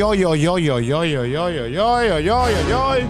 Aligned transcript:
oj, 0.00 0.24
oj, 0.24 0.48
oj, 0.48 0.70
oj, 0.70 0.92
oj, 0.92 0.92
oj, 0.94 1.16
oj, 1.16 1.36
oj, 1.36 1.78
oj, 1.78 2.08
oj, 2.08 2.30
oj, 2.30 2.54
oj, 2.56 2.72
oj. 2.78 3.00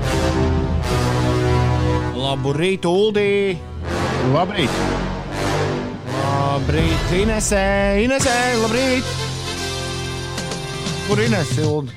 Labu 2.19 2.53
rītu, 2.57 2.91
Uldī! 2.91 3.59
Labrīt! 4.33 4.79
Labrīt, 6.17 7.13
Inesē! 7.23 7.63
Inesē, 8.03 8.35
labrīt! 8.63 9.13
Kur 11.07 11.23
Ines 11.23 11.51
Ildi? 11.59 11.95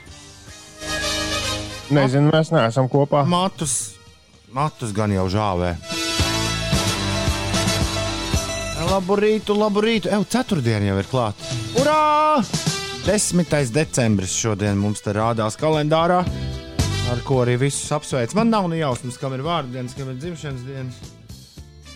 Nezinu, 1.96 2.30
mēs 2.34 2.50
neesam 2.54 2.90
kopā. 2.92 3.24
Matus, 3.30 3.96
matus 4.54 4.94
gan 4.94 5.14
jau 5.14 5.26
žāvē. 5.32 5.76
Labu 8.86 9.18
rītu, 9.18 9.58
labu 9.58 9.82
rītu. 9.86 10.12
Eju, 10.14 10.30
ceturtdiena 10.30 10.92
jau 10.92 11.02
ir 11.02 11.10
klāta. 11.10 11.58
Urā! 11.82 12.65
10. 13.06 13.70
decembris 13.70 14.32
šodien 14.34 14.80
mums 14.82 15.04
te 15.06 15.12
rādās 15.14 15.54
kalendārā, 15.62 16.24
ar 17.14 17.20
ko 17.28 17.44
arī 17.44 17.54
visus 17.62 17.92
apsveic. 17.94 18.32
Man 18.34 18.50
nav 18.50 18.66
ne 18.72 18.80
jausmas, 18.80 19.20
kam 19.22 19.36
ir 19.38 19.44
vārdienas, 19.46 19.94
kam 19.94 20.10
ir 20.10 20.18
dzimšanas 20.24 20.64
dienas. 20.66 20.98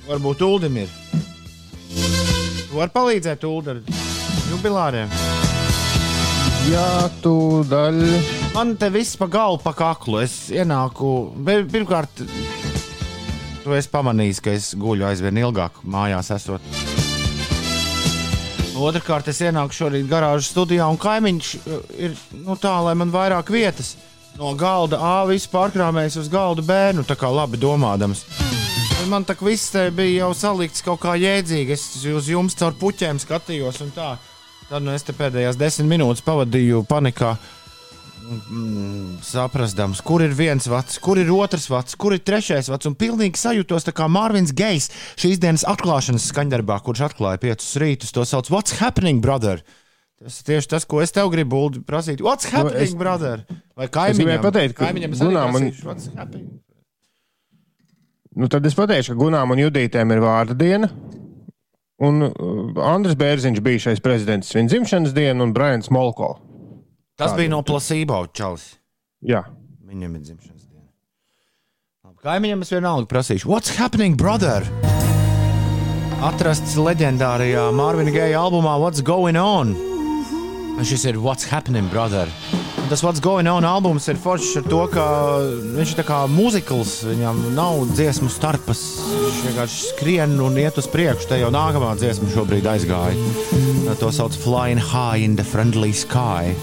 Varbūt 0.05 0.44
Uldim 0.45 0.77
ir. 0.84 0.91
Tu 1.90 2.77
vari 2.77 2.94
palīdzēt 2.94 3.48
Uldim 3.50 3.80
ar 3.80 4.52
jubilāriem. 4.52 5.16
Jā, 6.70 6.86
tu 7.26 7.34
daļai. 7.72 8.22
Man 8.53 8.76
te 8.78 8.91
viss 8.94 9.17
pa 9.17 9.26
galvu, 9.34 9.64
pa 9.66 9.73
kaklu. 9.73 10.22
Es 10.22 10.38
ienāku. 10.53 11.16
Pirmkārt, 11.73 12.22
tu 13.66 13.73
esi 13.73 13.94
pamanījis, 13.98 14.45
ka 14.45 14.53
es 14.53 14.72
guļu 14.78 15.09
aizvien 15.09 15.41
ilgāk 15.41 15.81
mājās 15.89 16.30
esot. 16.38 16.88
Otrakārt, 18.80 19.27
es 19.31 19.41
ienāku 19.44 19.75
šorīt 19.75 20.08
garāžas 20.09 20.52
studijā, 20.53 20.88
un 20.88 20.99
kaimiņš 20.99 21.49
uh, 21.59 21.81
ir 21.99 22.16
nu, 22.45 22.55
tā, 22.59 22.77
lai 22.86 22.95
man 22.99 23.11
vairāk 23.13 23.52
vietas. 23.52 23.95
No 24.39 24.53
galda 24.55 24.99
A 25.03 25.16
viss 25.27 25.49
pārkrāmējis 25.52 26.19
uz 26.21 26.30
galda 26.31 26.63
B, 26.63 26.77
nu 26.95 27.03
tā 27.03 27.17
kā 27.19 27.27
labi 27.33 27.59
domādams. 27.59 28.23
Man 29.09 29.25
tā 29.27 29.36
kā 29.36 29.47
viss 29.47 29.71
te 29.73 29.88
bija 29.95 30.25
jau 30.25 30.33
salikts 30.38 30.83
kaut 30.86 31.02
kā 31.03 31.16
jēdzīgi. 31.19 31.75
Es 31.75 32.05
uz 32.08 32.30
jums 32.30 32.55
caur 32.59 32.75
puķiem 32.80 33.19
skatījos, 33.19 33.81
un 33.83 33.91
tā. 33.95 34.13
Tad 34.69 34.86
nu, 34.86 34.93
es 34.93 35.03
te 35.03 35.16
pēdējās 35.17 35.58
desmit 35.58 35.89
minūtes 35.89 36.23
pavadīju 36.23 36.83
panikā. 36.88 37.33
Mm, 38.30 39.17
saprastams, 39.25 40.03
kur 40.05 40.22
ir 40.22 40.35
viens 40.38 40.67
vats, 40.69 40.99
kur 41.02 41.17
ir 41.17 41.31
otrs 41.33 41.66
vats, 41.72 41.95
kur 41.97 42.13
ir 42.13 42.22
trešais 42.22 42.67
vats. 42.69 42.86
Un 42.86 42.94
pilnīgi 42.99 43.39
sajūtos 43.41 43.88
kā 43.95 44.05
Mārvins 44.11 44.53
Gejs 44.53 44.91
šīs 45.17 45.39
dienas 45.41 45.66
atklāšanas 45.66 46.27
skaņdarbā, 46.30 46.77
kurš 46.86 47.08
atklāja 47.08 47.41
piecus 47.41 47.71
rītus. 47.81 48.13
To 48.13 48.25
sauc 48.30 48.52
What's 48.53 48.77
happening, 48.77 49.21
brother? 49.23 49.63
Tas 50.19 50.41
ir 50.41 50.49
tieši 50.52 50.69
tas, 50.75 50.86
ko 50.86 50.99
es 51.02 51.13
tev 51.16 51.31
gribu 51.33 51.58
Uldi, 51.63 51.81
prasīt. 51.88 52.21
What's 52.21 52.45
happening, 52.52 52.83
es- 52.83 52.94
brother? 52.94 53.45
Vai 53.75 53.88
Nu, 53.88 53.94
gribēju 53.95 54.13
kaimiņam? 54.13 54.43
pateikt, 54.43 54.75
ka 54.75 54.86
kaimiņam 54.86 55.14
es 55.16 55.21
un- 55.21 55.33
prasīšu, 55.33 55.86
What's 55.88 56.09
happening? 56.16 56.49
Nu, 58.36 58.47
tad 58.47 58.66
es 58.66 58.75
pateikšu, 58.77 59.16
ka 59.16 59.23
Gunām 59.23 59.52
un 59.52 59.58
Judītēm 59.58 60.11
ir 60.14 60.19
vārda 60.21 60.53
diena. 60.59 60.89
Un 61.99 62.21
uh, 62.23 62.83
Andris 62.93 63.16
Bērziņš 63.19 63.59
bija 63.64 63.80
šais 63.89 63.99
prezidents 64.03 64.53
viņa 64.53 64.69
dzimšanas 64.69 65.14
diena, 65.17 65.41
un 65.43 65.52
Brians 65.52 65.89
Molko. 65.89 66.38
Tas 67.20 67.36
bija 67.36 67.52
no 67.52 67.59
placebo, 67.67 68.23
Čalis. 68.31 68.78
Jā, 69.20 69.44
Viņam 69.89 70.14
ir 70.16 70.22
dzimšanas 70.22 70.67
diena. 70.70 72.14
Kaimiņam 72.23 72.61
es 72.61 72.70
vienalga 72.72 73.09
prasīšu, 73.09 73.50
What's 73.50 73.73
happening, 73.76 74.16
brother? 74.20 74.67
Atrasts 76.23 76.76
leģendārajā 76.78 77.64
Mārviņa 77.73 78.14
Geja 78.14 78.42
albumā 78.44 78.76
What's 78.81 79.02
Going 79.02 79.39
On? 79.39 79.73
Šis 80.86 81.08
ir 81.09 81.20
What's 81.20 81.48
happening, 81.50 81.89
brother? 81.92 82.30
Tas 82.89 83.04
What's 83.04 83.22
Going 83.22 83.45
On 83.45 83.61
albums 83.61 84.08
ir 84.10 84.17
foršs 84.17 84.55
ar 84.58 84.64
to, 84.66 84.80
ka 84.89 85.04
viņš 85.76 85.92
ir 85.94 86.05
kā 86.08 86.23
muzikls, 86.26 86.95
viņam 87.05 87.44
nav 87.54 87.83
dziesmu 87.92 88.32
starpas. 88.33 88.82
Viņš 89.05 89.44
vienkārši 89.45 89.92
skrien 89.92 90.33
un 90.42 90.58
iet 90.58 90.80
uz 90.82 90.88
priekšu. 90.89 91.28
Te 91.30 91.38
jau 91.38 91.52
nākamā 91.54 91.92
dziesma 92.02 92.32
šobrīd 92.33 92.66
aizgāja. 92.66 93.14
To 94.02 94.10
sauc 94.10 94.33
Flying 94.42 94.82
High 94.82 95.22
in 95.22 95.38
the 95.38 95.45
Friendly 95.45 95.94
Sky. 95.94 96.55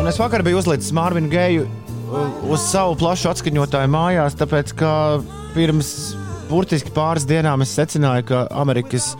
Un 0.00 0.10
es 0.10 0.18
vakar 0.18 0.42
biju 0.42 0.58
uzlicis 0.64 0.90
Mārviņu 0.98 1.30
Geju 1.30 1.68
uh, 1.68 2.26
uz 2.50 2.66
savu 2.66 2.98
plašu 2.98 3.30
atskaņotāju 3.30 3.94
mājās, 3.94 4.34
tāpēc 4.40 4.74
ka 4.82 4.92
pirms 5.54 5.92
burtiski 6.50 6.90
pāris 6.90 7.28
dienām 7.30 7.62
es 7.62 7.78
secināju, 7.78 8.26
ka 8.32 8.46
Amerikas 8.50 9.12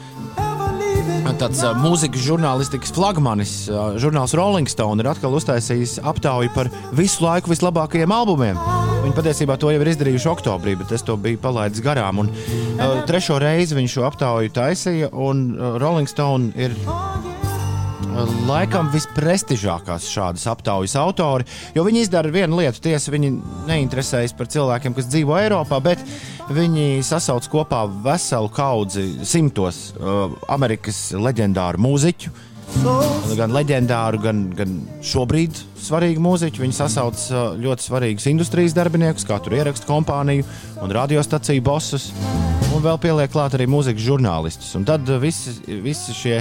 tāds 1.38 1.60
uh, 1.62 1.74
mūzikas 1.78 2.22
žurnālistikas 2.24 2.92
flagmanis, 2.96 3.52
uh, 3.70 3.94
žurnāls 4.00 4.34
Rolling 4.38 4.68
Stone, 4.70 5.02
ir 5.02 5.10
atkal 5.10 5.34
uztaisījis 5.38 5.98
aptauju 6.06 6.52
par 6.54 6.70
visu 6.96 7.24
laiku 7.24 7.52
vislabākajiem 7.52 8.14
albumiem. 8.14 8.58
Viņi 9.04 9.16
patiesībā 9.16 9.56
to 9.60 9.70
jau 9.72 9.80
ir 9.82 9.92
izdarījuši 9.92 10.30
oktobrī, 10.32 10.76
bet 10.80 10.94
es 10.96 11.04
to 11.06 11.16
biju 11.20 11.40
palaidis 11.42 11.84
garām. 11.84 12.24
Un, 12.24 12.32
uh, 12.32 13.02
trešo 13.08 13.38
reizi 13.42 13.78
viņš 13.78 13.98
šo 13.98 14.08
aptauju 14.08 14.54
taisīja, 14.56 15.12
un 15.12 15.50
uh, 15.54 15.76
Rolling 15.82 16.10
Stone 16.10 16.50
ir 16.58 16.74
laikam 18.48 18.91
visprestižākās 18.93 20.09
šādas 20.10 20.47
aptaujas 20.50 20.97
autori, 20.98 21.47
jo 21.75 21.84
viņi 21.87 22.04
izdara 22.04 22.32
vienu 22.32 22.60
lietu. 22.60 22.82
Tiesa, 22.84 23.12
viņi 23.15 23.32
neinteresējas 23.69 24.34
par 24.37 24.50
cilvēkiem, 24.50 24.97
kas 24.97 25.09
dzīvo 25.10 25.37
Eiropā, 25.41 25.81
bet 25.84 26.03
viņi 26.50 27.03
sasauc 27.06 27.47
kopā 27.50 27.84
veselu 28.04 28.50
kaudzi 28.54 29.06
simtos 29.26 29.91
uh, 29.97 30.31
Amerikas 30.50 31.10
leģendāru 31.16 31.82
mūziķu. 31.87 32.32
Gan 33.34 33.50
leģendāru, 33.50 34.20
gan, 34.22 34.44
gan 34.54 34.76
šobrīd 35.03 35.59
svarīgu 35.82 36.22
mūziķu. 36.22 36.62
Viņi 36.62 36.76
sasauc 36.76 37.22
uh, 37.32 37.53
ļoti 37.59 37.87
svarīgus 37.87 38.28
industrijas 38.31 38.76
darbiniekus, 38.78 39.26
kā 39.26 39.41
tur 39.43 39.59
ierakstu 39.59 39.91
kompāniju 39.91 40.47
un 40.82 40.94
radiostaciju 40.94 41.66
bosus. 41.66 42.10
Un 42.70 42.84
vēl 42.84 43.00
pieliek 43.03 43.32
klāt 43.32 43.56
arī 43.59 43.66
mūzikas 43.70 44.06
žurnālistus. 44.06 44.75
Un 44.78 44.87
tad 44.87 45.09
visi, 45.22 45.56
visi 45.82 46.15
šie 46.15 46.37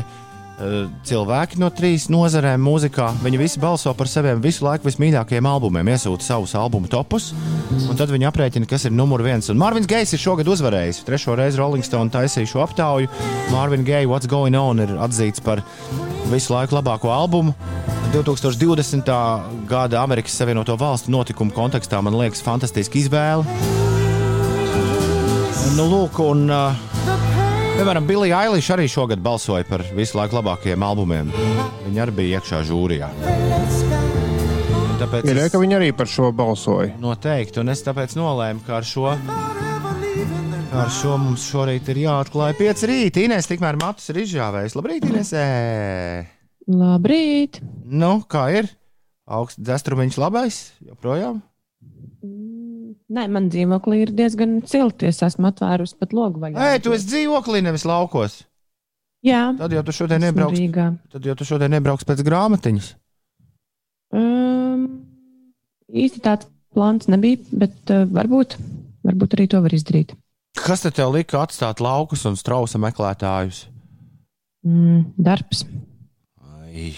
cilvēki 1.07 1.59
no 1.61 1.69
trīs 1.71 2.07
nozarēm 2.11 2.61
mūzikā. 2.63 3.09
Viņi 3.23 3.39
visi 3.39 3.61
balso 3.61 3.93
par 3.97 4.09
saviem 4.11 4.41
visu 4.43 4.65
laiku 4.65 4.89
vismīļākajiem 4.89 5.47
albumiem, 5.47 5.91
iesūta 5.93 6.25
savus 6.25 6.55
albumu 6.59 6.89
topus, 6.91 7.31
un 7.79 7.99
tad 7.99 8.11
viņi 8.11 8.27
aprēķina, 8.29 8.67
kas 8.69 8.87
ir 8.89 8.95
numur 8.95 9.23
viens. 9.25 9.49
Un 9.51 9.59
Mārvins 9.61 9.89
Gejs 9.89 10.13
ir 10.15 10.23
šogad 10.23 10.49
uzvarējis. 10.51 11.03
Trešo 11.07 11.37
reizi 11.39 11.61
Rolling 11.61 11.85
Stone 11.85 12.11
taisīja 12.13 12.51
šo 12.53 12.63
aptauju. 12.65 13.11
Mārvins 13.53 13.87
Gejs, 13.87 14.09
What's 14.11 14.29
Going 14.29 14.57
On, 14.59 14.83
ir 14.83 14.95
atzīts 14.99 15.43
par 15.43 15.63
visu 16.31 16.53
laiku 16.55 16.79
labāko 16.79 17.13
albumu. 17.13 17.55
2020. 18.13 19.11
gada 19.69 20.01
Amerikas 20.01 20.33
Savienoto 20.33 20.73
Valstu 20.79 21.13
notikumu 21.13 21.53
kontekstā 21.53 22.01
man 22.01 22.17
liekas 22.17 22.41
fantastiska 22.41 22.97
izvēle. 22.97 23.45
Nu, 25.77 25.85
lūk, 25.87 26.17
un, 26.25 26.49
uh, 26.49 26.88
piemēram, 27.79 28.07
Bilija 28.07 28.41
Eiliša 28.43 28.73
arī 28.75 28.87
šogad 28.91 29.21
balsoja 29.23 29.63
par 29.67 29.83
visu 29.95 30.17
laiku 30.19 30.35
labākajiem 30.39 30.83
albumiem. 30.83 31.29
Viņa 31.85 32.01
arī 32.03 32.15
bija 32.17 32.39
iekšā 32.39 32.59
žūrijā. 32.67 33.07
Un 34.79 34.97
Tāpēc 34.99 35.29
ir 35.31 35.39
es 35.45 35.53
ka 35.53 35.61
viņi 35.61 35.77
arī 35.77 35.91
par 35.95 36.09
šo 36.11 36.33
balsoja. 36.35 36.91
noteikti, 36.99 37.61
un 37.61 37.71
es 37.71 37.83
tāpēc 37.85 38.17
nolēmu, 38.19 38.65
ka 38.67 38.81
ar 38.81 38.87
šo, 38.87 39.13
ar 40.75 40.91
šo 40.91 41.15
mums 41.23 41.47
šorīt 41.47 41.87
ir 41.93 42.03
jāatklāj 42.03 42.57
pieci 42.59 42.89
rīti. 42.91 43.27
Inês 43.29 43.47
tikmēr 43.47 43.79
matus 43.79 44.11
ir 44.11 44.25
izžāvējis. 44.25 44.75
Labrīt, 44.75 45.07
Inêsē! 45.07 45.45
Labrīt! 46.67 47.61
Nu, 47.87 48.19
kā 48.27 48.49
ir? 48.59 48.67
Augsts 49.29 49.61
dzestrumiņš 49.63 50.19
labais, 50.19 50.63
joprojām. 50.83 51.39
Nē, 53.09 53.23
man 53.33 53.47
dzīvoklī 53.49 54.03
ir 54.03 54.11
diezgan 54.13 54.59
silti. 54.69 55.07
Es 55.09 55.23
esmu 55.25 55.49
atvērusi 55.49 55.97
pat 55.97 56.11
logu. 56.13 56.43
Ei, 56.51 56.77
tu 56.83 56.93
esi 56.93 57.07
dzīvoklī, 57.09 57.63
nevis 57.65 57.85
laukos. 57.89 58.43
Jā, 59.25 59.49
Tad 59.57 59.73
jau 59.75 59.81
tu 59.83 59.91
šodien 59.91 60.21
esmu 60.23 60.29
nebrauks, 60.31 60.59
Rīgā. 60.61 60.85
tad 61.11 61.25
jau 61.27 61.33
tu 61.35 61.47
šodien 61.47 61.73
nebrauks 61.73 62.05
pēc 62.07 62.21
grāmatiņas. 62.23 62.93
Um, 64.15 64.85
īsti 65.91 66.21
tāds 66.23 66.47
plāns 66.71 67.09
nebija, 67.11 67.41
bet 67.51 67.91
uh, 67.91 68.05
varbūt, 68.07 68.55
varbūt 69.09 69.35
arī 69.35 69.49
to 69.51 69.59
var 69.65 69.75
izdarīt. 69.75 70.13
Kas 70.59 70.85
te 70.85 70.91
tev 70.95 71.11
lika 71.17 71.41
atstāt 71.43 71.81
laukus 71.83 72.23
un 72.29 72.37
strausa 72.39 72.79
meklētājus? 72.81 73.65
Mm, 74.65 75.03
darbs. 75.19 75.65
Ai. 76.61 76.93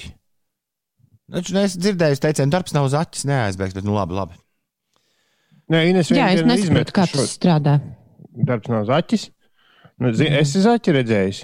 Taču 1.31 1.57
es 1.63 1.79
dzirdēju, 1.79 2.19
teicienu, 2.21 2.51
darbs 2.53 2.75
nav 2.75 2.91
zaķis, 2.91 3.25
neaizbēgs, 3.31 3.75
bet 3.79 3.87
nu 3.87 3.95
labi, 3.97 4.17
labi. 4.17 4.37
Nē, 5.71 5.85
Ines 5.91 6.09
Jā, 6.11 6.31
es 6.35 6.43
nesaprotu, 6.43 6.93
kā 6.95 7.05
tas 7.07 7.35
strādā. 7.37 7.77
darbs 8.35 8.71
nav 8.71 8.87
zaķis. 8.89 9.29
Nu, 10.01 10.11
zi, 10.17 10.27
es 10.27 10.49
esmu 10.49 10.65
zaķi 10.65 10.97
redzējis. 10.97 11.43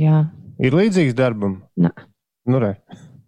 Jā, 0.00 0.22
Ir 0.62 0.74
līdzīgs 0.76 1.16
darbam. 1.18 1.56
Nē. 1.80 1.90
Nu, 2.46 2.60
re. 2.62 2.76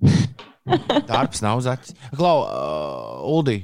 Darbs 1.09 1.43
nav 1.45 1.61
zaķis. 1.65 1.97
Klau, 2.15 2.45
uh, 2.45 3.25
Uldi, 3.27 3.57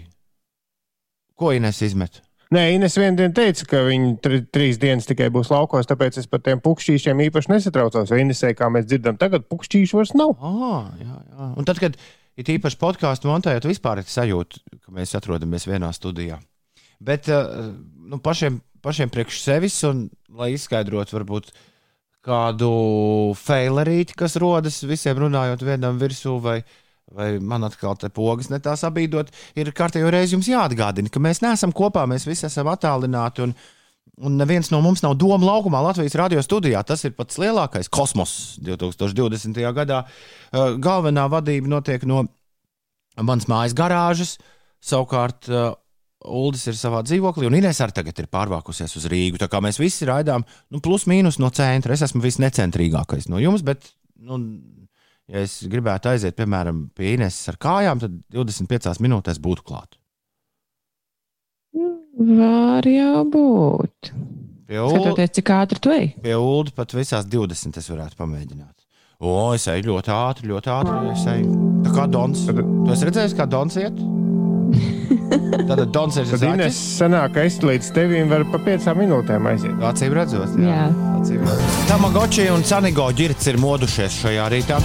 ko 1.39 1.53
Ines 1.57 1.79
izmet? 1.87 2.21
Nē, 2.51 2.65
Ines 2.75 2.97
vienā 2.99 3.15
dienā 3.15 3.35
teica, 3.37 3.67
ka 3.71 3.83
viņi 3.87 4.09
tri, 4.25 4.41
trīs 4.51 4.81
dienas 4.83 5.07
tikai 5.07 5.29
būs 5.31 5.53
laukos, 5.53 5.87
tāpēc 5.87 6.19
es 6.19 6.27
par 6.27 6.43
tiem 6.43 6.59
pukšķīšiem 6.65 7.23
īpaši 7.29 7.53
nesatraucos. 7.53 8.11
Jo 8.11 8.19
Inesē, 8.19 8.51
kā 8.59 8.67
mēs 8.75 8.89
dzirdam, 8.91 9.21
tagad 9.21 9.47
pukšķīšu 9.53 10.01
vairs 10.01 10.17
nav. 10.19 10.35
Ah, 10.43 10.91
jā, 10.99 11.21
jā. 11.31 11.51
Un 11.63 11.69
tad, 11.69 11.79
kad 11.79 11.95
it 12.41 12.51
īpaši 12.51 12.81
podkāstu 12.81 13.31
montējot, 13.31 13.69
vispār 13.71 14.03
ir 14.03 14.11
sajūta, 14.11 14.65
ka 14.83 14.97
mēs 14.97 15.15
atrodamies 15.15 15.69
vienā 15.71 15.93
studijā. 15.95 16.41
Bet 17.01 17.31
uh, 17.33 17.71
nu, 18.11 18.21
pašiem, 18.21 18.61
pašiem 18.85 19.13
priekš 19.13 19.41
sevis, 19.45 19.79
un 19.89 20.09
lai 20.37 20.53
izskaidrotu, 20.55 21.17
varbūt 21.17 21.51
kādu 22.25 22.71
failerīti, 23.41 24.17
kas 24.19 24.37
rodas 24.41 24.83
visiem 24.85 25.19
runājot 25.23 25.65
vienam 25.65 25.97
virsū, 26.01 26.37
vai, 26.45 26.59
vai 27.17 27.33
man 27.41 27.65
atkal 27.65 27.97
te 27.97 28.11
pogas 28.13 28.51
ne 28.53 28.61
tā 28.61 28.77
sabīdot, 28.77 29.33
ir 29.57 29.73
kārtējo 29.77 30.13
reizi 30.13 30.37
jums 30.37 30.51
jāatgādina, 30.51 31.13
ka 31.13 31.23
mēs 31.23 31.41
neesam 31.45 31.73
kopā, 31.73 32.05
mēs 32.11 32.29
visi 32.29 32.49
esam 32.51 32.73
attālināti. 32.73 33.49
Un, 33.49 33.57
Un 34.21 34.35
neviens 34.37 34.69
no 34.69 34.83
mums 34.85 35.01
nav 35.01 35.15
doma 35.17 35.47
laukumā 35.47 35.79
Latvijas 35.81 36.17
radio 36.19 36.43
studijā. 36.45 36.83
Tas 36.85 37.07
ir 37.09 37.15
pats 37.17 37.39
lielākais 37.41 37.89
kosmos 37.89 38.59
2020. 38.61 39.57
gadā. 39.77 40.03
Uh, 40.51 40.75
galvenā 40.77 41.25
vadība 41.33 41.71
notiek 41.73 42.05
no 42.09 42.27
manas 43.17 43.49
mājas 43.49 43.73
garāžas. 43.77 44.35
Savukārt 44.85 45.49
uh, 45.49 45.73
Uldis 46.29 46.67
ir 46.69 46.77
savā 46.77 47.01
dzīvoklī, 47.07 47.47
un 47.49 47.57
Inês 47.57 47.79
arī 47.81 47.95
tagad 47.97 48.19
ir 48.21 48.29
pārvākusies 48.33 48.93
uz 48.99 49.07
Rīgu. 49.09 49.39
Tā 49.41 49.49
kā 49.49 49.63
mēs 49.65 49.81
visi 49.81 50.09
raidām, 50.09 50.45
nu, 50.69 50.81
plus 50.85 51.07
mīnus 51.09 51.39
no 51.41 51.49
centra. 51.55 51.97
Es 51.97 52.05
esmu 52.05 52.21
visnecentrīgākais 52.27 53.31
no 53.33 53.41
jums, 53.41 53.65
bet, 53.65 53.89
nu, 54.21 54.37
ja 55.31 55.47
es 55.47 55.63
gribētu 55.71 56.13
aiziet, 56.13 56.37
piemēram, 56.37 56.91
pie 56.97 57.15
Inês 57.17 57.41
ar 57.49 57.57
kājām, 57.61 58.05
tad 58.05 58.21
25 58.37 59.01
minūtēs 59.01 59.41
būtu 59.41 59.65
klāt. 59.65 59.97
Var 62.21 62.91
jau 62.91 63.25
būt. 63.33 64.13
Ulda, 64.71 65.01
Skatoties, 65.01 65.33
cik 65.35 65.51
ātri 65.57 65.81
tu 65.83 65.91
ej. 65.95 66.13
pie 66.23 66.37
Ulda 66.37 66.75
pat 66.77 66.93
visās 66.95 67.25
20 67.27 67.81
es 67.81 67.91
varētu 67.91 68.19
pamēģināt. 68.21 68.77
O, 69.21 69.51
es 69.57 69.67
eju 69.69 69.89
ļoti 69.89 70.13
ātri, 70.15 70.49
ļoti 70.53 70.71
ātri. 70.73 70.95
Es 71.13 71.27
eju. 71.29 71.57
Tā 71.85 71.93
kā 71.97 72.07
Dons. 72.09 72.47
Tu 72.47 72.93
esi 72.95 73.09
redzējis, 73.09 73.37
kā 73.37 73.49
Dons 73.51 73.77
iet? 73.81 73.99
Tad 75.51 75.83
Dons 75.93 76.17
ir 76.21 76.29
Tad 76.31 76.45
Ines 76.47 76.75
zaķis. 76.75 76.81
sanāk, 77.01 77.35
ka 77.35 77.45
es 77.49 77.59
līdz 77.65 77.91
tevim 77.97 78.31
varu 78.31 78.47
pa 78.53 78.61
piecām 78.63 79.01
minūtēm 79.03 79.49
aiziet. 79.51 79.77
Acīm 79.91 80.15
redzot, 80.15 80.57
jā. 80.61 80.77
Jā. 80.77 81.45
Tamagoči 81.91 82.47
un 82.55 82.63
Canigo 82.67 83.09
ģirts 83.17 83.51
ir 83.51 83.59
modušies 83.61 84.21
šajā 84.23 84.49
rītā. 84.55 84.81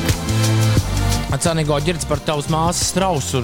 Canigo 1.35 1.75
ģirts 1.83 2.07
par 2.07 2.21
tavas 2.23 2.47
māsas 2.47 2.93
strausu. 2.93 3.41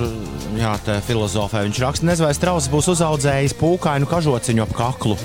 Jā, 0.55 0.73
tā 0.85 0.97
filozofē 1.03 1.65
viņš 1.65 1.79
raksta, 1.83 2.07
nezinu, 2.07 2.27
vai 2.29 2.35
strauss 2.35 2.69
būs 2.71 2.87
uzaudzējis 2.93 3.55
pūkainu 3.59 4.07
kažociņu 4.07 4.63
ap 4.63 4.71
kaklu. 4.77 5.17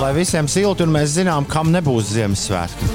Lai 0.00 0.12
visiem 0.16 0.48
silti 0.48 0.84
un 0.86 0.94
mēs 0.96 1.12
zinām, 1.18 1.48
kam 1.48 1.72
nebūs 1.74 2.12
Ziemassvētki. 2.14 2.88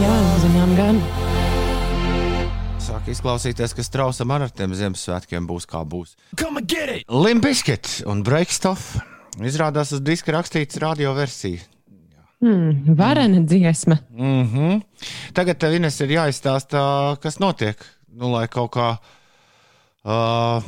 Jā, 0.00 0.16
zinām, 0.44 0.74
gan. 0.78 1.04
Sāk 3.04 3.12
izklausīties, 3.12 3.72
ka 3.76 3.82
strausam 3.84 4.30
ar 4.32 4.46
tiem 4.48 4.72
Ziemassvētkiem 4.72 5.44
būs 5.44 5.66
kā 5.68 5.82
būs. 5.84 6.14
Limbiskit 7.12 7.98
un 8.08 8.22
Breakstuff 8.24 8.94
izrādās 9.44 9.92
uz 9.92 10.00
diska 10.00 10.32
rakstīts 10.32 10.80
radioversija. 10.80 11.60
Hmm, 12.40 12.96
varena 12.96 13.42
dziesma. 13.44 13.98
Mm 14.08 14.48
-hmm. 14.48 14.80
Tagad 15.36 15.58
tev 15.58 15.74
Ines, 15.74 16.00
ir 16.00 16.16
jāizstāsta, 16.16 17.20
kas 17.20 17.38
notiek. 17.38 17.76
Nu, 18.08 18.32
lai 18.32 18.48
kaut 18.48 18.72
kā 18.72 18.96
uh, 18.96 20.62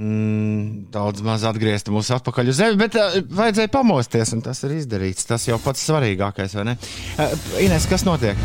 mm, 0.00 0.88
daudz 0.90 1.20
maz 1.20 1.44
atgrieztu 1.44 1.92
mūs 1.92 2.08
atpakaļ 2.08 2.48
uz 2.48 2.56
zemi, 2.56 2.76
bet 2.76 2.94
uh, 2.94 3.20
vajadzēja 3.28 3.68
pamosties, 3.68 4.32
un 4.32 4.40
tas 4.40 4.62
ir 4.64 4.70
izdarīts. 4.70 5.26
Tas 5.26 5.48
jau 5.48 5.58
pats 5.58 5.90
svarīgākais, 5.90 6.54
vai 6.54 6.64
ne? 6.64 6.78
Uh, 7.18 7.60
Ines, 7.60 7.86
kas 7.86 8.04
notiek? 8.04 8.36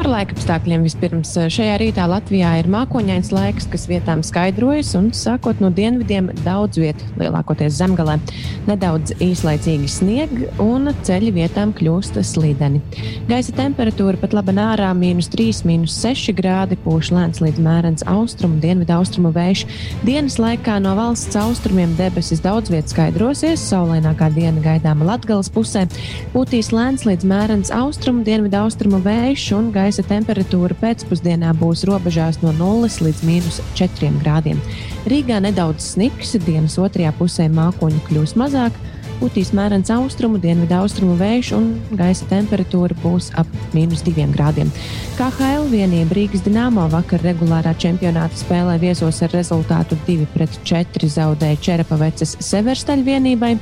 Par 0.00 0.08
laika 0.08 0.32
apstākļiem 0.32 0.84
vispirms. 0.86 1.34
Šajā 1.52 1.74
rītā 1.76 2.06
Latvijā 2.08 2.54
ir 2.56 2.68
mākoņains 2.72 3.28
laiks, 3.36 3.66
kas 3.68 3.82
vietām 3.84 4.22
skaidrojas, 4.24 4.94
un 4.96 5.10
sākot 5.12 5.58
no 5.60 5.68
dienvidiem 5.76 6.30
daudz 6.40 6.78
vietu, 6.80 7.04
lielākoties 7.20 7.74
zemgalē, 7.76 8.14
nedaudz 8.64 9.12
īslaicīgi 9.20 9.90
snieg, 9.92 10.32
un 10.64 10.88
ceļi 11.04 11.34
vietām 11.36 11.74
kļūst 11.76 12.16
slīdeni. 12.30 12.80
Gaisa 13.28 13.52
temperatūra 13.58 14.16
pat 14.22 14.32
laba 14.38 14.54
nārā- 14.56 14.88
mīnus 15.02 15.28
3, 15.34 15.60
mīnus 15.68 15.98
6 16.00 16.32
grādi, 16.32 16.80
pūš 16.80 17.12
lēns 17.12 17.44
līdz 17.44 17.60
mērens 17.60 18.06
austrumu, 18.08 18.56
dienvidu 18.56 18.96
austrumu 18.96 19.34
vējš. 19.36 19.66
Dienas 20.08 20.38
laikā 20.40 20.80
no 20.80 20.96
valsts 20.96 21.36
austrumiem 21.36 21.94
debesis 22.00 22.40
daudz 22.40 22.70
vietā 22.72 22.88
skaidrosies, 22.88 23.60
saulainākā 23.68 24.32
diena 24.32 24.64
gaidāma 24.64 25.04
Latgales 25.12 25.52
pusē, 25.52 25.84
pūtīs 26.32 26.72
lēns 26.72 27.04
līdz 27.04 27.24
mērens 27.28 27.70
austrumu, 27.70 28.24
dienvidu 28.24 28.64
austrumu 28.64 29.04
vējš 29.04 29.52
un 29.58 29.70
gaisa 29.70 29.89
temperatūra 29.98 30.76
pēcpusdienā 30.78 31.50
būs 31.58 31.82
robežās 31.88 32.38
no 32.44 32.52
0 32.54 32.86
līdz 33.02 33.22
mīnus 33.26 33.58
4 33.74 34.12
grādiem. 34.22 34.60
Rīgā 35.10 35.40
nedaudz 35.42 35.96
sniks, 35.96 36.36
dienas 36.46 36.78
otrajā 36.78 37.10
pusē 37.18 37.48
mākoņu 37.50 37.98
kļūs 38.06 38.36
mazāk. 38.38 38.76
Putīs 39.20 39.50
mērens 39.52 39.90
austrumu, 39.92 40.38
dienvidu 40.40 40.78
austrumu 40.78 41.12
vējš 41.20 41.50
un 41.52 41.66
gaisa 41.92 42.24
temperatūra 42.30 42.96
būs 43.02 43.28
ap 43.36 43.48
mīnus 43.74 44.00
2 44.06 44.24
grādiem. 44.32 44.70
KHL 45.18 45.66
vienība 45.68 46.16
Rīgas 46.16 46.40
Dienāmo 46.46 46.86
vakar 46.88 47.20
regulārā 47.26 47.74
čempionāta 47.76 48.40
spēlē 48.40 48.78
viesos 48.80 49.20
ar 49.20 49.34
rezultātu 49.36 49.98
2-4 50.06 51.10
zaudēja 51.12 51.60
Čerapavecas 51.66 52.38
Severstaļa 52.46 53.04
vienībai. 53.10 53.52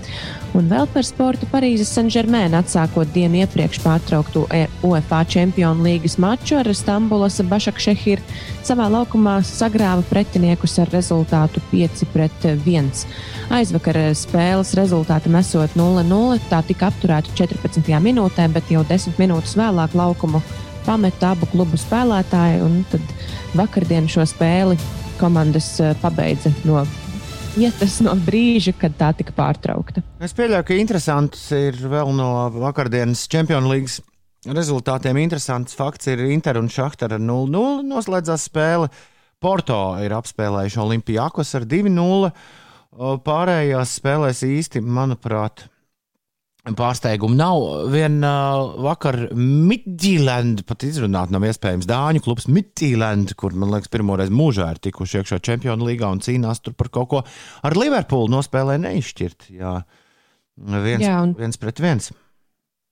Un 0.56 0.70
vēl 0.70 0.86
par 0.94 1.04
sportu 1.04 1.48
Parīzes 1.50 1.90
Saint-Germain 1.92 2.54
atsākot 2.56 3.10
dienu 3.12 3.42
iepriekš 3.42 3.82
pārtraukto 3.82 4.46
E- 4.54 4.68
UEFA 4.86 5.24
Čempionu 5.28 5.84
līgas 5.84 6.16
maču 6.22 6.56
ar 6.60 6.70
Stambulas 6.70 7.40
Bašakšehiru 7.50 8.22
savā 8.64 8.86
laukumā 8.94 9.40
sagrāva 9.44 10.06
pretiniekus 10.08 10.78
ar 10.78 10.94
rezultātu 10.94 11.60
5-1. 11.72 13.04
Aizvakar 13.58 13.98
spēles 14.16 14.74
rezultātam 14.76 15.36
esot 15.48 15.72
0-0, 15.78 16.38
tā 16.50 16.60
tika 16.68 16.90
apturēta 16.92 17.32
14. 17.38 17.80
minūtē, 18.04 18.44
bet 18.52 18.68
jau 18.68 18.84
10 18.84 19.16
minūtes 19.20 19.56
vēlāk 19.56 19.96
laukumu 19.96 20.42
pameta 20.84 21.32
abu 21.32 21.48
klubu 21.48 21.80
spēlētāji. 21.80 22.60
Tad 22.92 23.14
vakardien 23.56 24.08
šo 24.10 24.26
spēli 24.28 24.76
komandas 25.18 25.70
eh, 25.80 25.94
pabeidza 26.02 26.52
no 26.68 26.84
vietas, 27.56 27.98
no 28.04 28.12
brīža, 28.26 28.76
kad 28.78 28.94
tā 29.00 29.10
tika 29.16 29.32
pārtraukta. 29.36 30.04
Es 30.22 30.36
pieļauju, 30.36 30.68
ka 30.68 30.76
interesants 30.78 31.48
ir 31.56 31.80
vēl 31.80 32.12
no 32.16 32.30
vakardienas 32.60 33.24
Champions 33.32 33.72
League 33.72 34.54
rezultātiem. 34.58 35.18
Interesants 35.24 35.76
fakts 35.78 36.12
ir 36.12 36.22
Inter 36.28 36.60
un 36.60 36.68
Šachtara 36.72 37.18
0-0 37.18 37.88
noslēdzās 37.88 38.46
spēle. 38.50 38.92
Porto 39.40 39.80
ir 40.02 40.12
apspēlējuši 40.18 40.80
Olimpijākos 40.84 41.56
ar 41.56 41.66
2-0. 41.70 42.32
Pārējās 42.96 43.98
spēlēs 44.00 44.40
īsti, 44.46 44.80
manuprāt, 44.80 45.66
pārsteigumu 46.78 47.36
nav. 47.38 47.62
Vien 47.92 48.18
uh, 48.24 48.74
vakar 48.84 49.16
Midtjylland, 49.36 50.64
pat 50.68 50.84
izrunāt 50.88 51.30
nav 51.32 51.44
iespējams 51.48 51.86
Dāņu 51.88 52.22
klubs 52.24 52.48
Midtjylland, 52.52 53.34
kur, 53.38 53.52
man 53.56 53.70
liekas, 53.72 53.88
pirmoreiz 53.92 54.32
mūžā 54.34 54.70
ir 54.74 54.80
tikuši 54.88 55.20
iekšā 55.20 55.38
Čempionu 55.44 55.88
līgā 55.88 56.10
un 56.12 56.20
cīnās 56.24 56.60
tur 56.64 56.74
par 56.76 56.88
kaut 56.92 57.08
ko. 57.12 57.22
Ar 57.64 57.76
Liverpoolu 57.78 58.32
nospēlē 58.34 58.78
neizšķirt. 58.82 59.50
Jā, 59.56 59.82
viens, 60.58 61.04
Jā, 61.04 61.20
un- 61.22 61.36
viens 61.38 61.56
pret 61.60 61.78
viens. 61.80 62.10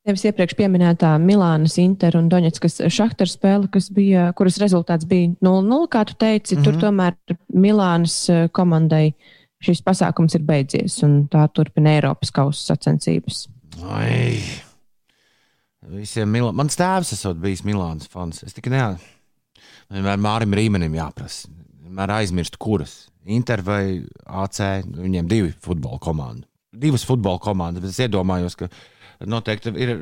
Tevis 0.06 0.22
iepriekš 0.22 0.54
minētā 0.70 1.16
Milānas, 1.18 1.78
Inter 1.82 2.14
un 2.16 2.28
Doņetskas 2.30 2.78
šahtar 2.94 3.26
spēle, 3.26 3.66
kas 3.68 3.88
bija, 3.90 4.28
kuras 4.38 4.60
rezultāts 4.62 5.04
bija 5.04 5.32
0-0, 5.42 5.88
kā 5.90 6.04
tu 6.06 6.14
teici, 6.14 6.54
mm 6.54 6.60
-hmm. 6.60 6.64
tur 6.64 6.72
Mhm. 6.72 6.80
tomēr 6.80 7.14
Milānas 7.52 8.50
komandai 8.52 9.14
šis 9.66 9.82
pasākums 9.86 10.36
ir 10.38 10.46
beidzies 10.46 11.00
un 11.06 11.24
tā 11.32 11.44
turpina 11.54 11.96
Eiropas 11.96 12.32
kausa 12.34 12.72
sacensības. 12.72 13.46
Ai. 13.84 14.38
Visiem 15.86 16.30
Milā... 16.32 16.54
Mans 16.56 16.78
tēvs 16.78 17.12
esot 17.14 17.38
bijis 17.42 17.62
Milānas 17.66 18.08
fans. 18.10 18.42
Es 18.46 18.56
tikai 18.56 18.72
neatceros. 18.74 19.12
Vienmēr 19.92 20.18
Mārim 20.18 20.54
Rīmenim 20.56 20.96
jāprasa. 20.98 21.50
Vienmēr 21.84 22.12
aizmirst, 22.16 22.58
kuras. 22.62 23.06
Inter 23.26 23.62
vai 23.66 24.02
AC. 24.26 24.60
Viņiem 24.96 25.28
divi 25.30 25.52
futbola 25.62 26.00
komandas. 26.02 26.50
Divas 26.76 27.06
futbola 27.08 27.40
komandas, 27.40 27.80
bet 27.80 27.94
es 27.94 28.02
iedomājos, 28.04 28.56
ka 28.58 28.66
noteikti 29.24 29.72
ir, 29.80 29.92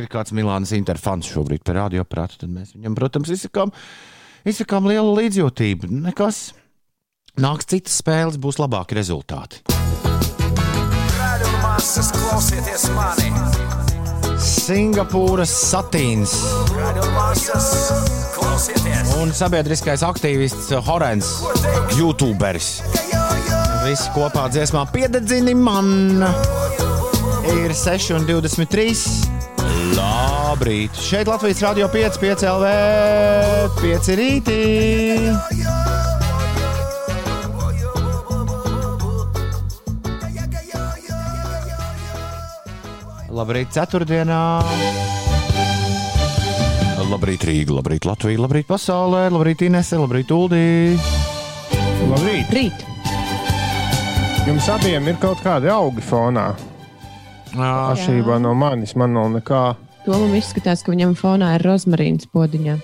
ir 0.00 0.08
kāds 0.10 0.34
Milānas 0.34 0.72
Inter 0.74 0.98
fans 0.98 1.28
šobrīd 1.30 1.62
par 1.66 1.78
radioaparātu. 1.84 2.40
Tad 2.42 2.50
mēs 2.54 2.72
viņam, 2.74 2.96
protams, 2.98 3.30
izsakām, 3.36 3.70
izsakām 4.48 4.88
lielu 4.90 5.12
līdzjūtību. 5.20 5.92
Nekas. 6.08 6.48
Nāks 7.36 7.66
citas 7.68 7.98
spēles, 8.00 8.38
būs 8.40 8.56
labāki 8.56 8.96
rezultāti. 8.96 9.58
Masas 11.60 12.08
klausieties 12.14 12.86
mani! 12.94 13.28
Singapūras 14.40 15.52
satīns. 15.52 16.32
Masas! 17.12 17.68
Un 19.20 19.34
sabiedriskais 19.36 20.00
aktīvists 20.06 20.72
Horens, 20.88 21.28
YouTuberis. 21.98 22.70
Visi 23.84 24.08
kopā 24.16 24.46
dziesmā 24.48 24.86
piededzini 24.94 25.52
man. 25.60 26.24
Ir 27.52 27.76
6,23. 27.76 28.96
Labrīt! 29.92 30.96
Šeit 31.04 31.28
Latvijas 31.28 31.60
Rādio 31.68 31.92
5, 31.92 32.16
5 32.24 32.48
LV, 32.56 32.74
5 33.84 34.12
rītī. 34.24 34.60
Labrīt, 43.36 43.68
ceturtdienā! 43.74 44.42
Labrīt, 47.06 47.44
Rīga, 47.46 47.74
labrīt, 47.76 48.06
Latvija, 48.08 48.40
labrīt, 48.40 48.66
pasaulē, 48.66 49.26
labrīt, 49.30 49.66
Inese, 49.66 49.98
labrīt, 50.00 50.32
Uldī. 50.32 50.96
Labrīt! 52.08 52.54
Rīt. 52.56 52.86
Jums 54.48 54.70
abiem 54.72 55.12
ir 55.12 55.20
kaut 55.20 55.42
kādi 55.44 55.68
augi 55.68 56.02
fonā. 56.06 56.48
Atšķirībā 57.52 58.40
no 58.40 58.56
manis, 58.56 58.96
man 58.96 59.12
nav 59.18 59.28
nekā. 59.36 59.62
Tomam 60.06 60.32
izskatās, 60.38 60.86
ka 60.86 60.94
viņam 60.94 61.12
fonā 61.18 61.52
ir 61.58 61.66
rozmarīns 61.66 62.30
podiņā. 62.32 62.80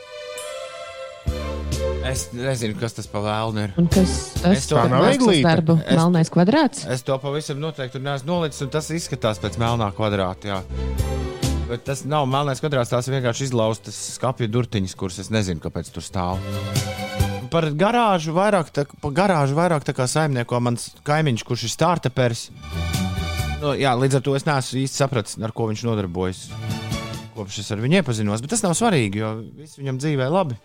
Es 2.12 2.26
nezinu, 2.36 2.76
kas 2.76 2.92
tas 2.96 3.06
par 3.08 3.22
vēlnu 3.24 3.62
ir. 3.64 3.70
Un 3.80 3.86
kas 3.88 4.10
Es 4.44 4.66
to- 4.68 4.76
darbu? 4.76 5.78
Es- 5.80 5.96
Melnais 5.96 6.28
kvadrāts. 6.32 6.84
Es 6.92 7.02
to 7.06 7.16
pavisam 7.18 7.58
noteikti 7.62 8.00
neesmu 8.02 8.28
nolicis, 8.28 8.60
un 8.62 8.68
tas 8.74 8.90
izskatās 8.92 9.40
pēc 9.40 9.56
melnā 9.56 9.88
kvadrāta. 9.96 10.44
Jā. 10.44 10.58
Bet 11.70 11.86
tas 11.86 12.04
nav 12.04 12.26
melnais 12.28 12.60
kvadrāts, 12.60 12.92
tās 12.92 13.08
vienkārši 13.08 13.48
izlaustas 13.48 13.96
skāpju 14.18 14.50
durtiņas, 14.52 14.94
kuras 14.94 15.18
es 15.24 15.30
nezinu, 15.32 15.60
kāpēc 15.64 15.88
tur 15.94 16.04
stāv. 16.04 16.36
Par 17.52 17.64
garāžu 17.72 18.32
vairāk, 18.36 18.68
tā, 18.72 18.84
par 19.00 19.10
garāžu 19.16 19.56
vairāk 19.56 19.84
tā 19.84 19.94
kā 19.96 20.04
saimnieko 20.08 20.60
mans 20.60 20.90
kaimiņš, 21.04 21.44
kurš 21.48 21.64
ir 21.64 21.72
startupers. 21.72 22.50
Nu, 23.62 23.72
jā, 23.78 23.92
līdz 23.96 24.16
ar 24.20 24.20
to 24.26 24.34
es 24.36 24.44
neesmu 24.44 24.82
īsti 24.84 25.00
sapratis, 25.00 25.38
ar 25.40 25.52
ko 25.52 25.68
viņš 25.70 25.84
nodarbojas. 25.88 26.48
Kopš 27.36 27.58
es 27.64 27.72
ar 27.72 27.78
viņu 27.80 28.02
iepazinos, 28.02 28.42
bet 28.44 28.50
tas 28.52 28.62
nav 28.62 28.76
svarīgi, 28.76 29.16
jo 29.22 29.32
viss 29.56 29.78
viņam 29.80 29.96
dzīvē 30.02 30.28
labi. 30.28 30.58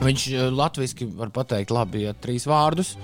Viņš 0.00 0.28
latviešu 0.56 1.10
var 1.18 1.32
pateikt, 1.34 1.74
labi, 1.74 2.06
ja 2.06 2.14
trīs 2.16 2.46
vārdus. 2.48 2.94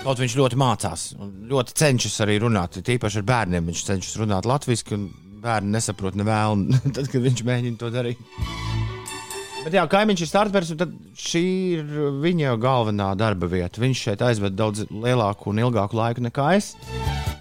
Kaut 0.00 0.18
viņš 0.18 0.34
ļoti 0.40 0.58
mācās 0.58 1.10
ļoti 1.50 1.76
cenšas 1.80 2.22
arī 2.24 2.38
runāt. 2.44 2.78
Tīpaši 2.86 3.20
ar 3.20 3.28
bērniem 3.30 3.70
viņš 3.70 3.84
cenšas 3.88 4.18
runāt 4.20 4.48
latviešu, 4.48 4.96
un 4.96 5.06
bērni 5.42 5.74
nesaprot 5.74 6.18
nevēlu, 6.18 6.78
tad, 6.96 7.06
kad 7.10 7.24
viņš 7.24 7.44
mēģina 7.48 7.80
to 7.80 7.90
darīt. 7.94 8.20
Bet 9.60 9.74
jā, 9.76 9.82
kaimiņš 9.92 10.22
ir 10.24 10.28
starters, 10.30 10.70
un 10.72 10.92
šī 11.20 11.44
ir 11.76 11.90
viņa 12.22 12.54
galvenā 12.60 13.10
darba 13.20 13.50
vieta. 13.50 13.82
Viņš 13.82 14.04
šeit 14.06 14.22
aizved 14.24 14.56
daudz 14.56 14.86
lielāku 14.88 15.52
un 15.52 15.60
ilgāku 15.66 15.98
laiku 15.98 16.24
nekā 16.24 16.54
es. 16.56 16.72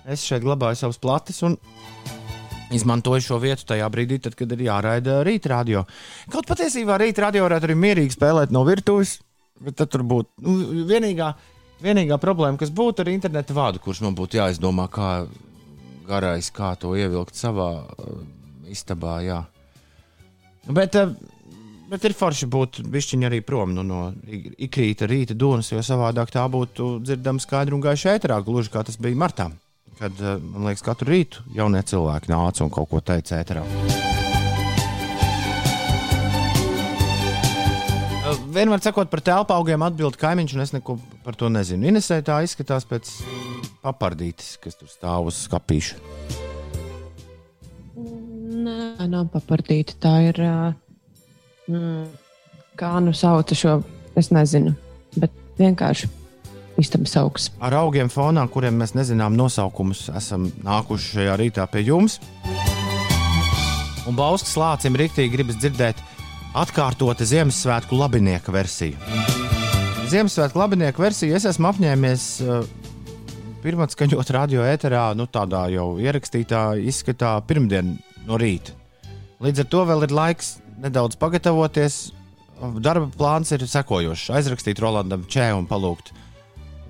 Es 0.09 0.25
šeit 0.27 0.43
glabāju 0.43 0.81
savus 0.81 0.99
plates 0.99 1.39
un 1.47 1.55
izmantoju 2.75 3.21
šo 3.25 3.39
vietu 3.41 3.65
tajā 3.71 3.87
brīdī, 3.89 4.19
tad, 4.21 4.35
kad 4.37 4.51
ir 4.55 4.65
jāraida 4.67 5.19
rītradio. 5.25 5.85
Kaut 6.31 6.47
patiesībā 6.49 6.97
rītradio 7.01 7.45
varētu 7.47 7.69
arī 7.69 7.77
mierīgi 7.79 8.15
spēlēt 8.17 8.53
no 8.53 8.61
virtuves, 8.67 9.17
bet 9.63 9.77
tad 9.79 9.89
tur 9.93 10.03
būtu 10.07 10.45
nu, 10.45 10.83
vienīgā, 10.89 11.31
vienīgā 11.83 12.19
problēma, 12.21 12.59
kas 12.61 12.71
būtu 12.75 13.03
ar 13.05 13.11
interneta 13.13 13.55
vādu, 13.57 13.81
kurš 13.83 14.03
man 14.05 14.15
būtu 14.17 14.39
jāizdomā, 14.41 14.85
kā 14.93 15.09
garais, 16.09 16.51
kā 16.53 16.73
to 16.81 16.95
ievilkt 16.97 17.37
savā 17.37 17.71
uh, 17.85 18.21
istabā. 18.69 19.19
Jā. 19.25 19.43
Bet, 20.69 20.95
uh, 20.97 21.13
bet 21.89 22.05
ir 22.05 22.15
forši 22.17 22.47
būt 22.49 22.81
bišķiņi 22.89 23.27
arī 23.29 23.41
prom 23.45 23.73
nu, 23.77 23.83
no 23.85 24.01
ik- 24.25 24.53
ikrīta 24.69 25.09
rīta 25.09 25.37
donas, 25.37 25.71
jo 25.73 25.81
savādāk 25.85 26.33
tā 26.33 26.45
būtu 26.49 26.99
dzirdama 27.05 27.41
skaidri 27.43 27.77
un 27.77 27.81
gaiši 27.85 28.13
ēterā, 28.15 28.39
gluži 28.45 28.73
kā 28.73 28.85
tas 28.85 28.97
bija 29.01 29.17
martā. 29.17 29.49
Kad, 29.99 30.15
uh, 30.23 30.37
man 30.39 30.69
liekas, 30.69 30.83
katru 30.85 31.11
rītu 31.11 31.43
jaunie 31.55 31.81
cilvēki 31.83 32.31
nāca 32.31 32.63
un 32.63 32.71
kaut 32.73 32.89
ko 32.91 33.01
teica 33.03 33.39
ēterā. 33.41 33.63
Uh, 38.23 38.37
Vienmēr 38.55 38.79
sakot 38.83 39.11
par 39.11 39.21
telpu 39.25 39.55
augiem, 39.55 39.83
atbild 39.83 40.15
kaimiņš, 40.19 40.55
un 40.55 40.63
es 40.63 40.75
neko 40.75 40.97
par 41.25 41.35
to 41.39 41.51
nezinu. 41.51 41.89
Inesē 41.91 42.21
tā 42.25 42.39
izskatās 42.47 42.87
pēc 42.87 43.11
papardītes, 43.83 44.55
kas 44.63 44.79
tur 44.79 44.89
stāv 44.91 45.31
uz 45.33 45.43
skapīša. 45.47 45.99
Nē, 48.59 49.07
nav 49.07 49.27
papartīta. 49.33 49.99
Tā 49.99 50.19
ir. 50.31 50.39
ā, 50.43 50.59
Mm, 51.69 52.07
kā 52.79 52.95
nu 53.03 53.13
sauca 53.13 53.55
šo? 53.55 53.75
Es 54.17 54.31
nezinu. 54.33 54.73
Bet 55.21 55.33
vienkārši 55.59 56.09
istabas 56.83 57.15
augsts. 57.19 57.53
Ar 57.63 57.75
augiem 57.81 58.11
fonā, 58.11 58.45
kuriem 58.51 58.79
mēs 58.81 58.95
nezinām 58.97 59.37
nosaukumus, 59.37 60.07
esam 60.17 60.49
nākuši 60.65 61.15
šajā 61.15 61.37
rītā 61.41 61.67
pie 61.71 61.85
jums. 61.87 62.19
Un 64.09 64.17
Bauskas 64.17 64.55
lācim 64.57 64.95
rīktīgi 64.97 65.33
gribas 65.35 65.59
dzirdēt 65.61 65.99
atkārtota 66.57 67.27
Ziemassvētku 67.29 67.97
labinieka 67.99 68.53
versiju. 68.53 68.97
Ziemassvētku 70.09 70.57
labinieku 70.57 71.03
versiju 71.03 71.35
es 71.37 71.45
esmu 71.45 71.69
apņēmies 71.69 72.23
uh, 72.41 72.63
pirmā 73.61 73.85
skaņot 73.91 74.31
radio 74.33 74.63
ēterā, 74.65 75.11
nu 75.13 75.27
tādā 75.29 75.67
jau 75.73 75.91
ierakstītā 76.01 76.63
izskatā 76.89 77.35
pirmdien 77.45 77.97
no 78.25 78.39
rīta. 78.41 78.73
Līdz 79.43 79.63
ar 79.63 79.69
to 79.71 79.83
vēl 79.91 80.07
ir 80.07 80.15
laiks 80.15 80.55
nedaudz 80.81 81.19
pagatavoties. 81.19 81.99
Darba 82.83 83.07
plāns 83.13 83.53
ir 83.55 83.63
sekojošs. 83.69 84.31
Aizrakstīt 84.35 84.81
Rolandam 84.83 85.23
Čē 85.31 85.51
un 85.55 85.67
palūgt 85.69 86.11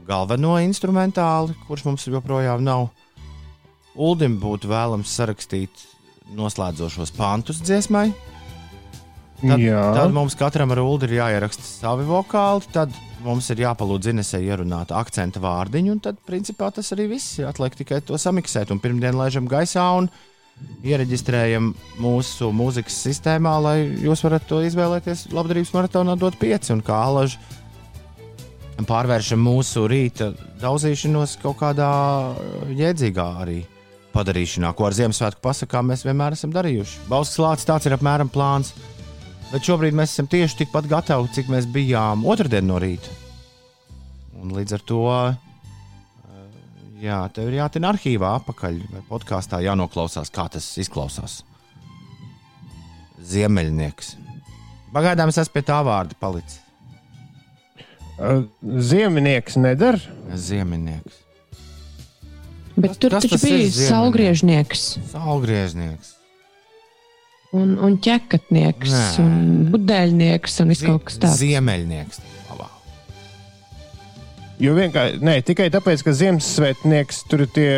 galveno 0.09 0.57
instrumentāli, 0.63 1.55
kurš 1.67 1.85
mums 1.87 2.07
joprojām 2.09 2.63
nav. 2.65 2.89
Uldim 3.99 4.37
būtu 4.41 4.69
vēlams 4.71 5.11
sarakstīt 5.11 5.85
noslēdzošos 6.37 7.13
pantus 7.17 7.61
dziesmai. 7.65 8.09
Tad, 9.39 9.61
Jā. 9.63 9.81
tad 9.95 10.11
mums 10.11 10.35
katram 10.35 10.73
ar 10.75 10.81
ulu 10.83 11.07
ir 11.07 11.15
jāieraksta 11.21 11.63
savi 11.63 12.03
vokāli, 12.07 12.65
tad 12.75 12.95
mums 13.23 13.47
ir 13.53 13.61
jāpalūdz 13.63 14.09
Inesē 14.11 14.41
ierunāt 14.43 14.91
akcentu 14.95 15.39
vārdiņu, 15.43 15.93
un 15.95 16.01
tad, 16.03 16.19
principā, 16.27 16.71
tas 16.75 16.91
arī 16.95 17.07
viss. 17.13 17.37
Atliek 17.47 17.77
tikai 17.79 18.01
to 18.03 18.19
samiksēt, 18.19 18.73
un 18.73 18.81
pirmdien 18.83 19.15
laižam 19.15 19.47
gaisā 19.49 19.85
un 19.95 20.09
iereģistrējam 20.83 21.71
mūsu 22.03 22.49
mūzikas 22.55 22.99
sistēmā, 23.05 23.55
lai 23.63 23.77
jūs 24.03 24.25
varat 24.25 24.43
to 24.49 24.59
izvēlēties 24.67 25.29
labdarības 25.31 25.71
maratonā 25.75 26.17
dot 26.19 26.35
pieci 26.39 26.75
un 26.75 26.83
kā 26.83 26.99
alaži 27.07 27.39
pārvēršam 28.87 29.41
mūsu 29.43 29.87
rīta 29.89 30.29
daudzīšanos 30.61 31.37
kaut 31.41 31.57
kādā 31.59 31.89
uh, 31.89 32.69
jēdzīgā 32.75 33.25
arī 33.41 33.63
padarīšanā, 34.13 34.71
ko 34.75 34.87
ar 34.87 34.95
Ziemassvētku 34.97 35.43
pasakām 35.43 35.89
mēs 35.91 36.05
vienmēr 36.07 36.37
esam 36.37 36.53
darījuši. 36.53 37.05
Bauskas 37.09 37.41
lācis 37.43 37.69
tāds 37.69 37.89
ir 37.89 37.95
apmēram 37.97 38.31
plāns. 38.31 38.73
Bet 39.49 39.65
šobrīd 39.65 39.95
mēs 39.97 40.13
esam 40.13 40.29
tieši 40.29 40.61
tikpat 40.61 40.87
gatavi, 40.91 41.31
cik 41.33 41.49
mēs 41.49 41.65
bijām 41.73 42.21
otrdien 42.29 42.67
no 42.69 42.77
rīta. 42.81 43.09
Un 44.39 44.53
līdz 44.55 44.77
ar 44.77 44.85
to, 44.91 45.01
uh, 45.09 46.39
jā, 47.01 47.19
tev 47.33 47.49
ir 47.49 47.59
jātiek 47.63 47.89
arhīvā 47.89 48.35
apakaļ 48.43 48.79
vai 48.93 49.03
podkāstā 49.09 49.63
jānoklausās, 49.65 50.31
kā 50.31 50.45
tas 50.53 50.69
izklausās. 50.79 51.41
Ziemeļnieks. 53.29 54.15
Pagaidām 54.93 55.29
es 55.33 55.41
esmu 55.41 55.57
pie 55.57 55.67
tā 55.67 55.83
vārda 55.85 56.15
palicis. 56.21 56.68
Ziemnieks 58.89 59.55
nedara. 59.55 59.99
Ziemeļnieks. 60.35 61.19
Bet 62.79 62.91
Kas- 62.93 62.97
tur 63.01 63.11
kas 63.15 63.23
taču 63.25 63.35
tas 63.35 63.43
bija 63.43 63.69
saulgriežnieks 63.89 64.83
Saulgriežnieks. 65.11 66.13
un, 67.53 67.73
un 67.83 67.97
ķekatnieks 67.97 68.91
Nē. 68.93 69.05
un 69.23 69.33
budeļnieks 69.73 70.59
un 70.63 70.69
viss 70.71 70.83
kaut 70.85 71.03
kas 71.09 71.17
tāds. 71.19 71.39
Ziemeļnieks. 71.41 72.21
Labā. 72.51 72.67
Jo 74.59 74.75
vienkārši 74.77 75.21
ne, 75.23 75.37
tikai 75.41 75.69
tāpēc, 75.73 76.03
ka 76.03 76.11
Ziemassvētnieks 76.11 77.23
tur 77.31 77.43
ir 77.47 77.51
tie 77.55 77.71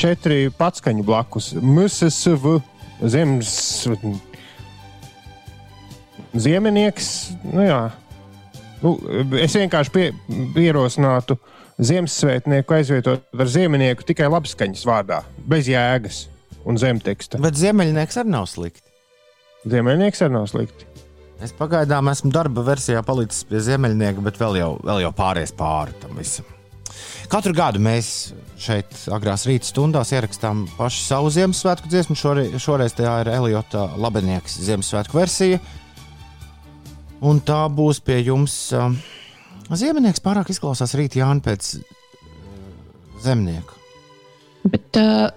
četri 0.00 0.48
patskaņu 0.58 1.04
blakus. 1.06 1.52
MSV, 1.58 2.58
Ziemassvētnieks. 3.02 4.24
Ziemenieks, 6.38 7.06
nu 7.52 7.62
jā. 7.64 7.80
Nu, 8.84 8.94
es 9.38 9.56
vienkārši 9.58 9.94
pie, 9.94 10.08
ierosinātu 10.58 11.38
Ziemassvētnieku 11.78 12.74
aizvietot 12.74 13.38
ar 13.38 13.50
Ziemnieku 13.50 14.06
tikai 14.06 14.26
labskaņas 14.30 14.84
vārdā, 14.86 15.22
bez 15.46 15.70
jēgas 15.70 16.24
un 16.66 16.78
zemteksta. 16.80 17.38
Bet 17.42 17.58
ziemeļnieks 17.58 18.18
arī 18.18 18.34
nav 18.34 18.48
slikti. 18.50 18.86
Ziemnieks 19.68 20.22
arī 20.26 20.34
nav 20.34 20.48
slikti. 20.50 20.86
Es 21.42 21.54
pagaidām 21.54 22.10
esmu 22.10 22.32
darba 22.34 22.64
versijā 22.66 23.02
palicis 23.06 23.44
pie 23.46 23.62
ziemeļnieka, 23.62 24.22
bet 24.26 24.40
vēl 24.40 24.58
jau, 24.58 24.70
vēl 24.82 25.04
jau 25.04 25.12
pāries 25.14 25.54
pāri 25.54 25.94
tam 26.02 26.18
visam. 26.18 26.46
Katru 27.30 27.52
gadu 27.54 27.78
mēs 27.84 28.32
šeit, 28.58 28.90
agrās 29.14 29.44
rīta 29.46 29.68
stundās, 29.68 30.10
ierakstām 30.16 30.64
pašu 30.78 31.04
savu 31.04 31.30
Ziemassvētku 31.30 31.90
dziesmu. 31.92 32.16
Šoreiz, 32.18 32.56
šoreiz 32.62 32.96
tā 32.96 33.20
ir 33.22 33.30
Elijota 33.36 33.84
Labenieks 34.00 34.58
Ziemassvētku 34.66 35.18
versija. 35.20 35.60
Un 37.24 37.40
tā 37.42 37.64
būs 37.72 37.98
pie 38.04 38.20
jums. 38.22 38.54
Uh, 38.76 38.94
Ziemnieks 39.74 40.22
pārāk 40.24 40.52
izklausās 40.52 40.94
rīta 40.96 41.18
Jānis 41.20 41.44
pēc 41.44 41.70
uh, 41.80 41.82
zemnieka. 43.24 43.74
Bet 44.68 45.00
uh, 45.00 45.30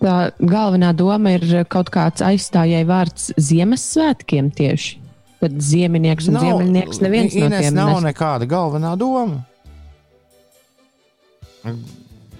tā 0.00 0.16
galvenā 0.40 0.92
doma 0.96 1.34
ir 1.36 1.44
kaut 1.72 1.90
kāds 1.94 2.24
aizstājai 2.24 2.84
vārds 2.88 3.30
Ziemassvētkiem 3.36 4.50
tieši. 4.56 5.02
Tad 5.36 5.58
zieminieks 5.60 6.30
un 6.30 6.38
ziemeļnieks 6.40 7.02
neviens 7.04 7.34
no 7.36 7.44
Ines 7.50 7.60
tiem 7.66 7.74
nav 7.76 7.90
nes- 7.98 8.06
nekāda 8.08 8.48
galvenā 8.48 8.94
doma. 8.98 9.42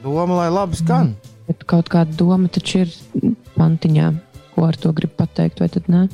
Doma, 0.03 0.37
lai 0.39 0.47
labi 0.55 0.79
skan. 0.79 1.13
Bet 1.47 1.65
kaut 1.69 1.91
kāda 1.93 2.15
doma 2.19 2.49
taču 2.51 2.85
ir 2.87 2.95
pantiņā, 3.57 4.09
ko 4.55 4.65
ar 4.67 4.79
to 4.81 4.93
grib 4.97 5.13
pateikt, 5.19 5.61
vai 5.63 5.69
tad 5.71 5.91
ne? 5.93 6.07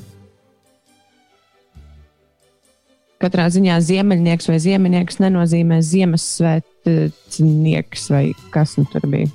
Katrā 3.22 3.44
ziņā 3.54 3.76
ziemeļnieks 3.86 4.48
vai 4.50 4.56
zieminieks 4.62 5.20
nenozīmē 5.22 5.76
Ziemassvētnieks 5.86 8.08
vai 8.10 8.24
kas 8.54 8.70
nu 8.80 8.84
tur 8.90 9.04
bija. 9.12 9.28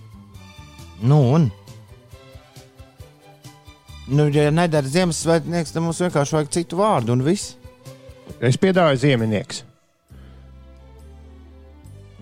Nu, 0.99 1.19
un? 1.37 1.43
Nu, 4.07 4.27
ja 4.31 4.51
nedara 4.51 4.87
Ziemassvētnieks, 4.87 5.71
tad 5.75 5.83
mums 5.85 6.01
vienkārši 6.03 6.35
vajag 6.35 6.49
citu 6.57 6.75
vārdu 6.81 7.09
un 7.15 7.21
viss. 7.23 7.55
Es 8.43 8.59
piedāvāju 8.59 8.97
zieminieks. 9.05 9.63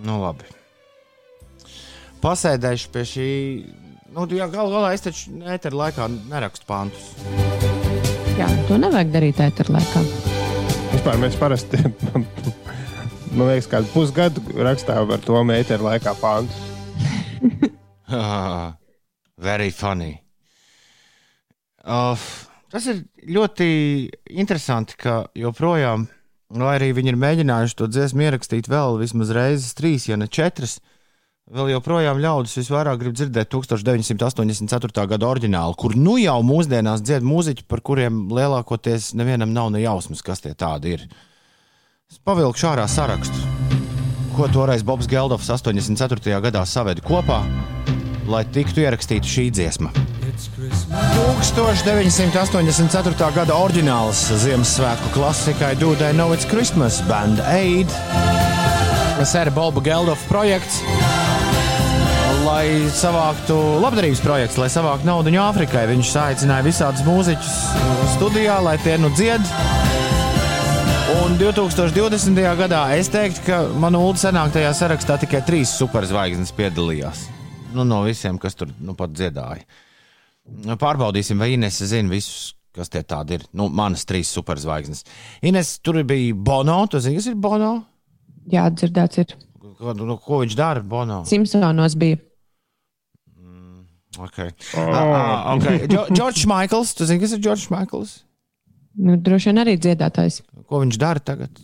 Nu, 0.05 0.13
labi. 0.21 0.45
Pasēdēšu 2.21 2.87
pie 2.93 3.03
šī. 3.09 3.27
Nu, 4.13 4.19
jā, 4.29 4.45
gal 4.53 4.69
galā 4.73 4.93
es 4.95 5.05
taču 5.05 5.33
neteru 5.41 5.77
laikā 5.81 6.03
nerakstu 6.29 6.65
pantus. 6.69 7.05
Jā, 8.37 8.47
to 8.69 8.73
nevajag 8.81 9.09
darīt 9.13 9.37
ēterā 9.43 9.69
laikā. 9.79 10.34
Vispār 11.05 11.19
mēs 11.21 11.35
parasti, 11.37 11.77
man 13.37 13.43
liekas, 13.51 13.67
kādu 13.69 13.91
pusgadu 13.91 14.41
rakstām 14.65 15.11
ar 15.13 15.21
to 15.21 15.37
mēteru 15.45 15.85
laikā 15.85 16.15
pāntu. 16.17 17.69
Very 19.37 19.69
funny. 19.69 20.15
Uh, 21.85 22.17
tas 22.73 22.89
ir 22.89 23.03
ļoti 23.37 23.67
interesanti, 24.33 24.97
ka 24.97 25.19
joprojām, 25.37 26.07
lai 26.57 26.73
arī 26.79 26.89
viņi 26.97 27.13
ir 27.13 27.21
mēģinājuši 27.21 27.77
to 27.83 27.91
dziesmu 27.93 28.25
ierakstīt 28.25 28.65
vēl 28.73 28.97
vismaz 29.03 29.35
reizes, 29.37 29.77
trīs, 29.77 30.09
ja 30.09 30.17
ne 30.17 30.25
četras, 30.25 30.79
vēl 31.53 31.75
joprojām 31.75 32.17
ļaudis 32.21 32.57
visvairāk 32.57 32.99
grib 33.01 33.15
dzirdēt 33.17 33.51
1984. 33.53 35.05
gada 35.11 35.27
oriģinālu, 35.29 35.77
kur 35.77 35.93
nu 35.97 36.17
jau 36.17 36.39
mūsdienās 36.45 37.03
dzied 37.05 37.25
mūziķi, 37.25 37.67
par 37.69 37.83
kuriem 37.85 38.25
lielākoties 38.33 39.13
nevienam 39.17 39.53
nav 39.53 39.69
ne 39.73 39.83
jausmas, 39.83 40.23
kas 40.25 40.41
tie 40.41 40.55
tādi 40.57 40.95
ir. 40.97 41.05
Es 42.09 42.17
pavilku 42.21 42.57
ārā 42.69 42.87
sarakstu, 42.89 43.37
ko 44.35 44.49
toreiz 44.53 44.83
Bobs 44.85 45.09
Geldofs 45.09 45.49
84. 45.53 46.41
gadā 46.41 46.65
saveda 46.65 47.01
kopā, 47.05 47.43
lai 48.29 48.43
tiktu 48.49 48.81
ierakstīta 48.85 49.29
šī 49.29 49.51
dziesma. 49.53 49.93
1984. 51.45 53.31
gada 53.37 53.53
oriģināls 53.55 54.25
Ziemassvētku 54.43 55.13
klasikai 55.13 55.75
Dūdai 55.79 56.11
Know 56.17 56.33
It's 56.35 56.49
Christmas 56.49 56.99
Band 57.07 57.39
Aid. 57.45 58.54
Sēra 59.23 59.51
Boba 59.53 59.79
Geldofa 59.79 60.27
projekts, 60.27 60.81
lai 62.43 62.65
savāktu 62.91 63.55
labdarības 63.79 64.19
projekts, 64.19 64.57
lai 64.59 64.67
savāktu 64.71 65.07
naudu 65.07 65.31
Āfrikai. 65.39 65.85
Viņš 65.87 66.11
aicināja 66.19 66.65
visādus 66.65 67.05
mūziķus 67.07 67.53
studijā, 68.17 68.57
lai 68.65 68.75
tie 68.83 68.97
nu 68.99 69.07
dzied. 69.15 69.47
Un 71.21 71.39
2020. 71.39 72.43
gadā 72.59 72.81
es 72.97 73.07
teiktu, 73.13 73.45
ka 73.47 73.61
manā 73.79 74.03
ULD 74.03 74.19
senākajā 74.19 74.75
sarakstā 74.75 75.17
tikai 75.23 75.45
trīs 75.47 75.71
superzvaigznes 75.79 76.51
piedalījās. 76.57 77.25
Nu, 77.71 77.87
no 77.87 78.03
visiem, 78.03 78.35
kas 78.41 78.59
tur 78.59 78.75
nu 78.83 78.97
pat 78.99 79.15
dziedāja. 79.15 79.63
Pārbaudīsim, 80.75 81.39
vai 81.39 81.53
Ines 81.55 81.79
zina 81.87 82.11
visus, 82.11 82.51
kas 82.75 82.91
tie 82.91 83.01
tādi 83.07 83.39
ir. 83.39 83.47
Nu, 83.55 83.71
manas 83.71 84.03
trīs 84.05 84.35
superzvaigznes. 84.35 85.07
Ines, 85.47 85.77
tur 85.79 86.03
bija 86.03 86.35
Bono. 86.35 86.83
Tu 86.91 86.99
zini, 86.99 87.21
kas 87.21 87.31
ir 87.31 87.39
Bono? 87.39 87.77
Jā, 88.51 88.67
dzirdēts 88.69 89.21
ir. 89.23 89.33
Ko, 89.79 89.93
nu, 89.97 90.15
ko 90.21 90.41
viņš 90.43 90.55
dara? 90.59 90.83
Bono. 90.85 91.23
Simpsonos 91.29 91.95
bija. 91.99 92.19
Okay. 94.15 94.51
Oh. 94.79 94.79
Uh, 94.79 95.57
okay. 95.57 95.87
Džordžs 95.89 96.45
Maikls. 96.47 96.93
Tu 96.95 97.03
zini, 97.09 97.19
kas 97.19 97.33
ir 97.35 97.41
Džordžs 97.43 97.67
Maikls? 97.73 98.13
Nu, 98.95 99.17
droši 99.19 99.49
vien 99.51 99.59
arī 99.65 99.73
dziedātājs. 99.81 100.37
Ko 100.69 100.79
viņš 100.85 100.99
dara 101.01 101.19
tagad? 101.19 101.57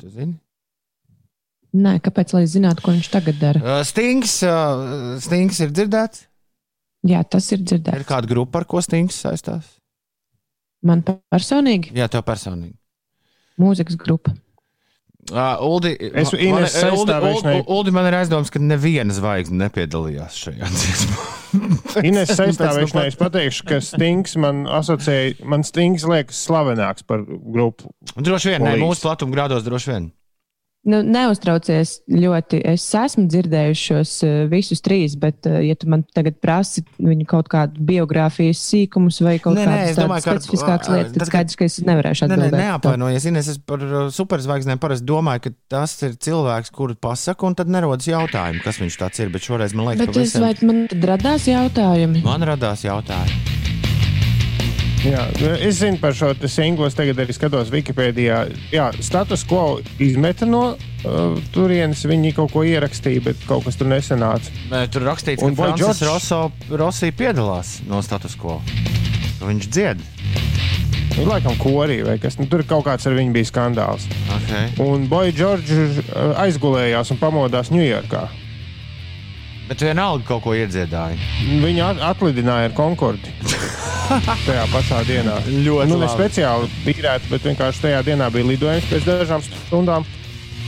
Nē, 1.71 1.93
kāpēc, 2.03 2.33
lai 2.35 2.43
zinātu, 2.51 2.83
ko 2.83 2.91
viņš 2.91 3.07
tagad 3.13 3.37
dara? 3.39 3.61
Uh, 3.63 3.85
Stings, 3.87 4.33
uh, 4.43 5.15
Stings 5.23 5.61
ir 5.63 5.71
dzirdēts. 5.71 6.25
Jā, 7.07 7.23
tas 7.23 7.47
ir 7.55 7.61
Ir 7.61 7.65
dzirdēts. 7.69 8.03
kāda 8.09 8.27
grupa, 8.29 8.59
ar 8.59 8.67
ko 8.69 8.81
Stings 8.83 9.15
saistās? 9.23 9.77
Man 10.83 11.01
personīgi 11.05 11.95
Jā, 11.95 12.09
tev 12.11 12.25
personīgi. 12.27 12.75
mūzikas 13.61 13.95
grupa. 13.97 14.33
Uh, 15.29 15.53
Uldi, 15.61 15.91
Es 16.17 16.31
man- 16.33 16.63
Uldi, 16.97 17.13
Uldi, 17.13 17.51
Uldi, 17.69 17.91
man 17.93 18.07
ir 18.09 18.15
aizdoms, 18.17 18.49
ka 18.51 18.59
neviena 18.59 19.13
zvaigzne 19.13 19.59
nepiedalījās 19.67 20.39
šajā 20.47 20.69
dziesmā. 20.77 21.27
Ines 22.07 22.31
aizstāvēšanai 22.33 23.03
nu 23.05 23.11
es 23.11 23.19
pateikšu, 23.19 23.67
ka 23.69 23.79
Stings 23.85 24.33
man 24.41 24.63
asociēja, 24.79 25.37
man 25.45 25.63
Stings 25.67 26.07
liekas 26.09 26.41
slavenāks 26.47 27.05
par 27.07 27.21
grupu. 27.27 27.93
Droši 28.17 28.55
vien, 28.55 28.65
ne, 28.65 28.73
mūsu 28.81 29.05
platuma 29.05 29.35
grādos 29.37 29.63
droši 29.67 29.93
vien. 29.93 30.09
Nu, 30.81 31.03
neuztraucies 31.05 31.99
ļoti. 32.09 32.57
Es 32.71 32.87
esmu 32.97 33.27
dzirdējuši 33.29 33.81
šos 33.85 34.13
uh, 34.25 34.31
visus 34.49 34.81
trīs, 34.81 35.13
bet, 35.21 35.45
uh, 35.45 35.59
ja 35.61 35.75
tu 35.77 35.85
man 35.91 36.01
tagad 36.17 36.39
prasi 36.41 36.81
viņu 36.97 37.27
kaut 37.29 37.51
kādu 37.53 37.83
biogrāfijas 37.85 38.63
sīkumus 38.65 39.21
vai 39.21 39.35
kaut 39.43 39.59
Nē, 39.59 39.67
nē, 39.67 39.75
kādas 39.77 39.91
es 39.91 39.99
domāju, 39.99 40.25
ka 40.25 40.33
specifiskākas 40.39 40.89
ā, 40.89 40.95
lietas, 40.97 41.13
tad, 41.19 41.29
skaidrs, 41.29 41.59
ka 41.59 41.67
es 41.69 41.77
nevarēšu 41.85 42.25
Nē, 42.25 42.31
nē, 42.33 42.39
atbildēt. 42.39 42.65
neapvainojies. 42.65 43.29
Ines, 43.29 43.51
es 43.53 43.61
par 43.61 43.85
uh, 43.85 44.09
superzvaigznēm 44.15 44.81
parasti 44.81 45.05
domāju, 45.13 45.45
ka 45.45 45.53
tas 45.77 45.93
ir 46.09 46.17
cilvēks, 46.17 46.73
kuru 46.73 46.97
pasaka, 46.97 47.45
un 47.45 47.59
tad 47.61 47.69
nerodas 47.69 48.09
jautājumu, 48.09 48.65
kas 48.65 48.81
viņš 48.81 48.97
tāds 49.05 49.21
ir. 49.21 49.29
Bet 49.37 49.45
šoreiz 49.45 49.77
man 49.77 49.91
liekas, 49.91 50.07
Bet 50.07 50.15
ka 50.17 50.25
es, 50.25 50.33
visiem... 50.33 50.49
vai 50.49 50.71
man 50.73 50.87
radās 51.13 51.45
jautājumi? 51.51 52.25
man 52.25 52.49
radās 52.49 52.87
jautājumi. 52.89 53.69
Jā, 55.01 55.23
nu, 55.39 55.47
es 55.65 55.79
zinu 55.79 55.97
par 55.97 56.13
šo 56.13 56.29
singlu, 56.45 56.85
es 56.85 56.93
tagad 56.93 57.17
arī 57.23 57.33
skatos 57.33 57.71
Wikipēdijā. 57.73 58.41
Jā, 58.69 58.91
status 59.01 59.41
quo 59.49 59.79
izmeta 60.01 60.45
no 60.45 60.75
uh, 60.75 61.39
turienes, 61.55 62.03
viņi 62.05 62.35
kaut 62.37 62.53
ko 62.53 62.61
ierakstīja, 62.67 63.23
bet 63.25 63.41
kaut 63.49 63.65
kas 63.65 63.79
tur 63.79 63.89
nesanāca. 63.89 64.53
Nē, 64.69 64.83
Tur 64.93 65.07
rakstīts, 65.09 65.41
ka 65.41 65.49
Un 65.49 65.57
Boy 65.57 65.73
Francis 65.73 66.03
George? 66.05 66.77
Rossi 66.77 67.09
piedalās 67.17 67.79
no 67.89 68.03
status 68.05 68.37
quo. 68.37 68.59
Ka 69.39 69.49
Viņš 69.49 69.69
dzied. 69.73 70.05
Nu, 71.17 71.25
laikam 71.27 71.57
korī 71.59 71.97
vai 72.05 72.19
kas, 72.21 72.37
nu, 72.39 72.45
tur 72.51 72.61
kaut 72.69 72.85
kāds 72.85 73.09
ar 73.09 73.17
viņu 73.17 73.33
bija 73.35 73.49
skandāls. 73.49 74.05
Okay. 74.37 74.69
Un 74.85 75.09
Boja 75.09 75.33
Džordžs 75.33 75.73
uh, 76.05 76.37
aizgulējās 76.45 77.09
un 77.13 77.19
pamodās 77.21 77.73
Ņujorkā. 77.73 78.27
Bet 79.71 79.85
vienalga 79.87 80.25
kaut 80.27 80.41
ko 80.43 80.51
iedziedāja. 80.51 81.15
Viņu 81.63 81.83
at 81.85 82.01
atlidināja 82.03 82.67
ar 82.67 82.73
Concordi. 82.75 83.31
tajā 84.47 84.65
pašā 84.67 84.97
dienā. 85.07 85.37
Ļoti 85.47 85.87
nu, 85.87 85.95
ne 85.95 86.09
labi. 86.09 86.11
speciāli 86.11 86.67
pīrēt, 86.83 87.29
bet 87.31 87.45
vienkārši 87.47 87.85
tajā 87.85 88.01
dienā 88.09 88.27
bija 88.35 88.49
lidojums 88.49 88.89
pēc 88.89 89.07
dažām 89.07 89.45
stundām. 89.45 90.03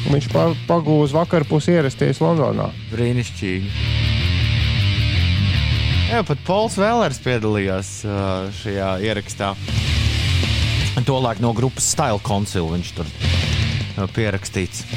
un 0.05 0.15
Viņš 0.15 0.29
pa, 0.31 0.45
pagūs 0.69 1.11
vakarā 1.15 1.43
pusi 1.49 1.75
ierasties 1.75 2.23
Londonā. 2.23 2.69
Brīnišķīgi. 2.93 3.73
Jā, 6.13 6.23
pat 6.23 6.39
Pols 6.47 6.79
Vēlers 6.79 7.19
piedalījās 7.25 7.91
šajā 8.61 8.93
ierakstā. 9.03 9.51
Tolēk 11.03 11.43
no 11.43 11.51
grupas 11.57 11.91
Style 11.91 12.23
Council 12.23 12.71
viņš 12.71 12.95
tur 12.95 13.11
pierakstīts. 14.15 14.87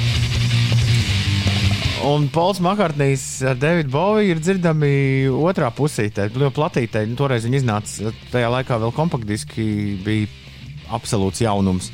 Un 2.05 2.27
Pols 2.29 2.59
Makārtnīs 2.61 3.23
ar 3.47 3.57
Davidu 3.57 3.89
Boviju 3.89 4.35
ir 4.35 4.41
dzirdami 4.41 4.89
otrā 5.33 5.71
pusītē, 5.73 6.27
ļoti 6.29 6.55
platītē. 6.55 7.01
Nu, 7.09 7.17
toreiz 7.17 7.47
viņi 7.47 7.63
iznāca, 7.63 8.11
tajā 8.29 8.51
laikā 8.53 8.77
vēl 8.83 8.93
kompaktdiski 8.93 9.65
bija 10.05 10.29
absolūts 10.93 11.41
jaunums. 11.41 11.89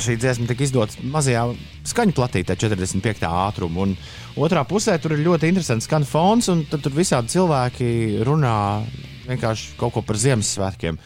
Šī 0.00 0.16
dziesma 0.22 0.46
tika 0.48 0.64
izdota 0.64 1.02
mazajā 1.10 1.48
skaņu 1.90 2.14
platītē, 2.16 2.56
45. 2.60 3.26
ātrumā. 3.28 3.88
Otrā 4.40 4.62
pusē 4.68 4.96
tur 5.02 5.16
ir 5.16 5.26
ļoti 5.26 5.50
interesants 5.50 5.90
skan 5.90 6.06
fons, 6.08 6.48
un 6.52 6.62
tur 6.70 6.94
visādi 6.94 7.34
cilvēki 7.34 7.90
runā 8.24 8.56
vienkārši 9.26 9.74
kaut 9.80 9.96
ko 9.98 10.04
par 10.06 10.20
Ziemassvētkiem. 10.20 10.98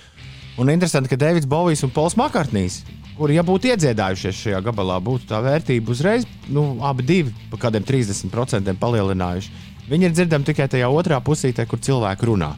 Un 0.59 0.73
interesanti, 0.73 1.11
ka 1.11 1.19
Deivids 1.19 1.49
Bovijs 1.49 1.85
un 1.87 1.93
Pols 1.95 2.17
Makārtnīs, 2.19 2.83
kuri, 3.18 3.37
ja 3.38 3.44
būtu 3.46 3.72
iedziedājušies 3.72 4.42
šajā 4.44 4.62
gabalā, 4.70 4.98
būtu 5.02 5.28
tā 5.31 5.42
vērtība 5.44 5.94
uzreiz, 5.94 6.26
nu, 6.54 6.78
abi 6.87 7.07
divi 7.07 7.35
pa 7.50 7.61
kādiem 7.66 7.87
30% 7.87 8.78
palielinājuši. 8.81 9.54
Viņi 9.88 10.09
ir 10.09 10.14
dzirdami 10.16 10.46
tikai 10.48 10.68
tajā 10.70 10.88
otrā 10.92 11.18
pusītē, 11.24 11.64
kur 11.68 11.81
cilvēki 11.83 12.28
runā. 12.28 12.52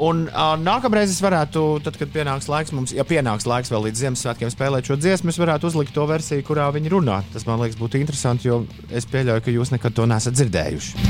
Un 0.00 0.22
uh, 0.30 0.54
nākamreiz 0.56 1.10
es 1.12 1.20
varētu, 1.20 1.62
tad, 1.84 1.98
kad 2.00 2.08
pienāks 2.12 2.48
laiks 2.48 2.72
mums, 2.72 2.94
ja 2.96 3.04
pienāks 3.04 3.44
laiks 3.48 3.68
vēl 3.72 3.84
līdz 3.88 4.00
Ziemassvētkiem 4.00 4.52
spēlēt 4.52 4.88
šo 4.88 4.96
dziesmu, 4.96 5.28
es 5.28 5.40
varētu 5.40 5.68
uzlikt 5.68 5.92
to 5.96 6.06
versiju, 6.08 6.44
kurā 6.46 6.70
viņi 6.72 6.92
runā. 6.94 7.20
Tas 7.34 7.44
man 7.48 7.60
liekas, 7.60 7.76
būtu 7.80 8.00
interesanti, 8.00 8.48
jo 8.48 8.62
es 8.88 9.08
pieļauju, 9.12 9.44
ka 9.44 9.52
jūs 9.52 9.74
nekad 9.76 9.96
to 9.96 10.08
nesat 10.08 10.40
dzirdējuši. 10.40 11.06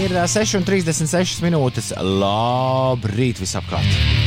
Ir 0.00 0.16
ā, 0.16 0.24
6,36 0.32 1.44
minūtes. 1.44 1.92
Labrīt, 2.00 3.44
visapkārt! 3.44 4.23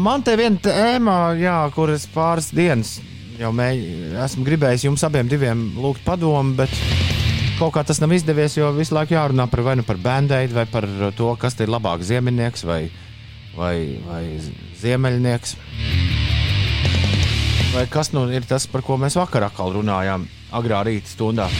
Man 0.00 0.22
te 0.24 0.32
viena 0.38 0.56
tēma, 0.64 1.14
jā, 1.36 1.58
kuras 1.74 2.06
pāris 2.08 2.48
dienas 2.56 2.94
jau 3.40 3.50
mēģ, 3.56 3.80
esmu 4.24 4.44
gribējis 4.46 4.86
jums 4.86 5.04
abiem 5.04 5.28
diviem 5.28 5.60
lūgt 5.80 6.04
padomu, 6.06 6.54
bet 6.56 6.72
kaut 7.58 7.74
kā 7.74 7.82
tas 7.84 8.00
nav 8.00 8.14
izdevies, 8.16 8.56
jo 8.56 8.70
visu 8.76 8.96
laiku 8.96 9.16
jārunā 9.16 9.44
par 9.52 9.64
vai 9.66 9.76
nu 9.76 9.84
par 9.84 10.00
bandēdu, 10.00 10.56
vai 10.56 10.64
par 10.70 10.88
to, 11.16 11.28
kas 11.40 11.58
ir 11.60 11.72
labāk 11.72 12.04
ziemeļnieks 12.06 12.64
vai, 12.68 12.80
vai, 13.56 13.74
vai 14.06 14.22
ziemeļnieks. 14.80 15.56
Vai 17.74 17.84
kas 17.92 18.14
nu 18.16 18.24
ir 18.32 18.48
tas, 18.48 18.64
par 18.70 18.84
ko 18.86 18.96
mēs 19.00 19.20
vakar 19.20 19.50
atkal 19.50 19.76
runājām, 19.76 20.24
agrā 20.56 20.80
rīta 20.88 21.12
stundā? 21.12 21.50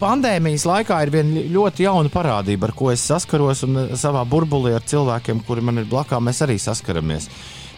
Pandēmijas 0.00 0.64
laikā 0.64 1.02
ir 1.04 1.10
viena 1.12 1.42
ļoti 1.52 1.84
jauna 1.84 2.12
parādība, 2.12 2.70
ar 2.70 2.76
ko 2.76 2.88
es 2.92 3.02
saskaros, 3.04 3.64
un 3.66 3.82
uh, 3.82 3.90
savā 4.00 4.22
burbulī 4.28 4.72
ar 4.76 4.86
cilvēkiem, 4.88 5.42
kuri 5.44 5.64
man 5.64 5.82
ir 5.82 5.90
blakā, 5.90 6.20
mēs 6.24 6.40
arī 6.46 6.56
saskaramies. 6.60 7.28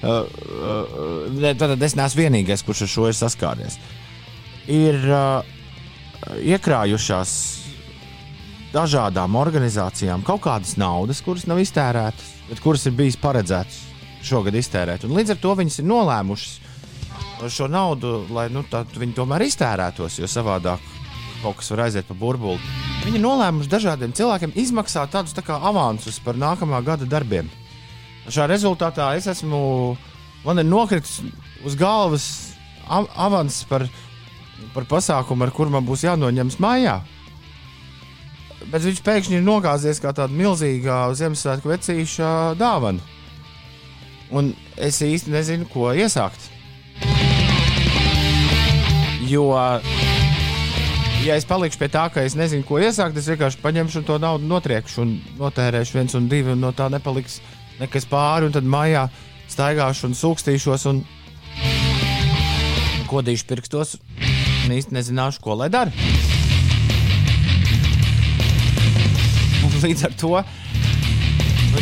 Uh, 0.02 0.22
uh, 1.34 1.48
tad 1.58 1.82
es 1.82 1.96
neesmu 1.98 2.22
vienīgais, 2.24 2.62
kurš 2.66 2.86
ar 2.86 2.92
šo 2.94 3.08
ir 3.10 3.18
saskāries. 3.18 3.78
Ir 4.70 4.98
uh, 5.10 5.42
iekrājušās 6.38 7.34
dažādām 8.72 9.36
organizācijām 9.36 10.22
kaut 10.26 10.44
kādas 10.46 10.76
naudas, 10.80 11.20
kuras 11.24 11.48
nav 11.50 11.60
iztērētas, 11.60 12.30
bet 12.48 12.62
kuras 12.64 12.86
ir 12.86 12.96
bijis 12.96 13.18
paredzētas 13.20 13.82
šogad 14.22 14.54
iztērēt. 14.56 15.04
Un 15.06 15.16
līdz 15.18 15.34
ar 15.34 15.42
to 15.42 15.54
viņas 15.58 15.80
ir 15.82 15.88
nolēmušas 15.90 17.50
šo 17.50 17.66
naudu, 17.66 18.20
lai 18.30 18.46
nu, 18.54 18.62
viņi 18.70 19.16
tomēr 19.16 19.42
iztērētos, 19.48 20.20
jo 20.22 20.30
savādāk 20.30 21.01
kaut 21.42 21.58
kas 21.60 21.70
var 21.74 21.86
aiziet 21.86 22.08
pa 22.08 22.16
burbuli. 22.18 22.60
Viņi 23.02 23.18
ir 23.18 23.24
nolēmuši 23.24 23.70
dažādiem 23.70 24.14
cilvēkiem 24.16 24.54
izmaksāt 24.62 25.12
tādus 25.14 25.34
tā 25.36 25.44
kā 25.46 25.58
avansus 25.58 26.20
par 26.22 26.38
nākamā 26.38 26.82
gada 26.86 27.08
darbiem. 27.08 27.50
Šā 28.30 28.46
rezultātā 28.46 29.10
es 29.18 29.26
esmu, 29.30 29.96
man 30.46 30.62
ir 30.62 30.68
nokritis 30.68 31.18
uz 31.66 31.74
galvas 31.78 32.26
av 32.86 33.08
avans 33.18 33.62
par, 33.70 33.86
par 34.74 34.86
pasākumu, 34.90 35.46
ar 35.46 35.54
kuru 35.54 35.74
man 35.74 35.86
būs 35.86 36.06
jānoņemas 36.06 36.60
mājā. 36.62 37.00
Bet 38.70 38.84
viņš 38.86 39.02
pēkšņi 39.02 39.40
ir 39.40 39.46
nogāzies 39.46 39.98
kā 40.02 40.12
tāda 40.14 40.34
milzīga 40.36 41.08
Ziemassvētku 41.18 41.72
vecīša 41.72 42.30
dāvana. 42.60 43.02
Un 44.32 44.54
es 44.80 45.02
īsti 45.04 45.34
nezinu, 45.34 45.66
ko 45.68 45.90
iesākt. 45.92 46.46
Jo 49.28 49.50
ja 51.22 51.36
es 51.38 51.46
palikšu 51.46 51.78
pie 51.78 51.88
tā, 51.92 52.06
ka 52.10 52.22
es 52.26 52.34
nezinu, 52.38 52.64
ko 52.66 52.80
iesākt, 52.82 53.16
es 53.18 53.28
vienkārši 53.30 53.60
paņemšu 53.62 54.02
to 54.06 54.18
naudu, 54.22 54.46
notriekšu 54.50 55.02
un 55.04 55.12
notērēšu 55.38 55.98
viens 55.98 56.16
un 56.18 56.28
divi, 56.30 56.54
un 56.54 56.62
no 56.64 56.72
tā 56.74 56.88
nepaliks 56.90 57.40
nekas 57.78 58.06
pāri. 58.10 58.50
Tad 58.54 58.66
mājā 58.66 59.06
staigāšu 59.52 60.08
un 60.10 60.16
sūkstīšos 60.18 60.86
un 60.90 61.02
kodīšu 63.10 63.46
pirkstos 63.50 63.98
un 64.64 64.74
īsti 64.78 64.96
nezināšu, 64.96 65.42
ko 65.44 65.58
lai 65.60 65.68
dara. 65.72 65.92
Un 69.62 69.78
līdz 69.84 70.08
ar 70.08 70.18
to 70.18 70.34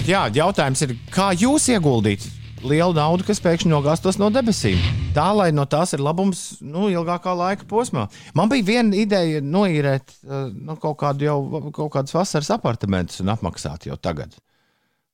jā, 0.08 0.26
jautājums 0.36 0.84
ir, 0.84 0.96
kā 1.12 1.30
jūs 1.38 1.70
ieguldīt 1.72 2.28
lielu 2.66 2.94
naudu, 2.96 3.24
kas 3.26 3.40
pēkšņi 3.42 3.70
nogāztos 3.70 4.18
no 4.20 4.28
debesīm. 4.32 4.78
Tā, 5.16 5.26
lai 5.36 5.48
no 5.54 5.64
tās 5.70 5.94
ir 5.96 6.02
labums 6.04 6.60
nu, 6.62 6.88
ilgākā 6.92 7.32
laika 7.36 7.66
posmā. 7.68 8.06
Man 8.36 8.50
bija 8.52 8.66
viena 8.66 8.96
ideja 8.96 9.40
noīrēt 9.44 10.14
nu, 10.24 10.76
kaut, 10.80 10.98
kādu 11.00 11.26
jau, 11.26 11.38
kaut 11.76 11.92
kādus 11.96 12.16
vasaras 12.16 12.52
apartamentus 12.54 13.22
un 13.24 13.32
apmaksāt 13.34 13.88
jau 13.88 13.96
tagad, 14.00 14.36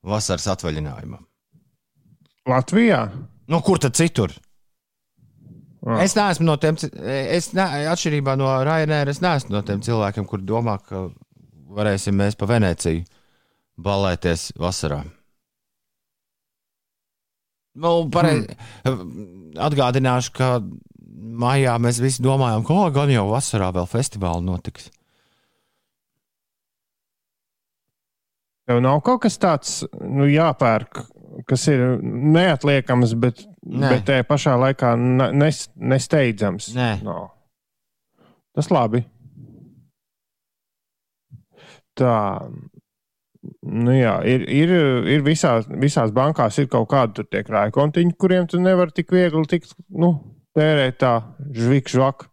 vasaras 0.07 0.49
atvaļinājumam. 0.57 1.23
Latvijā? 2.47 3.07
Nu, 3.51 3.63
kur 3.63 3.81
tad 3.83 3.97
citur? 3.99 4.35
Ah. 5.87 6.01
Es 6.03 6.17
neesmu 6.19 6.49
no 6.49 6.57
tiem, 6.59 6.79
es 7.07 7.53
ne, 7.55 7.67
atšķirībā 7.93 8.35
no 8.39 8.49
Rainēra, 8.67 9.13
es 9.13 9.23
neesmu 9.23 9.55
no 9.55 9.63
tiem 9.67 9.83
cilvēkiem, 9.87 10.27
kur 10.27 10.43
domā, 10.43 10.81
ka 10.83 11.07
varēsim 11.77 12.17
mēs 12.19 12.35
pa 12.39 12.49
Venēciju 12.51 13.05
balēties 13.87 14.51
vasarā. 14.59 15.05
Nu, 17.77 17.93
pareiz, 18.13 18.47
hmm. 18.87 19.57
Atgādināšu, 19.61 20.33
ka 20.37 20.51
maijā 21.37 21.77
mēs 21.83 22.01
visi 22.01 22.25
domājām, 22.25 22.65
ka 22.67 22.91
gan 22.95 23.13
jau 23.13 23.27
vasarā 23.31 23.71
vēl 23.77 23.89
festivāli 23.91 24.45
notiks. 24.47 24.91
Tev 28.67 28.81
nav 28.83 28.99
kaut 29.07 29.23
kas 29.23 29.37
tāds, 29.39 29.75
nu, 30.01 30.27
jāpērk, 30.27 31.05
kas 31.47 31.69
ir 31.71 31.85
neatliekams, 32.03 33.13
bet, 33.23 33.45
Nē. 33.63 33.93
bet 33.93 34.07
tajā 34.09 34.25
pašā 34.27 34.57
laikā 34.59 34.95
nes, 34.99 35.67
nesteidzams. 35.77 36.73
Nē. 36.75 36.89
No. 37.07 37.29
Tas 38.57 38.73
labi. 38.73 39.05
Tā, 41.97 42.17
Nu 43.67 43.95
jā, 43.95 44.15
ir, 44.29 44.47
ir, 44.53 44.73
ir 45.17 45.27
visās, 45.27 45.67
visās 45.83 46.13
bankās 46.15 46.59
ir 46.59 46.71
kaut 46.73 46.89
tur 47.15 47.27
tie 47.31 47.43
krājkontiņi, 47.47 48.17
kuriem 48.19 48.49
tu 48.51 48.61
nevari 48.63 48.95
tik 48.95 49.13
viegli 49.13 49.45
tikt, 49.51 49.75
nu, 49.91 50.15
tērēt 50.57 50.99
tā 51.03 51.13
žvik, 51.55 51.91
žvak. 51.93 52.27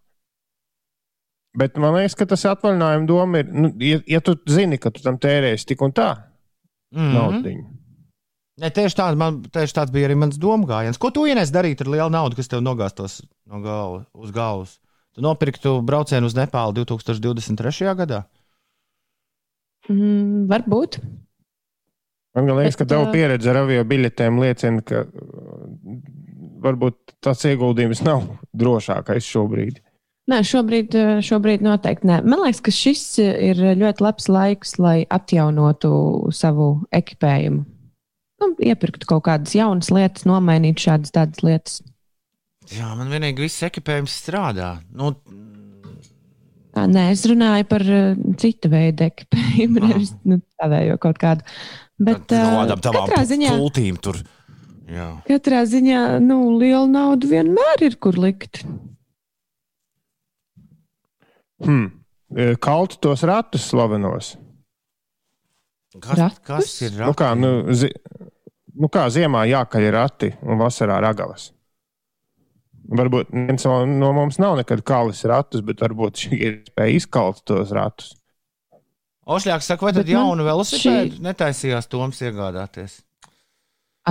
Bet 1.57 1.77
man 1.77 1.93
liekas, 1.97 2.15
ka 2.17 2.25
tas 2.29 2.45
atvaļinājuma 2.49 3.05
doma 3.09 3.43
ir, 3.43 3.49
nu, 3.53 3.69
ja, 3.83 3.99
ja 4.09 4.21
tu 4.25 4.33
zini, 4.49 4.79
ka 4.81 4.89
tu 4.93 5.03
tam 5.05 5.19
tērēsi 5.21 5.69
tik 5.69 5.83
un 5.85 5.93
tā, 5.93 6.09
mm. 6.95 6.99
-hmm. 6.99 7.13
naudiņu. 7.17 7.65
Ne, 8.61 8.69
tieši, 8.69 8.95
tāds, 8.97 9.17
man, 9.17 9.41
tieši 9.49 9.73
tāds 9.73 9.93
bija 9.93 10.07
arī 10.07 10.15
mans 10.17 10.37
gājiens. 10.37 10.99
Ko 11.01 11.09
tu 11.09 11.25
ienes 11.25 11.49
darīt 11.49 11.81
ar 11.81 11.89
lielu 11.89 12.09
naudu, 12.09 12.35
kas 12.37 12.47
tev 12.47 12.61
nogāztos 12.61 13.21
no 13.49 13.61
galva, 13.61 14.05
uz 14.13 14.31
galvas? 14.31 14.79
Tu 15.13 15.21
nopirktu 15.21 15.81
braucienu 15.81 16.25
uz 16.25 16.35
Nepālu 16.37 16.73
2023. 16.73 17.95
gadā? 17.97 18.23
Mm, 19.91 20.45
varbūt. 20.51 20.99
Man 22.33 22.49
liekas, 22.57 22.77
ka 22.79 22.87
tava 22.89 23.11
pieredze 23.13 23.51
ar 23.51 23.61
avio 23.61 23.83
biļetēm 23.85 24.39
liecina, 24.41 24.81
ka 24.81 25.03
varbūt 26.63 27.17
tas 27.23 27.43
ieguldījums 27.45 28.01
nav 28.05 28.23
drošākais 28.57 29.27
šobrīd. 29.27 29.81
Nē, 30.31 30.39
šobrīd, 30.47 30.95
šobrīd 31.27 31.65
noteikti 31.65 32.07
nē. 32.07 32.21
Man 32.23 32.45
liekas, 32.45 32.61
ka 32.63 32.71
šis 32.73 33.03
ir 33.19 33.59
ļoti 33.75 34.05
labs 34.05 34.29
laiks, 34.31 34.77
lai 34.79 35.01
atjaunotu 35.11 35.91
savu 36.33 36.69
ekipējumu. 36.95 37.65
Nu, 38.43 38.49
iepirktu 38.59 39.07
kaut 39.07 39.25
kādas 39.27 39.53
jaunas 39.55 39.91
lietas, 39.93 40.25
nomainītu 40.27 40.87
šādas 40.87 41.13
tādas 41.15 41.43
lietas. 41.43 41.81
Jā, 42.71 42.89
man 42.95 43.11
vienīgi 43.11 43.43
viss 43.43 43.65
ekipējums 43.67 44.15
strādā. 44.23 44.77
Nu, 44.95 45.11
Tā, 46.73 46.87
nē, 46.89 47.09
es 47.13 47.21
runāju 47.29 47.67
par 47.69 47.83
uh, 47.85 48.13
citu 48.41 48.69
veidu 48.73 49.05
ekipējumu, 49.09 49.79
Ah. 49.83 49.91
nevis 49.91 50.13
nu, 50.25 50.39
tādu 50.57 50.97
kaut 51.03 51.19
kādu. 51.21 51.45
Bet 52.01 52.31
no 52.33 52.39
uh, 52.39 52.55
kādām 52.63 52.81
tavām 52.87 53.05
katrā 53.11 53.25
ziņā, 53.29 53.51
pultīm 53.59 53.99
tur. 54.01 54.17
Jā. 54.93 55.09
katrā 55.29 55.61
ziņā 55.69 55.99
nu, 56.21 56.57
liela 56.59 56.85
nauda 56.89 57.29
vienmēr 57.29 57.85
ir 57.87 57.95
kur 58.03 58.17
likt. 58.19 58.63
Hmm. 61.63 61.85
E, 62.35 62.55
Kaltu 62.59 62.97
tos 62.99 63.23
ratus 63.23 63.69
slavenos. 63.69 64.33
Kas, 66.01 66.17
Ratus? 66.17 66.41
kas 66.43 66.71
ir 66.81 66.95
Nu 66.97 67.13
kā, 67.13 67.29
rati? 67.31 67.41
nu, 67.43 67.73
zi, 67.77 67.89
nu 68.73 68.89
kā 68.91 69.05
ziemā 69.13 69.45
jākaļ 69.47 69.85
rati 69.93 70.31
un 70.41 70.57
vasarā 70.59 70.97
ragavas. 71.05 71.51
Varbūt 72.83 73.29
viens 73.31 73.63
no, 73.63 73.77
no 73.87 74.09
mums 74.15 74.37
nav 74.43 74.57
nekad 74.59 74.81
kalis 74.83 75.21
ratus, 75.29 75.61
bet 75.63 75.79
varbūt 75.79 76.25
šī 76.25 76.39
ir 76.39 76.55
spēja 76.67 76.97
izkalt 76.99 77.43
tos 77.47 77.71
ratus. 77.71 78.09
Ošļāks 79.23 79.69
saka, 79.71 79.85
vai 79.87 79.93
tad 79.95 80.03
Bet 80.03 80.11
jaunu 80.17 80.43
velosipēdu 80.43 81.15
šī- 81.15 81.23
netaisījās 81.23 81.87
Toms 81.87 82.19
iegādāties? 82.27 82.97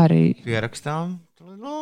Arī 0.01 0.23
Pierakstām. 0.45 1.19
Nu. 1.61 1.75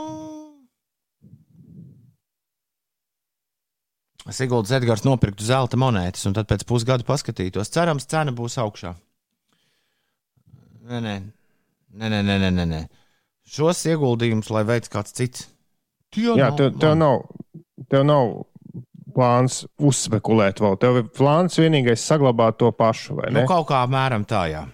Siguldas 4.30 4.70
Edgars 4.76 5.02
nopirktu 5.06 5.46
zelta 5.46 5.78
monētas, 5.80 6.26
un 6.28 6.34
tad 6.36 6.46
pēc 6.50 6.66
pusgada 6.68 7.06
paskatītos. 7.06 7.70
Cerams, 7.72 8.06
cena 8.10 8.34
būs 8.36 8.58
augšā. 8.62 8.92
Nē, 10.90 10.98
nē, 11.06 11.14
nē, 11.94 12.10
nē, 12.10 12.20
nē, 12.26 12.36
nē, 12.44 12.50
nē, 12.58 12.66
nē. 12.74 12.82
Šos 13.50 13.80
ieguldījumus, 13.90 14.50
lai 14.54 14.62
veids 14.68 14.90
kāds 14.92 15.14
cits. 15.16 15.46
Tie 16.10 16.32
Jā, 16.34 16.50
tev, 16.58 16.72
tev, 16.82 16.96
nav, 16.98 17.20
tev 17.90 18.02
nav 18.08 18.32
plāns 19.14 19.62
uzspekulēt 19.78 20.62
vēl. 20.62 20.76
Tev 20.82 20.98
ir 21.00 21.06
plāns 21.14 21.58
vienīgais 21.60 22.02
saglabāt 22.06 22.58
to 22.62 22.70
pašu, 22.74 23.18
vai 23.20 23.30
ne? 23.30 23.42
Nu, 23.42 23.50
kaut 23.50 23.68
kā 23.70 23.84
apmēram 23.86 24.26
tā, 24.28 24.44
jā. 24.50 24.64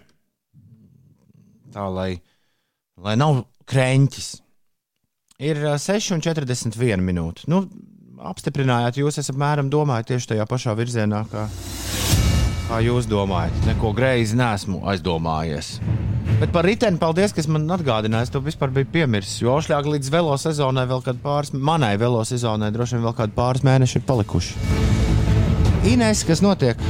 Tā, 1.76 1.86
lai, 1.92 2.10
lai 3.02 3.16
nav 3.20 3.42
krēņķis. 3.68 4.30
Ir 5.44 5.60
ā, 5.68 5.74
6,41 5.80 7.04
minūte. 7.04 7.44
Nu, 7.52 7.66
apstiprinājāt, 8.24 9.02
jūs 9.02 9.20
esat 9.20 9.34
apmēram 9.34 9.68
domājat 9.72 10.14
tieši 10.14 10.32
tajā 10.32 10.46
pašā 10.48 10.72
virzienā, 10.78 11.26
kā, 11.28 11.44
kā 12.70 12.80
jūs 12.86 13.08
domājat. 13.10 13.60
Neko 13.68 13.92
greizi 13.96 14.38
nesmu 14.40 14.80
aizdomājies. 14.88 15.76
Bet 16.36 16.50
par 16.52 16.66
riteni 16.68 16.98
paldies, 17.00 17.32
kas 17.32 17.46
man 17.48 17.64
atgādināja. 17.72 18.26
Es 18.26 18.32
to 18.32 18.42
vispār 18.44 18.68
biju 18.74 18.90
piemirsis. 18.92 19.38
Jo 19.40 19.56
šļāk 19.64 19.88
līdz 19.88 20.10
velo 20.12 20.36
sezonai 20.36 20.84
vēl 20.90 21.00
kādu 21.06 21.22
pāris, 21.24 21.54
manai 21.56 21.94
velo 22.00 22.20
sezonai 22.28 22.68
droši 22.74 22.98
vien 22.98 23.06
vēl 23.06 23.16
kādu 23.16 23.32
pāris 23.38 23.64
mēneši 23.64 24.02
ir 24.02 24.04
palikuši. 24.10 24.58
Inês, 25.88 26.26
kas 26.28 26.44
notiek? 26.44 26.82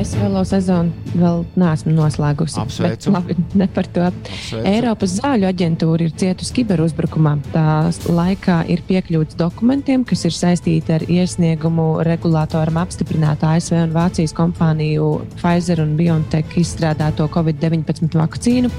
Es 0.00 0.14
velo 0.16 0.40
sezonu 0.48 1.12
vēl 1.12 1.42
neesmu 1.60 1.92
noslēgusi. 1.92 2.56
Apsveicu. 2.62 3.10
Labi, 3.12 3.34
ne 3.60 3.66
par 3.68 3.84
to. 3.92 4.06
Apsveicu. 4.08 4.62
Eiropas 4.70 5.18
zāļu 5.18 5.48
aģentūra 5.50 6.06
ir 6.06 6.14
cietusi 6.22 6.54
kiberuzbrukumā. 6.56 7.34
Tās 7.52 8.00
laikā 8.08 8.62
ir 8.72 8.80
piekļūts 8.88 9.36
dokumentiem, 9.40 10.06
kas 10.08 10.24
ir 10.24 10.36
saistīti 10.36 10.96
ar 10.96 11.04
iesniegumu 11.04 11.90
regulātoram 12.08 12.80
apstiprināt 12.80 13.44
ASV 13.44 13.76
un 13.82 13.92
Vācijas 13.96 14.32
kompāniju 14.40 15.10
Pfizer 15.36 15.84
un 15.84 15.92
BioNTech 16.00 16.56
izstrādāto 16.64 17.28
Covid-19 17.36 18.16
vakcīnu. 18.22 18.72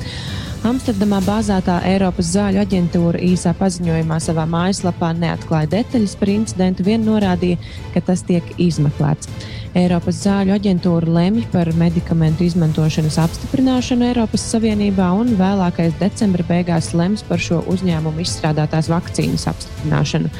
Amsterdamā 0.65 1.17
bāzētā 1.25 1.79
Eiropas 1.89 2.33
zāļu 2.35 2.59
aģentūra 2.61 3.21
īsā 3.25 3.53
paziņojumā 3.57 4.19
savā 4.21 4.43
mājaslapā 4.49 5.13
neatklāja 5.17 5.71
detaļas 5.77 6.13
par 6.19 6.29
incidentu, 6.29 6.85
vien 6.85 7.01
norādīja, 7.05 7.57
ka 7.95 8.05
tas 8.09 8.21
tiek 8.25 8.45
izmeklēts. 8.61 9.29
Eiropas 9.71 10.17
zāļu 10.25 10.51
aģentūra 10.51 11.07
lemj 11.15 11.45
par 11.53 11.69
medikamentu 11.79 12.43
izmantošanas 12.43 13.15
apstiprināšanu 13.23 14.03
Eiropas 14.09 14.43
Savienībā 14.51 15.05
un 15.15 15.29
vēlākais 15.39 15.93
decembra 15.99 16.43
beigās 16.49 16.89
lems 16.91 17.23
par 17.23 17.39
šo 17.39 17.61
uzņēmumu 17.71 18.19
izstrādātās 18.19 18.89
vakcīnas 18.91 19.47
apstiprināšanu. 19.47 20.31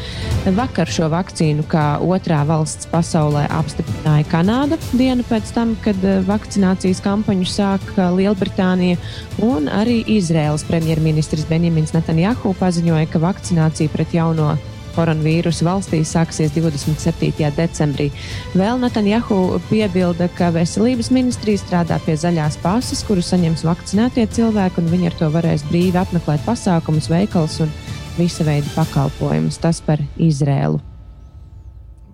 Vakar 0.58 0.91
šo 0.91 1.08
vakcīnu 1.13 1.63
kā 1.72 1.86
otrā 2.04 2.41
valsts 2.50 2.89
pasaulē 2.91 3.46
apstiprināja 3.56 4.28
Kanāda 4.34 4.80
dienu 4.91 5.24
pēc 5.30 5.54
tam, 5.56 5.78
kad 5.86 6.04
eh, 6.04 6.20
vakcinācijas 6.28 7.00
kampaņu 7.06 7.48
sāka 7.48 8.10
Lielbritānija, 8.17 9.00
un 9.48 9.72
arī 9.72 10.02
Izraels 10.17 10.67
premjerministrs 10.67 11.48
Benjamins 11.48 11.96
Netanjahu 11.96 12.52
paziņoja, 12.60 13.08
ka 13.13 13.24
vakcinācija 13.24 13.96
pret 13.96 14.20
jauno 14.20 14.58
koronavīrusu 14.95 15.65
valstī 15.67 16.01
sāksies 16.08 16.54
27. 16.56 17.49
decembrī. 17.58 18.10
Vēl 18.58 18.82
Netanjahu 18.82 19.60
piebilda, 19.69 20.30
ka 20.38 20.51
veselības 20.56 21.12
ministrija 21.13 21.62
strādā 21.62 21.97
pie 22.06 22.17
zaļās 22.19 22.60
pases, 22.63 23.04
kuru 23.08 23.23
saņems 23.25 23.65
vakcinētie 23.67 24.27
cilvēki, 24.36 24.82
un 24.84 24.93
viņi 24.93 25.12
ar 25.12 25.17
to 25.19 25.32
varēs 25.34 25.65
brīvi 25.71 25.99
apmeklēt 26.01 26.45
pasākumus, 26.47 27.10
veikals 27.12 27.60
un 27.65 27.73
visa 28.17 28.45
veida 28.47 28.69
pakalpojumus. 28.75 29.60
Tas 29.62 29.82
par 29.86 30.01
Izrēlu. 30.21 30.82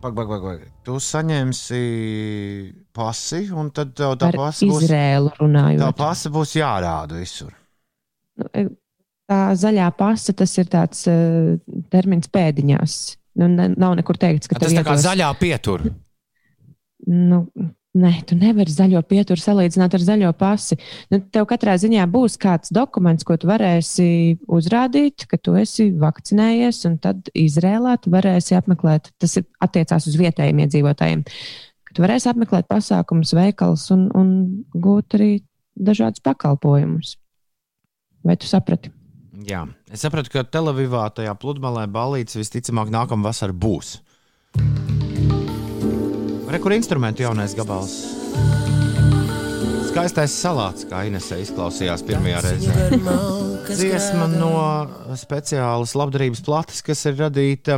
Pag, 0.02 0.14
pag, 0.14 0.28
pag, 0.30 0.44
pag. 0.46 0.66
Tu 0.86 0.98
saņemsi 1.02 1.80
pasi, 2.96 3.48
un 3.52 3.72
tad 3.74 3.96
tev 3.98 4.14
tā 4.22 4.30
pasi 4.36 4.68
būs, 4.70 4.86
Izrēlu 4.86 5.32
tā 5.34 5.42
runājot. 5.42 5.96
pasi 5.98 6.30
būs 6.34 6.54
jārāda 6.60 7.18
visur. 7.18 7.56
Nu, 8.38 8.46
e, 8.54 8.68
Tā 9.28 9.40
zaļā 9.60 9.88
pasta, 9.98 10.36
tas 10.40 10.54
ir 10.56 10.70
tāds 10.72 11.04
uh, 11.12 11.58
termins 11.92 12.30
pēdiņās. 12.32 13.00
Nu, 13.38 13.50
ne, 13.52 13.68
nav 13.76 13.98
nekur 14.00 14.18
teikts, 14.20 14.50
ka 14.50 14.58
Tas 14.58 14.72
tev 14.72 14.80
tā 14.80 14.86
kā 14.88 14.96
zaļā 15.02 15.28
pietura. 15.38 15.92
Nu, 17.08 17.44
nē, 17.98 18.14
tu 18.28 18.38
nevari 18.40 18.74
zaļo 18.74 19.04
pieturu 19.08 19.42
salīdzināt 19.42 19.94
ar 19.98 20.06
zaļo 20.08 20.32
pasi. 20.40 20.80
Nu, 21.14 21.20
tev 21.22 21.46
katrā 21.50 21.76
ziņā 21.82 22.08
būs 22.12 22.40
kāds 22.42 22.74
dokuments, 22.74 23.28
ko 23.28 23.38
tu 23.38 23.50
varēsi 23.52 24.10
uzrādīt, 24.58 25.28
ka 25.30 25.40
tu 25.44 25.58
esi 25.60 25.90
vakcinējies, 26.02 26.82
un 26.90 26.98
tad 27.04 27.30
Izrēlā 27.38 27.98
tu 28.02 28.14
varēsi 28.16 28.58
apmeklēt. 28.58 29.12
Tas 29.22 29.38
ir 29.42 29.48
attiecās 29.64 30.10
uz 30.10 30.18
vietējiem 30.20 30.66
iedzīvotājiem. 30.66 31.24
Tu 31.94 32.04
varēsi 32.04 32.32
apmeklēt 32.32 32.68
pasākumus, 32.70 33.34
veikals 33.38 33.88
un, 33.94 34.08
un 34.18 34.36
gūt 34.74 35.18
arī 35.18 35.32
dažādus 35.78 36.24
pakalpojumus. 36.26 37.16
Vai 38.26 38.36
tu 38.38 38.50
saprati? 38.50 38.92
Jā, 39.46 39.68
es 39.94 40.02
sapratu, 40.02 40.32
ka 40.34 40.42
Telavivā 40.50 41.04
tajā 41.14 41.36
pludmalē 41.38 41.84
balīts 41.94 42.38
visticamāk 42.40 42.90
nākamā 42.90 43.28
vasara 43.30 43.54
būs. 43.54 44.00
Re, 46.48 46.58
kur 46.64 46.74
instrumentu 46.74 47.22
jaunais 47.22 47.54
gabals? 47.58 47.94
Skaistais 49.92 50.34
salāts, 50.34 50.88
kā 50.90 51.04
Inesē 51.06 51.38
izklausījās 51.44 52.06
pirmajā 52.08 52.42
reizē. 52.48 52.90
Dziesma 53.68 54.26
no 54.32 54.52
speciālas 55.20 55.94
labdarības 55.98 56.42
plates, 56.48 56.82
kas 56.86 57.06
ir 57.10 57.20
radīta 57.22 57.78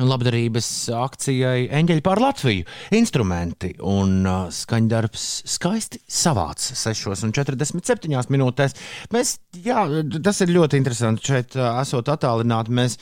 labdarības 0.00 0.68
akcijai 0.98 1.66
Eņģeļi 1.74 2.04
pār 2.04 2.22
Latviju. 2.22 2.66
Instrumenti 2.96 3.74
un 3.86 4.22
uh, 4.26 4.46
skaņdarbs 4.54 5.26
skaisti 5.54 6.00
savāds 6.10 6.72
6,47 6.80 8.32
minūtēs. 8.34 8.78
Mēs, 9.14 9.36
jā, 9.64 9.84
tas 10.24 10.42
ir 10.44 10.54
ļoti 10.54 10.80
interesanti. 10.80 11.28
Šeit 11.30 11.58
uh, 11.58 11.76
esot 11.82 12.10
attālināti, 12.12 12.74
mēs 12.74 12.98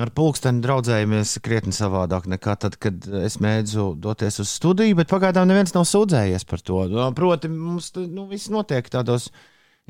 ar 0.00 0.12
pulksteni 0.16 0.62
draudzējamies 0.64 1.36
krietni 1.44 1.74
savādāk 1.76 2.28
nekā 2.32 2.56
tad, 2.60 2.78
kad 2.80 3.04
es 3.22 3.38
mēdzu 3.42 3.92
doties 4.00 4.40
uz 4.42 4.52
studiju, 4.56 4.96
bet 5.00 5.10
pagaidām 5.12 5.48
neviens 5.48 5.74
nav 5.76 5.84
sūdzējies 5.88 6.48
par 6.48 6.64
to. 6.64 6.84
Proti, 7.16 7.50
mums 7.52 7.92
nu, 8.00 8.26
viss 8.30 8.52
notiek 8.52 8.88
tādos 8.92 9.30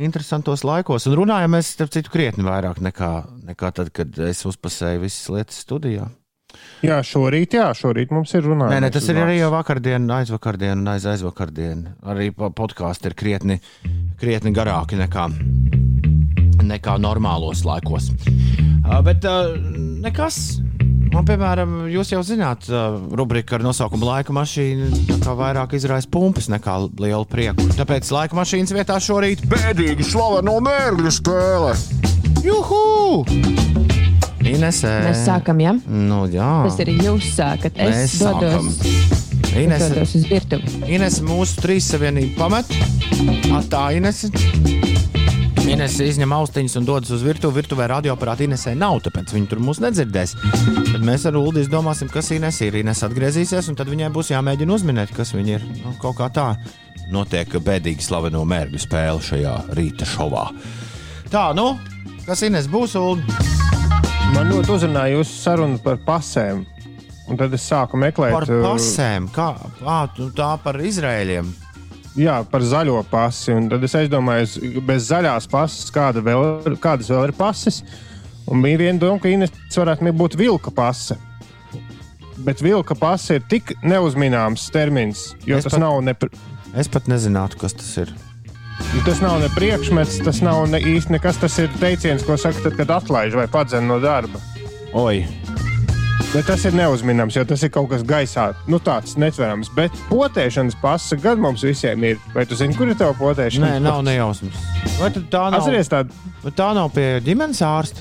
interesantos 0.00 0.64
laikos, 0.64 1.06
un 1.06 1.16
runājam 1.20 1.52
mēs, 1.56 1.72
starp 1.76 1.92
citu, 1.92 2.12
krietni 2.12 2.44
vairāk 2.46 2.80
nekā, 2.82 3.10
nekā 3.52 3.72
tad, 3.76 3.90
kad 3.94 4.18
es 4.24 4.44
uzpasēju 4.48 5.02
visas 5.04 5.28
lietas 5.32 5.60
studijā. 5.66 6.08
Jā, 6.84 6.98
šorīt, 7.06 7.54
jā, 7.56 7.70
šorīt 7.76 8.10
mums 8.12 8.32
ir 8.36 8.44
runājums. 8.44 8.74
Nē, 8.74 8.80
nē, 8.84 8.90
tas 8.92 9.06
ir 9.08 9.16
arī 9.22 9.38
jau 9.38 9.48
vakardiena, 9.54 10.18
aizvakardiena 10.20 10.76
un 10.82 10.90
aiz 10.92 11.06
aizvakardiena. 11.08 11.94
Arī 12.12 12.28
po- 12.36 12.50
podkāsti 12.52 13.08
ir 13.08 13.14
krietni, 13.16 13.56
krietni 14.20 14.52
garāki 14.52 14.98
nekā, 15.00 15.28
nekā 16.60 16.98
normālos 17.00 17.64
laikos. 17.64 18.10
Bet 19.06 19.24
nekas. 20.04 20.42
Man, 21.12 21.26
piemēram, 21.28 21.72
jūs 21.92 22.08
jau 22.14 22.22
zināt, 22.24 22.64
rubrika 23.12 23.58
ar 23.58 23.64
nosaukumu 23.66 24.06
Laika 24.08 24.32
mašīna 24.32 24.88
vairāk 25.36 25.74
izraisa 25.76 26.08
pumpas 26.12 26.48
nekā 26.48 26.78
lielu 27.02 27.26
prieku. 27.28 27.66
Tāpēc 27.76 28.08
laika 28.14 28.38
mašīnas 28.38 28.72
vietā 28.72 28.96
šorīt 29.02 29.44
bēdīgi 29.50 30.06
slaveno 30.08 30.56
mērķu 30.64 31.12
spēle. 31.12 31.74
Juhu! 32.42 33.24
Inesē. 34.42 34.92
Mēs 35.06 35.20
sākam, 35.28 35.60
ja? 35.62 35.76
Nu, 35.86 36.24
jā. 36.32 36.48
Tas 36.66 36.80
ir 36.82 36.90
jūs 36.96 37.28
sākat. 37.36 37.76
Es 37.76 37.94
Mēs 37.94 38.16
dodos, 38.24 38.80
es 38.82 39.52
Ines, 39.62 39.84
dodos 39.84 40.16
uz 40.18 40.26
virtuvi. 40.32 40.80
Ines 40.96 41.20
mūsu 41.22 41.62
trīs 41.62 41.92
savienību 41.92 42.34
pamet. 42.40 42.72
Atā 43.60 43.90
Ines. 43.98 44.24
Ines 45.72 45.94
izņem 46.04 46.32
austiņas 46.36 46.74
un 46.76 46.84
dodas 46.84 47.10
uz 47.14 47.22
virtuvi. 47.24 47.62
Virtuvē 47.62 47.86
radioaparāta 47.88 48.44
Inesē 48.44 48.74
nav, 48.76 48.98
tāpēc 49.06 49.30
viņi 49.32 49.48
tur 49.48 49.60
mūs 49.64 49.78
nedzirdēs. 49.80 50.34
Tad 50.90 51.00
mēs 51.06 51.24
ar 51.30 51.38
Ulu 51.40 51.62
izdomāsim, 51.62 52.10
kas 52.12 52.28
Ines 52.36 52.58
ir. 52.66 52.76
Ines 52.82 53.00
atgriezīsies, 53.06 53.70
un 53.72 53.78
tad 53.78 53.88
viņai 53.88 54.10
būs 54.12 54.34
jāmēģina 54.34 54.76
uzminēt, 54.76 55.14
kas 55.16 55.32
viņa 55.32 55.54
ir. 55.54 55.64
Nu, 55.80 55.94
kaut 56.02 56.18
kā 56.20 56.28
tā 56.34 56.50
notiek 57.14 57.56
bēdīgi 57.56 58.04
slaveno 58.04 58.44
mērķu 58.52 58.82
spēle 58.84 59.24
šajā 59.24 59.56
rīta 59.78 60.08
šovā. 60.12 60.44
Tā, 61.32 61.48
nu, 61.56 61.70
kas 62.28 62.44
Ines 62.44 62.68
būs? 62.68 62.98
Ulu? 63.00 63.24
Man 64.36 64.52
ļoti 64.52 64.76
uzrunāja 64.76 65.16
jūsu 65.16 65.40
saruna 65.40 65.80
par 65.80 65.96
pasēm. 66.04 66.66
Un 67.32 67.40
tad 67.40 67.54
es 67.56 67.64
sāku 67.64 67.96
meklēt 67.96 68.34
Par 68.34 68.50
uh, 68.50 68.64
pasēm, 68.66 69.32
kā 69.32 69.54
à, 69.88 70.02
tā 70.36 70.52
par 70.60 70.84
Izrēļiem. 70.84 71.48
Jā, 72.16 72.38
par 72.50 72.60
zaļo 72.66 73.02
pasi. 73.10 73.52
Un 73.56 73.68
tad 73.72 73.82
es 73.84 73.94
aizdomāju, 73.98 74.82
bez 74.86 75.08
zaļās 75.10 75.48
pases, 75.50 75.90
kāda 75.94 76.22
vēl, 76.24 76.76
kādas 76.82 77.10
vēl 77.12 77.28
ir 77.30 77.34
pases. 77.38 77.82
Un 78.50 78.62
bija 78.64 78.80
viena 78.82 78.98
doma, 78.98 79.20
ka 79.22 79.30
Ines 79.30 79.52
varētu 79.76 80.12
būt 80.18 80.36
vilka 80.40 80.70
pase. 80.74 81.16
Bet 82.42 82.58
vilka 82.64 82.96
pase 82.98 83.36
ir 83.38 83.44
tik 83.48 83.74
neuzmināms 83.86 84.64
termins, 84.74 85.28
jo 85.46 85.56
Es 85.60 85.64
tas 85.68 85.76
pat- 85.76 85.80
nav 85.84 86.00
ne. 86.02 86.14
Es 86.74 86.88
pat 86.88 87.06
nezinātu, 87.06 87.58
kas 87.60 87.74
tas 87.76 87.90
ir. 88.02 88.12
Tas 89.04 89.20
nav 89.22 89.38
ne 89.40 89.48
priekšmets, 89.52 90.24
tas 90.24 90.40
nav 90.42 90.64
ne 90.72 90.80
īsti 90.80 91.12
nekas. 91.14 91.38
Tas 91.38 91.58
ir 91.62 91.68
teiciens, 91.78 92.24
ko 92.26 92.34
saka, 92.40 92.64
tad, 92.64 92.76
kad 92.80 92.88
atlaiž 92.96 93.36
vai 93.36 93.46
padzen 93.46 93.86
no 93.86 94.00
darba. 94.02 94.40
Oi, 94.92 95.22
Bet 96.32 96.46
tas 96.48 96.62
ir 96.64 96.72
neuzminams, 96.72 97.34
jo 97.36 97.42
tas 97.44 97.60
ir 97.66 97.70
kaut 97.74 97.90
kas 97.90 98.04
gaisā, 98.08 98.46
nu 98.70 98.78
tāds 98.80 99.18
netverams. 99.20 99.68
Bet 99.76 99.92
potēšanas 100.08 100.78
pasa 100.80 101.18
gan 101.20 101.42
mums 101.42 101.60
visiem 101.66 102.06
ir. 102.08 102.20
Vai 102.32 102.46
tu 102.48 102.56
zini, 102.56 102.72
kur 102.78 102.88
ir 102.88 102.96
tava 102.96 103.12
potēšana? 103.18 103.74
Nē, 103.74 103.82
nav 103.84 104.00
nejausmas. 104.06 104.56
Vai 105.00 105.10
tad 105.12 105.26
tā 105.32 105.42
nav? 105.52 105.58
Atceries 105.60 105.90
tādu, 105.92 106.16
tā 106.56 106.70
nav 106.78 106.88
pie 106.94 107.08
ģimenes 107.26 107.60
ārsta. 107.68 108.00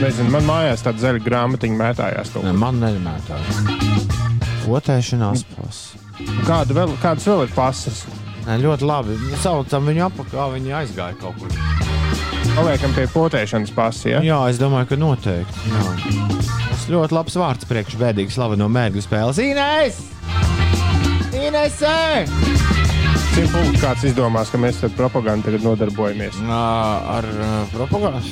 nezinu, 0.00 0.30
man 0.32 0.48
mājās 0.48 0.80
tāda 0.86 1.02
zaļa 1.04 1.20
grāmatiņa 1.26 1.76
mētājās. 1.82 2.32
kaut 2.32 2.46
Ne, 2.46 2.54
kur. 2.54 2.58
man 2.62 2.80
nemētā. 2.80 3.42
Otēšanās 4.72 5.44
pasa. 5.56 6.00
Kāda 6.46 6.76
vēl, 6.78 6.96
kādas 7.02 7.26
vēl 7.28 7.44
ir 7.48 7.52
pasas? 7.56 8.04
Nē, 8.46 8.56
ļoti 8.64 8.86
labi. 8.88 9.18
Nu, 9.28 9.36
Saucam 9.42 9.86
viņu 9.90 10.06
apakā, 10.08 10.48
viņi 10.56 10.72
aizgāja 10.80 11.18
kaut 11.20 11.36
kur. 11.38 11.52
Paliekam 12.56 12.92
pie 12.96 13.06
potēšanas 13.12 13.70
pasas. 13.76 14.08
Ja? 14.16 14.24
Jā, 14.24 14.40
es 14.50 14.58
domāju, 14.62 14.88
ka 14.94 14.98
noteikti. 15.04 15.68
Jā. 15.68 16.61
Tas 16.82 16.90
ļoti 16.90 17.14
labs 17.14 17.36
vārds 17.38 17.66
priekš 17.70 17.94
bēdīgi 17.94 18.32
slaveno 18.34 18.66
mērķu 18.66 19.04
spēles. 19.04 19.38
Inês! 19.38 20.00
Inesē! 21.30 22.24
Simt 23.36 23.52
punktu 23.52 23.78
kāds 23.78 24.02
izdomās, 24.08 24.50
ka 24.50 24.58
mēs 24.58 24.80
ar 24.82 24.90
propagandu 24.96 25.46
tagad 25.46 25.62
nodarbojamies. 25.62 26.40
Ā, 26.42 26.58
Ar 27.20 27.28
uh, 27.30 27.52
propagandu. 27.70 28.26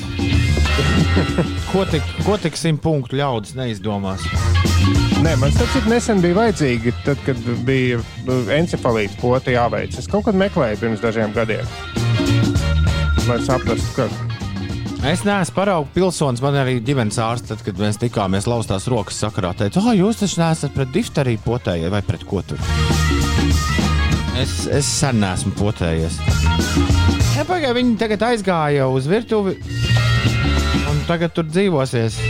ko 1.71 1.85
tik, 1.93 2.11
ko 2.27 2.35
tik 2.43 2.59
simt 2.59 2.83
punktu 2.83 3.15
ļaudis 3.21 3.55
neizdomās? 3.55 4.27
Nē, 5.23 5.37
man 5.39 5.55
tas 5.55 5.71
cik 5.71 5.87
nesen 5.87 6.19
bija 6.19 6.41
vajadzīgi, 6.41 6.91
tad, 7.07 7.23
kad 7.23 7.39
bija 7.63 8.01
nu, 8.27 8.41
encefalīts 8.51 9.15
pota 9.23 9.55
jāveic. 9.55 9.95
Es 9.95 10.11
kaut 10.11 10.27
kad 10.27 10.35
meklēju 10.43 10.83
pirms 10.83 11.07
dažiem 11.07 11.31
gadiem. 11.39 11.71
Lai 13.31 13.39
saprastu, 13.47 13.95
ka 13.95 14.30
Es 15.01 15.23
neesmu 15.25 15.55
paraugu 15.55 15.89
pilsonis. 15.95 16.43
Man 16.45 16.59
arī 16.61 16.75
ģimenes 16.85 17.17
ārsts, 17.25 17.49
tad, 17.49 17.63
kad 17.65 17.79
mēs 17.81 17.97
tikāmies 18.01 18.45
laustās 18.45 18.85
rokas 18.91 19.17
sakarā, 19.23 19.49
teica, 19.57 19.81
ah, 19.81 19.95
jūs 19.97 20.19
taču 20.21 20.37
neesat 20.43 20.75
pret 20.75 20.91
difteriju 20.93 21.41
potēju 21.41 21.89
vai 21.89 22.03
pret 22.05 22.25
ko 22.29 22.43
tur. 22.45 22.61
Es, 24.37 24.53
es 24.69 24.85
sen 24.85 25.17
neesmu 25.23 25.55
potējies. 25.57 26.19
Ja, 27.33 27.47
pagaid, 27.49 27.73
viņi 27.79 27.97
tagad 27.97 28.27
aizgāja 28.29 28.85
uz 28.93 29.09
virtuvi 29.09 29.57
un 30.91 31.01
tagad 31.09 31.33
tur 31.33 31.49
dzīvosies. 31.49 32.21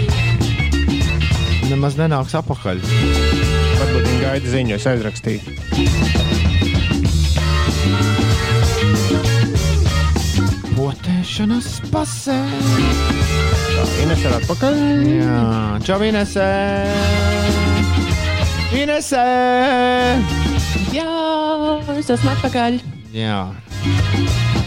Nemaz 1.68 2.00
nenāks 2.00 2.40
apakaļ. 2.40 2.80
varbūt 3.82 4.08
viņi 4.08 4.24
gaida 4.24 4.56
ziņu, 4.56 4.80
es 4.80 4.90
aizrakstīju. 4.96 6.21
Potēšanas 11.32 11.68
pasē. 11.94 12.34
Ines 14.04 14.24
ir 14.26 14.34
atpakaļ. 14.36 14.80
Jā, 15.08 15.36
čau, 15.88 15.96
Inesē! 16.04 16.48
Inesē! 18.76 19.22
Jā, 20.92 21.06
es 21.96 22.12
esmu 22.12 22.34
atpakaļ. 22.34 22.82
Jā. 23.16 23.40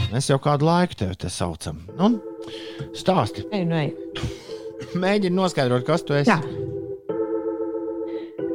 Mēs 0.09 0.31
jau 0.33 0.41
kādu 0.41 0.71
laiku 0.71 0.97
tevi 1.03 1.21
te 1.21 1.29
saucam. 1.29 1.85
Nu, 2.01 2.15
stāsti. 2.97 3.45
Ej, 3.53 3.69
nu, 3.69 3.83
ej. 3.85 3.93
Mēģini 4.97 5.37
noskaidrot, 5.37 5.85
kas 5.85 6.09
tu 6.09 6.17
esi. 6.17 6.33
Jā. 6.33 6.41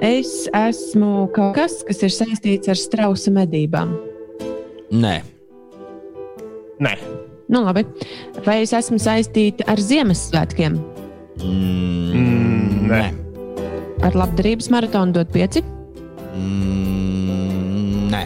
Es 0.01 0.47
esmu 0.49 1.27
kaut 1.37 1.59
kas, 1.61 1.83
kas 1.85 2.01
ir 2.09 2.17
saistīts 2.17 2.73
ar 2.73 2.85
strausa 2.89 3.37
medībām. 3.37 3.99
Nē, 4.97 5.19
Nē, 6.79 6.93
Nu, 7.49 7.63
labi. 7.65 7.83
Vai 8.45 8.59
es 8.63 8.73
esmu 8.77 8.99
saistīta 9.01 9.65
ar 9.71 9.77
Ziemassvētkiem? 9.81 10.75
mm, 11.41 12.89
nē. 12.91 13.03
Ar 14.05 14.15
labdarības 14.15 14.69
maratonu 14.71 15.15
dot 15.17 15.31
pieci? 15.33 15.63
Mm, 16.35 18.09
nē. 18.13 18.23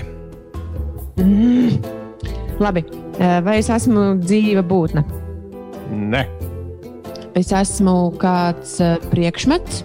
Labi. 2.60 2.84
Eh, 3.20 3.40
Vai 3.46 3.58
es 3.62 3.70
esmu 3.70 4.18
dzīva 4.24 4.64
būtne? 4.66 5.04
nē. 5.94 6.24
Es 7.38 7.52
esmu 7.54 8.12
kāds 8.22 8.80
eh, 8.82 8.98
priekšmets, 9.12 9.84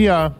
Jā, 0.00 0.32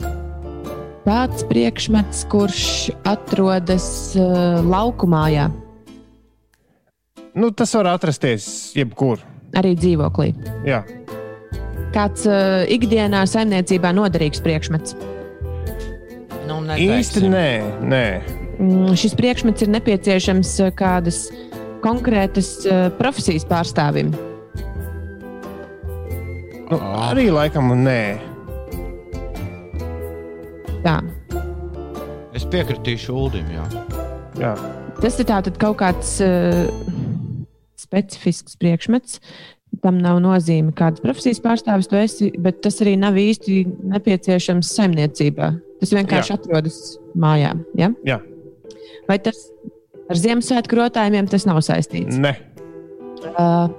tāds 1.04 1.42
priekšmets, 1.44 2.22
kurš 2.32 2.88
atrodas 3.04 3.84
uh, 4.16 4.62
laukumā, 4.64 5.26
nu, 7.34 7.50
tas 7.50 7.74
var 7.74 7.92
atrasties 7.94 8.72
jebkur. 8.76 9.22
arī 9.56 9.74
dzīvoklī. 9.76 10.32
Jā, 10.66 10.82
Kāds 11.92 12.24
uh, 12.24 12.62
ikdienā 12.72 13.20
saimniecībā 13.28 13.90
noderīgs 13.92 14.40
priekšmets. 14.40 14.94
Nu, 16.48 16.56
īsti 16.72 17.28
nē, 17.28 17.48
nē. 17.84 18.04
Mm, 18.56 18.94
Šis 18.96 19.12
priekšmets 19.18 19.64
ir 19.64 19.70
nepieciešams 19.74 20.52
eh, 20.64 20.70
kādas 20.76 21.26
konkrētas 21.84 22.48
uh, 22.64 22.86
profesijas 22.96 23.44
pārstāvim. 23.48 24.12
Nu, 26.72 26.80
arī 27.10 27.28
laikam 27.28 27.68
nē. 27.84 28.00
Tā. 30.82 30.96
Es 32.32 32.48
piekritīšu 32.48 33.12
Ulim. 33.26 33.52
Jā. 33.52 33.68
Jā. 34.40 34.54
Tas 35.02 35.20
ir 35.20 35.28
tātad 35.28 35.60
kaut 35.60 35.76
kāds 35.84 36.16
uh, 36.24 36.64
specifisks 37.92 38.56
priekšmets. 38.60 39.20
Tam 39.82 39.96
nav 40.04 40.18
nozīme, 40.20 40.72
kādas 40.76 41.00
profesijas 41.00 41.40
pārstāvis 41.44 41.88
tu 41.88 41.96
esi, 41.96 42.28
bet 42.40 42.60
tas 42.64 42.76
arī 42.84 42.96
nav 43.00 43.16
īsti 43.16 43.62
nepieciešams 43.94 44.72
saimniecībā. 44.76 45.48
Tas 45.80 45.94
vienkārši 45.96 46.32
Jā. 46.32 46.38
Atrodas 46.38 46.80
mājā. 47.18 47.54
Ja? 47.78 47.88
Jā. 48.06 48.18
Vai 49.08 49.16
tas 49.24 49.38
ar 50.12 50.20
Ziemassvētku 50.20 50.76
rotājumiem 50.76 51.30
tas 51.32 51.48
nav 51.48 51.62
saistīts? 51.64 52.20
Nē. 52.20 52.34
Uh, 53.32 53.72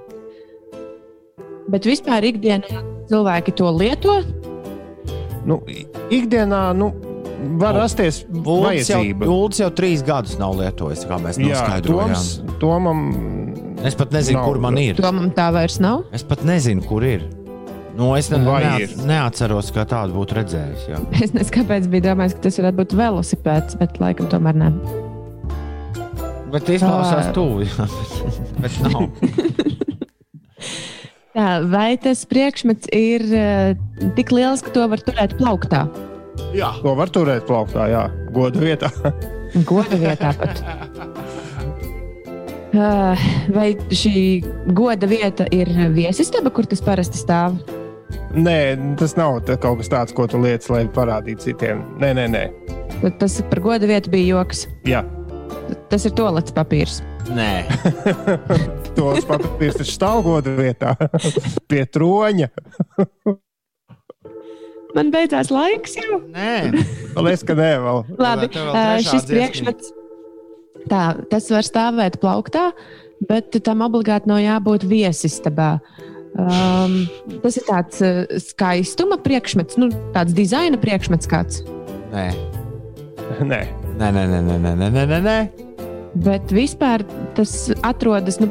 bet 1.70 1.86
vispār 1.86 2.26
ikdienā 2.26 2.82
cilvēki 3.10 3.54
to 3.54 3.70
lieto. 3.76 4.18
Nu, 5.46 5.60
ikdienā 6.12 6.66
nu, 6.76 6.90
var 7.60 7.76
rasties 7.78 8.22
jau, 8.24 8.56
vajadzība. 8.64 9.28
Uldis 9.30 9.60
jau 9.62 9.68
trīs 9.76 10.02
gadus 10.06 10.36
nav 10.40 10.56
lietojis, 10.58 11.04
kā 11.08 11.18
mēs 11.22 11.38
Jā, 11.40 11.46
noskaidrojām. 11.52 12.14
Toms, 12.14 12.58
Tomam 12.62 13.00
Es 13.84 13.96
pat 13.98 14.14
nezinu, 14.14 14.38
Nav. 14.38 14.46
kur 14.48 14.56
man 14.64 14.78
ir. 14.80 14.94
Tomam 14.96 15.26
tā 15.36 15.50
vairs 15.52 15.76
nav. 15.82 16.06
Es 16.16 16.22
pat 16.24 16.40
nezinu, 16.46 16.80
kur 16.88 17.04
ir. 17.04 17.26
Nu, 17.94 18.14
es 18.16 18.30
ne, 18.32 18.38
neat, 18.40 18.94
neatceros, 19.06 19.68
kā 19.74 19.84
tādu 19.86 20.14
būtu 20.16 20.38
redzējis. 20.38 20.86
Jā. 20.88 20.98
Es 21.24 21.34
nezinu, 21.34 21.52
kāpēc 21.58 21.82
bija 21.92 22.06
domājis, 22.08 22.34
ka 22.38 22.46
tas 22.46 22.56
varētu 22.62 22.78
būt 22.80 22.94
velosipēds, 22.98 23.76
bet 23.82 23.90
laikam 24.02 24.30
tomēr 24.32 24.56
nē. 24.62 24.70
Bet 26.54 26.64
izklausās 26.70 27.28
tuvu. 27.36 27.66
jā, 27.68 27.84
Bet, 28.56 28.60
bet 28.64 28.74
nav. 28.86 29.02
Tā, 31.34 31.46
vai 31.66 31.96
tas 31.98 32.20
priekšmets 32.30 32.86
ir 32.94 33.24
uh, 33.34 33.72
tik 34.14 34.30
liels, 34.30 34.60
ka 34.62 34.70
to 34.74 34.84
var 34.92 35.00
turēt 35.02 35.34
plauktā? 35.40 35.80
Jā. 36.54 36.72
to 36.82 36.94
var 36.98 37.12
turēt 37.12 37.46
plauktā, 37.48 37.88
jā, 37.92 38.04
godu 38.34 38.64
vietā. 38.64 38.90
Goda 39.68 39.94
vietā 40.00 40.32
pat. 40.34 40.64
Uh, 42.74 43.20
vai 43.54 43.68
šī 43.94 44.42
goda 44.74 45.06
vieta 45.06 45.46
ir 45.54 45.70
viesistaba, 45.94 46.50
kur 46.50 46.66
tas 46.66 46.82
parasti 46.82 47.20
stāv? 47.22 47.60
Nē, 48.34 48.74
tas 48.98 49.14
nav 49.14 49.44
kaut 49.62 49.78
kas 49.78 49.92
tāds, 49.92 50.14
ko 50.16 50.26
tu 50.26 50.42
liec, 50.42 50.66
lai 50.74 50.88
parādītu 50.90 51.52
citiem. 51.52 51.84
Nē, 52.02 52.10
nē, 52.18 52.26
nē. 52.34 52.46
Tad 52.98 53.20
Tas 53.22 53.38
par 53.46 53.62
goda 53.62 53.86
vietu 53.86 54.10
bija 54.10 54.40
joks. 54.40 54.66
Jā, 54.90 55.04
Tas 55.88 56.04
ir 56.08 56.14
tolets 56.16 56.54
papīrs. 56.54 57.00
Nē, 57.34 57.64
tos 58.96 59.24
papīrs 59.28 59.78
taču 59.80 59.92
stāv 59.94 60.24
godu 60.26 60.54
vietā. 60.58 60.94
Pie 61.70 61.84
troņa. 61.88 62.50
Man 64.94 65.10
beidzās 65.14 65.50
laiks 65.50 65.96
jau. 65.98 66.20
nē. 66.30 66.70
Liekas, 67.18 67.44
ka 67.46 67.56
nē, 67.58 67.70
vēl. 67.82 68.02
Labi, 68.18 68.48
vēl 68.54 68.74
trešā 68.74 69.10
šis 69.10 69.28
priekšmets. 69.30 69.92
Tā, 70.90 71.04
tas 71.30 71.46
var 71.50 71.64
stāvēt 71.66 72.18
plauktā, 72.22 72.68
bet 73.28 73.56
tam 73.64 73.82
obligāti 73.86 74.28
nav 74.30 74.42
jābūt 74.44 74.84
viesistabā. 74.90 75.78
Um, 76.34 77.04
tas 77.44 77.56
ir 77.60 77.64
tāds 77.68 78.02
uh, 78.02 78.24
skaistuma 78.42 79.18
priekšmets, 79.22 79.78
nu, 79.78 79.88
tāds 80.14 80.34
dizaina 80.34 80.78
priekšmets 80.82 81.30
kāds. 81.30 81.62
Nē. 82.12 82.28
Nē, 83.50 83.62
Nē, 83.94 84.08
nē, 84.10 84.24
nē, 84.26 84.40
nē, 84.42 84.56
nē, 84.58 84.88
nē, 84.90 85.02
nē, 85.06 85.18
nē. 85.22 85.34
Bet 86.24 86.50
vispār 86.54 87.04
tas 87.36 87.70
atrodas 87.86 88.40
nu, 88.42 88.48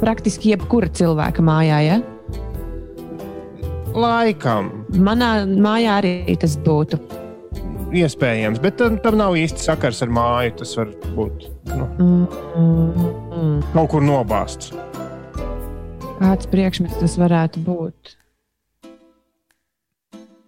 praktiski 0.00 0.50
jebkura 0.50 0.90
cilvēka 0.90 1.42
mājā. 1.46 1.78
Ja? 1.86 1.98
Laikam. 3.98 4.70
Manā 4.96 5.32
mājā 5.46 5.98
arī 6.02 6.36
tas 6.40 6.56
būtu. 6.64 6.98
Iespējams, 7.92 8.60
bet 8.64 8.78
tam, 8.80 8.96
tam 9.04 9.18
nav 9.20 9.34
īsti 9.36 9.60
sakars 9.66 10.00
ar 10.04 10.08
māju. 10.16 10.54
Tas 10.62 10.72
var 10.78 10.88
būt 11.16 11.46
nu, 11.74 11.86
Mm, 12.00 12.26
mm, 12.56 13.12
mm. 13.36 13.58
kaut 13.74 13.90
kur 13.92 14.04
nobāzts. 14.04 14.72
Kāds 16.22 16.46
priekšmets 16.48 17.00
tas 17.02 17.18
varētu 17.20 17.60
būt? 17.66 18.16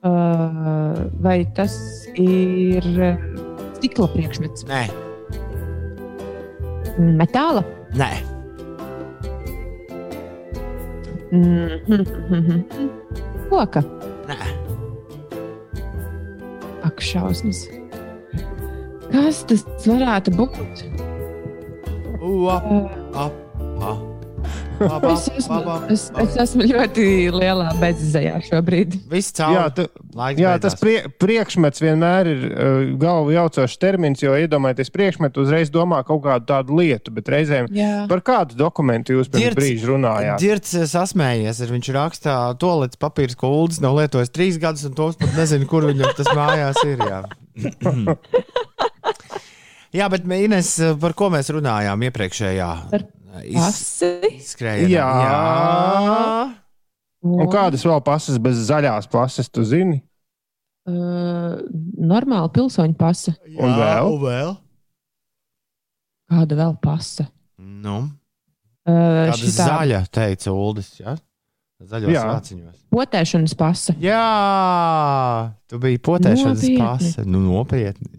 Uh, 0.05 1.09
vai 1.24 1.38
tas 1.57 1.72
ir 2.20 2.84
uh, 3.01 3.16
stikla 3.78 4.09
priekšmets, 4.12 4.66
Nē, 4.68 4.82
metāla? 7.16 7.64
nē. 7.97 8.11
Koka, 13.51 13.82
nē. 14.28 14.39
ak, 16.85 17.03
šausmas. 17.03 17.64
Kas 19.11 19.43
tas 19.49 19.64
varētu 19.87 20.35
būt? 20.39 20.85
Ua, 22.24 22.57
a, 23.14 23.28
a. 23.82 24.14
Labā, 24.81 25.12
Es 25.14 25.29
esmu, 25.31 25.55
labā, 25.61 25.75
es, 25.93 26.03
es 26.18 26.35
esmu 26.43 26.64
ļoti 26.66 27.05
lielā 27.31 27.68
bezizējā 27.79 28.41
šobrīd. 28.49 28.97
Viss 29.11 29.31
cauri. 29.37 29.55
Jā, 29.55 29.64
tu, 29.77 29.85
Laiks 30.18 30.41
jā 30.43 30.55
tas 30.62 30.75
prie, 30.81 30.97
priekšmets 31.22 31.83
vienmēr 31.85 32.31
ir 32.33 32.41
uh, 32.49 32.57
galvu 33.01 33.31
jaucošs 33.37 33.77
termins, 33.83 34.22
jo 34.25 34.33
iedomājieties, 34.39 34.91
priekšmetu 34.95 35.45
uzreiz 35.45 35.70
domā 35.75 36.01
kaut 36.07 36.25
kādu 36.27 36.49
tādu 36.51 36.79
lietu, 36.81 37.09
bet 37.14 37.31
reizēm 37.37 37.64
Jā. 37.75 37.93
par 38.11 38.20
kādu 38.27 38.59
dokumentu 38.59 39.14
jūs 39.18 39.31
pirms 39.31 39.45
Dzirds- 39.47 39.61
brīža 39.61 39.87
runājāt. 39.93 40.39
Dzirds 40.43 40.75
eh, 40.81 40.89
sasmējies, 40.91 41.62
ir 41.64 41.68
viņš 41.77 41.93
rakstā 41.99 42.35
to 42.59 42.70
līdz 42.83 42.97
papīrs, 43.07 43.39
ko 43.39 43.47
Ulas 43.62 43.79
nav 43.85 43.93
lietojis 44.01 44.35
trīs 44.35 44.59
gadus, 44.62 44.87
un 44.91 44.95
tos 44.99 45.14
pat 45.20 45.31
nezinu, 45.39 45.64
kur 45.70 45.83
viņam 45.87 46.11
tas 46.18 46.31
mājās 46.35 46.83
ir. 46.89 46.99
Jā, 47.05 47.20
jā 50.03 50.07
bet 50.11 50.27
Ines, 50.35 50.75
par 51.01 51.14
ko 51.18 51.31
mēs 51.35 51.47
runājām 51.55 52.03
iepriekšējā? 52.11 52.70
Par 52.91 53.07
Pasi. 53.35 54.11
Skrējienā. 54.47 54.91
Jā. 54.95 55.09
jā. 56.05 56.18
Un 57.24 57.49
kādas 57.53 57.85
vēl 57.89 58.03
pasas 58.05 58.37
bez 58.43 58.61
zaļās 58.68 59.09
pasas, 59.11 59.49
tu 59.51 59.64
zini? 59.64 60.03
Uh, 60.85 61.62
normāla 61.97 62.51
pilsoņa 62.53 62.97
pasa. 63.01 63.32
Un 63.57 63.72
vēl? 63.78 64.11
Un 64.12 64.20
vēl? 64.26 64.53
Kāda 66.35 66.61
vēl 66.64 66.76
pasa? 66.85 67.30
Nu, 67.59 68.03
Uh, 68.85 69.30
šitā 69.32 69.64
zaļa, 69.64 69.99
teica 70.12 70.53
Uldis. 70.53 70.91
Ja? 71.01 71.14
Zaļos 71.89 72.11
Jā. 72.12 72.24
vāciņos. 72.28 72.82
Potēšanas 72.93 73.55
pasa. 73.57 73.95
Jā, 73.97 74.18
tu 75.72 75.78
biji 75.80 76.03
potēšanas 76.05 76.61
Nopietni. 76.61 76.82
pasa. 76.82 77.24
Nu, 77.24 77.41
nopietni. 77.47 78.11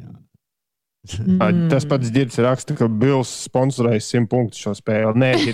Mm. 1.22 1.68
Tas 1.72 1.86
pats 1.90 2.12
Girts 2.14 2.40
raksta, 2.42 2.76
ka 2.78 2.88
Bills 2.90 3.32
sponsorēs 3.46 4.10
100 4.12 4.28
punktu 4.32 4.58
šo 4.64 4.74
spēli. 4.78 5.14
Nē. 5.22 5.32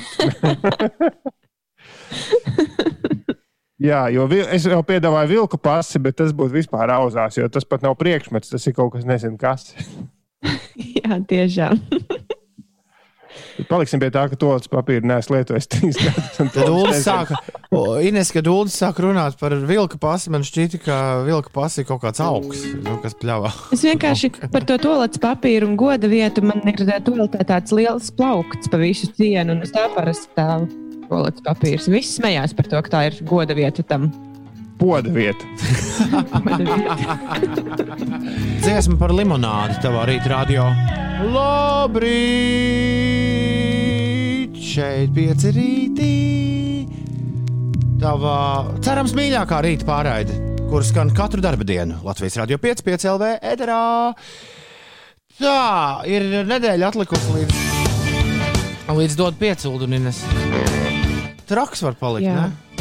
Jā, 3.82 4.04
jo 4.14 4.28
es 4.30 4.68
jau 4.70 4.84
piedāvāju 4.86 5.32
vilku 5.32 5.58
pasi, 5.58 5.98
bet 6.04 6.20
tas 6.20 6.34
būtu 6.38 6.54
vispār 6.54 6.92
auzās, 6.94 7.40
jo 7.40 7.48
tas 7.50 7.66
pat 7.66 7.82
nav 7.82 7.96
priekšmets, 7.98 8.52
tas 8.54 8.68
ir 8.70 8.76
kaut 8.78 8.92
kas 8.94 9.08
nezinu 9.10 9.40
kas. 9.42 9.72
Jā, 11.02 11.18
tiešām. 11.26 11.82
Paliksim 13.70 14.02
pie 14.02 14.10
tā, 14.14 14.26
ka 14.32 14.38
to 14.40 14.52
līdz 14.54 14.70
papīra 14.72 15.08
neesmu 15.12 15.38
lietojis 15.38 15.70
trīs 15.72 16.00
gadus. 16.02 16.40
un 16.44 16.52
Tad 16.54 16.70
Ulas 16.72 17.04
sāka, 17.06 17.40
o, 17.70 17.84
Ines, 18.04 18.32
kad 18.34 18.48
Ulas 18.52 18.78
sāka 18.82 19.06
runāt 19.06 19.38
par 19.42 19.56
vilka 19.70 20.00
pasi, 20.02 20.32
man 20.34 20.46
šķita, 20.48 20.82
ka 20.86 20.98
vilka 21.28 21.54
pasi 21.56 21.84
ir 21.84 21.90
kaut 21.90 22.04
kāds 22.06 22.24
augs, 22.24 22.64
nu, 22.82 22.98
kas 23.04 23.18
pļāvā. 23.22 23.54
Es 23.76 23.86
vienkārši 23.88 24.32
par 24.56 24.68
to 24.68 24.80
tolets 24.82 25.22
papīru 25.22 25.72
un 25.72 25.78
goda 25.80 26.10
vietu 26.12 26.46
man 26.46 26.64
ir 26.70 26.82
toaletē 26.82 27.46
tāds 27.54 27.76
liels 27.76 28.12
plaukts 28.18 28.72
pa 28.72 28.82
visu 28.82 29.12
cienu, 29.18 29.56
un 29.56 29.66
es 29.68 29.74
tā 29.76 29.88
parasti 29.96 30.32
stāvu 30.32 30.70
tolets 31.12 31.44
papīrs. 31.46 31.90
Visi 31.92 32.18
smējās 32.20 32.56
par 32.58 32.72
to, 32.72 32.84
ka 32.86 32.96
tā 32.96 33.08
ir 33.10 33.22
goda 33.28 33.58
vieta 33.58 33.84
tam. 33.88 34.10
Poda 34.82 35.14
vieta. 35.14 35.46
Dziesma 38.66 38.98
par 38.98 39.14
limonādi 39.14 39.78
tavā 39.84 40.08
rīta 40.10 40.32
radio. 40.32 40.64
Labrīt! 41.30 42.08
Šeit 44.58 45.14
pieci 45.14 45.52
rītī. 45.54 46.16
Tavā 48.02 48.74
cerams 48.82 49.14
mīļākā 49.14 49.62
rīta 49.68 49.86
pārraide, 49.86 50.34
kur 50.72 50.82
skan 50.88 51.14
katru 51.14 51.42
darba 51.46 51.62
dienu 51.68 52.00
Latvijas 52.02 52.40
radio 52.42 52.58
5, 52.58 52.82
5 52.88 53.06
LV 53.14 53.24
ederā. 53.52 53.84
Tā 55.38 55.62
ir 56.10 56.26
nedēļa 56.50 56.90
atlikusi 56.90 57.38
līdz, 57.38 57.54
līdz 58.98 59.14
dod 59.22 59.38
piecildunines. 59.38 60.26
Traks 61.46 61.86
var 61.86 61.94
palikt, 62.02 62.26
Jā. 62.32 62.50
ne? 62.50 62.72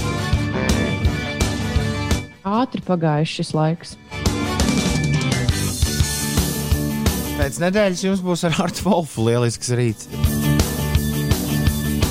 Ātri 2.40 2.80
pagājis 2.80 3.32
šis 3.36 3.50
laiks. 3.52 3.96
Pēc 7.36 7.58
nedēļas 7.60 8.04
jums 8.04 8.22
būs 8.24 8.44
ar 8.48 8.56
Artu 8.64 8.86
Wolfu 8.86 9.26
lielisks 9.26 9.72
rīts. 9.76 10.08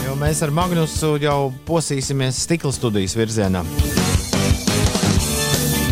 Jo 0.06 0.14
mēs 0.22 0.42
ar 0.46 0.54
Magnusu 0.54 1.16
jau 1.22 1.50
posīsimies 1.66 2.44
stikla 2.46 2.74
studijas 2.74 3.18
virzienā. 3.18 3.64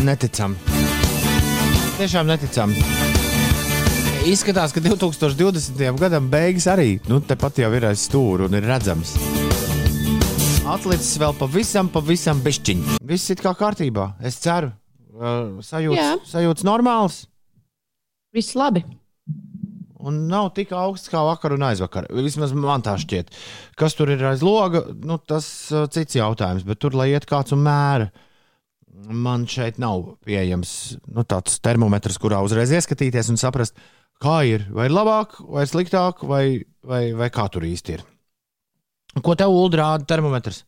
Neticam. 0.06 0.54
Tiešām 1.98 2.30
neticam. 2.30 2.74
Izskatās, 4.28 4.74
ka 4.74 4.82
2020. 4.84 5.82
gadam 5.98 6.30
beigas 6.30 6.68
arī 6.70 6.98
nu, 7.10 7.18
tepat 7.18 7.58
jau 7.64 7.72
ir 7.74 7.90
aiz 7.90 8.06
stūra 8.06 8.46
un 8.46 8.58
ir 8.58 8.66
redzams. 8.70 9.16
Atlicis 10.68 11.14
vēl 11.16 11.32
pavisam, 11.32 11.86
pavisam 11.88 12.42
bišķiņš. 12.44 12.98
Viss 13.08 13.30
ir 13.32 13.38
kā 13.40 13.54
kārtībā. 13.56 14.02
Es 14.20 14.36
ceru, 14.42 14.68
uh, 15.16 15.62
sajūts, 15.64 16.26
sajūts 16.28 16.64
normāls. 16.68 17.22
Viss 18.36 18.52
labi. 18.58 18.82
Un 20.04 20.18
nav 20.28 20.50
tik 20.58 20.74
augsts 20.76 21.08
kā 21.08 21.22
vakar 21.24 21.54
un 21.56 21.64
aizvakar. 21.70 22.10
Vismaz 22.12 22.52
man 22.52 22.84
tā 22.84 22.98
šķiet. 23.00 23.32
Kas 23.80 23.96
tur 23.96 24.12
ir 24.12 24.26
aiz 24.28 24.44
loga, 24.44 24.82
nu, 25.08 25.16
tas 25.16 25.48
uh, 25.72 25.86
cits 25.88 26.18
jautājums. 26.20 26.68
Bet 26.68 26.82
tur, 26.84 26.92
lai 27.00 27.14
iet 27.14 27.24
kāds 27.30 27.56
un 27.56 27.64
mēra, 27.64 28.10
man 29.08 29.48
šeit 29.48 29.80
nav 29.80 30.04
pieejams 30.28 30.74
nu, 31.08 31.24
tāds 31.24 31.56
termometrs, 31.64 32.20
kurā 32.20 32.42
uzreiz 32.44 32.76
ieskatīties 32.76 33.32
un 33.32 33.40
saprast, 33.40 33.80
kā 34.20 34.42
ir. 34.52 34.68
Vai 34.68 34.90
ir 34.92 34.98
labāk, 35.00 35.40
vai 35.48 35.64
sliktāk, 35.64 36.20
vai, 36.28 36.44
vai, 36.84 37.06
vai 37.16 37.32
kā 37.32 37.48
tur 37.48 37.64
īsti 37.64 37.96
ir. 37.96 38.06
Ko 39.24 39.34
tev 39.38 39.52
ULD 39.54 39.78
rāda 39.80 40.08
termometrs? 40.08 40.64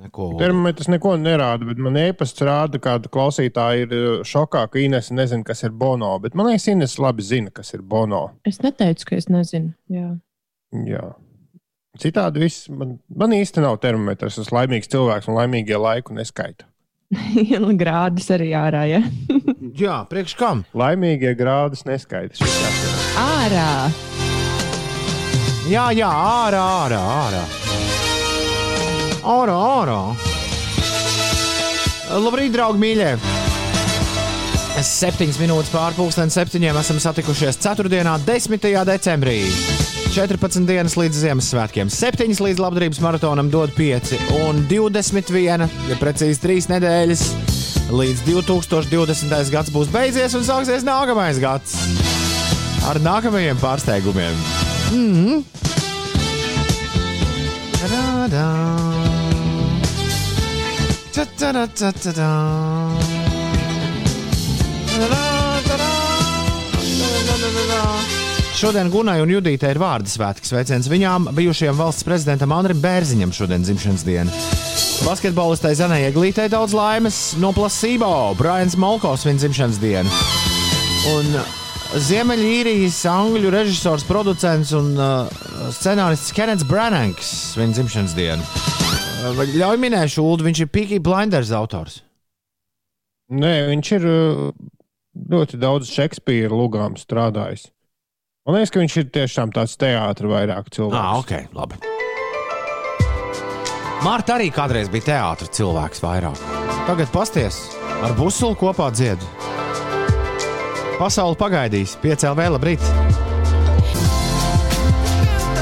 Neko. 0.00 0.28
Termometrs 0.38 0.86
neko 0.88 1.16
nerāda, 1.18 1.66
bet 1.66 1.80
man 1.82 1.96
e-pasts 1.98 2.44
rāda, 2.46 2.78
ka 2.82 2.94
klausītāji 3.10 3.88
ir 3.88 3.94
uh, 3.96 4.10
šokā, 4.26 4.62
ka 4.70 4.78
Ines 4.78 5.10
nezina, 5.10 5.42
kas 5.44 5.64
ir 5.66 5.74
Bono. 5.76 6.12
Bet 6.22 6.36
man 6.38 6.46
liekas, 6.48 6.68
Ines 6.70 6.94
labi 7.02 7.26
zina, 7.26 7.50
kas 7.54 7.74
ir 7.74 7.82
Bono. 7.82 8.28
Es 8.46 8.62
neteicu, 8.62 9.08
ka 9.10 9.18
es 9.18 9.26
nezinu. 9.32 9.74
Jā. 9.90 10.12
Jā. 10.86 11.08
Citādi 12.00 12.44
viss 12.44 12.68
man, 12.70 13.00
man 13.10 13.34
īsti 13.34 13.64
nav 13.64 13.80
termometrs. 13.82 14.38
Es 14.38 14.46
esmu 14.46 14.60
laimīgs 14.60 14.92
cilvēks 14.92 15.28
un 15.28 15.40
laimīgie 15.40 15.80
laiku 15.80 16.14
neskaitu. 16.16 16.68
Grādus 17.82 18.30
arī 18.30 18.52
ārā. 18.54 18.84
Ja? 18.86 19.02
Jā, 19.74 19.96
priekš 20.10 20.36
kam? 20.38 20.62
Laimīgie 20.76 21.34
grādus 21.38 21.82
neskaidrs. 21.88 22.46
Ārā. 23.18 24.09
Jā, 25.70 25.84
jā, 25.94 26.08
ārā, 26.10 26.60
ārā, 26.82 26.98
ārā. 26.98 27.40
Ārā, 29.22 29.52
ārā. 29.54 29.98
Labrīt, 32.24 32.50
draugi, 32.56 32.80
mīļie! 32.82 33.12
Septiņas 34.82 35.38
minūtes 35.38 35.70
pārpusdienas 35.70 36.34
septiņiem 36.34 36.78
esam 36.80 36.98
satikušies 37.04 37.60
4. 37.62 37.86
un 38.02 38.24
10. 38.26 38.66
decembrī. 38.88 39.36
14 40.10 40.66
dienas 40.66 40.96
līdz 40.98 41.20
Ziemassvētkiem, 41.22 41.92
7 41.94 42.42
līdz 42.48 42.64
labdarības 42.64 42.98
maratonam 43.04 43.52
dod 43.52 43.70
5 43.76 44.16
un 44.40 44.64
21, 44.72 45.68
ja 45.86 46.00
precīzi 46.02 46.42
3 46.48 46.66
nedēļas. 46.72 47.22
Līdz 47.94 48.26
2020. 48.26 49.54
gads 49.54 49.70
būs 49.70 49.94
beidzies 49.94 50.34
un 50.34 50.42
sāksies 50.50 50.82
nākamais 50.88 51.38
gads 51.38 51.78
ar 52.90 52.98
nākamajiem 53.06 53.62
pārsteigumiem. 53.62 54.69
Mm. 54.90 55.44
Ta-da-da. 57.80 58.46
Ta-ta-da-ta-ta-da. 61.14 62.30
Ta-da-da-da-da. 64.86 65.90
Ta-da-da-da-da. 66.98 67.84
Šodien 68.60 68.90
Gunai 68.90 69.20
un 69.22 69.30
Judītai 69.30 69.70
ir 69.72 69.78
vārdu 69.80 70.10
svētki. 70.10 70.44
Sveiciens 70.50 70.90
viņām, 70.90 71.30
bijušajam 71.38 71.78
valsts 71.78 72.04
prezidentam 72.04 72.52
Andrim 72.52 72.82
Bērziņam 72.82 73.30
šodien 73.32 73.62
dzimšanas 73.64 74.04
diena. 74.04 74.42
Basketbolistai 75.06 75.72
Zanai 75.78 76.02
Eglītei 76.10 76.50
daudz 76.52 76.74
laimes 76.76 77.22
no 77.40 77.54
Plasībo. 77.56 78.34
Brians 78.36 78.76
Molkovs 78.76 79.24
viņa 79.24 79.46
dzimšanas 79.46 79.80
dienu. 79.80 80.20
Un 81.14 81.32
Ziemeļīrijas 81.90 83.00
angļu 83.10 83.50
režisors, 83.50 84.04
producents 84.06 84.70
un 84.78 84.92
uh, 84.94 85.26
scenārists 85.74 86.30
Kenets 86.36 86.62
Brananks 86.68 87.30
viņa 87.58 87.74
dzimšanas 87.74 88.14
dienu. 88.14 88.46
Uh, 89.26 89.40
ļauj 89.58 89.80
minēšu, 89.82 90.22
Ulu, 90.22 90.46
viņš 90.46 90.60
ir 90.62 90.70
Peaky 90.70 91.00
Blinders 91.02 91.50
autors. 91.56 91.98
Nē, 93.34 93.54
viņš 93.72 93.90
ir 93.98 94.06
uh, 94.06 94.46
ļoti 95.34 95.58
daudz 95.58 95.90
Šekspīra 95.90 96.54
lugām 96.54 96.94
strādājis. 96.94 97.66
Man 98.46 98.60
liekas, 98.60 98.70
ka 98.70 98.84
viņš 98.84 98.98
ir 99.02 99.10
tiešām 99.18 99.50
tāds 99.58 99.74
teātris 99.80 100.30
vairāk 100.30 100.70
cilvēks. 100.70 101.02
Ah, 101.02 101.18
ok, 101.18 101.50
labi. 101.58 101.82
Mārta 104.06 104.38
arī 104.38 104.48
kādreiz 104.54 104.88
bija 104.94 105.10
teātris 105.10 105.58
cilvēks 105.58 106.06
vairāk. 106.06 106.38
Tagad 106.86 107.10
pasties 107.10 107.64
ar 108.00 108.14
busulu 108.16 108.54
kopā 108.62 108.92
dziedu. 108.94 109.26
Pasauli 111.00 111.32
pagaidīs, 111.40 111.94
piecēl 112.02 112.34
vēl 112.36 112.52
labrīt. 112.58 112.82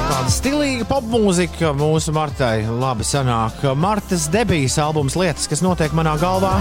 Tāda 0.09 0.32
Stilīga 0.34 0.82
popmūzika 0.89 1.70
mūsu 1.78 2.11
Martai 2.16 2.64
labi 2.66 3.07
sanāk. 3.07 3.62
Martas 3.78 4.24
debijas 4.34 4.80
albums 4.82 5.14
lietas, 5.14 5.47
kas 5.47 5.62
notiek 5.62 5.95
manā 5.95 6.16
galvā, 6.18 6.57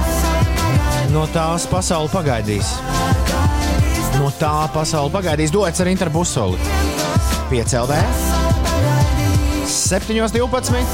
no 1.10 1.24
tās 1.34 1.66
pasauli 1.72 2.12
pagaidīs. 2.14 2.70
No 4.20 4.30
tā 4.38 4.70
pasauli 4.76 5.10
pagaidīs 5.16 5.56
dots 5.56 5.82
ar 5.82 5.90
interbusoli. 5.90 6.62
5 7.50 7.76
LV, 7.82 7.98
7.12. 9.74 10.86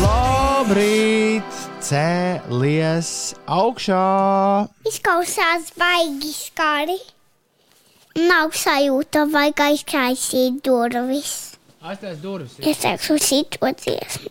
Labrīt! 0.00 1.52
Cēlies 1.86 3.12
augšā! 3.44 4.75
Izklausās 4.86 5.72
baigi 5.78 6.30
skari. 6.36 6.96
Nav 8.16 8.52
sajūta, 8.56 9.26
vajag 9.32 9.60
aizkaisīt 9.66 10.60
durvis. 10.64 11.32
Aiztais 11.86 12.18
durvis! 12.22 12.54
Es 12.64 12.80
teikšu, 12.82 13.16
šito 13.20 13.68
dziesmu. 13.82 14.30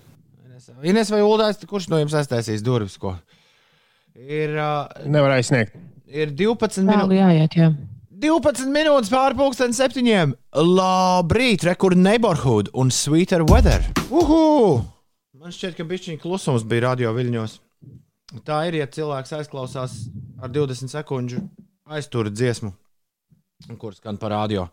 Ines 0.85 1.11
vai 1.13 1.21
Uldais, 1.23 1.59
kurš 1.69 1.87
no 1.91 1.99
jums 2.01 2.15
aiztaisīs 2.17 2.63
durvis? 2.65 2.95
Ko? 2.99 3.13
Ir, 4.15 4.55
uh, 4.57 4.87
Nevar 5.05 5.35
aizsniegt. 5.37 5.75
ir 6.07 6.31
12 6.31 6.81
Tālu 6.87 6.87
minūtes. 6.89 7.19
jāiet, 7.19 7.57
jā. 7.59 7.69
12 8.25 8.71
minūtes 8.73 9.11
pāri 9.13 9.37
pusdienas 9.37 9.77
septiņiem. 9.81 10.33
Labrīt, 10.55 11.65
rekur 11.67 11.95
neighborhood 11.99 12.71
un 12.73 12.89
sweeter 12.91 13.43
weather. 13.43 13.83
Uhu! 14.09 14.81
Man 15.37 15.51
šķiet, 15.53 15.75
ka 15.77 15.83
bišķiņa 15.85 16.21
klusums 16.23 16.63
bija 16.65 16.87
radio 16.89 17.11
viļņos. 17.13 17.59
Tā 18.47 18.63
ir, 18.69 18.79
ja 18.81 18.87
cilvēks 18.89 19.35
aizklausās 19.37 19.99
ar 20.41 20.49
20 20.51 20.91
sekundžu 20.91 21.41
aizturu 21.85 22.29
dziesmu. 22.33 22.71
Kurš 23.79 24.01
skan 24.01 24.17
par 24.19 24.33
radio? 24.35 24.65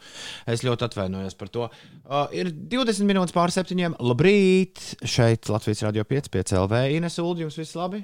Es 0.48 0.64
ļoti 0.66 0.84
atvainojos 0.88 1.36
par 1.38 1.48
to. 1.54 1.68
Uh, 2.02 2.26
ir 2.34 2.50
20 2.50 3.06
minūtes 3.08 3.32
pāri 3.36 3.54
septiņiem. 3.54 3.94
Labrīt! 4.02 4.82
Šeit 5.06 5.46
Latvijas 5.52 5.84
Rādio 5.86 6.02
5, 6.08 6.28
5 6.34 6.56
LV. 6.64 6.80
Ines 6.96 7.18
Ulu, 7.22 7.44
jums 7.44 7.56
viss 7.60 7.76
labi? 7.78 8.02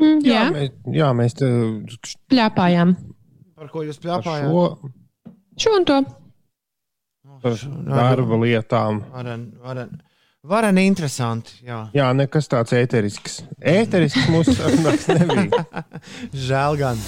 Mm, 0.00 0.20
jā, 0.24 0.34
Jā, 0.36 0.44
mēs, 0.54 0.70
jā, 0.96 1.08
mēs 1.16 1.34
te 1.40 1.48
pļāpājām. 2.32 2.92
Par 3.60 3.72
ko 3.72 3.82
jūs 3.88 3.98
par 4.00 4.20
plāpājāt? 4.20 4.52
šo 4.52 4.92
Šo 5.60 5.74
un 5.76 5.84
to. 5.88 5.98
par 7.42 7.56
darba 7.88 8.38
lietām. 8.44 9.02
Varen, 9.12 9.42
varen, 9.64 9.90
varen 10.46 10.78
interesanti. 10.80 11.58
Jā. 11.66 11.82
Jā, 11.94 12.10
nekas 12.16 12.48
tāds 12.50 12.72
ēterisks. 12.76 13.40
Ēterisks 13.60 14.28
mūsu 14.32 14.54
sarunās 14.56 15.06
nebija. 15.18 15.64
Žēl 16.32 16.78
gan. 16.80 17.02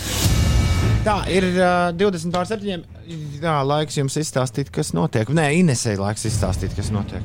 Tā 1.03 1.17
ir 1.35 1.49
uh, 1.57 1.89
20 1.99 2.35
pār 2.35 2.47
7. 2.47 2.85
Jā, 3.43 3.57
laiks 3.67 3.97
jums 3.99 4.19
izstāstīt, 4.21 4.71
kas 4.75 4.93
notiek. 4.95 5.31
Nē, 5.35 5.49
Inesē 5.59 5.97
laiks 5.99 6.29
izstāstīt, 6.29 6.77
kas 6.79 6.93
notiek. 6.95 7.25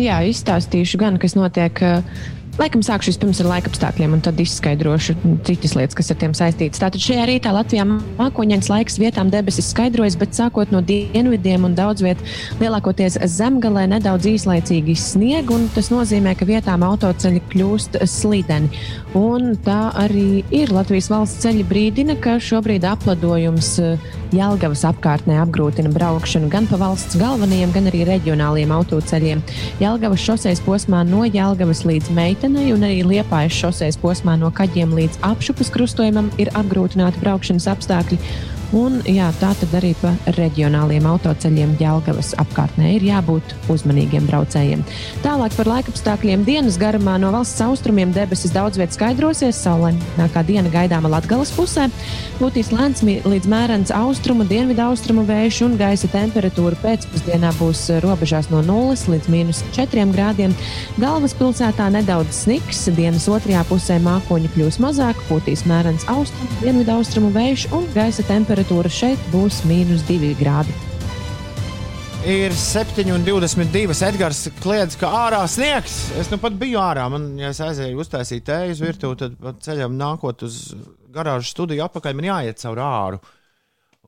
Jā, 0.00 0.22
izstāstīšu 0.26 0.98
gan, 1.02 1.18
kas 1.22 1.36
notiek. 1.38 1.82
uh, 1.84 2.24
Laikam 2.54 2.84
sākšu 2.86 3.10
vispirms 3.10 3.40
ar 3.42 3.48
laika 3.50 3.66
apstākļiem, 3.66 4.12
un 4.14 4.20
tad 4.22 4.38
izskaidrošu 4.38 5.16
citas 5.42 5.72
lietas, 5.74 5.96
kas 5.98 6.12
ar 6.14 6.18
tiem 6.20 6.36
saistītas. 6.38 6.78
Tātad 6.78 7.02
šajā 7.02 7.24
rītā 7.26 7.50
Latvijā 7.50 7.82
mākoņains 7.88 8.68
laiks 8.70 9.00
vietām 9.02 9.32
debesis 9.32 9.72
skaidrojas, 9.72 10.14
bet 10.20 10.38
sākot 10.38 10.70
no 10.70 10.78
dienvidiem 10.86 11.66
un 11.66 11.74
daudz 11.74 12.04
viet 12.06 12.22
lielākoties 12.60 13.18
zemgalē 13.34 13.88
nedaudz 13.96 14.28
īslaicīgi 14.30 14.94
snieg, 14.94 15.50
un 15.50 15.66
tas 15.74 15.90
nozīmē, 15.90 16.36
ka 16.38 16.46
vietām 16.46 16.86
autoceļi 16.86 17.42
kļūst 17.50 17.98
slideni. 18.06 18.70
Un 19.18 19.56
tā 19.66 19.90
arī 19.98 20.44
ir 20.54 20.70
Latvijas 20.74 21.10
valsts 21.10 21.42
ceļa 21.42 21.66
brīdina, 21.66 22.14
ka 22.22 22.36
šobrīd 22.42 22.86
apladojums 22.86 23.72
eh, 23.82 24.06
Jelgavas 24.34 24.82
apkārtnē 24.88 25.36
apgrūtina 25.42 25.92
braukšanu 25.94 26.48
gan 26.50 26.70
pa 26.70 26.78
valsts 26.80 27.18
galvenajiem, 27.18 27.74
gan 27.74 27.90
arī 27.90 28.02
reģionāliem 28.08 28.72
autoceļiem. 28.74 29.42
Jelgavas 29.82 30.22
šoseis 30.22 30.62
posmā 30.64 31.04
no 31.06 31.22
Jelgavas 31.26 31.84
līdz 31.86 32.10
Meitenei 32.44 32.74
un 32.76 32.82
arī 32.84 32.98
Liepājas 33.08 33.54
šoseis 33.56 33.96
posmā 33.96 34.34
no 34.36 34.50
Kaģiem 34.52 34.90
līdz 34.92 35.22
apšupas 35.24 35.70
krustojumam 35.72 36.26
ir 36.36 36.50
apgrūtināti 36.52 37.22
braukšanas 37.22 37.70
apstākļi. 37.72 38.18
Un, 38.74 38.96
jā, 39.06 39.28
tā 39.38 39.52
tad 39.54 39.70
arī 39.78 39.92
pa 40.00 40.10
reģionāliem 40.34 41.04
autoceļiem 41.06 41.76
Jelgavas 41.78 42.32
apkārtnē 42.42 42.96
ir 42.96 43.04
jābūt 43.06 43.52
uzmanīgiem 43.70 44.24
braucējiem. 44.26 44.80
Tālāk 45.22 45.54
par 45.54 45.68
laikapstākļiem 45.70 46.42
dienas 46.42 46.74
garumā 46.80 47.14
no 47.22 47.30
valsts 47.30 47.62
austrumiem 47.62 48.10
debesis 48.16 48.50
daudz 48.50 48.80
vietā 48.80 48.96
skaidrosies. 48.96 49.60
Saulainākā 49.62 50.42
diena 50.48 50.72
gaidāma 50.72 51.12
Latgales 51.12 51.52
pusē. 51.54 51.86
Būtīs 52.40 52.72
lēns 52.74 53.04
līdz 53.06 53.46
mērens 53.52 53.92
austrumu, 53.94 54.42
dienvidu 54.50 54.82
austrumu 54.88 55.22
vējš 55.28 55.60
un 55.68 55.78
gaisa 55.78 56.10
temperatūra 56.10 56.74
pēcpusdienā 56.82 57.54
būs 57.60 57.84
robežās 58.02 58.50
no 58.50 58.64
0 58.66 58.98
līdz 59.14 59.30
minus 59.30 59.62
4 59.78 60.08
grādiem. 60.16 60.58
Galvaspilsētā 60.98 61.92
nedaudz 61.94 62.42
sniks, 62.42 62.82
dienas 62.98 63.30
otrajā 63.30 63.62
pusē 63.70 64.00
mākoņi 64.02 64.50
kļūs 64.56 64.82
mazāk, 64.82 65.22
būtīs 65.30 65.62
mērens 65.70 66.10
austrumu, 66.10 66.50
dienvidu 66.58 66.96
austrumu 66.98 67.30
vējš 67.38 67.70
un 67.78 67.86
gaisa 67.94 68.26
temperatūra 68.26 68.63
šeit 68.88 69.20
būs 69.32 69.62
mīnus 69.68 70.04
2 70.08 70.34
grādi. 70.38 70.72
Ir 72.24 72.54
7,22. 72.56 73.92
Edgars 74.06 74.46
kliedz, 74.62 74.96
ka 74.96 75.10
ārā 75.12 75.42
sniegs. 75.44 76.10
Es 76.16 76.30
nu 76.32 76.38
pat 76.40 76.54
biju 76.56 76.78
ārā. 76.80 77.04
Man, 77.12 77.34
ja 77.36 77.50
es 77.52 77.60
aizēju 77.60 78.00
uztaisīt 78.00 78.46
tēju 78.46 78.72
uz 78.72 78.80
virtuvi, 78.80 79.18
tad 79.20 79.60
ceļam 79.60 79.98
nākot 79.98 80.46
uz 80.46 80.74
garāžas 81.12 81.52
studiju 81.52 81.84
apakaļ, 81.84 82.16
man 82.16 82.28
jāiet 82.30 82.62
caur 82.62 82.80
āru. 82.80 83.20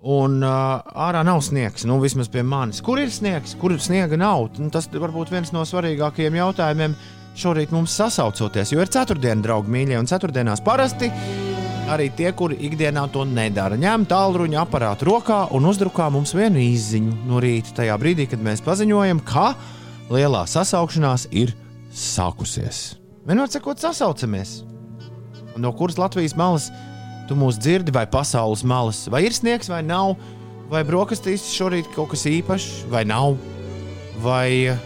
Un 0.00 0.38
uh, 0.40 0.80
ārā 1.06 1.20
nav 1.28 1.42
sniegs, 1.44 1.84
nu 1.84 1.98
vismaz 2.00 2.32
pie 2.32 2.40
manis. 2.40 2.80
Kur 2.84 3.00
ir 3.02 3.12
sniegs, 3.12 3.52
kur 3.60 3.76
sniega 3.76 4.16
nav? 4.16 4.48
Nu, 4.56 4.70
tas 4.72 4.88
varbūt 4.92 5.34
viens 5.34 5.52
no 5.52 5.64
svarīgākajiem 5.68 6.40
jautājumiem 6.40 6.96
šorīt 7.36 7.74
mums 7.76 7.96
sasaucoties. 8.00 8.72
Jo 8.72 8.80
ir 8.80 8.92
ceturtdiena, 8.92 9.44
draugi 9.44 9.76
mīļie, 9.76 10.00
un 10.00 10.08
ceturtdienās 10.08 10.64
parasti 10.64 11.12
arī 11.90 12.08
tie, 12.14 12.30
kuri 12.34 12.56
ikdienā 12.66 13.06
to 13.14 13.22
nedara, 13.28 13.78
ņem 13.78 14.06
tālruņa 14.10 14.62
aparātu 14.64 15.06
rokā 15.08 15.38
un 15.54 15.68
uzdrukā 15.70 16.08
mums 16.12 16.34
vienu 16.36 16.60
izziņu 16.62 17.14
no 17.28 17.40
rīta, 17.42 17.74
tajā 17.80 17.96
brīdī, 18.00 18.26
kad 18.30 18.42
mēs 18.42 18.62
paziņojam, 18.66 19.22
ka 19.26 19.52
lielā 20.10 20.44
sasaukšanās 20.50 21.28
ir 21.30 21.54
sākusies. 21.94 22.96
Vienmēr 23.26 23.50
sakot, 23.50 23.80
sasaucamies. 23.82 24.60
No 25.56 25.72
kuras 25.74 25.98
Latvijas 25.98 26.36
malas 26.38 26.68
tu 27.26 27.38
mūs 27.38 27.58
dzirdi, 27.58 27.94
vai 27.94 28.04
pasaules 28.10 28.62
malas, 28.66 29.06
vai 29.10 29.24
ir 29.26 29.34
sniegs, 29.34 29.70
vai 29.72 29.82
nav, 29.86 30.14
vai 30.70 30.84
brokastīs 30.86 31.48
šorīt 31.54 31.90
kaut 31.94 32.12
kas 32.14 32.26
īpašs, 32.30 32.86
vai 32.92 33.06
nav, 33.08 33.38
vai, 34.22 34.76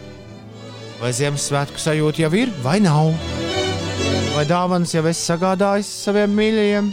vai 1.03 1.13
Ziemassvētku 1.17 1.81
sajūta 1.81 2.27
jau 2.27 2.35
ir, 2.45 2.53
vai 2.65 2.81
nav. 2.85 3.40
Vai 4.31 4.45
dāvanas 4.47 4.93
jau 4.95 5.03
esi 5.11 5.25
sagādājis 5.27 5.89
saviem 6.07 6.33
mīļajiem? 6.39 6.91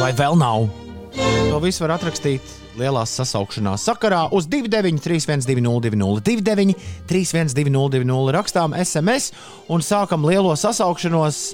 Vai 0.00 0.10
vēl 0.18 0.36
nav? 0.40 0.68
To 1.14 1.60
visu 1.62 1.84
var 1.84 1.94
atrakstīt 1.94 2.42
lielās 2.78 3.12
sasaukšanās 3.14 3.84
sakarā 3.86 4.24
uz 4.34 4.48
293, 4.50 5.46
202, 5.46 6.22
293, 6.26 7.54
202, 7.54 8.34
rakstām 8.34 8.74
SMS 8.82 9.30
un 9.70 9.84
sākam 9.84 10.26
lielo 10.26 10.56
sasaukšanos 10.58 11.44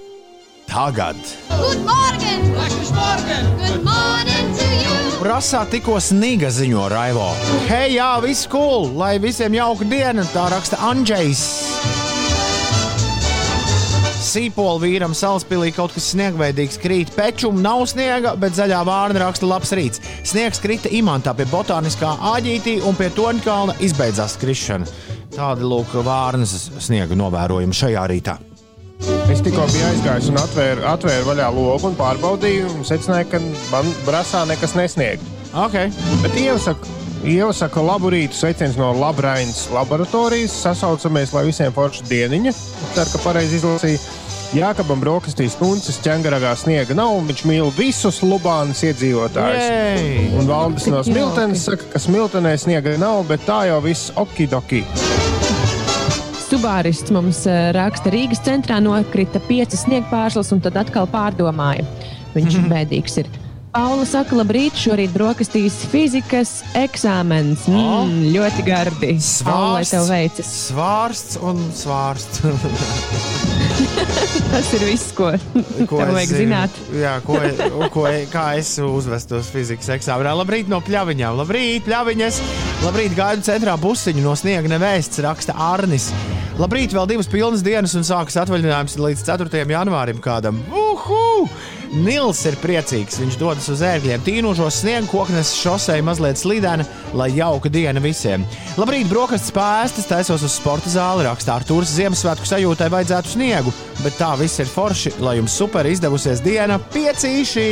tagad. 0.71 1.21
Good 1.51 1.85
morning! 1.85 2.47
Guten 2.57 2.95
Morgen! 2.97 3.51
Good 3.61 3.85
morning 3.85 4.55
to 4.57 4.71
you! 4.81 5.01
Rasā 5.29 5.67
tikko 5.69 5.99
sniga 6.01 6.49
ziņo 6.49 6.89
Raivo. 6.91 7.29
Hei, 7.69 7.99
jā, 7.99 8.15
viss 8.25 8.49
cool, 8.51 8.89
lai 8.97 9.19
visiem 9.21 9.59
jauka 9.59 9.85
diena, 9.85 10.25
tā 10.33 10.49
raksta 10.55 10.81
Andrzejs. 10.89 12.10
Sīpola 14.31 14.79
vīram 14.83 15.15
salaspīlī 15.17 15.73
kaut 15.75 15.95
kas 15.97 16.13
sniegveidīgs 16.13 16.79
krīt. 16.83 17.11
Pečum 17.17 17.59
nav 17.65 17.83
sniega, 17.91 18.37
bet 18.39 18.55
zaļā 18.59 18.83
vārna 18.87 19.25
raksta 19.25 19.49
labs 19.51 19.73
rīts. 19.75 20.03
Sniegs 20.27 20.63
krita 20.63 20.93
imantā 20.95 21.35
pie 21.35 21.49
botāniskā 21.51 22.13
āģītī 22.35 22.79
un 22.87 22.99
pie 22.99 23.11
toņkalna 23.17 23.81
izbeidzās 23.83 24.39
krišana. 24.39 24.87
Tādi 25.35 25.67
lūk 25.67 25.97
vārnas 26.07 26.55
sniega 26.83 27.19
novērojumi 27.19 27.77
šajā 27.81 28.07
rītā. 28.13 28.39
Es 29.31 29.41
tikko 29.43 29.65
biju 29.71 29.85
aizgājis 29.89 30.29
un 30.29 30.39
atvēru, 30.41 30.83
atvēru 30.91 31.29
vaļā 31.31 31.51
logu 31.57 31.89
un 31.89 31.95
pārbaudīju, 31.97 32.71
un 32.75 32.87
secināju, 32.87 33.29
ka 33.33 33.41
man 33.71 33.93
brāzā 34.07 34.43
nekas 34.51 34.75
nesniedz. 34.77 35.25
Okay. 35.57 35.89
Bet 36.23 36.37
iesaku, 36.39 36.87
iesaku 37.27 37.83
labu 37.87 38.11
rītu, 38.13 38.37
sveiciens 38.37 38.77
no 38.79 38.93
Labrainas 38.99 39.65
laboratorijas. 39.75 40.55
Sasaucamies, 40.67 41.33
lai 41.35 41.47
visiem 41.49 41.73
forša 41.75 42.07
dieniņa. 42.11 42.53
Ceru, 42.95 43.15
ka 43.15 43.23
pareizi 43.25 43.59
izlasīju. 43.59 44.03
Jākabam 44.51 44.99
brokastīs 44.99 45.55
kunces 45.55 46.01
ķēngaragā 46.03 46.51
sniega 46.59 46.95
nav, 46.99 47.13
un 47.21 47.29
viņš 47.29 47.43
mīl 47.47 47.69
visus 47.77 48.17
Lubānas 48.27 48.81
iedzīvotājus. 48.83 49.63
Jej! 49.63 50.25
Un 50.41 50.49
Valdis 50.51 50.89
no 50.91 51.05
Smiltenes 51.07 51.69
saka, 51.69 51.87
ka 51.93 52.01
Smiltenē 52.03 52.57
sniega 52.59 52.97
nav, 52.99 53.23
bet 53.29 53.45
tā 53.47 53.61
jau 53.69 53.79
viss 53.85 54.11
okidoki. 54.19 54.83
Subārists 56.49 57.15
mums 57.15 57.45
eh, 57.47 57.69
raksta, 57.77 58.11
Rīgas 58.11 58.43
centrā 58.43 58.81
nokrita 58.83 59.39
pieci 59.47 59.79
sniegpārslas 59.79 60.51
un 60.57 60.65
tad 60.65 60.81
atkal 60.83 61.07
pārdomāja. 61.13 61.87
Viņš 62.35 62.59
bēdīgs 62.73 63.21
ir. 63.23 63.31
Paula 63.71 64.03
saka, 64.03 64.35
labrīt, 64.35 64.75
šorīt 64.75 65.15
brokastīs 65.15 65.79
fizikas 65.93 66.57
eksāmens. 66.75 67.69
Mm, 67.71 68.33
ļoti 68.35 68.67
gardi. 68.67 69.15
Paula, 69.47 69.79
lai 69.79 69.87
tev 69.87 70.11
veicas. 70.11 70.51
Svārsts 70.73 71.39
un 71.39 71.63
svārsts. 71.71 73.47
Tas 74.53 74.69
ir 74.77 74.85
viss, 74.89 75.13
ko, 75.17 75.31
ko 75.89 76.01
tev 76.01 76.13
vajag 76.17 76.33
zinu. 76.33 76.41
zināt. 76.43 76.79
Jā, 76.97 77.15
ko, 77.27 77.39
ko, 77.95 78.05
kā 78.33 78.45
es 78.61 78.73
uzvestos 78.83 79.51
fizikas 79.53 79.91
eksāmenā. 79.97 80.35
Labrīt 80.41 80.71
no 80.71 80.81
pļaviņām. 80.85 81.39
Labrīt, 81.41 81.87
pļaviņas. 81.89 82.41
Labrīt, 82.85 83.17
gaidu 83.19 83.47
centrā 83.47 83.77
busiņu 83.81 84.25
no 84.25 84.37
sniega 84.39 84.71
nevēsts, 84.73 85.23
raksta 85.25 85.57
Arnis. 85.71 86.11
Labrīt, 86.61 86.95
vēl 86.97 87.09
divas 87.09 87.31
pilnas 87.31 87.65
dienas 87.65 87.97
un 87.97 88.05
sākas 88.07 88.37
atvaļinājums 88.43 88.99
līdz 89.01 89.27
4. 89.29 89.67
janvārim 89.77 90.21
kādam. 90.25 90.61
Uhu! 90.69 91.49
Nils 91.91 92.41
ir 92.47 92.55
priecīgs. 92.63 93.19
Viņš 93.19 93.37
dodas 93.41 93.67
uz 93.73 93.81
ērgļiem, 93.83 94.23
tīnošos 94.27 94.81
sniegu 94.85 95.11
koknes 95.11 95.53
šosei 95.59 95.99
mazliet 96.07 96.39
slīdēna, 96.39 96.87
lai 97.19 97.31
jauka 97.35 97.73
diena 97.73 98.03
visiem. 98.03 98.45
Labrīt, 98.79 99.09
brokastis 99.11 99.55
pēstas, 99.55 100.07
taisos 100.11 100.45
uz 100.47 100.55
sporta 100.55 100.93
zāli, 100.93 101.27
rakstā 101.27 101.59
ar 101.59 101.67
Tūras 101.67 101.95
Ziemassvētku 101.97 102.47
sajūtai 102.47 102.91
vajadzētu 102.95 103.35
sniegu, 103.35 103.75
bet 104.05 104.19
tā 104.21 104.33
viss 104.39 104.63
ir 104.63 104.71
forši, 104.71 105.17
lai 105.25 105.39
jums 105.41 105.57
super 105.59 105.89
izdevusies 105.91 106.43
diena 106.47 106.79
piecīši! 106.95 107.69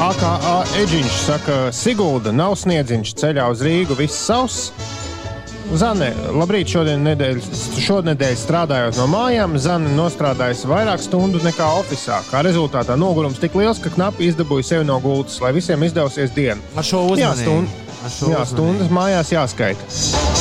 AKA 0.00 0.54
Eģiņš 0.80 1.16
saka, 1.26 1.56
Sigulda 1.76 2.32
nav 2.32 2.54
sniedziņš 2.56 3.10
ceļā 3.20 3.50
uz 3.52 3.60
Rīgu, 3.66 3.98
viss 3.98 4.16
savs. 4.26 4.70
Zane, 5.80 6.08
labrīt, 6.34 6.66
šodien 6.72 7.02
nedēļ, 7.06 7.38
šonadēļ 7.84 8.32
strādājot 8.40 8.96
no 8.98 9.06
mājām, 9.12 9.54
Zane 9.62 9.92
nostrādājusi 9.94 10.66
vairāk 10.70 11.02
stundu 11.04 11.38
nekā 11.44 11.68
oficiālā. 11.78 12.24
Kā 12.30 12.42
rezultātā 12.46 12.96
nogurums 12.98 13.38
tik 13.42 13.54
liels, 13.58 13.78
ka 13.82 13.92
knapi 13.94 14.26
izdabūja 14.32 14.66
sevi 14.72 14.88
no 14.88 14.98
gultas, 15.04 15.38
lai 15.44 15.52
visiem 15.56 15.86
izdevusies 15.86 16.34
diena. 16.34 16.58
Ar 16.74 16.86
šo 16.86 17.04
Jā, 17.14 17.30
uzmanību. 17.30 17.44
stund, 17.44 17.78
Ar 18.00 18.10
šo 18.16 18.32
jā, 18.32 18.42
uzmanību. 18.42 18.50
stundas 18.54 18.92
mājās 18.98 19.32
jāskaita. 19.36 19.90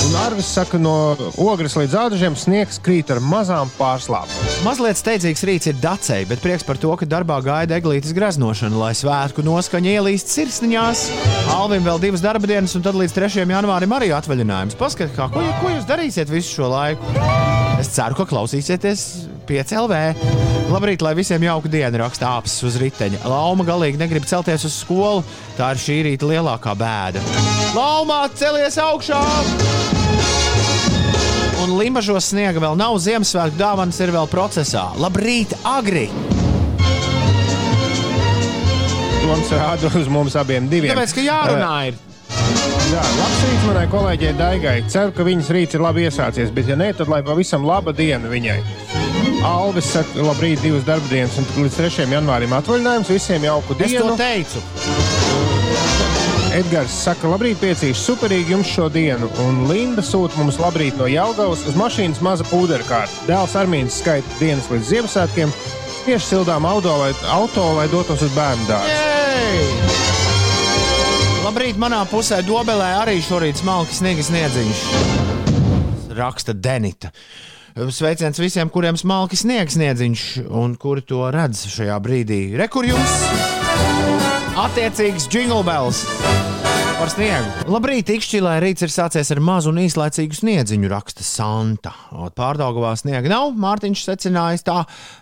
Un 0.08 0.16
Arvis 0.16 0.47
saka, 0.56 0.80
no 0.80 0.93
ogres 1.43 1.76
līdz 1.76 1.95
ādažiem 2.06 2.36
sniegs 2.39 2.80
krīt 2.84 3.12
ar 3.12 3.20
mazām 3.24 3.70
pārslāpēm. 3.76 4.54
Mazliet 4.64 5.00
steidzīgs 5.00 5.43
rīts 5.47 5.70
ir 5.70 5.80
dacei, 5.84 6.22
bet 6.30 6.41
prieks 6.43 6.64
par 6.66 6.80
to, 6.80 6.93
ka 6.97 7.08
darbā 7.10 7.41
gaida 7.43 7.76
eglītes 7.78 8.16
graznošana, 8.16 8.80
lai 8.80 8.93
svētku 8.97 9.43
noskaņa 9.45 9.97
ielīst 9.97 10.32
sirsniņās. 10.32 11.04
Alvim 11.56 11.84
vēl 11.86 12.00
divas 12.06 12.24
darba 12.24 12.47
dienas, 12.50 12.78
un 12.80 12.86
tad 12.86 12.97
līdz 13.00 13.18
3. 13.18 13.43
janvārim 13.43 13.95
arī 13.97 14.12
atvaļinājums. 14.16 14.80
Paskatieties, 14.80 15.18
kā, 15.20 15.28
ko, 15.34 15.43
ko 15.60 15.74
jūs 15.76 15.89
darīsiet 15.89 16.32
visu 16.32 16.56
šo 16.62 16.72
laiku. 16.72 17.16
Es 17.80 17.91
ceru, 17.95 18.18
ka 18.18 18.28
klausīsieties 18.30 19.06
5 19.50 19.76
LV. 19.84 20.00
Labrīt, 20.70 21.02
lai 21.02 21.16
visiem 21.18 21.43
jauka 21.43 21.72
diena, 21.72 22.04
raksta 22.04 22.36
apsis 22.38 22.62
uz 22.68 22.80
riteņa. 22.82 23.24
Lauma 23.28 23.66
galīgi 23.68 24.00
negrib 24.00 24.28
celties 24.30 24.68
uz 24.70 24.76
skolu. 24.84 25.24
Tā 25.58 25.74
ir 25.74 25.82
šī 25.82 26.00
rīta 26.12 26.30
lielākā 26.30 26.76
bēda. 26.78 27.24
Laumā 27.74 28.24
celies 28.38 28.78
augšā! 28.84 29.24
Un 31.64 31.74
limbažos 31.80 32.30
sniega 32.32 32.62
vēl 32.64 32.78
nav. 32.80 32.95
Ziemassvētku 33.03 33.60
dāvanas 33.60 33.99
ir 34.03 34.14
vēl 34.16 34.30
procesā. 34.32 34.86
Labrīt, 35.01 35.51
agri! 35.68 36.07
Toms 39.20 39.51
rāda 39.53 39.91
uz 39.99 40.07
mums 40.10 40.38
abiem 40.39 40.70
diviem. 40.72 40.95
Tāpēc, 40.95 41.14
ka 41.18 41.26
jārunā 41.26 41.74
ir. 41.91 41.99
Jā, 42.89 43.01
labs 43.20 43.41
rīts 43.45 43.66
manai 43.68 43.84
kolēģei 43.91 44.32
Daigai. 44.39 44.78
Ceru, 44.89 45.14
ka 45.14 45.26
viņas 45.28 45.51
rīts 45.53 45.78
ir 45.78 45.84
labi 45.86 46.07
iesācies, 46.07 46.49
bet, 46.55 46.72
ja 46.72 46.78
nē, 46.80 46.89
tad 46.97 47.12
lai 47.12 47.20
pavisam 47.28 47.68
laba 47.68 47.93
diena 47.93 48.32
viņai. 48.32 48.57
Alvis 49.45 49.91
saka, 49.93 50.24
labrīt, 50.26 50.64
divas 50.66 50.88
darba 50.88 51.05
dienas, 51.12 51.38
un 51.39 51.45
līdz 51.62 51.78
3. 51.84 52.10
janvārim 52.18 52.55
atvaļinājums. 52.57 53.14
Visiem 53.14 53.45
jauku 53.45 53.78
Es 53.78 53.93
to 53.93 53.93
dienu. 53.93 54.18
teicu. 54.20 54.64
Edgars 56.60 56.91
saka, 57.05 57.30
labrīt, 57.32 57.60
piecīši 57.62 58.01
superīgi 58.01 58.51
jums 58.51 58.68
šo 58.74 58.89
dienu. 58.91 59.30
Un 59.45 59.62
Linda 59.70 60.03
sūta 60.03 60.36
mums 60.41 60.57
labrīt 60.60 60.97
no 60.99 61.07
Jaungavas 61.07 61.62
uz 61.70 61.78
mašīnas 61.80 62.20
maza 62.26 62.43
pūderkārta. 62.49 63.28
Dēls 63.30 63.55
Armīns 63.55 64.01
skaita 64.01 64.39
dienas 64.41 64.68
līdz 64.72 64.89
Ziemassvētkiem. 64.89 65.53
Tieši 66.03 66.26
sildām 66.26 66.68
auto, 66.68 66.91
lai, 66.99 67.14
auto, 67.32 67.64
lai 67.78 67.86
dotos 67.91 68.26
uz 68.26 68.34
bērnu. 68.36 68.66
Jej! 68.89 69.70
Labrīt, 71.45 71.80
manā 71.80 72.01
pusē 72.12 72.41
dobelē 72.43 72.89
arī 73.05 73.22
šorīt 73.24 73.62
smalki 73.62 73.95
sniega 73.95 74.26
sniedziņš. 74.28 74.84
Raksta 76.20 76.57
Denita. 76.57 77.14
Sveiciens 77.95 78.41
visiem, 78.41 78.68
kuriem 78.74 78.99
smalki 78.99 79.39
sniegs 79.39 79.78
sniedziņš 79.78 80.26
un 80.49 80.76
kuri 80.82 81.07
to 81.07 81.24
redz 81.32 81.64
šajā 81.72 81.95
brīdī. 82.03 82.41
Rekur 82.60 82.89
jums! 82.89 83.16
Attiecīgs 84.60 85.32
jingle 85.32 85.64
bells! 85.64 86.03
Par 87.00 87.08
sniegu. 87.08 87.52
Labrīt, 87.72 88.10
Ikšķilē 88.12 88.58
rīts 88.60 88.84
ir 88.84 88.91
sācies 88.91 89.30
ar 89.32 89.39
mazu 89.39 89.72
un 89.72 89.78
īslaicīgu 89.80 90.36
sniedziņu, 90.36 90.89
raksta 90.91 91.24
Santa. 91.24 91.93
Pārdaugavā 92.36 92.89
sniega 93.00 93.32
nav, 93.32 93.54
Mārtiņš 93.56 94.02
secinājis 94.04 94.66
tā, 94.68 94.82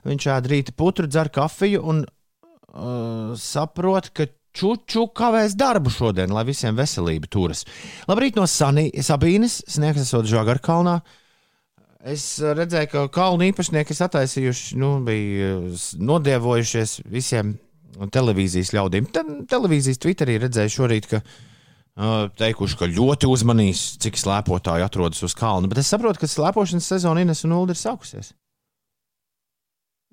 viņš 0.09 0.25
ēd 0.33 0.47
rīta 0.49 0.73
putru, 0.73 1.05
dzer 1.05 1.29
kafiju 1.35 1.83
un 1.85 1.99
uh, 2.01 3.35
saprot, 3.37 4.09
ka 4.09 4.25
čuču 4.57 5.03
kavēs 5.13 5.53
darbu 5.59 5.93
šodien, 5.93 6.33
lai 6.33 6.47
visiem 6.47 6.73
veselība 6.79 7.29
turas. 7.29 7.61
Labrīt 8.09 8.39
no 8.41 8.47
Sanī, 8.49 8.87
Sabīnes, 9.05 9.59
sniegs 9.69 10.01
esot 10.01 10.25
Žagarkalnā. 10.31 10.95
Es 12.09 12.23
redzēju, 12.41 12.89
ka 12.89 13.03
kalnu 13.19 13.51
īpašnieki 13.51 13.93
ir 13.93 13.99
sataisījuši, 13.99 14.79
nu, 14.81 14.95
bija 15.05 15.59
nodievojušies 16.09 17.03
visiem 17.05 17.53
televīzijas 18.17 18.73
ļaudīm. 18.73 19.11
Te, 19.13 19.21
televīzijas 19.53 20.01
Twitterī 20.01 20.39
redzēju 20.41 20.73
šorīt, 20.73 21.11
ka 21.13 21.21
teikuši, 21.97 22.77
ka 22.77 22.87
ļoti 22.93 23.29
uzmanīs, 23.29 23.85
cik 24.03 24.19
slēpotāji 24.21 24.85
atrodas 24.85 25.23
uz 25.25 25.33
kalna. 25.37 25.69
Bet 25.71 25.81
es 25.81 25.89
saprotu, 25.89 26.21
ka 26.21 26.29
slēpošanas 26.29 26.91
sezona 26.93 27.23
Ines 27.25 27.41
un 27.47 27.55
Ulu 27.57 27.73
ir 27.73 27.79
sākusies. 27.79 28.33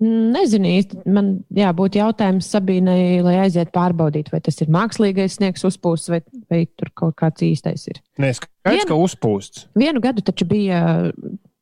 Mm, 0.03 0.33
Nezinu 0.35 0.67
īsti. 0.75 0.97
Man 1.15 1.29
jā, 1.55 1.69
būtu 1.77 2.01
jautājums 2.01 2.49
Sabīnai, 2.51 3.21
lai 3.23 3.37
aiziet 3.45 3.69
pārbaudīt, 3.75 4.27
vai 4.33 4.41
tas 4.43 4.57
ir 4.59 4.71
mākslīgais 4.75 5.37
sniegs 5.37 5.63
uzpūsts 5.69 6.11
vai, 6.11 6.19
vai 6.51 6.65
tur 6.75 6.91
kaut 6.99 7.15
kāds 7.21 7.45
īstais 7.47 7.85
ir. 7.93 8.01
Nē, 8.19 8.33
skaidrs, 8.35 8.81
Vien- 8.81 8.89
ka 8.89 8.97
uzpūsts. 8.99 9.67
Vienu 9.79 10.03
gadu 10.03 10.25
taču 10.27 10.47
bija 10.49 10.81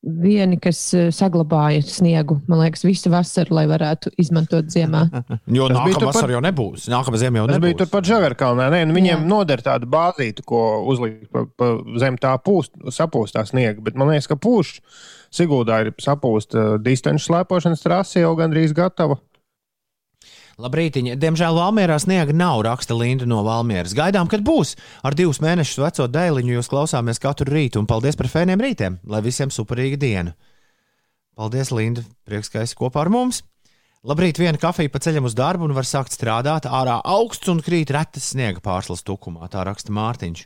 vieni, 0.03 0.57
kas 0.59 0.79
eh, 0.97 1.07
saglabāja 1.15 1.79
sniegu, 1.87 2.35
man 2.51 2.59
liekas, 2.59 2.83
visu 2.83 3.09
vasaru, 3.13 3.55
lai 3.55 3.63
varētu 3.71 4.11
izmantot 4.19 4.67
ziemā. 4.73 5.05
Jo 5.57 5.69
Tas 5.71 5.77
bija 5.79 5.79
nākamā 5.79 5.93
turpat- 5.95 6.09
vasarā 6.11 6.35
jau 6.35 6.41
nebūs. 6.43 6.87
Nākamā 6.91 7.19
ziema 7.21 7.39
jau 7.41 7.47
Tas 7.47 7.59
bija 7.63 7.73
nebūs. 7.73 7.81
turpat 7.85 8.09
Žagarkalnā. 8.11 8.67
Nē, 8.73 8.81
nu 8.89 8.97
viņiem 8.97 9.23
Jā. 9.23 9.27
noder 9.31 9.63
tādu 9.63 9.87
bāzīti, 9.87 10.43
ko 10.45 10.61
uzlikt 10.91 11.29
pa, 11.31 11.45
pa 11.57 11.71
zem 12.03 12.17
tā 12.19 12.33
pūst, 12.43 12.75
sapūstā 12.91 13.45
sniega. 13.47 13.79
Bet 13.83 13.95
man 13.95 14.11
liekas, 14.11 14.27
ka 14.27 14.35
pūš 14.35 14.79
Siguldā 15.33 15.79
ir 15.81 15.93
sapūsta 15.97 16.77
distanču 16.83 17.25
slēpošanas 17.31 17.81
trase 17.81 18.19
jau 18.21 18.35
gandrīz 18.37 18.69
gatava. 18.77 19.15
Labrīt, 20.61 20.99
diemžēl 21.17 21.55
Valmjerā 21.57 21.95
sniega 21.97 22.33
nav, 22.37 22.59
raksta 22.67 22.93
Linda 22.93 23.25
no 23.25 23.39
Valmjeras. 23.41 23.95
Gaidām, 23.97 24.27
kad 24.29 24.43
būs. 24.45 24.75
Ar 25.01 25.15
divus 25.17 25.39
mēnešus 25.41 25.81
veco 25.81 26.05
dēliņu 26.13 26.53
jūs 26.59 26.69
klausāmies 26.69 27.21
katru 27.21 27.49
rītu, 27.49 27.81
un 27.81 27.89
paldies 27.89 28.19
par 28.19 28.29
fēniem 28.29 28.61
rītiem, 28.61 28.99
lai 29.09 29.23
visiem 29.25 29.49
superīga 29.49 29.97
diena. 29.97 30.35
Paldies, 31.33 31.71
Linda, 31.73 32.03
prieks, 32.29 32.53
ka 32.53 32.61
esi 32.61 32.77
kopā 32.77 33.01
ar 33.01 33.09
mums. 33.09 33.41
Labrīt, 34.05 34.37
viena 34.37 34.59
kafija 34.61 34.91
pa 34.93 35.01
ceļam 35.01 35.25
uz 35.25 35.33
darbu 35.33 35.65
un 35.65 35.73
var 35.73 35.89
sākt 35.89 36.13
strādāt. 36.13 36.69
Ārā 36.69 36.99
augsts 37.01 37.49
un 37.49 37.63
krīt 37.63 37.89
retas 37.95 38.29
sniega 38.35 38.61
pārslas 38.61 39.01
tukumā, 39.07 39.49
tā 39.49 39.65
raksta 39.65 39.95
Mārtiņš. 39.95 40.45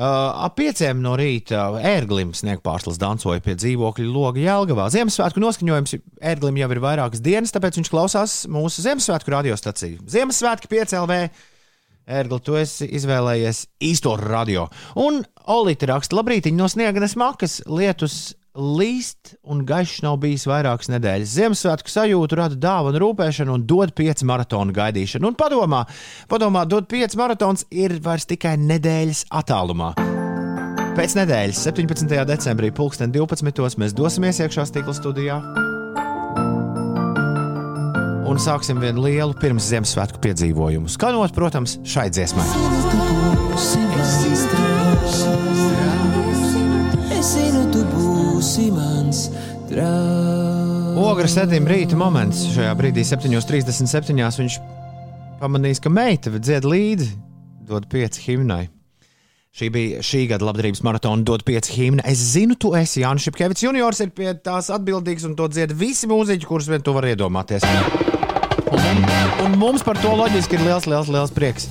Uh, 0.00 0.46
ap 0.46 0.54
pieciem 0.56 1.02
no 1.04 1.10
rīta 1.18 1.66
ērglim 1.84 2.30
sniega 2.32 2.62
pārslas 2.64 2.96
dancoja 2.96 3.42
pie 3.44 3.52
dzīvokļa 3.58 4.06
loga 4.08 4.40
Jēlgavā. 4.40 4.86
Ziemassvētku 4.94 5.42
noskaņojums 5.42 5.92
ērglim 6.30 6.56
jau 6.62 6.68
ir 6.72 6.80
vairākas 6.80 7.20
dienas, 7.20 7.52
tāpēc 7.52 7.76
viņš 7.76 7.90
klausās 7.92 8.36
mūsu 8.48 8.80
Ziemassvētku 8.86 9.34
radiostaciju. 9.34 10.00
Ziemassvētki 10.08 10.72
5 10.72 10.96
LV. 11.02 11.20
Ērgli, 12.10 12.40
tu 12.42 12.56
esi 12.56 12.88
izvēlējies 12.96 13.66
īsto 13.90 14.16
radio. 14.16 14.64
Un 14.98 15.20
Olīte 15.50 15.88
raksta, 15.90 16.14
labrīt, 16.14 16.46
no 16.54 16.68
sniega 16.70 17.00
nesmakas, 17.02 17.60
lietus 17.66 18.36
līst 18.58 19.34
un 19.46 19.62
gaišs 19.66 20.02
nav 20.04 20.18
bijis 20.22 20.46
vairākas 20.50 20.90
nedēļas. 20.90 21.34
Ziemassvētku 21.36 21.92
sajūtu 21.92 22.38
rada 22.40 22.58
dāvana 22.58 23.00
rūpēšana 23.02 23.54
un 23.54 23.66
dod 23.68 23.94
pieci 23.96 24.26
maratonu 24.26 24.74
gaidīšana. 24.76 25.30
Un 25.30 25.38
padomā, 25.38 25.84
padomā, 26.30 26.66
dod 26.68 26.88
pieci 26.90 27.18
maratons 27.20 27.66
ir 27.70 27.98
vairs 28.02 28.26
tikai 28.30 28.56
nedēļas 28.60 29.26
attālumā. 29.42 29.94
Pēc 30.98 31.14
nedēļas, 31.20 31.62
17. 31.70 32.10
decembrī, 32.26 32.72
2012. 32.74 33.78
mēs 33.78 33.94
dosimies 33.96 34.42
iekšā 34.42 34.66
stikla 34.68 34.96
studijā. 34.96 35.38
Un 38.30 38.38
sāksim 38.42 38.78
vienu 38.82 39.06
lielu 39.06 39.34
pirms 39.38 39.70
Ziemassvētku 39.70 40.20
piedzīvojumu. 40.26 40.90
Skanot, 40.90 41.34
protams, 41.34 41.78
šai 41.86 42.10
dziesmai. 42.14 42.46
Es 48.60 48.66
zinu, 48.66 48.68
tu 48.68 48.68
būsi 48.68 48.72
mans 48.76 49.20
draugs. 49.70 50.98
Ogres 51.00 51.34
sedim 51.36 51.68
rīta 51.70 51.96
moments. 51.96 52.42
Šajā 52.52 52.74
brīdī, 52.76 53.04
7.37. 53.08 54.12
viņš 54.42 54.58
pamanīs, 55.40 55.80
ka 55.80 55.92
meita 55.92 56.32
dzied 56.34 56.68
līdzi, 56.68 57.08
dod 57.70 57.88
pieci 57.88 58.26
himnai. 58.26 58.66
Šī 59.50 59.70
bija 59.74 60.02
šī 60.04 60.28
gada 60.30 60.46
labdarības 60.46 60.84
maratona, 60.86 61.24
dod 61.26 61.42
pieci 61.42 61.72
himni. 61.74 62.04
Es 62.06 62.20
zinu, 62.36 62.54
tu 62.54 62.70
esi 62.78 63.02
Jānis 63.02 63.24
Šepkevits 63.26 63.64
juniors, 63.64 64.02
ir 64.04 64.12
pie 64.14 64.30
tās 64.38 64.70
atbildīgs 64.70 65.24
un 65.26 65.34
to 65.38 65.48
dzied 65.50 65.72
visi 65.74 66.06
mūziķi, 66.10 66.46
kurus 66.46 66.68
vien 66.70 66.84
tu 66.84 66.94
vari 66.94 67.16
iedomāties. 67.16 67.66
Un, 68.70 69.02
un 69.48 69.58
mums 69.58 69.82
par 69.82 69.98
to 69.98 70.12
loģiski 70.20 70.60
ir 70.60 70.68
liels, 70.68 70.86
liels, 70.86 71.10
liels 71.10 71.34
prieks. 71.34 71.66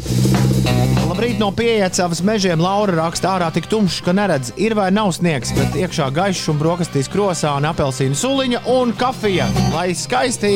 Labrīt 1.19 1.35
no 1.35 1.49
pieejamības 1.51 2.21
mežiem 2.23 2.61
Laura 2.63 2.93
raksta 2.95 3.33
ārā 3.33 3.49
tik 3.51 3.65
tumšs, 3.67 3.97
ka 4.05 4.13
neredz, 4.15 4.53
ir 4.55 4.71
vai 4.71 4.85
nav 4.87 5.09
sniegs, 5.11 5.49
bet 5.51 5.73
iekšā 5.75 6.05
gaišs 6.15 6.45
un 6.53 6.61
brokastīs 6.61 7.09
krosāna, 7.11 7.73
apelsīnu 7.73 8.15
suliņa 8.15 8.61
un 8.71 8.93
kafija. 8.95 9.49
Lai 9.73 9.89
skaisti! 9.99 10.53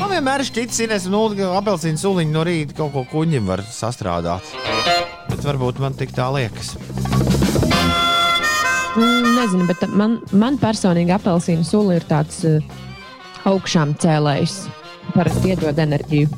Man 0.00 0.10
vienmēr 0.10 0.42
šķiet, 0.48 0.74
Ines, 0.88 1.06
nu, 1.06 1.20
ka 1.38 1.52
apelsīnu 1.60 2.02
suliņa 2.02 2.34
no 2.34 2.42
rīta 2.48 2.74
kaut 2.80 2.96
ko 2.96 3.04
kuņģim 3.12 3.46
var 3.46 3.62
sastrādāt. 3.62 4.50
Bet 5.30 5.46
varbūt 5.46 5.78
man 5.84 5.94
tik 5.94 6.10
tā 6.18 6.26
liekas. 6.34 6.72
Mm, 8.98 9.38
Nezinu, 9.38 9.70
bet 9.70 9.86
man, 9.94 10.18
man 10.34 10.58
personīgi 10.58 11.14
apelsīnu 11.14 11.62
sula 11.62 12.00
ir 12.00 12.10
tāds 12.10 12.42
uh, 12.42 12.58
augšām 13.46 13.94
cēlējs. 14.02 14.64
Parasti 15.14 15.54
iedod 15.54 15.78
enerģiju. 15.86 16.34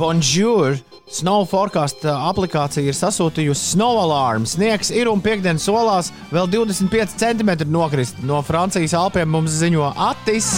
Bonjour! 0.00 0.80
Snow 1.04 1.44
forecast 1.44 2.00
uh, 2.08 2.16
aplikācija 2.30 2.88
ir 2.88 2.96
sasūtījusi 2.96 3.74
snow 3.74 3.98
alarmu. 4.00 4.48
Sniegs 4.48 4.88
ir 4.88 5.10
un 5.10 5.20
piekdienas 5.20 5.66
solās 5.68 6.08
vēl 6.32 6.48
25 6.48 7.18
cm 7.20 7.52
nokrist. 7.68 8.22
No 8.24 8.40
Francijas 8.44 8.96
Alpiem 8.96 9.28
mums 9.28 9.52
ziņo 9.60 9.90
Atis. 10.00 10.48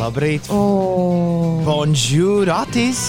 Labrīt! 0.00 0.50
Oh, 0.50 1.62
Bonjour, 1.62 2.50
Atis! 2.50 3.04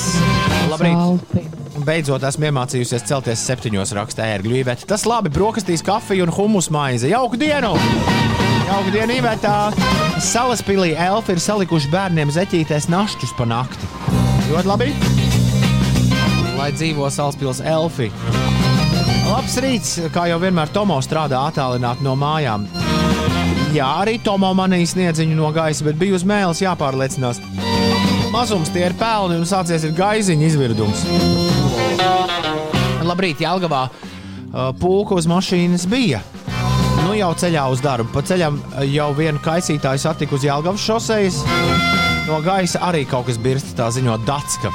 Labrīt! 0.69 0.93
Alpi. 0.93 1.47
Beidzot, 1.83 2.21
esmu 2.29 2.45
iemācījusies 2.51 3.07
celties 3.09 3.41
septiņos 3.49 3.95
rakstā 3.97 4.29
ērgļu 4.35 4.61
īvētā. 4.61 4.85
Tas 4.93 5.07
labi, 5.09 5.33
brokastīs 5.33 5.81
kafiju 5.83 6.27
un 6.27 6.35
humus 6.37 6.69
maize. 6.71 7.09
Jauku 7.09 7.41
dienu! 7.41 7.73
Jauku 8.69 8.93
dienu 8.93 9.17
īvētā! 9.17 9.57
Salaspīlī 10.21 10.93
elfi 10.93 11.33
ir 11.33 11.43
salikuši 11.49 11.91
bērniem 11.91 12.31
zeķītēs 12.37 12.91
našķus 12.93 13.33
pa 13.41 13.49
nakti. 13.49 13.89
Ļoti 14.53 14.69
labi! 14.69 15.22
Lai 16.63 16.69
dzīvo 16.71 17.09
Salaspils 17.11 17.57
elfi! 17.59 18.05
Labs 19.27 19.57
rīts, 19.59 19.97
kā 20.15 20.29
jau 20.29 20.37
vienmēr 20.39 20.69
Tomo 20.71 20.95
strādā 21.03 21.41
attālināti 21.49 22.05
no 22.05 22.13
mājām. 22.15 22.63
Jā, 23.75 23.89
arī 23.99 24.13
Tomo 24.23 24.53
manīja 24.55 24.93
sniedziņu 24.93 25.35
no 25.35 25.49
gaisa, 25.51 25.83
bet 25.83 25.99
bija 25.99 26.15
uz 26.15 26.23
mēles 26.23 26.61
jāpārliecinās. 26.63 27.41
Mazums 28.31 28.71
tie 28.71 28.85
ir 28.87 28.95
pelni 28.95 29.41
un 29.41 29.43
sācies 29.49 29.83
ir 29.83 29.91
gaiziņa 29.97 30.47
izvirdums. 30.47 31.03
Labrīt, 33.03 33.43
Jālgavā. 33.43 33.89
Uh, 33.91 34.71
Pūka 34.79 35.19
uz 35.19 35.27
mašīnas 35.27 35.83
bija. 35.91 36.23
Nu 37.03 37.11
jau 37.19 37.33
ceļā 37.43 37.67
uz 37.75 37.83
darbu. 37.83 38.07
Pa 38.15 38.23
ceļam 38.23 38.61
uh, 38.61 38.85
jau 38.87 39.11
vienu 39.19 39.43
kaisītāju 39.43 40.07
satiku 40.07 40.39
uz 40.39 40.47
Jālgavas 40.47 40.87
šosejas. 40.87 41.43
No 42.29 42.39
gaisa 42.39 42.87
arī 42.87 43.03
kaut 43.03 43.27
kas 43.27 43.41
birst, 43.51 43.75
tā 43.75 43.91
ziņo 43.91 44.21
Datska. 44.23 44.71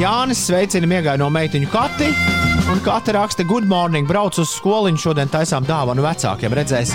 Jānis 0.00 0.46
sveicina 0.46 0.88
miegāju 0.88 1.20
no 1.20 1.26
meitiņu 1.28 1.68
Kati. 1.68 2.06
Un 2.72 2.78
Kati 2.80 3.12
raksta, 3.12 3.44
good 3.44 3.66
morning, 3.68 4.08
brauc 4.08 4.38
uz 4.40 4.54
skoliņu, 4.54 5.00
šodien 5.02 5.28
taisām 5.28 5.66
dāvanu 5.68 6.00
vecākiem. 6.06 6.54
Redzēs, 6.56 6.94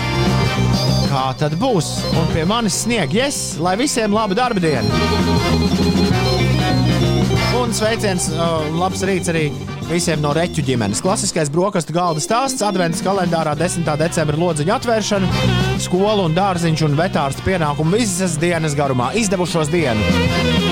kā 1.06 1.22
tad 1.38 1.54
būs. 1.60 1.92
Un 2.18 2.26
pie 2.32 2.42
manis 2.50 2.80
snieg, 2.82 3.14
yes, 3.14 3.60
lai 3.62 3.76
visiem 3.78 4.10
laba 4.16 4.34
darba 4.34 4.62
diena. 4.64 4.90
Un 7.60 7.74
sveiciens, 7.76 8.26
uh, 8.34 8.66
labs 8.74 9.06
rīts 9.06 9.30
arī 9.30 9.44
visiem 9.86 10.18
no 10.24 10.34
reķu 10.34 10.66
ģimenes. 10.66 11.04
Klasiskais 11.04 11.52
brokastu 11.54 11.94
galda 11.94 12.24
stāsts, 12.24 12.64
adventas 12.66 13.06
kalendārā 13.06 13.54
10. 13.58 13.86
decembra 14.02 14.40
lodziņa 14.42 14.80
atvēršana, 14.80 15.46
skolu 15.86 16.26
un 16.26 16.34
dārziņš 16.34 16.88
un 16.88 16.98
vetārsta 16.98 17.46
pienākumu 17.46 18.00
visas 18.00 18.34
dienas 18.42 18.74
garumā. 18.74 19.12
Izdevušos 19.22 19.70
dienu! 19.70 20.65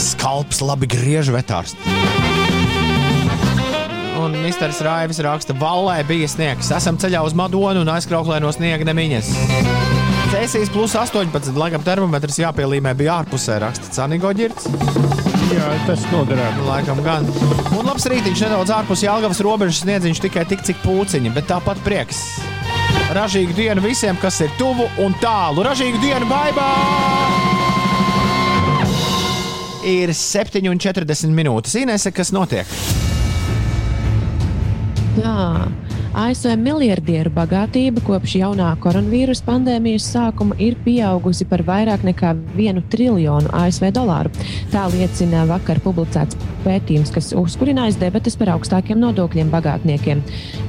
Skalps 0.00 0.62
labi 0.64 0.88
griež 0.88 1.28
vetārstu! 1.34 1.76
Un 4.20 4.36
Mr. 4.40 4.72
Raivis 4.84 5.20
raksta, 5.24 5.52
Vallē 5.56 5.98
bija 6.08 6.28
sniegs. 6.28 6.70
Esam 6.72 6.96
ceļā 7.00 7.20
uz 7.24 7.36
Madonu 7.36 7.82
un 7.84 7.90
aizkrauklē 7.92 8.38
no 8.40 8.48
sniega 8.52 8.86
nemiņas. 8.88 9.28
Cēsīs 10.30 10.70
plus 10.72 10.94
18, 10.96 11.52
laikam 11.58 11.84
termometrs 11.84 12.40
jāpielīmē 12.40 12.94
bija 12.96 13.18
ārpusē, 13.20 13.58
raksta 13.60 13.92
Canigo 13.92 14.32
ģirts. 14.36 14.70
Jā, 15.50 15.68
tas 15.88 16.04
noderētu. 16.12 16.64
Laikam 16.68 17.02
gan. 17.04 17.28
Un 17.74 17.84
labs 17.84 18.06
rītiņš 18.08 18.44
nedaudz 18.46 18.72
ārpus 18.76 19.04
Jālgavas 19.04 19.42
robežas 19.44 19.82
sniedziņš 19.84 20.24
tikai 20.28 20.46
tik, 20.48 20.64
cik 20.68 20.80
pūciņi, 20.84 21.34
bet 21.36 21.50
tāpat 21.50 21.82
prieks. 21.84 22.22
Ražīgu 23.16 23.56
dienu 23.58 23.84
visiem, 23.84 24.16
kas 24.22 24.40
ir 24.46 24.54
tuvu 24.60 24.88
un 25.02 25.16
tālu. 25.20 25.66
Ražīgu 25.66 26.00
dienu, 26.04 26.30
baigā! 26.30 27.39
Ir 29.86 30.12
7,40 30.12 31.32
minūtes. 31.32 31.72
Inese, 31.80 32.12
kas 32.12 32.34
notiek? 32.36 32.68
Tā. 35.16 35.68
ASV 36.10 36.56
miljardieru 36.58 37.30
bagātība 37.30 38.02
kopš 38.02 38.32
jaunā 38.40 38.72
koronavīrusa 38.82 39.44
pandēmijas 39.46 40.08
sākuma 40.10 40.56
ir 40.58 40.74
pieaugusi 40.82 41.46
par 41.46 41.62
vairāk 41.62 42.02
nekā 42.02 42.32
1 42.58 42.82
triljonu 42.90 43.52
ASV 43.54 43.92
dolāru. 43.94 44.32
Tā 44.72 44.88
liecina 44.90 45.44
vakar 45.46 45.78
publicēts 45.84 46.36
pētījums, 46.64 47.12
kas 47.14 47.26
uzkurinājis 47.36 47.98
debatas 48.00 48.36
par 48.40 48.48
augstākiem 48.56 48.98
nodokļiem 49.00 49.48
bagātniekiem. 49.52 50.18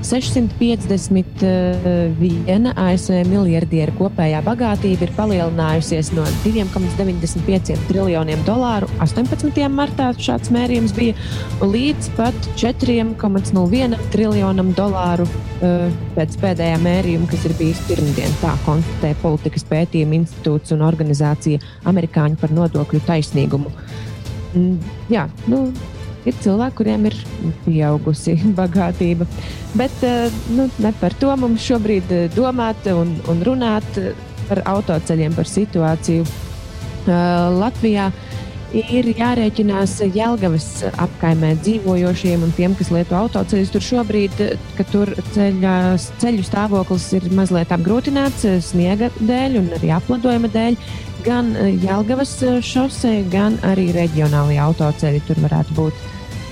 651 0.07 2.71
ASV 2.71 3.13
miljardieru 3.29 3.91
kopējā 3.99 4.39
bagātība 4.45 5.01
ir 5.07 5.13
palielinājusies 5.17 6.07
no 6.17 6.23
2,95 6.45 7.77
triljoniem 7.89 8.39
dolāru 8.47 8.87
18. 9.03 9.67
martā 9.71 10.07
šāds 10.19 10.49
mērījums 10.53 10.93
bija 10.97 11.13
līdz 11.61 12.09
pat 12.17 12.37
4,01 12.59 13.97
triljonam 14.13 14.69
dolāru 14.77 15.25
uh, 15.27 15.33
pēc 16.17 16.31
pēdējā 16.41 16.77
mērījuma, 16.83 17.29
kas 17.31 17.41
ir 17.47 17.53
bijis 17.59 17.81
pirmdien. 17.89 18.31
Tā 18.43 18.53
konstatē 18.65 19.09
politikas 19.21 19.65
pētījuma 19.69 20.13
institūts 20.21 20.69
un 20.75 20.79
organizācija 20.87 21.57
Amerikāņu 21.91 22.35
par 22.41 22.51
nodokļu 22.55 22.99
taisnīgumu. 23.07 23.69
Mm, 24.51 24.77
jā, 25.11 25.27
nu, 25.51 25.63
ir 26.27 26.37
cilvēki, 26.43 26.77
kuriem 26.81 27.07
ir 27.09 27.17
pieaugusi 27.65 28.37
bagātība. 28.59 29.27
Bet 29.77 30.03
uh, 30.03 30.27
nu, 30.55 30.67
ne 30.83 30.93
par 30.99 31.15
to 31.21 31.31
mums 31.39 31.63
šobrīd 31.65 32.11
uh, 32.11 32.27
domāt 32.35 32.89
un, 32.91 33.15
un 33.31 33.43
runāt 33.47 34.01
uh, 34.01 34.11
par 34.49 34.63
autoceļiem, 34.67 35.35
par 35.37 35.47
situāciju 35.47 36.25
Latvijā. 37.07 38.11
Ir 38.71 39.09
jārēķinās 39.19 39.97
Jēlgavas 40.15 40.65
apkaimē 41.03 41.57
dzīvojošiem 41.59 42.45
un 42.45 42.53
tiem, 42.55 42.75
kas 42.79 42.87
lieto 42.93 43.17
autoceļus. 43.19 43.71
Tur 43.73 43.83
šobrīd, 43.83 44.37
kad 44.77 44.87
tur 44.93 45.11
ceļā, 45.33 45.73
ceļu 46.23 46.45
stāvoklis 46.47 47.09
ir 47.17 47.27
mazliet 47.35 47.73
apgrūtināts 47.75 48.45
eh, 48.47 48.61
sniega 48.63 49.11
dēļ 49.19 49.57
un 49.59 49.67
arī 49.75 49.91
apledojuma 49.97 50.51
dēļ, 50.55 50.79
gan 51.25 51.53
eh, 51.55 51.75
Jēlgavas 51.83 52.37
šosei, 52.65 53.21
gan 53.31 53.59
arī 53.67 53.91
reģionālajie 53.95 54.61
autoceļi 54.63 55.21
tur 55.27 55.41
varētu 55.45 55.77
būt 55.77 56.09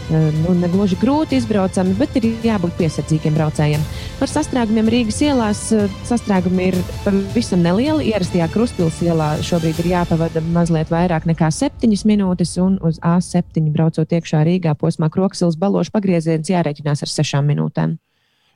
nu, 0.10 0.54
negluži 0.58 0.98
grūti 1.00 1.38
izbraucami, 1.38 1.94
bet 2.00 2.16
ir 2.18 2.28
jābūt 2.46 2.76
piesardzīgiem 2.80 3.36
braucējiem. 3.38 3.84
Par 4.20 4.32
sastrēgumiem 4.32 4.90
Rīgas 4.92 5.20
ielās 5.26 5.62
sastrēgumi 6.10 6.70
ir 6.72 6.78
pavisam 7.04 7.62
nelieli. 7.64 8.10
Ierastajā 8.12 8.50
Krustpils 8.54 9.00
ielā 9.06 9.32
šobrīd 9.46 9.80
ir 9.84 9.92
jāpavada 9.94 10.44
mazliet 10.56 10.92
vairāk 10.94 11.30
nekā 11.30 11.52
7 11.54 11.94
minūtes, 12.10 12.56
un 12.62 12.80
uz 12.86 13.00
A7 13.06 13.70
braucot 13.76 14.18
iekšā 14.18 14.44
Rīgā 14.48 14.76
posmā 14.80 15.12
Kroksils 15.14 15.60
balošu 15.60 15.94
pagrieziens 15.96 16.50
jārēķinās 16.50 17.06
ar 17.06 17.14
6 17.20 17.46
minūtēm. 17.54 17.98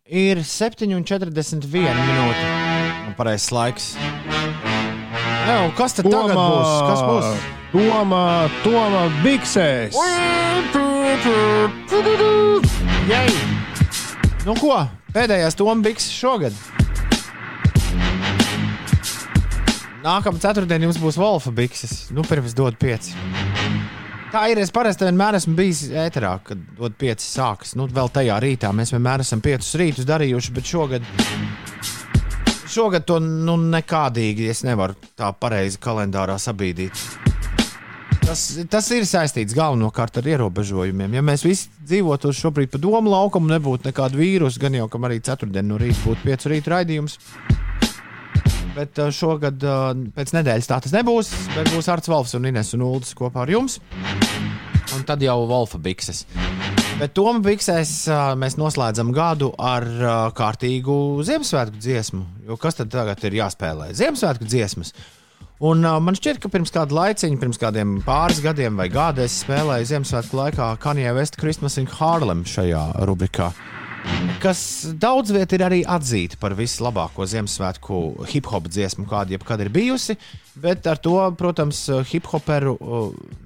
Ir 0.03 0.41
7,41 0.43 1.69
minūte. 1.69 2.49
Pareizais 3.15 3.51
laiks. 3.55 3.93
Jā, 5.43 5.57
kas 5.77 5.97
tad 5.97 6.07
tagad 6.07 6.37
būs? 6.37 6.71
Kas 6.87 7.01
būs? 7.07 7.49
Tomā, 7.73 8.27
Tomā, 8.63 9.03
Biksēs! 9.23 9.97
Jei! 13.09 13.33
Nu 14.43 14.55
ko? 14.59 14.77
Pēdējais 15.13 15.57
Tombikс 15.59 16.07
šogad. 16.13 16.55
Nākamā 20.03 20.39
ceturtdiena 20.43 20.87
jums 20.87 20.99
būs 20.99 21.19
Wolfa 21.19 21.51
bikses. 21.55 22.09
Nu, 22.11 22.25
pirms 22.27 22.55
dod 22.57 22.75
pieci. 22.79 23.13
Tā 24.33 24.47
ir. 24.51 24.59
Es 24.59 24.71
parasti 24.73 25.05
vienmēr 25.07 25.37
esmu 25.37 25.53
bijis 25.55 25.85
ēterā, 25.93 26.33
kad 26.43 26.59
dod 26.79 26.95
pieci 26.99 27.23
sākas. 27.23 27.75
Nu, 27.79 27.85
vēl 27.87 28.11
tajā 28.11 28.39
rītā 28.43 28.71
mēs 28.75 28.91
vienmēr 28.95 29.23
esam 29.23 29.43
piecus 29.45 29.69
rītus 29.79 30.07
darījuši, 30.09 30.55
bet 30.55 30.67
šogad, 30.67 31.07
šogad 32.73 33.05
to 33.07 33.19
nu, 33.23 33.57
nekādīgi 33.57 34.49
es 34.51 34.63
nevaru 34.65 34.97
tā 35.19 35.29
pareizi 35.37 35.79
kalendārā 35.81 36.39
sabīdīt. 36.41 37.05
Tas, 38.23 38.43
tas 38.71 38.87
ir 38.95 39.03
saistīts 39.07 39.55
galvenokārt 39.57 40.21
ar 40.21 40.27
ierobežojumiem. 40.31 41.17
Ja 41.17 41.23
mēs 41.25 41.43
visi 41.43 41.67
dzīvotu 41.83 42.31
šobrīd 42.35 42.71
pa 42.71 42.79
domu 42.81 43.11
laukumu, 43.11 43.51
nebūtu 43.51 43.89
nekāda 43.89 44.19
vīrusa, 44.19 44.61
gan 44.63 44.77
jau 44.77 44.87
kam 44.91 45.09
arī 45.09 45.19
ceturtdien 45.23 45.67
no 45.67 45.79
rīta 45.81 45.99
būtu 46.05 46.23
piecu 46.23 46.53
rīta 46.53 46.73
raidījums. 46.77 47.17
Bet 48.73 48.97
uh, 48.97 49.11
šogad 49.13 49.65
uh, 49.67 49.89
pēc 50.15 50.33
nedēļas 50.37 50.71
tā 50.71 50.79
tas 50.85 50.95
nebūs. 50.95 51.33
Bet 51.53 51.69
būs 51.75 51.91
Arts 51.93 52.09
Valfs 52.09 52.33
un 52.39 52.47
Ines 52.49 52.73
un 52.77 52.87
Uldis 52.87 53.13
kopā 53.17 53.43
ar 53.43 53.53
jums. 53.53 53.77
Un 54.95 55.05
tad 55.05 55.21
jau 55.21 55.43
Wolfa 55.49 55.81
bikses. 55.83 56.25
Bet 56.99 57.11
Toma 57.17 57.41
biksēs 57.43 58.05
mēs 58.39 58.55
noslēdzam 58.55 59.09
gadu 59.15 59.49
ar 59.59 59.83
kārtīgu 60.37 60.95
Ziemassvētku 61.27 61.81
dziesmu. 61.81 62.21
Jo 62.47 62.55
kas 62.61 62.77
tad 62.79 62.93
tagad 62.93 63.19
ir 63.27 63.35
jāspēlē? 63.41 63.89
Ziemassvētku 63.97 64.47
dziesmas. 64.47 64.93
Un 65.63 65.83
man 65.83 66.15
šķiet, 66.15 66.39
ka 66.43 66.51
pirms 66.53 66.71
kāda 66.75 66.95
laiciņa, 66.95 67.39
pirms 67.41 67.59
kādiem 67.59 67.97
pāris 68.05 68.39
gadiem 68.43 68.79
vai 68.79 68.87
gada 68.93 69.25
es 69.27 69.41
spēlēju 69.43 69.89
Ziemassvētku 69.91 70.39
laikā 70.39 70.69
Kanye 70.83 71.11
West 71.17 71.35
Christmas 71.41 71.75
in 71.81 71.89
Harlem 71.91 72.45
šajā 72.47 72.85
rubrikā. 73.09 73.51
Kas 74.43 74.63
daudz 74.99 75.31
vietā 75.31 75.55
ir 75.55 75.63
arī 75.63 75.79
atzīta 75.87 76.39
par 76.39 76.55
vislabāko 76.59 77.27
Ziemassvētku 77.27 78.01
hip 78.31 78.47
hop 78.51 78.67
dziesmu, 78.71 79.07
kāda 79.11 79.35
jebkad 79.37 79.63
ir 79.63 79.71
bijusi. 79.75 80.17
Bet 80.59 80.87
ar 80.87 80.99
to, 81.03 81.15
protams, 81.39 81.85
hip 82.11 82.27
hoperu 82.31 82.77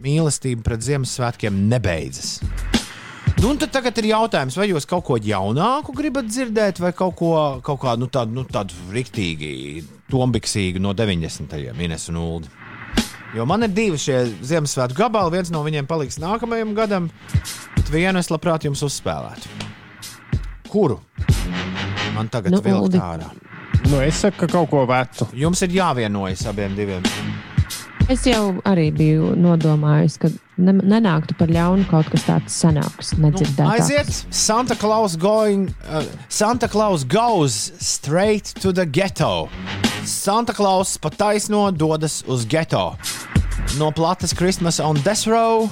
mīlestība 0.03 0.65
pret 0.65 0.85
Ziemassvētkiem 0.89 1.63
nebeidzas. 1.69 2.37
Nu, 3.37 3.51
un 3.53 3.59
tad 3.61 3.69
tagad 3.69 3.97
ir 4.01 4.07
jautājums, 4.09 4.55
vai 4.57 4.65
jūs 4.71 4.87
kaut 4.89 5.03
ko 5.05 5.17
jaunāku 5.21 5.93
gribat 5.93 6.25
dzirdēt, 6.25 6.79
vai 6.81 6.89
kaut, 6.97 7.13
ko, 7.19 7.33
kaut 7.65 7.79
kādu 7.83 8.01
nu, 8.05 8.07
tādu, 8.09 8.33
nu, 8.33 8.43
tādu 8.49 8.73
riktīgi, 8.93 9.83
tombiksīgu 10.09 10.81
no 10.81 10.95
90. 10.97 11.21
gadsimta 11.21 11.83
Ines 11.85 12.07
un 12.09 12.17
Ulu. 12.23 12.49
Jo 13.35 13.45
man 13.45 13.67
ir 13.67 13.73
divi 13.75 13.99
šie 14.01 14.23
Ziemassvētku 14.41 14.97
gabali, 14.97 15.35
viens 15.35 15.51
no 15.53 15.61
viņiem 15.65 15.85
paliks 15.85 16.17
nākamajam 16.23 16.73
gadam, 16.77 17.09
bet 17.75 17.91
vienu 17.93 18.17
es 18.23 18.31
labprāt 18.33 18.65
jums 18.65 18.81
uzspēlētu. 18.87 19.51
Kuru? 20.71 20.97
Man 22.15 22.31
tagad 22.33 22.55
Nu, 22.55 22.63
Uldi. 22.63 22.97
ārā. 22.97 23.29
Nu, 23.91 23.99
es 24.01 24.23
saku, 24.23 24.41
ka 24.41 24.49
kaut 24.57 24.71
ko 24.71 24.87
vecu. 24.89 25.27
Jums 25.37 25.61
ir 25.67 25.75
jāvienojas 25.77 26.47
abiem 26.49 26.73
diviem. 26.75 27.05
Es 28.07 28.23
jau 28.23 28.61
arī 28.63 28.85
biju 28.95 29.33
nodomājis, 29.35 30.13
ka 30.21 30.29
ne, 30.63 30.71
nenāktu 30.79 31.35
par 31.35 31.49
ļaunu 31.51 31.83
kaut 31.89 32.07
kas 32.13 32.23
tāds 32.23 32.55
sanāks. 32.55 33.09
Nu, 33.17 33.27
Nedzirdēts. 33.27 33.67
aiziet, 33.73 34.11
Santa 34.31 34.77
Claus, 34.79 35.17
going, 35.19 35.67
uh, 35.91 36.05
Santa 36.31 36.69
Claus 36.71 37.03
goes 37.03 37.73
straight 37.83 38.53
to 38.63 38.71
the 38.71 38.85
ghetto. 38.85 39.49
Santa 40.07 40.55
Claus 40.55 40.95
pa 40.97 41.11
taisno 41.11 41.67
dodas 41.75 42.21
uz 42.31 42.45
ghetto. 42.47 42.95
No 43.77 43.91
plates 43.91 44.31
Christmas 44.33 44.79
on 44.79 44.95
Death 45.03 45.27
Row. 45.27 45.67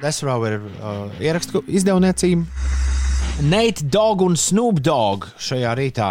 Death 0.00 0.22
Row 0.24 0.40
ir 0.48 0.62
uh, 0.80 1.12
ierakstu 1.20 1.60
izdevniecība. 1.68 2.48
Nate 3.40 3.82
Dogg 3.82 4.22
un 4.22 4.36
Snoop 4.38 4.78
Dogg 4.84 5.26
šajā 5.42 5.72
rītā. 5.74 6.10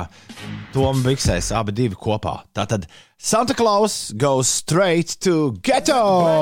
Tom 0.73 0.99
Biksēs 1.05 1.53
abi 1.55 1.71
divi 1.75 1.95
kopā. 1.95 2.41
Tātad 2.55 2.85
Santa 3.17 3.55
Claus 3.55 4.11
goes 4.19 4.49
straight 4.49 5.15
to 5.23 5.53
ghetto. 5.63 6.01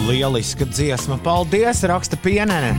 Lieliska 0.05 0.67
dziesma, 0.69 1.17
paldies, 1.17 1.81
raksta 1.89 2.17
pienene. 2.21 2.75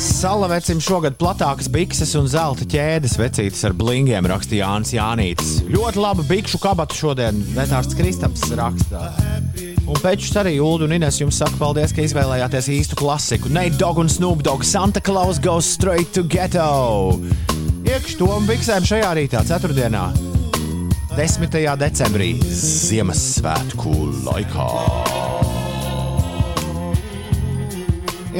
Salavecim 0.00 0.78
šogad 0.80 1.18
platākas 1.20 1.66
bikses 1.68 2.14
un 2.16 2.24
zelta 2.30 2.64
ķēdes 2.64 3.18
vecītas 3.20 3.66
ar 3.68 3.74
blingiem, 3.76 4.24
rakstīja 4.30 4.64
Jānis 4.64 4.94
Jānītis. 4.96 5.50
Ļoti 5.68 6.00
laba 6.00 6.24
bikšu 6.24 6.60
kabata 6.62 6.96
šodien, 6.96 7.42
Vetārs 7.52 7.92
Kristaps 7.98 8.46
rakstā. 8.56 9.10
Un 9.84 10.00
pēčus 10.00 10.38
arī 10.40 10.54
Ulu 10.64 10.88
un 10.88 10.96
Ines 10.96 11.20
jums 11.20 11.42
saka 11.42 11.60
paldies, 11.60 11.92
ka 11.92 12.06
izvēlējāties 12.06 12.70
īstu 12.78 12.96
klasiku. 12.96 13.52
Nate 13.52 13.76
Dogg 13.76 14.00
un 14.00 14.08
Snoop 14.08 14.40
Dogg 14.46 14.64
Santa 14.64 15.04
Claus 15.04 15.42
goes 15.42 15.68
straight 15.68 16.14
to 16.16 16.24
ghetto. 16.24 17.20
Iekšķi 17.84 18.20
to 18.22 18.32
un 18.38 18.48
biksēm 18.48 18.88
šajā 18.88 19.12
rītā, 19.20 19.44
ceturtdienā, 19.52 20.06
10. 21.12 21.60
decembrī, 21.84 22.32
Ziemassvētku 22.40 23.96
laikā. 24.24 25.09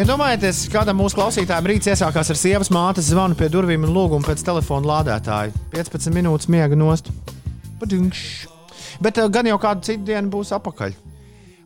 Iedomājieties, 0.00 0.62
kādam 0.72 0.96
mūsu 0.96 1.18
klausītājam 1.18 1.66
rīts 1.68 1.90
iesākās 1.92 2.30
ar 2.32 2.38
sievas 2.38 2.70
mātes 2.72 3.10
zvanu 3.10 3.36
pie 3.36 3.50
durvīm 3.52 3.82
un 3.84 3.90
lūgumu 3.92 4.24
pēc 4.24 4.40
telefona 4.46 4.88
lādētāja. 4.88 5.52
15 5.74 6.14
minūtes 6.14 6.48
miega 6.48 6.76
nost. 6.78 7.10
Padingš. 7.76 8.22
Bet 9.04 9.18
uh, 9.20 9.26
gan 9.28 9.50
jau 9.50 9.58
kādu 9.60 9.84
citu 9.84 10.06
dienu 10.08 10.30
būs 10.32 10.54
apakaļ. 10.56 10.94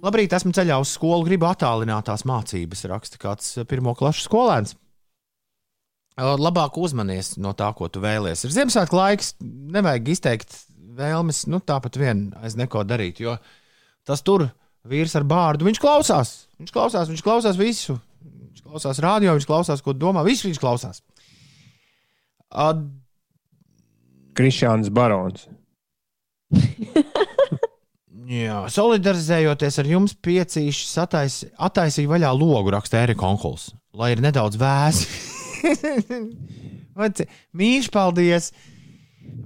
Labrīt, 0.02 0.34
esmu 0.34 0.50
ceļā 0.56 0.80
uz 0.82 0.96
skolu, 0.96 1.28
gribu 1.28 1.46
attālinātās 1.46 2.24
mācības, 2.26 2.82
raksta 2.90 3.20
kāds 3.22 3.52
uh, 3.60 3.66
pirmo 3.70 3.94
klašu 3.94 4.24
skolēns. 4.26 4.74
Labāk 6.18 6.80
uzmanies 6.82 7.36
no 7.38 7.52
tā, 7.54 7.68
ko 7.78 7.86
tu 7.86 8.02
vēlies. 8.02 8.42
Ir 8.42 8.54
Ziemassvētku 8.56 8.98
laiks, 8.98 9.36
nevajag 9.44 10.10
izteikt 10.10 10.56
vēlmes, 10.98 11.44
nu 11.54 11.62
tāpat 11.62 12.00
vien 12.02 12.24
aiz 12.42 12.58
neko 12.58 12.82
darīt, 12.82 13.22
jo 13.22 13.36
tas 14.02 14.26
tur 14.26 14.48
vīrs 14.90 15.14
ar 15.14 15.22
bārdu, 15.22 15.70
viņš 15.70 15.82
klausās. 15.82 16.34
Viņš 16.58 16.74
klausās, 16.74 17.14
viņš 17.14 17.22
klausās 17.22 17.62
visu. 17.62 18.00
Viņš 18.54 18.62
klausās 18.62 19.00
radio, 19.02 19.32
viņš 19.34 19.46
klausās, 19.50 19.80
ko 19.82 19.92
domā. 19.98 20.22
Visu 20.22 20.46
viņš 20.46 20.60
klausās. 20.62 21.00
Uh, 22.54 22.84
Krišāns 24.38 24.92
Barons. 24.94 25.48
jā, 28.30 28.60
solidarizējoties 28.70 29.78
ar 29.82 29.90
jums, 29.90 30.14
piecīši 30.22 30.86
sataisi, 30.86 31.50
attaisīja 31.58 32.12
vaļā 32.12 32.30
logu, 32.38 32.70
raksta 32.76 33.02
Erika 33.02 33.26
Onkuls, 33.26 33.72
lai 33.90 34.12
ir 34.14 34.22
nedaudz 34.22 34.60
vēsi. 34.60 35.08
Mīļš, 37.58 37.90
paldies! 37.90 38.52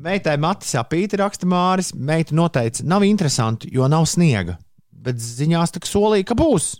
Meitai 0.04 0.36
Matis 0.42 0.74
apīti 0.76 1.16
raksta 1.16 1.48
Māris. 1.48 1.94
Meita 1.94 2.36
noteica, 2.36 2.84
nav 2.84 3.06
interesanti, 3.06 3.70
jo 3.72 3.88
nav 3.88 4.04
sniega. 4.10 4.58
Bet 4.92 5.16
ziņās 5.22 5.72
tā 5.72 5.80
solīja, 5.88 6.26
ka 6.28 6.36
būs. 6.36 6.74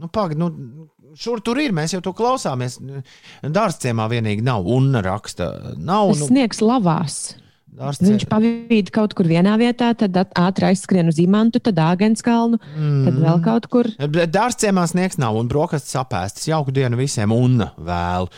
Nu, 0.00 0.08
pagaidi, 0.12 0.40
nu, 0.40 0.88
šur 1.18 1.42
tur 1.44 1.58
ir, 1.62 1.74
mēs 1.76 1.94
jau 1.96 2.00
to 2.04 2.12
klausāmies. 2.16 2.78
Dārzciemā 3.42 4.08
vienīgi 4.12 4.44
nav, 4.46 4.66
un 4.70 4.92
raksta, 5.04 5.74
nav. 5.76 6.14
Nu, 6.14 6.28
sniegs 6.30 6.62
lavās. 6.64 7.20
dārzciemā- 7.70 8.10
Viņš 8.10 8.26
pavīd 8.28 8.90
kaut 8.92 9.14
kur 9.14 9.26
vienā 9.26 9.56
vietā, 9.56 9.94
tad 9.96 10.12
ātri 10.12 10.70
aizskrien 10.70 11.08
uz 11.08 11.18
imantu, 11.22 11.60
tad 11.60 11.78
āgenskalnu, 11.78 12.58
mm. 12.76 13.04
tad 13.06 13.20
vēl 13.22 13.42
kaut 13.44 13.68
kur. 13.70 13.90
Dārzciemā 13.98 14.86
sniegs 14.90 15.18
nav 15.18 15.38
un 15.38 15.48
brokastis 15.48 15.94
apēstas. 15.96 16.48
Jauku 16.50 16.74
dienu 16.74 16.98
visiem 17.00 17.32
un 17.32 17.62
vēl. 17.78 18.28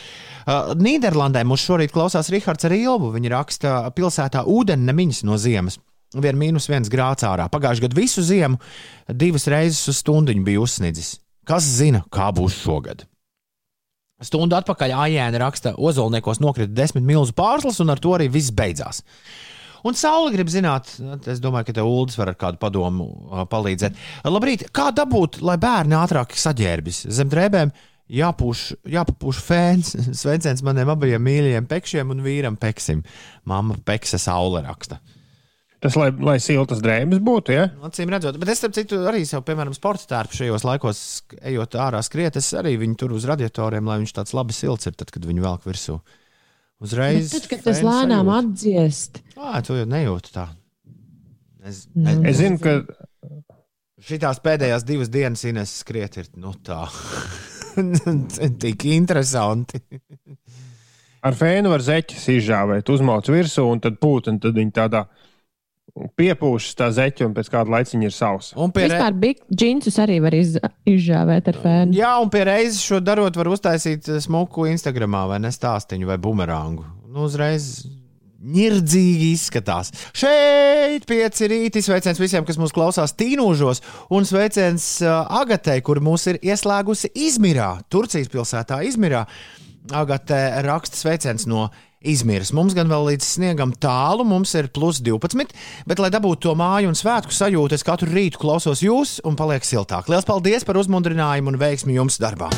Uh, 0.43 0.73
Nīderlandē 0.75 1.43
mums 1.45 1.65
šorīt 1.65 1.91
klausās 1.91 2.29
Rihards 2.29 2.65
ar 2.65 2.77
Ilvu. 2.77 3.11
Viņa 3.15 3.33
raksta, 3.33 3.73
pilsētā 3.95 4.45
ūdeni 4.45 4.85
nemiņas 4.89 5.23
no 5.23 5.37
ziemas. 5.37 5.79
Vien 6.13 6.37
mīnus 6.37 6.69
viens 6.69 6.91
grāts 6.93 7.25
ārā. 7.25 7.49
Pagājušajā 7.49 7.87
gadā 7.87 7.97
visu 7.97 8.21
ziemu 8.21 8.59
divas 9.09 9.47
reizes 9.49 9.87
uz 9.89 9.97
stundu 10.03 10.35
bija 10.45 10.61
uzsnidzis. 10.61 11.22
Kas 11.47 11.65
zina, 11.67 12.03
kā 12.13 12.29
būs 12.35 12.55
šogad? 12.63 13.03
Stundu 14.23 14.55
atpakaļ 14.55 14.93
Ājēna 14.95 15.41
raksta, 15.41 15.73
Ozolniekos 15.75 16.39
nokrita 16.39 16.71
desmit 16.71 17.03
milzu 17.03 17.35
pārslas, 17.35 17.81
un 17.83 17.91
ar 17.91 17.99
to 17.99 18.13
arī 18.15 18.29
viss 18.31 18.53
beidzās. 18.55 19.01
Un 19.83 19.97
Saula 19.99 20.31
grib 20.31 20.47
zināt, 20.47 20.93
es 21.27 21.41
domāju, 21.43 21.67
ka 21.67 21.75
te 21.75 21.83
Ulas 21.83 22.15
var 22.15 22.31
ar 22.31 22.37
kādu 22.39 22.59
padomu 22.61 23.09
uh, 23.09 23.41
palīdzēt. 23.51 23.97
Labrīt, 24.31 24.69
kā 24.71 24.93
dabūt, 24.95 25.41
lai 25.43 25.57
bērni 25.59 25.97
ātrāk 25.99 26.37
saģērbjas 26.39 27.01
zem 27.11 27.31
drēbēm? 27.33 27.73
Jāpūš, 28.13 28.61
jāpapūš 28.93 29.41
fēns, 29.43 29.91
sveiciens 30.21 30.63
maniem 30.63 30.93
abiem 30.93 31.27
mīļajiem 31.27 31.67
pekšiem 31.67 32.15
un 32.15 32.23
vīram 32.23 32.55
peksim. 32.59 33.03
Māma 33.49 33.75
peksa 33.83 34.21
saule 34.21 34.63
raksta. 34.63 35.01
Tas, 35.83 35.97
lai, 35.99 36.07
lai 36.23 36.37
siltas 36.39 36.79
drēbes 36.83 37.19
būtu, 37.23 37.53
ja? 37.55 37.67
Acīm 37.83 38.11
redzot, 38.13 38.37
bet 38.39 38.53
es 38.53 38.61
starp 38.61 38.75
citu 38.77 39.01
arī 39.09 39.25
sev, 39.27 39.43
piemēram, 39.47 39.75
sporta 39.75 40.07
tērpu 40.13 40.37
šajos 40.39 40.63
laikos, 40.67 40.99
ejot 41.43 41.75
ārā 41.83 41.99
skriet, 42.07 42.39
es 42.39 42.53
arī 42.55 42.77
viņu 42.79 42.95
tur 43.01 43.15
uz 43.17 43.27
radiatoriem, 43.27 43.89
lai 43.91 43.99
viņš 44.01 44.13
tāds 44.15 44.35
labi 44.37 44.55
silts 44.55 44.87
ir, 44.87 44.95
tad, 44.95 45.11
kad 45.11 45.27
viņu 45.27 45.43
velk 45.43 45.67
virsū. 45.67 45.97
Bet 46.79 46.87
Uzreiz. 46.87 47.33
tad, 47.35 47.49
kad 47.51 47.65
tas 47.67 47.81
lēnām 47.83 48.29
sajūta. 48.31 48.39
atdziest, 48.39 49.19
Ā, 49.39 49.59
to 49.67 49.75
jau 49.81 49.89
nejūtu 49.91 50.33
tā. 50.35 50.47
Es, 51.63 51.85
Nu. 51.95 52.15
Es 52.27 52.39
zinu, 52.41 52.59
ka 52.63 52.79
Šitās 54.03 54.41
pēdējās 54.43 54.83
divas 54.83 55.07
dienas 55.07 55.45
Ines 55.47 55.71
skriet 55.79 56.17
ir 56.19 56.25
nu 56.35 56.51
tā. 56.59 56.81
Tik 58.63 58.83
interesanti. 58.91 59.79
ar 61.23 61.37
fēnu 61.39 61.71
var 61.71 61.83
zeķes 61.85 62.25
izžāvēt, 62.35 62.89
uzmauc 62.91 63.29
virsū 63.31 63.63
un 63.71 63.79
tad 63.83 63.95
pūt, 64.03 64.27
un 64.33 64.41
tad 64.43 64.59
viņi 64.59 64.75
tādā 64.75 65.05
piepūšas 65.93 66.77
tā 66.77 66.89
zeķe, 66.93 67.27
un 67.27 67.33
pēc 67.37 67.49
kāda 67.53 67.73
laiciņa 67.75 68.07
ir 68.07 68.15
sausa. 68.15 68.55
Un 68.59 68.73
pie, 68.73 68.87
re... 68.87 68.97
Vispār 68.97 69.17
bija 69.21 69.57
džinsus 69.61 69.99
arī 70.01 70.19
var 70.23 70.35
iz, 70.37 70.55
izžāvēt 70.89 71.51
ar 71.51 71.59
fēnu. 71.63 71.97
Jā, 71.97 72.13
un 72.23 72.31
pie 72.33 72.45
reizes 72.49 72.81
šo 72.81 73.01
darot, 73.03 73.37
var 73.37 73.51
uztaisīt 73.53 74.09
eh, 74.09 74.21
smuku 74.23 74.67
Instagram 74.71 75.19
vai 75.29 75.41
nestāstīņu 75.43 76.09
vai 76.09 76.17
bumerangu. 76.21 76.87
Nu, 77.13 77.27
uzreiz 77.27 77.85
Nirdzīgi 78.43 79.29
izskatās. 79.31 79.93
Šeit 80.19 81.05
pieci 81.07 81.47
rīti. 81.47 81.79
Sveiciens 81.79 82.19
visiem, 82.19 82.43
kas 82.43 82.57
mūs 82.59 82.73
klausās 82.75 83.15
tīnūžos, 83.15 83.79
un 84.11 84.27
sveiciens 84.27 84.87
uh, 85.05 85.21
Agatei, 85.39 85.79
kur 85.79 86.01
mūs 86.03 86.27
ir 86.27 86.41
ieslēgusi 86.43 87.13
Izmirā, 87.29 87.77
Turcijas 87.87 88.27
pilsētā 88.33 88.81
Izmirā. 88.83 89.23
Agate 89.95 90.41
raksta 90.63 90.99
sveiciens 90.99 91.47
no 91.47 91.69
Izmiras. 92.03 92.51
Mums 92.55 92.75
gan 92.75 92.91
vēl 92.91 93.13
līdz 93.13 93.27
sniegam 93.37 93.71
tālu, 93.71 94.25
mums 94.27 94.51
ir 94.59 94.67
plus 94.75 94.99
12, 95.03 95.53
bet, 95.87 96.01
lai 96.03 96.11
dabūtu 96.13 96.49
to 96.49 96.55
māju 96.59 96.91
un 96.91 96.97
svētku 96.99 97.31
sajūtu, 97.31 97.77
es 97.77 97.85
katru 97.87 98.11
rītu 98.11 98.41
klausos 98.41 98.83
jūs 98.83 99.17
un 99.23 99.37
paliek 99.39 99.63
siltāk. 99.63 100.11
Lielas 100.11 100.27
paldies 100.27 100.67
par 100.67 100.79
uzmundrinājumu 100.81 101.53
un 101.53 101.59
veiksmi 101.61 101.95
jums 101.95 102.19
darbā! 102.19 102.51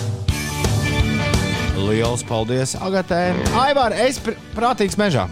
Lielas 1.77 2.23
paldies, 2.25 2.73
Agatē! 2.81 3.35
Aivar, 3.61 3.93
es 3.93 4.17
pr 4.23 4.33
prātīgs 4.57 4.97
mežā! 4.97 5.27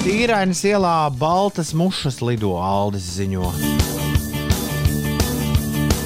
Tīrainas 0.00 0.64
ielā 0.64 0.94
baltas 1.20 1.74
mušas 1.76 2.22
lido, 2.24 2.54
Aldis 2.56 3.04
ziņo. 3.18 3.52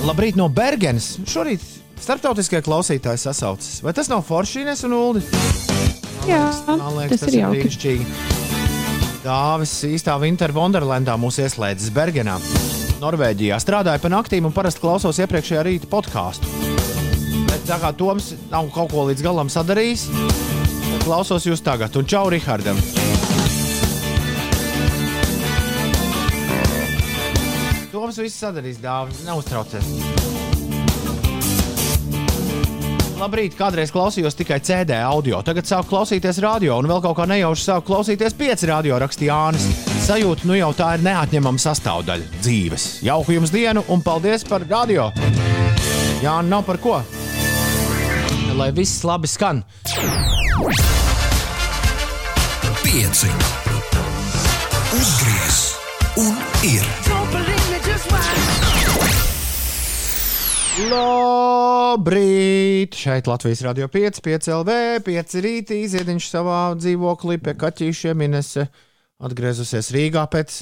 Labrīt 0.05 0.37
no 0.37 0.51
Bergenes! 0.51 1.15
Šorīt 1.31 1.84
starptautiskie 2.05 2.61
klausītāji 2.65 3.21
sasaucas. 3.25 3.79
Vai 3.85 3.93
tas 3.97 4.11
nav 4.13 4.25
Foršīnes 4.29 4.85
un 4.89 4.95
Uldi? 4.99 5.23
Jā, 6.29 6.43
Man 6.69 6.81
liekas, 6.99 7.21
tas 7.25 7.33
ir 7.33 7.41
jauki. 7.43 7.65
brīnišķīgi. 7.65 8.07
Dāvis 9.25 9.73
īstā 9.89 10.15
Winter 10.21 10.53
Wonderlandā 10.53 11.15
mūs 11.21 11.39
ieslēdzis 11.41 11.93
Bergenā. 11.97 12.37
Norvēģijā 13.01 13.57
strādāju 13.61 14.01
pa 14.05 14.11
naktīm 14.13 14.47
un 14.49 14.53
parasti 14.57 14.81
klausos 14.85 15.19
iepriekšējā 15.25 15.63
rīta 15.67 15.89
podkāstu. 15.93 16.49
Bet 17.51 17.65
tā 17.69 17.77
kā 17.83 17.91
Toms 17.97 18.33
nav 18.53 18.69
kaut 18.75 18.93
ko 18.93 19.05
līdz 19.09 19.25
galam 19.25 19.49
sadarījis, 19.53 20.07
klausos 21.05 21.45
jūs 21.49 21.65
tagad. 21.65 21.97
Un 22.01 22.09
čau 22.09 22.29
Rihardam! 22.33 22.81
Toms 27.93 28.19
viss 28.21 28.41
sadarīs, 28.43 28.81
Dāvis, 28.83 29.23
neuztraucies. 29.25 29.87
Labrīt, 33.15 33.55
kādreiz 33.55 33.93
klausījos 33.95 34.35
tikai 34.35 34.59
CD 34.65 34.97
audio, 34.99 35.39
tagad 35.47 35.69
sāku 35.69 35.93
klausīties 35.93 36.41
radio, 36.43 36.81
un 36.83 36.89
vēl 36.91 37.03
kaut 37.05 37.17
kā 37.21 37.27
nejauši 37.31 37.67
sāku 37.69 37.93
klausīties 37.93 38.35
pieci 38.39 38.69
radio 38.71 38.99
rakstīja 38.99 39.37
Jānis. 39.37 39.69
Sajūta, 40.05 40.49
nu 40.51 40.57
jau 40.59 40.73
tā 40.77 40.95
ir 40.97 41.05
neatņemama 41.07 41.63
sastāvdaļa 41.63 42.43
dzīves. 42.43 42.89
Jauku 43.07 43.37
jums 43.37 43.55
dienu, 43.55 43.85
un 43.89 44.03
paldies 44.05 44.47
par 44.49 44.67
radio! 44.69 45.13
Jā, 46.25 46.41
nav 46.43 46.67
par 46.67 46.81
ko. 46.83 46.99
Lai 48.59 48.71
viss 48.75 49.05
labi 49.07 49.31
skan. 49.31 49.63
Pieci. 52.83 53.31
Uzgriez 54.95 55.61
un 56.23 56.39
ir. 56.75 57.54
Labrīt! 60.75 62.17
Šeit 62.99 63.29
Latvijas 63.31 63.61
radio 63.63 63.87
5, 63.87 64.19
5 64.25 64.49
LV, 64.51 64.71
5 65.07 65.37
rītī, 65.45 65.77
ziediņš 65.87 66.27
savā 66.27 66.75
dzīvoklī 66.75 67.37
pie 67.39 67.55
kaķīšiem 67.61 68.25
Inese 68.27 68.65
atgriezusies 69.23 69.93
Rīgā 69.95 70.25
pēc, 70.33 70.57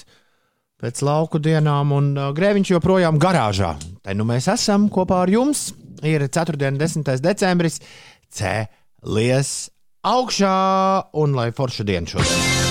pēc 0.84 1.00
lauku 1.08 1.40
dienām, 1.40 1.94
un 1.96 2.12
uh, 2.12 2.28
grēviņš 2.36 2.74
joprojām 2.74 3.16
garāžā. 3.22 3.72
Te 4.04 4.12
nu 4.12 4.28
mēs 4.28 4.50
esam 4.52 4.90
kopā 4.92 5.22
ar 5.24 5.32
jums. 5.32 5.70
Ir 6.04 6.28
4. 6.28 6.60
un 6.68 6.76
10. 6.82 7.08
decembris, 7.24 7.80
cēlies 8.28 9.54
augšā 10.04 10.56
un 11.24 11.40
lai 11.40 11.48
forša 11.56 11.88
diena 11.88 12.12
šodien. 12.12 12.61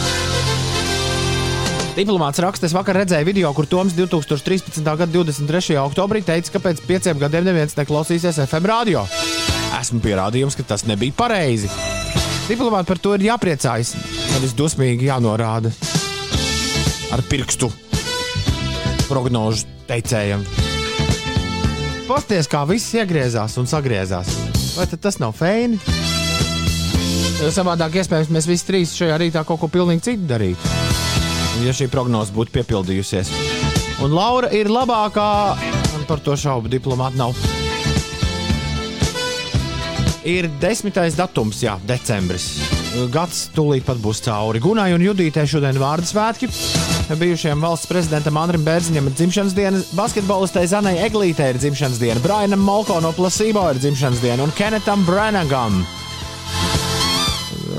Diplomāts 1.91 2.39
raksta, 2.39 2.69
es 2.69 2.73
vakar 2.75 2.95
redzēju 3.01 3.27
video, 3.27 3.49
kur 3.51 3.65
Toms 3.67 3.91
2013. 3.97 4.79
gada 4.79 5.11
23. 5.11 5.75
oktobrī 5.81 6.21
teica, 6.23 6.53
ka 6.53 6.61
pēc 6.63 6.79
pieciem 6.87 7.19
gadiem 7.19 7.43
neviens 7.43 7.75
neklausīsies 7.75 8.39
FM 8.45 8.69
radio. 8.71 9.01
Esmu 9.75 9.99
pierādījums, 10.03 10.55
ka 10.55 10.63
tas 10.69 10.85
nebija 10.87 11.11
pareizi. 11.17 11.67
Diplomāti 12.47 12.87
par 12.87 13.01
to 13.03 13.11
ir 13.17 13.25
jāpriecājas, 13.27 13.91
nevis 14.31 14.55
dusmīgi 14.55 15.09
jānorāda 15.09 15.73
ar 17.11 17.23
pirkstu 17.27 17.67
prognožu 19.09 19.67
teicējiem. 19.91 20.47
Pasties, 22.07 22.47
kā 22.51 22.63
viss 22.71 22.95
iegriezās 22.95 23.57
un 23.59 23.67
sagriezās. 23.67 24.31
Vai 24.77 24.87
tas 24.95 25.19
nav 25.19 25.35
feini? 25.35 25.79
Savādāk, 27.51 27.99
iespējams, 27.99 28.31
mēs 28.31 28.47
visi 28.47 28.69
trīs 28.69 28.95
šajā 28.95 29.19
rītā 29.25 29.43
kaut 29.43 29.59
ko 29.59 29.67
pilnīgi 29.71 30.07
citu 30.13 30.31
darītu 30.31 30.90
ja 31.65 31.73
šī 31.75 31.89
prognoze 31.91 32.33
būtu 32.35 32.55
piepildījusies. 32.59 33.31
Un 34.01 34.15
Laura 34.17 34.49
ir 34.55 34.71
labākā, 34.71 35.31
un 35.97 36.05
par 36.09 36.23
to 36.25 36.33
šaubu 36.39 36.71
diplomāta 36.71 37.19
nav. 37.19 37.37
Ir 40.25 40.45
desmitais 40.61 41.15
datums, 41.17 41.63
jā, 41.65 41.75
decembris. 41.89 42.51
Gads 43.13 43.47
tūlīt 43.55 43.85
pat 43.87 43.97
būs 44.01 44.19
cauri. 44.25 44.61
Gunai 44.61 44.91
un 44.93 45.01
Judītei 45.01 45.47
šodien 45.49 45.79
vārdu 45.81 46.09
svētki. 46.09 46.49
Bijušajam 47.11 47.63
valsts 47.63 47.89
prezidentam 47.89 48.37
Andrim 48.39 48.63
Bērziņam 48.63 49.09
ir 49.09 49.15
dzimšanas 49.17 49.55
diena, 49.57 49.81
basketbolistei 49.97 50.69
Zanai 50.71 50.97
Eglītei 51.07 51.49
ir 51.51 51.59
dzimšanas 51.59 51.99
diena, 51.99 52.21
Brainam 52.23 52.63
Molko 52.63 53.01
no 53.03 53.11
Placebo 53.15 53.65
ir 53.71 53.81
dzimšanas 53.81 54.21
diena 54.23 54.47
un 54.47 54.55
Kenetam 54.55 55.03
Branagam. 55.07 55.81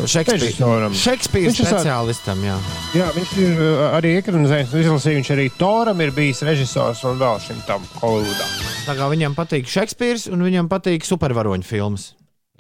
Režisoram. 0.03 0.95
Šekspīra 0.97 1.53
speciālistam, 1.55 2.41
jā. 2.45 2.57
Jā, 2.97 3.11
viņš 3.15 3.35
ir 3.43 3.61
uh, 3.61 3.83
arī 3.99 4.15
ekranizējis, 4.21 4.75
izlasījis. 4.83 5.19
Viņš 5.21 5.31
arī 5.37 5.47
Toram 5.59 6.03
ir 6.03 6.15
bijis 6.17 6.43
režisors 6.47 7.05
un 7.09 7.21
vēl 7.23 7.39
šim 7.45 7.61
tam 7.69 7.85
Holivudā. 8.01 8.49
Tā 8.87 8.97
kā 8.99 9.11
viņam 9.13 9.37
patīk 9.39 9.71
Šekspīrs 9.71 10.27
un 10.33 10.43
viņam 10.47 10.71
patīk 10.73 11.07
supervaroņu 11.07 11.69
filmas. 11.69 12.11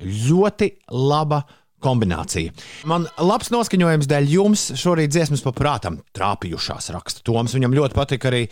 Ļoti 0.02 0.70
laba 0.94 1.42
kombinācija. 1.82 2.54
Man 2.88 3.08
labs 3.18 3.50
noskaņojums 3.52 4.08
dēļ 4.10 4.30
jums 4.36 4.68
šorīt 4.78 5.12
dziesmas 5.12 5.42
paprātam 5.44 5.98
trāpījušās 6.16 6.92
raksta 6.94 7.24
Toms. 7.26 7.56
Viņam 7.58 7.74
ļoti 7.78 7.98
patika 7.98 8.30
arī 8.30 8.46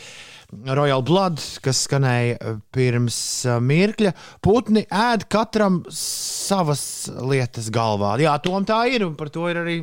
Royal 0.50 1.02
Blood, 1.06 1.38
kas 1.62 1.84
skanēja 1.86 2.56
pirms 2.74 3.16
uh, 3.46 3.60
mirkļa. 3.62 4.12
Putni 4.42 4.82
ēd 4.86 5.28
katram 5.30 5.80
savas 5.94 6.82
lietas 7.22 7.70
galvā. 7.72 8.16
Jā, 8.22 8.34
Tom 8.42 8.66
tā 8.66 8.82
ir, 8.90 9.06
un 9.06 9.14
par 9.18 9.30
to 9.32 9.46
ir 9.50 9.62
arī 9.62 9.78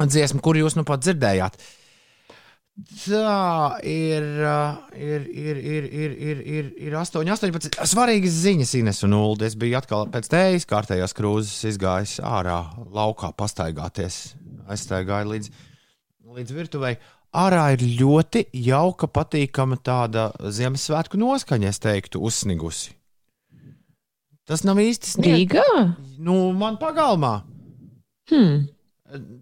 dziesma, 0.00 0.40
kur 0.42 0.56
jūs 0.56 0.76
nu 0.78 0.86
pat 0.88 1.04
dzirdējāt. 1.04 1.60
Tā 3.04 3.80
ir, 3.84 4.24
uh, 4.40 4.78
ir, 4.96 5.26
ir, 5.28 5.58
ir, 5.60 5.88
ir, 5.92 6.14
ir, 6.16 6.38
ir, 6.40 6.70
ir 6.88 6.96
8, 6.96 7.28
18. 7.28 7.76
Svarīgas 7.92 8.38
ziņas, 8.46 8.72
Ines 8.80 9.04
un 9.04 9.18
Ulu. 9.18 9.36
Es 9.44 9.58
biju 9.60 9.76
atkal 9.76 10.08
pēc 10.12 10.30
tējas 10.32 10.64
kārtējās 10.70 11.12
krūzes 11.18 11.68
izgājis 11.74 12.16
ārā, 12.24 12.62
laukā 12.88 13.34
pastaigāties. 13.36 14.22
Aizstaigāju 14.72 15.34
līdz, 15.34 15.52
līdz 16.40 16.56
virtuvei. 16.56 16.96
Ārā 17.32 17.70
ir 17.72 17.82
ļoti 17.96 18.44
jauka, 18.66 19.08
patīkama 19.08 19.78
tāda 19.80 20.28
Ziemassvētku 20.52 21.16
noskaņa, 21.20 21.70
es 21.72 21.80
teiktu, 21.80 22.20
uzsnigusi. 22.20 22.92
Tas 24.48 24.64
nav 24.66 24.80
īsti 24.82 25.14
sniegs. 25.14 25.38
Rīgā? 25.38 25.64
Nu, 26.20 26.50
man 26.52 26.76
pagalmā. 26.80 27.38
Hmm. 28.28 28.66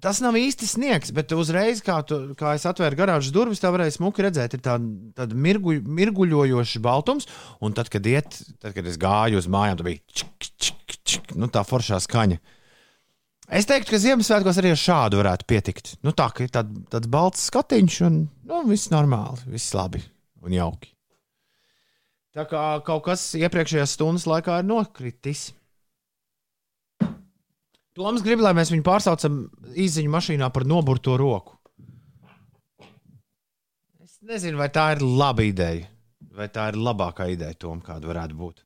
Tas 0.02 0.18
nav 0.22 0.34
īsti 0.38 0.66
sniegs, 0.66 1.12
bet 1.14 1.34
uzreiz, 1.34 1.82
kā, 1.86 2.00
tu, 2.06 2.18
kā 2.38 2.56
es 2.58 2.66
atvēru 2.66 2.98
garāžas 2.98 3.34
durvis, 3.34 3.62
tā 3.62 3.70
varēja 3.74 3.96
smuki 3.96 4.24
redzēt, 4.26 4.54
ir 4.54 4.62
tāda, 4.64 4.86
tāda 5.18 5.38
mirgu, 5.38 5.76
mirguļojoša 5.86 6.82
baltums. 6.82 7.28
Un 7.62 7.74
tad, 7.74 7.90
kad, 7.90 8.06
iet, 8.06 8.38
tad, 8.58 8.74
kad 8.76 8.86
es 8.86 8.98
gāju 9.02 9.38
uz 9.42 9.50
mājām, 9.50 9.78
tad 9.78 9.86
bija 9.86 10.02
čik, 10.22 10.50
čik, 10.62 10.96
čik, 11.06 11.36
nu, 11.38 11.50
tā 11.50 11.62
foršā 11.66 11.98
skaņa. 12.06 12.38
Es 13.50 13.66
teiktu, 13.66 13.90
ka 13.90 13.98
Ziemassvētkos 13.98 14.60
arī 14.60 14.70
ar 14.70 14.78
šādu 14.78 15.18
varētu 15.18 15.46
pietikt. 15.50 15.88
Nu, 16.06 16.12
tā 16.14 16.28
kā 16.30 16.46
ir 16.46 16.52
tād, 16.54 16.70
tāds 16.92 17.10
balts 17.10 17.48
skatiņš, 17.50 17.96
un 18.06 18.20
nu, 18.46 18.60
viss 18.68 18.92
normāli, 18.92 19.42
viss 19.50 19.74
labi 19.74 20.04
un 20.46 20.54
jauki. 20.54 20.92
Tā 22.30 22.44
kā 22.46 22.62
kaut 22.86 23.02
kas 23.08 23.24
iepriekšējās 23.34 23.96
stundas 23.96 24.28
laikā 24.30 24.60
ir 24.62 24.68
nokritis. 24.68 25.48
Toms 27.98 28.22
grib, 28.22 28.38
lai 28.38 28.54
mēs 28.54 28.70
viņu 28.70 28.86
pārsaucam 28.86 29.42
izziņu 29.74 30.14
mašīnā 30.14 30.46
par 30.54 30.62
noburto 30.70 31.18
roku. 31.18 31.58
Es 33.98 34.20
nezinu, 34.22 34.62
vai 34.62 34.70
tā 34.70 34.92
ir 34.94 35.02
laba 35.02 35.42
ideja, 35.42 35.90
vai 36.38 36.46
tā 36.54 36.70
ir 36.70 36.78
labākā 36.78 37.26
ideja, 37.34 37.58
Tom, 37.66 37.82
kāda 37.82 38.14
varētu 38.14 38.38
būt. 38.38 38.62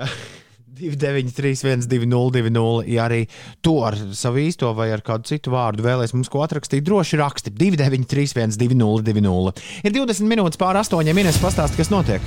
293, 0.78 1.88
202, 1.90 2.86
ja 2.94 3.06
arī 3.08 3.24
to 3.64 3.80
ar 3.86 3.98
savu 4.16 4.42
īsto 4.44 4.70
vai 4.76 4.90
ar 4.94 5.02
kādu 5.06 5.28
citu 5.30 5.54
vārdu 5.54 5.84
vēlēs 5.86 6.14
mums 6.14 6.30
ko 6.32 6.44
atrakstīt, 6.46 6.86
droši 6.86 7.20
raksti 7.20 7.54
293, 7.56 8.56
202. 8.60 9.54
Ir 9.84 9.96
20 9.96 10.30
minūtes 10.30 10.60
pār 10.60 10.80
8 10.80 11.14
minūtes 11.16 11.42
pastāst, 11.42 11.78
kas 11.80 11.92
notiek. 11.92 12.22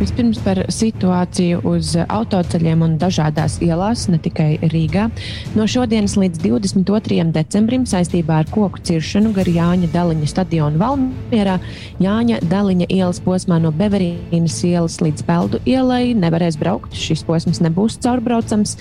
Vispirms 0.00 0.38
par 0.42 0.58
situāciju 0.72 1.60
uz 1.68 1.92
autoceļiem 2.00 2.80
un 2.86 2.94
dažādās 3.00 3.58
ielās, 3.62 4.06
ne 4.10 4.18
tikai 4.22 4.56
Rīgā. 4.72 5.08
No 5.56 5.66
šodienas 5.68 6.14
līdz 6.18 6.40
22. 6.42 7.18
decembrim 7.34 7.84
saistībā 7.88 8.40
ar 8.42 8.48
koku 8.50 8.80
ciršanu 8.88 9.34
gar 9.36 9.48
Jāņa 9.48 9.90
Daliņa 9.92 10.30
stadionu 10.30 10.80
Valmierā 10.80 11.58
Jāņa 12.02 12.40
Daliņa 12.50 12.88
ielas 12.88 13.20
posmā 13.22 13.58
no 13.62 13.70
Beverīnas 13.76 14.56
ielas 14.66 14.98
līdz 15.04 15.26
Peldu 15.28 15.60
ielai 15.68 16.16
nevarēs 16.18 16.56
braukt. 16.60 16.96
Šis 16.96 17.22
posms 17.28 17.60
nebūs 17.62 17.98
caurbraucams. 18.02 18.74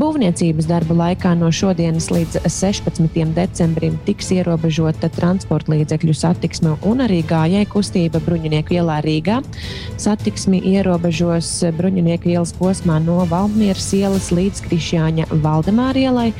Būvniecības 0.00 0.68
darba 0.70 0.96
laikā 1.02 1.34
no 1.38 1.52
šodienas 1.54 2.08
līdz 2.14 2.40
16. 2.48 3.20
decembrim 3.36 4.00
tiks 4.08 4.32
ierobežota 4.34 5.12
transporta 5.12 5.74
līdzekļu 5.74 6.16
satiksme 6.18 6.74
un 6.88 7.04
arī 7.04 7.20
gājēju 7.28 7.70
kustība 7.76 8.22
Bruņinieku 8.24 8.78
ielā 8.80 8.98
Rīgā. 9.04 9.42
Satiksmi 10.54 10.76
ierobežos 10.78 11.48
Bruņinieku 11.74 12.30
ielas 12.30 12.52
posmā 12.54 13.00
no 13.02 13.24
Valmieras 13.26 13.88
ielas 13.92 14.30
līdz 14.30 14.62
Krišjāņa 14.62 15.26
Valdemāra 15.42 15.98
ielai. 15.98 16.32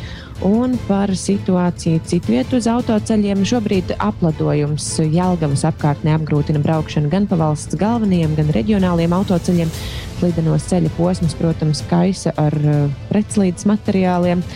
Un 0.45 0.77
par 0.87 1.11
situāciju 1.11 1.99
citviet 2.07 2.53
uz 2.55 2.69
autoceļiem 2.71 3.43
šobrīd 3.43 3.97
apladojums 3.99 4.87
Jelgavas 5.01 5.65
apkārtnē 5.67 6.15
apgrūtina 6.15 6.63
braukšanu 6.63 7.11
gan 7.11 7.27
pa 7.27 7.35
valsts 7.35 7.75
galvenajiem, 7.75 8.37
gan 8.39 8.55
reģionāliem 8.55 9.15
autoceļiem. 9.19 9.71
Slidenos 10.21 10.71
ceļa 10.71 10.95
posms, 10.95 11.35
protams, 11.35 11.83
kaisa 11.91 12.35
ar 12.39 12.55
uh, 12.55 12.87
pretslīdes 13.11 13.67
materiāliem. 13.67 14.47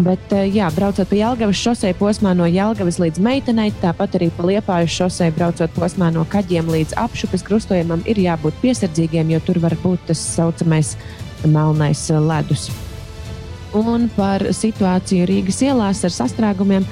Bet, 0.00 0.32
eh, 0.32 0.46
jā, 0.48 0.64
braucot 0.72 1.08
pa 1.10 1.16
Jālgavas 1.18 1.60
šosei 1.60 1.92
posmā 1.98 2.30
no 2.36 2.46
Jālgavas 2.48 2.96
līdz 3.02 3.20
Meitenei, 3.20 3.68
tāpat 3.82 4.16
arī 4.16 4.30
pa 4.32 4.46
Liepājas 4.48 4.94
šosei 4.96 5.28
braucot 5.36 5.74
posmā 5.76 6.08
no 6.14 6.24
Kaģiem 6.24 6.70
līdz 6.72 6.96
apšupes 7.02 7.44
krustojumam, 7.44 8.00
ir 8.08 8.22
jābūt 8.22 8.56
piesardzīgiem, 8.62 9.34
jo 9.34 9.40
tur 9.44 9.60
var 9.60 9.76
būt 9.82 10.08
tas 10.08 10.22
saucamais 10.36 10.94
melnais 11.44 12.06
eh, 12.08 12.16
ledus. 12.16 12.70
Un 13.76 14.08
par 14.16 14.48
situāciju 14.56 15.28
Rīgas 15.28 15.60
ielās 15.68 16.00
ar 16.08 16.16
sastrēgumiem, 16.16 16.88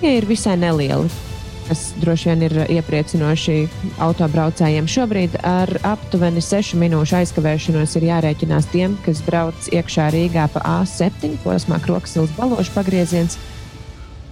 tie 0.00 0.16
ir 0.16 0.30
visai 0.30 0.56
nelieli 0.56 1.29
kas 1.70 1.92
droši 2.02 2.32
vien 2.32 2.40
ir 2.48 2.54
iepriecinoši 2.66 3.56
autobraucējiem. 4.02 4.88
Šobrīd 4.90 5.36
ar 5.46 5.70
aptuveni 5.86 6.42
6 6.42 6.74
minūšu 6.80 7.20
aizkavēšanos 7.20 7.94
ir 8.00 8.08
jārēķinās 8.08 8.66
tiem, 8.72 8.96
kas 9.04 9.20
brauc 9.22 9.68
iekšā 9.70 10.08
Rīgā 10.10 10.48
pa 10.50 10.64
A7 10.80 11.36
posmā 11.44 11.78
Kroksils 11.84 12.34
balošu 12.34 12.74
pagrieziens. 12.74 13.38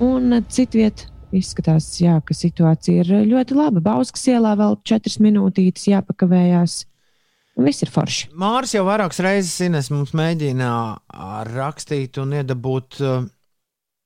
Un 0.02 0.34
citviet 0.50 1.06
izskatās, 1.30 1.92
jā, 2.02 2.18
ka 2.26 2.34
situācija 2.34 3.06
ir 3.06 3.14
ļoti 3.30 3.54
laba. 3.54 3.84
Bauskas 3.86 4.26
ielā 4.34 4.56
vēl 4.58 4.80
4 4.82 5.22
minūtītes 5.28 5.86
jāpakavējās. 5.92 6.80
Viss 7.62 7.86
ir 7.86 7.94
forši. 7.94 8.32
Māris 8.38 8.74
jau 8.74 8.82
vairākas 8.86 9.22
reizes 9.22 9.54
Ines, 9.62 9.92
mums 9.94 10.10
mēģina 10.10 10.74
rakstīt 11.54 12.18
un 12.22 12.34
iedabūt 12.42 12.98
ā, 13.02 13.18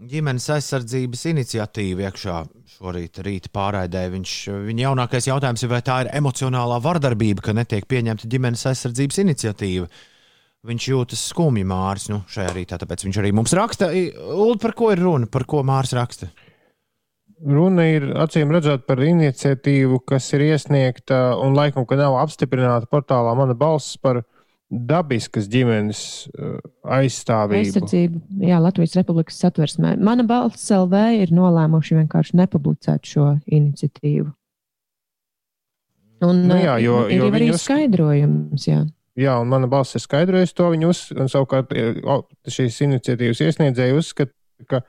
ģimenes 0.08 0.48
aizsardzības 0.56 1.26
iniciatīvu 1.32 2.04
iekšā 2.06 2.38
šorīt 2.82 3.20
rīta 3.22 3.50
pārraidē. 3.54 4.06
Viņš, 4.12 4.32
viņa 4.66 4.88
jaunākais 4.88 5.28
jautājums 5.30 5.62
ir, 5.62 5.70
vai 5.70 5.82
tā 5.86 6.02
ir 6.02 6.10
emocionālā 6.18 6.80
vardarbība, 6.82 7.44
ka 7.46 7.54
netiek 7.54 7.86
pieņemta 7.90 8.30
ģimenes 8.30 8.66
aizsardzības 8.72 9.22
iniciatīva. 9.22 9.90
Viņš 10.66 10.88
jūtas 10.92 11.22
skumji 11.32 11.64
Māris 11.66 12.06
nu, 12.10 12.20
šajā 12.30 12.52
rītā, 12.54 12.78
tāpēc 12.78 13.02
viņš 13.06 13.18
arī 13.18 13.32
mums 13.34 13.54
raksta. 13.58 13.90
Ulu, 13.90 14.58
par 14.62 14.76
ko 14.78 14.92
ir 14.94 15.02
runa? 15.02 15.26
Par 15.30 15.46
ko 15.50 15.62
Māris 15.66 15.94
raksta? 15.98 16.30
Runa 17.42 17.88
ir 17.90 18.06
acīm 18.22 18.52
redzot 18.54 18.84
par 18.86 19.02
iniciatīvu, 19.02 19.98
kas 20.06 20.28
ir 20.36 20.44
iesniegta 20.52 21.32
un 21.42 21.56
laikam, 21.58 21.86
ka 21.86 21.98
nav 21.98 22.20
apstiprināta 22.20 22.86
portālā 22.86 23.34
Mana 23.34 23.56
balss 23.58 23.98
par 23.98 24.22
dabiskas 24.72 25.48
ģimenes 25.52 25.98
uh, 26.32 26.54
aizstāvību. 26.96 27.60
Aizsardzība, 27.66 28.20
jā, 28.48 28.60
Latvijas 28.64 28.96
Republikas 28.96 29.36
satversmē. 29.42 29.98
Mana 30.00 30.24
balss 30.24 30.70
LV 30.72 31.02
ir 31.20 31.32
nolēmuši 31.36 31.98
vienkārši 32.00 32.38
nepublicēt 32.40 33.04
šo 33.12 33.26
iniciatīvu. 33.52 34.30
Un, 36.22 36.44
Nu 36.48 36.54
jā, 36.56 36.76
jo- 36.80 37.06
ir 37.10 37.18
jo 37.18 37.28
arī 37.30 37.38
viņi 37.40 37.54
uz- 37.56 37.62
skaidrojums. 37.66 38.66
Jā. 38.68 38.82
Jā, 39.18 39.34
un 39.42 39.48
mana 39.52 39.66
balss 39.68 39.94
ir 39.94 40.00
skaidrojusi 40.00 40.54
to. 40.56 40.70
Viņi 40.72 40.86
uz, 40.88 41.00
un 41.12 41.28
savukārt 41.28 41.72
e, 41.76 42.00
o, 42.08 42.22
šīs 42.48 42.78
iniciatīvas 42.86 43.42
iesniedzēji 43.44 43.96
uzskata, 43.98 44.32
ka 44.70 44.80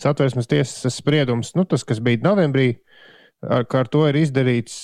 satversmes 0.00 0.48
tiesas 0.48 0.96
spriedums, 1.02 1.52
nu, 1.54 1.64
tas, 1.68 1.84
kas 1.84 2.00
bija 2.00 2.22
novembrī, 2.24 2.78
ar, 3.42 3.66
ar 3.66 3.90
to 3.90 4.04
ir 4.08 4.18
izdarīts 4.20 4.76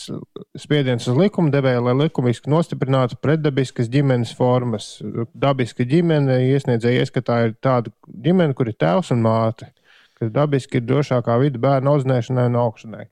spiediens 0.59 1.07
uz 1.11 1.19
likumdevēju, 1.19 1.85
lai 1.87 1.95
likumiski 2.03 2.51
nostiprinātu 2.51 3.19
pretdabiskas 3.23 3.91
ģimenes 3.93 4.35
formas. 4.39 4.91
Dabiska 5.35 5.87
ģimene 5.89 6.41
iesniedzēja 6.51 7.07
ieskatā 7.07 7.41
ir 7.47 7.57
tāda 7.63 7.93
ģimene, 8.09 8.57
kur 8.59 8.71
ir 8.71 8.79
tēvs 8.81 9.13
un 9.15 9.23
māte, 9.25 9.71
kas 10.19 10.33
dabiski 10.35 10.81
ir 10.81 10.87
drošākā 10.89 11.39
vide 11.43 11.63
bērnu 11.63 11.95
audzināšanai 11.95 12.49
un 12.51 12.61
augšanai. 12.65 13.07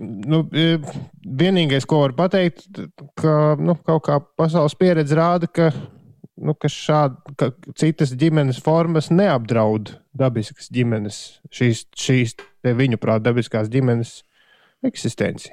Nu, 0.00 0.42
e, 0.50 0.80
vienīgais, 1.22 1.86
ko 1.86 2.00
var 2.02 2.16
pateikt, 2.18 2.66
ka 3.20 3.54
nu, 3.60 3.76
kaut 3.86 4.02
kā 4.08 4.18
pasaules 4.38 4.74
pieredze 4.78 5.14
rāda, 5.14 5.46
ka, 5.46 5.70
nu, 6.40 6.54
ka, 6.56 6.70
šād, 6.72 7.16
ka 7.38 7.50
citas 7.78 8.14
ģimenes 8.18 8.60
formas 8.64 9.10
neapdraud 9.12 9.94
dabiskas 10.16 10.70
ģimenes, 10.72 11.20
šīs, 11.54 11.84
šīs 11.96 12.36
te 12.40 12.74
viņu 12.76 12.98
prāt, 13.00 13.22
dabiskās 13.26 13.70
ģimenes 13.72 14.20
eksistenci. 14.86 15.52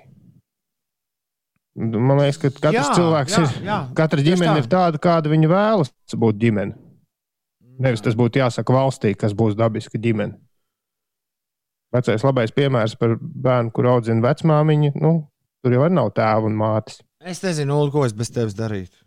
Man 1.78 2.18
liekas, 2.18 2.40
ka 2.42 2.50
katrs 2.58 2.88
Jā, 2.90 2.96
cilvēks 2.98 3.36
jā, 3.36 3.44
ir. 3.44 3.58
jā, 3.68 3.78
Katra 3.98 4.24
ģimene 4.26 4.56
tā. 4.56 4.62
ir 4.64 4.70
tāda, 4.72 5.02
kāda 5.02 5.30
viņa 5.30 5.50
vēlas 5.52 5.92
būt 6.18 6.40
ģimene. 6.42 6.74
Nevis 7.78 8.02
tas 8.02 8.16
būtu 8.18 8.40
jāsaka 8.42 8.74
valstī, 8.74 9.12
kas 9.14 9.36
būs 9.38 9.54
dabiska 9.60 10.00
ģimene. 10.02 10.40
Vecais 11.94 12.24
labais 12.26 12.52
piemērs 12.52 12.98
par 13.00 13.14
bērnu, 13.22 13.70
kur 13.76 13.92
audzina 13.94 14.26
vecmāmiņu. 14.26 14.96
Nu, 14.98 15.12
tur 15.62 15.76
jau 15.78 15.86
nav 15.94 16.10
tēva 16.18 16.50
un 16.50 16.58
mātes. 16.58 17.04
Es 17.22 17.44
nezinu, 17.46 17.78
Ulu, 17.78 17.94
ko 17.94 18.08
es 18.08 18.16
bez 18.18 18.34
tevis 18.34 18.58
darītu. 18.58 18.98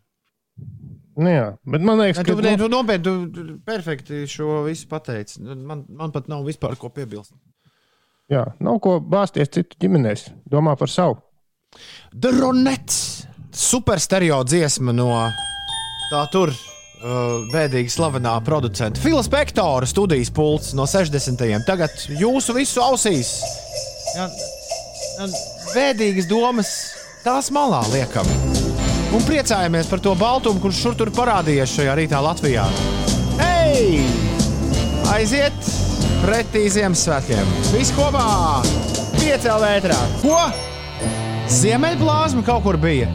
Nu, 1.21 1.29
jā, 1.29 1.47
bet 1.69 1.83
man 1.85 1.99
liekas, 2.01 2.21
Ja, 2.23 2.25
ka 2.25 2.33
tu, 2.33 2.43
ne, 2.45 2.55
tu 2.57 2.69
nopietni, 2.73 3.05
tu, 3.05 3.15
tu 3.35 3.57
perfekti 3.67 4.23
šo 4.31 4.63
visu 4.65 4.87
pateici. 4.89 5.41
Nu, 5.45 5.57
Man, 5.69 5.83
man 5.89 6.13
pat 6.15 6.31
nav 6.33 6.47
vispār 6.49 6.79
ko 6.81 6.89
piebilst. 6.89 7.35
jā, 8.31 8.47
nav 8.63 8.79
ko 8.81 8.99
bāzties 9.05 9.51
citu 9.53 9.77
ģimenēs. 9.85 10.29
Domā 10.49 10.77
par 10.81 10.89
savu. 10.89 11.19
The 12.15 12.33
Ronets! 12.39 13.27
Super 13.53 13.99
stereo 14.01 14.45
dziesma 14.47 14.93
no 14.95 15.09
tā 16.13 16.25
tur. 16.33 16.53
Uh, 17.01 17.47
Bēdīgi 17.49 17.89
slavenā 17.89 18.35
producenta 18.45 19.01
Fila 19.01 19.23
Spektora 19.25 19.87
studijas 19.89 20.29
pults 20.37 20.75
no 20.77 20.85
60. 20.85 21.41
Tagad 21.65 21.95
jūsu 22.21 22.53
visu 22.59 22.83
ausīs. 22.85 23.31
Jā, 24.19 24.29
Bēdīgas 25.75 26.29
domas 26.29 26.75
tās 27.25 27.49
malā 27.57 27.81
liekam. 27.95 28.29
Un 29.11 29.25
priecājamies 29.27 29.89
par 29.91 29.99
to 29.99 30.13
baltumu, 30.15 30.61
kurš 30.63 30.85
šur 30.85 30.97
tur 30.99 31.11
parādījies 31.11 31.73
šajā 31.75 31.97
rītā 31.99 32.21
Latvijā. 32.23 32.63
Hei! 33.41 34.05
Aiziet 35.11 35.57
pretī 36.23 36.69
Ziemassvētkiem! 36.71 37.51
Viss 37.73 37.91
kopā! 37.97 38.61
Piecēl 39.17 39.59
vētrā! 39.65 39.97
Ko? 40.23 40.37
Ziemeļblāzma 41.51 42.45
kaut 42.47 42.63
kur 42.69 42.79
bija. 42.79 43.09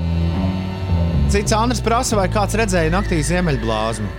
Cits 1.31 1.55
Andris 1.55 1.79
prasa, 1.85 2.19
vai 2.19 2.27
kāds 2.33 2.59
redzēja 2.59 2.91
naktī 2.91 3.21
ziemeļblāzmu. 3.23 4.11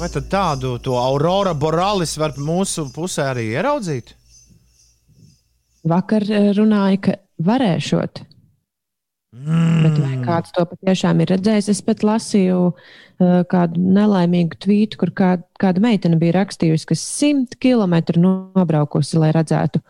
Vai 0.00 0.08
tad 0.08 0.32
tādu 0.32 0.78
aurora 0.96 1.52
borealis 1.52 2.16
var 2.16 2.32
mūsu 2.40 2.86
pusē 2.94 3.28
arī 3.34 3.50
ieraudzīt? 3.52 4.14
Vakar 5.92 6.24
eh, 6.24 6.50
runāja, 6.56 7.04
ka 7.04 7.20
varēšot. 7.44 8.24
Mm. 9.30 9.82
Bet 9.84 9.98
vai 10.02 10.16
kāds 10.24 10.50
to 10.54 10.64
patiešām 10.66 11.20
ir 11.22 11.30
redzējis? 11.30 11.68
Es 11.70 11.80
pat 11.86 12.02
lasīju 12.02 12.56
uh, 12.70 13.42
kādu 13.50 13.78
nelaimīgu 13.78 14.58
tvītu, 14.64 14.98
kur 14.98 15.12
kā, 15.14 15.28
kāda 15.62 15.82
meitene 15.84 16.18
bija 16.18 16.40
rakstījusi, 16.40 16.88
ka 16.90 16.96
simt 16.98 17.54
kilometru 17.62 18.22
nobraukusi, 18.24 19.20
lai 19.22 19.30
redzētu. 19.36 19.82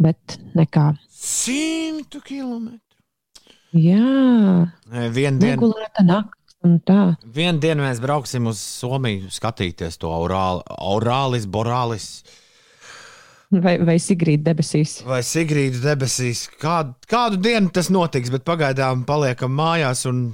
Bet 0.00 0.38
nekā. 0.56 0.94
Simtu 1.12 2.22
kilometru. 2.24 2.80
Jā, 3.74 4.70
Vienu 5.10 5.40
dienu, 5.42 5.50
negulēta 5.50 6.04
naktis 6.06 6.56
un 6.64 6.78
tā. 6.86 7.16
vien 7.26 7.58
dienu 7.60 7.82
mēs 7.82 7.98
brauksim 8.02 8.46
uz 8.46 8.60
Somiju, 8.62 9.32
skatīties 9.34 9.98
to 9.98 10.12
aurāli, 10.14 10.62
aurālis, 10.78 11.48
borealis 11.50 12.06
Vai, 13.62 13.76
vai 13.84 13.98
Sigrīda 14.02 14.50
debesīs. 14.50 14.96
vai 15.06 15.20
Sigrīdu 15.22 15.82
debesīs. 15.84 16.48
Kādu, 16.60 16.96
kādu 17.10 17.38
dienu 17.44 17.70
tas 17.74 17.90
notiks, 17.92 18.32
bet 18.34 18.44
pagaidām 18.46 19.04
paliekam 19.06 19.54
mājās 19.54 20.04
un 20.10 20.24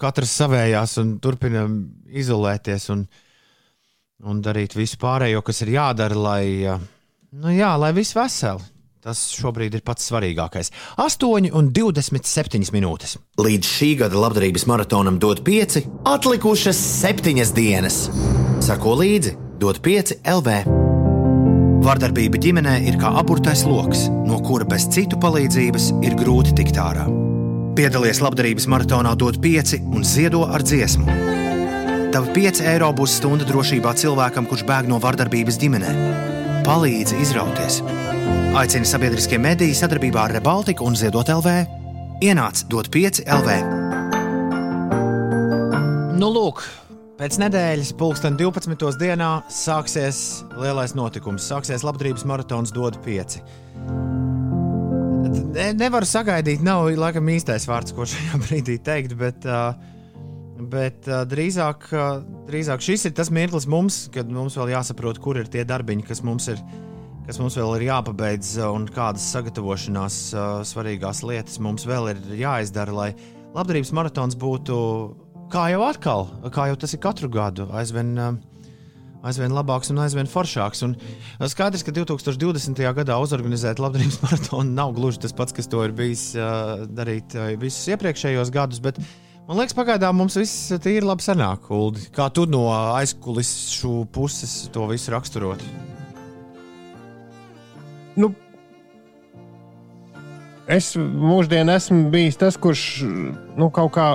katrs 0.00 0.32
savējās 0.40 0.96
un 1.02 1.18
turpinam 1.20 1.76
izolēties 2.08 2.88
un, 2.94 3.04
un 4.24 4.42
darīt 4.44 4.76
visu 4.78 4.96
pārējo, 5.00 5.42
kas 5.44 5.62
ir 5.66 5.74
jādara, 5.76 6.16
lai, 6.16 6.44
nu 7.36 7.52
jā, 7.54 7.74
lai 7.80 7.92
viss 7.96 8.16
veseli. 8.16 8.64
Tas 9.00 9.30
šobrīd 9.32 9.78
ir 9.78 9.80
pats 9.80 10.10
svarīgākais. 10.10 10.68
8,27 11.00 12.68
minūtes. 12.74 13.16
Līdz 13.40 13.70
šī 13.78 13.88
gada 14.02 14.20
labdarības 14.20 14.66
maratonam 14.68 15.16
dod 15.22 15.40
5, 15.46 15.80
atlikušas 16.04 16.84
7 17.00 17.40
dienas. 17.56 18.02
Sako 18.60 18.98
līdzi, 19.00 19.36
dod 19.56 19.80
5 19.80 20.18
LV. 20.36 20.89
Vardarbība 21.80 22.36
ģimenē 22.36 22.74
ir 22.84 22.98
kā 23.00 23.08
aburtais 23.16 23.62
lokus, 23.64 24.02
no 24.28 24.36
kura 24.44 24.66
bez 24.68 24.84
citu 24.92 25.16
palīdzības 25.20 25.86
ir 26.04 26.12
grūti 26.18 26.52
tikt 26.58 26.76
ārā. 26.76 27.06
Piedalies 27.78 28.20
labdarības 28.20 28.66
maratonā, 28.68 29.14
dod 29.16 29.38
5 29.40 29.78
un 29.88 30.04
ziedo 30.04 30.42
ar 30.44 30.60
dziesmu. 30.60 31.06
Tavi 32.12 32.34
5 32.36 32.60
eiro 32.68 32.90
būs 32.92 33.14
stunda 33.16 33.48
drošībā 33.48 33.94
cilvēkam, 33.96 34.44
kurš 34.50 34.66
bēg 34.68 34.90
no 34.92 35.00
vardarbības 35.00 35.56
ģimenē. 35.62 35.94
Palīdzi 36.68 37.22
izrauties! 37.24 37.80
Aicina 38.60 38.84
sabiedriskie 38.84 39.40
mediji 39.40 39.78
sadarbībā 39.78 40.26
ar 40.26 40.36
Rebaltiku 40.36 40.84
un 40.84 41.00
Ziedot 41.00 41.32
LV. 41.32 41.54
Ienāc 42.20 42.66
dot 42.68 42.92
5 42.92 43.24
LV. 43.24 43.56
Nu, 46.20 46.28
lūk, 46.28 46.60
pēc 47.20 47.36
nedēļas, 47.36 47.90
pulksten 48.00 48.36
12. 48.40 48.96
dienā, 48.96 49.42
sāksies 49.52 50.40
lielais 50.56 50.94
notikums. 50.96 51.44
Sāksies 51.50 51.84
labdarības 51.84 52.24
maratons, 52.24 52.72
dod 52.72 52.96
5. 53.04 53.36
Ne, 55.52 55.66
nevaru 55.76 56.08
sagaidīt, 56.08 56.64
nav 56.64 56.88
laikam 56.96 57.28
īstais 57.28 57.68
vārds, 57.68 57.92
ko 57.92 58.08
šajā 58.08 58.40
brīdī 58.46 58.78
teikt, 58.80 59.18
bet, 59.20 59.44
bet 60.72 61.10
drīzāk, 61.28 61.90
drīzāk 62.48 62.88
šis 62.88 63.10
ir 63.10 63.16
tas 63.20 63.32
mirklis 63.34 63.68
mums, 63.68 64.06
kad 64.14 64.30
mums 64.32 64.56
vēl 64.56 64.72
jāsaprot, 64.78 65.20
kur 65.20 65.42
ir 65.42 65.50
tie 65.52 65.66
darbiņi, 65.68 66.08
kas 66.08 66.24
mums 66.24 66.48
ir, 66.54 66.62
kas 67.28 67.42
mums 67.42 67.58
vēl 67.60 67.76
ir 67.76 67.90
jāpabeidz, 67.90 68.56
un 68.64 68.88
kādas 68.88 69.28
sagatavošanās 69.36 70.22
svarīgās 70.72 71.20
lietas 71.28 71.60
mums 71.60 71.84
vēl 71.90 72.14
ir 72.14 72.28
jāizdara, 72.46 72.96
lai 72.96 73.10
labdarības 73.52 73.92
maratons 73.98 74.40
būtu 74.40 74.78
kā 75.50 75.66
jau 75.72 75.82
atkal, 75.86 76.28
kā 76.54 76.70
jau 76.70 76.78
tas 76.80 76.94
ir 76.94 77.02
katru 77.02 77.30
gadu, 77.32 77.66
aizvien, 77.76 78.12
uh, 78.18 78.36
aizvien 79.26 79.52
labāks 79.54 79.90
un 79.92 80.00
aizvien 80.04 80.30
foršāks. 80.30 80.84
Un 80.86 80.94
skaidrs, 81.50 81.84
ka 81.86 81.94
2020. 81.96 82.82
gadā 83.00 83.18
uzorganizēt 83.22 83.82
labdarības 83.82 84.20
maratonu 84.24 84.76
nav 84.76 84.94
gluži 84.98 85.24
tas 85.26 85.34
pats, 85.36 85.56
kas 85.56 85.70
to 85.70 85.82
ir 85.86 85.96
bijis 85.96 86.30
uh, 86.38 86.86
darīt 86.86 87.36
uh, 87.38 87.50
visus 87.60 87.90
iepriekšējos 87.94 88.52
gadus. 88.54 88.82
Man 89.50 89.58
liekas, 89.58 89.74
pagaidām 89.74 90.20
mums 90.20 90.38
viss 90.38 90.70
ir 90.86 91.06
labi 91.06 91.26
sanāk, 91.26 91.66
Uldi. 91.74 92.06
Kā 92.14 92.28
tu 92.30 92.46
no 92.46 92.68
aizkulisku 92.94 94.04
puses 94.14 94.68
to 94.70 94.86
visu 94.90 95.10
raksturot? 95.10 95.64
Nu, 98.20 98.30
es 100.70 100.92
mūždien 100.94 101.70
esmu 101.72 102.10
bijis 102.14 102.38
tas, 102.38 102.58
kurš 102.60 102.84
nu, 103.58 103.70
kaut 103.74 103.94
kā 103.96 104.08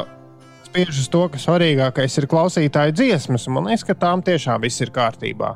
spiež 0.75 0.99
uz 0.99 1.07
to, 1.11 1.23
ka 1.31 1.39
svarīgākais 1.39 2.17
ir 2.19 2.27
klausītāju 2.27 2.95
dziesmas. 2.99 3.47
Man 3.47 3.69
liekas, 3.69 3.85
ka 3.87 3.95
tām 3.95 4.23
tiešām 4.25 4.59
viss 4.65 4.83
ir 4.83 4.91
kārtībā. 4.91 5.53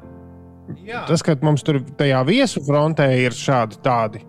Jā. 0.86 1.04
Tas, 1.10 1.24
ka 1.26 1.36
mums 1.44 1.64
tur 1.66 1.82
tajā 2.00 2.22
viesu 2.28 2.62
frontē 2.64 3.10
ir 3.20 3.34
šādi 3.36 3.80
tādi 3.84 4.22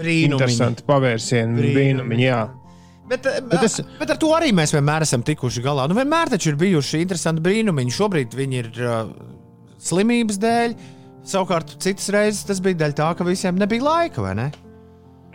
Brīnumiņi. 0.00 0.26
interesanti 0.34 0.84
pavērsieni, 0.88 1.54
Brīnumiņi. 1.56 1.76
brīnumiņi. 1.76 2.24
jā. 2.26 2.40
Bet, 3.10 3.24
bet, 3.26 3.48
Bet 3.50 3.64
es... 3.66 3.80
bet 3.98 4.10
ar 4.14 4.18
to 4.22 4.30
arī 4.36 4.52
mēs 4.54 4.74
vienmēr 4.74 5.02
esam 5.06 5.22
tikuši 5.26 5.62
galā. 5.64 5.88
Nu, 5.90 5.96
vienmēr 5.98 6.30
taču 6.30 6.52
ir 6.52 6.58
bijuši 6.60 7.00
interesanti 7.02 7.42
brīnumiņi. 7.42 7.94
Šobrīd 7.96 8.36
viņi 8.38 8.60
ir 8.60 8.68
uh, 8.84 9.10
slimības 9.82 10.38
dēļ. 10.42 10.76
Savukārt, 11.30 11.74
citas 11.82 12.06
reizes 12.14 12.44
tas 12.48 12.60
bija 12.64 12.78
dēļ 12.84 12.94
tā, 13.00 13.08
ka 13.18 13.26
visiem 13.26 13.58
nebija 13.60 13.82
laika, 13.86 14.22
vai 14.24 14.34
ne? 14.38 14.50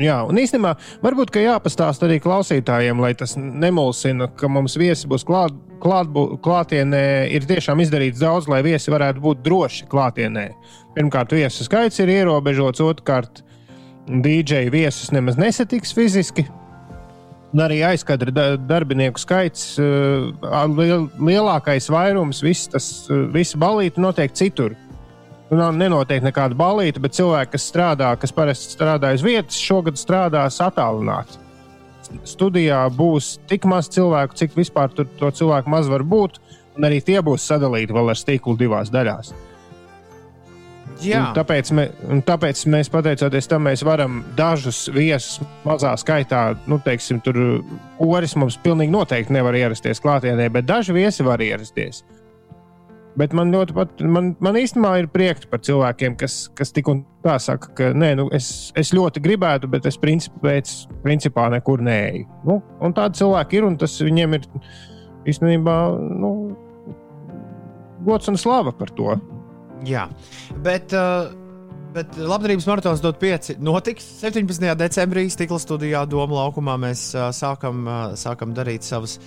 Jā, 0.02 0.18
un 0.28 0.36
īstenībā 0.36 0.74
varbūt 1.04 1.38
jāpastāsta 1.40 2.04
arī 2.08 2.18
klausītājiem, 2.20 3.00
lai 3.00 3.14
tas 3.16 3.38
nemulsina, 3.40 4.28
ka 4.36 4.50
mums 4.52 4.76
viesi 4.76 5.08
būs 5.08 5.24
klāt, 5.24 5.56
klāt, 5.84 6.12
klātienē. 6.44 7.32
Ir 7.32 7.48
tiešām 7.48 7.80
izdarīts 7.80 8.20
daudz, 8.20 8.50
lai 8.52 8.60
viesi 8.66 8.92
varētu 8.92 9.24
būt 9.24 9.46
droši 9.46 9.88
klātienē. 9.92 10.50
Pirmkārt, 10.98 11.32
viesu 11.36 11.64
skaits 11.64 12.02
ir 12.04 12.12
ierobežots, 12.12 12.84
otrkārt, 12.84 13.46
DJ 14.06 14.68
viesus 14.74 15.16
nemaz 15.16 15.40
nesatiks 15.40 15.96
fiziski. 15.96 16.46
Un 17.56 17.64
arī 17.64 17.80
aizkadra 17.88 18.34
da- 18.36 18.58
darbinieku 18.60 19.22
skaits, 19.22 19.78
liel, 19.80 21.08
lielākais 21.16 21.88
vairums, 21.88 22.42
viss 22.44 22.68
tas, 22.68 23.08
uh, 23.08 23.30
visa 23.32 23.56
balīti 23.58 24.04
notiek 24.04 24.34
citur. 24.36 24.76
Nu, 25.50 25.58
nav 25.60 25.76
nenotiek 25.78 26.24
nekāda 26.26 26.58
balīta, 26.58 27.02
bet 27.02 27.14
cilvēki, 27.18 27.52
kas 27.54 27.68
strādā, 27.70 28.12
kas 28.18 28.34
parasti 28.34 28.74
strādā 28.74 29.14
uz 29.14 29.24
vietas, 29.26 29.60
šogad 29.62 30.00
strādās 30.02 30.58
attālināti. 30.64 31.42
Studijā 32.26 32.84
būs 32.94 33.36
tik 33.50 33.66
maz 33.70 33.90
cilvēku, 33.94 34.38
cik 34.38 34.58
vispār 34.58 34.94
tur 34.94 35.10
to 35.20 35.30
cilvēku 35.30 35.70
maz 35.70 35.90
var 35.90 36.06
būt, 36.06 36.40
un 36.78 36.88
arī 36.88 37.02
tie 37.06 37.20
būs 37.26 37.46
sadalīti 37.46 37.94
vēl 37.94 38.14
ar 38.14 38.20
stīklu 38.20 38.58
divās 38.58 38.90
daļās. 38.94 39.34
Un 41.28 41.36
tāpēc, 41.36 41.70
mē, 41.76 41.86
un 42.14 42.22
tāpēc 42.26 42.62
mēs, 42.72 42.90
pateicoties 42.94 43.50
tam, 43.52 43.66
mēs 43.68 43.84
varam 43.86 44.22
dažus 44.38 44.86
viesus 44.96 45.42
mazā 45.66 45.92
skaitā, 46.00 46.44
nu, 46.72 46.80
teiksim, 46.82 47.20
tur 47.26 47.40
oris 48.02 48.36
mums 48.40 48.56
pilnīgi 48.64 48.94
noteikti 48.94 49.36
nevar 49.36 49.58
ierasties 49.60 50.02
klātienē, 50.02 50.48
bet 50.56 50.70
daži 50.70 50.96
viesi 50.96 51.26
var 51.28 51.44
ierasties. 51.44 52.04
Bet 53.16 53.32
man 53.36 53.54
ļoti 53.54 53.76
pat, 53.76 54.02
man, 54.12 54.34
man 54.44 54.58
īstenībā 54.60 54.92
ir 55.00 55.06
prieks 55.12 55.48
par 55.48 55.62
cilvēkiem, 55.64 56.18
kas, 56.20 56.50
kas 56.58 56.74
tik 56.76 56.90
un 56.92 57.06
tā 57.24 57.38
saka, 57.40 57.72
ka 57.78 57.88
nē, 57.96 58.10
nu, 58.20 58.26
es, 58.36 58.74
es 58.76 58.92
ļoti 58.96 59.24
gribētu, 59.24 59.70
bet 59.72 59.88
es 59.88 59.96
princip, 60.00 60.36
pēc, 60.44 60.74
principā 61.06 61.48
nekur 61.54 61.84
neeju. 61.86 62.26
Nu, 62.48 62.60
un 62.84 62.96
tādi 62.98 63.22
cilvēki 63.22 63.62
ir, 63.62 63.70
un 63.70 63.80
tas 63.80 63.96
viņiem 64.04 64.36
ir 64.36 64.50
īstenībā 65.32 65.78
nu, 66.20 66.34
gods 68.06 68.28
un 68.32 68.40
slava 68.40 68.76
par 68.76 68.92
to. 68.98 69.16
jā. 69.88 70.10
Bet, 70.66 70.92
uh, 70.92 71.32
bet 71.96 72.20
labdarības 72.20 72.68
maratons 72.68 73.04
dod 73.04 73.16
5. 73.22 73.56
Notiks 73.64 74.06
17. 74.20 74.68
decembrī 74.80 75.30
Stikla 75.32 75.60
studijā 75.62 76.04
Doma 76.10 76.42
laukumā. 76.42 76.76
Mēs 76.84 77.08
uh, 77.16 77.30
sākam, 77.36 77.86
uh, 77.88 78.06
sākam 78.20 78.54
darīt 78.58 78.84
savus, 78.84 79.20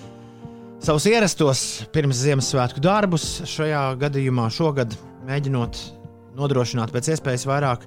savus 0.83 1.07
ierastos 1.11 1.63
pirms 1.95 2.23
Ziemassvētku 2.23 2.83
darbus. 2.85 3.27
Šajā 3.49 3.85
gadījumā 4.01 4.49
šogad 4.55 4.95
mēģinot 5.29 5.81
nodrošināt 6.39 6.95
pēc 6.95 7.15
iespējas 7.15 7.47
vairāk 7.49 7.87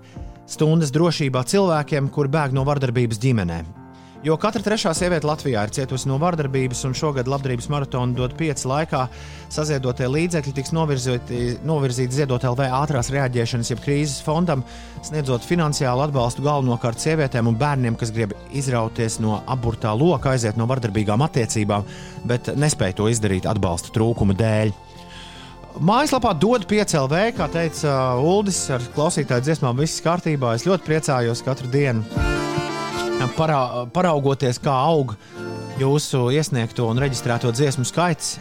stundas 0.51 0.91
drošībā 0.95 1.45
cilvēkiem, 1.47 2.11
kuri 2.11 2.33
bēg 2.33 2.57
no 2.57 2.65
vardarbības 2.67 3.21
ģimenē. 3.23 3.80
Jo 4.21 4.35
katra 4.37 4.61
trešā 4.61 4.91
sieviete 4.93 5.25
Latvijā 5.25 5.63
ir 5.65 5.71
cietusi 5.73 6.05
no 6.05 6.19
vardarbības, 6.21 6.83
un 6.85 6.93
šogad 6.93 7.25
labdarības 7.31 7.67
maratonu 7.73 8.13
dod 8.19 8.35
pieci 8.37 8.67
laikā. 8.69 9.07
Saziedotie 9.49 10.05
līdzekļi 10.13 10.53
tiks 10.59 10.69
novirzīti, 10.77 11.39
novirzīti 11.65 12.19
ziedot 12.19 12.45
LV 12.45 12.67
ātrās 12.83 13.09
reaģēšanas, 13.15 13.71
jeb 13.73 13.81
krīzes 13.81 14.21
fondam, 14.21 14.61
sniedzot 15.01 15.47
finansiālu 15.49 16.05
atbalstu 16.05 16.45
galvenokārt 16.45 17.01
sievietēm 17.01 17.49
un 17.49 17.57
bērniem, 17.57 17.97
kas 17.97 18.13
grib 18.13 18.35
izrauties 18.53 19.17
no 19.25 19.39
aburtā 19.49 19.95
loka, 19.97 20.35
aiziet 20.35 20.59
no 20.59 20.69
vardarbīgām 20.69 21.25
attiecībām, 21.25 21.89
bet 22.29 22.53
nespēj 22.53 22.99
to 23.01 23.09
izdarīt 23.09 23.49
atbalsta 23.49 23.89
trūkuma 23.95 24.37
dēļ. 24.37 24.75
Mājaslapā 25.81 26.35
dod 26.37 26.69
5 26.69 26.99
LV, 27.07 27.23
kā 27.39 27.49
teica 27.49 27.89
uh, 27.89 28.21
Uldis, 28.35 28.67
ar 28.69 28.85
klausītāju 28.93 29.49
dziesmām 29.49 29.81
viss 29.81 30.03
kārtībā. 30.05 30.53
Es 30.59 30.67
ļoti 30.69 30.91
priecājos 30.91 31.41
katru 31.47 31.73
dienu 31.73 32.29
parā, 33.37 33.61
paraugoties, 33.93 34.59
kā 34.61 34.73
aug 34.87 35.15
jūsu 35.81 36.29
iesniegto 36.35 36.87
un 36.89 37.01
reģistrēto 37.01 37.51
dziesmu 37.55 37.85
skaits. 37.87 38.37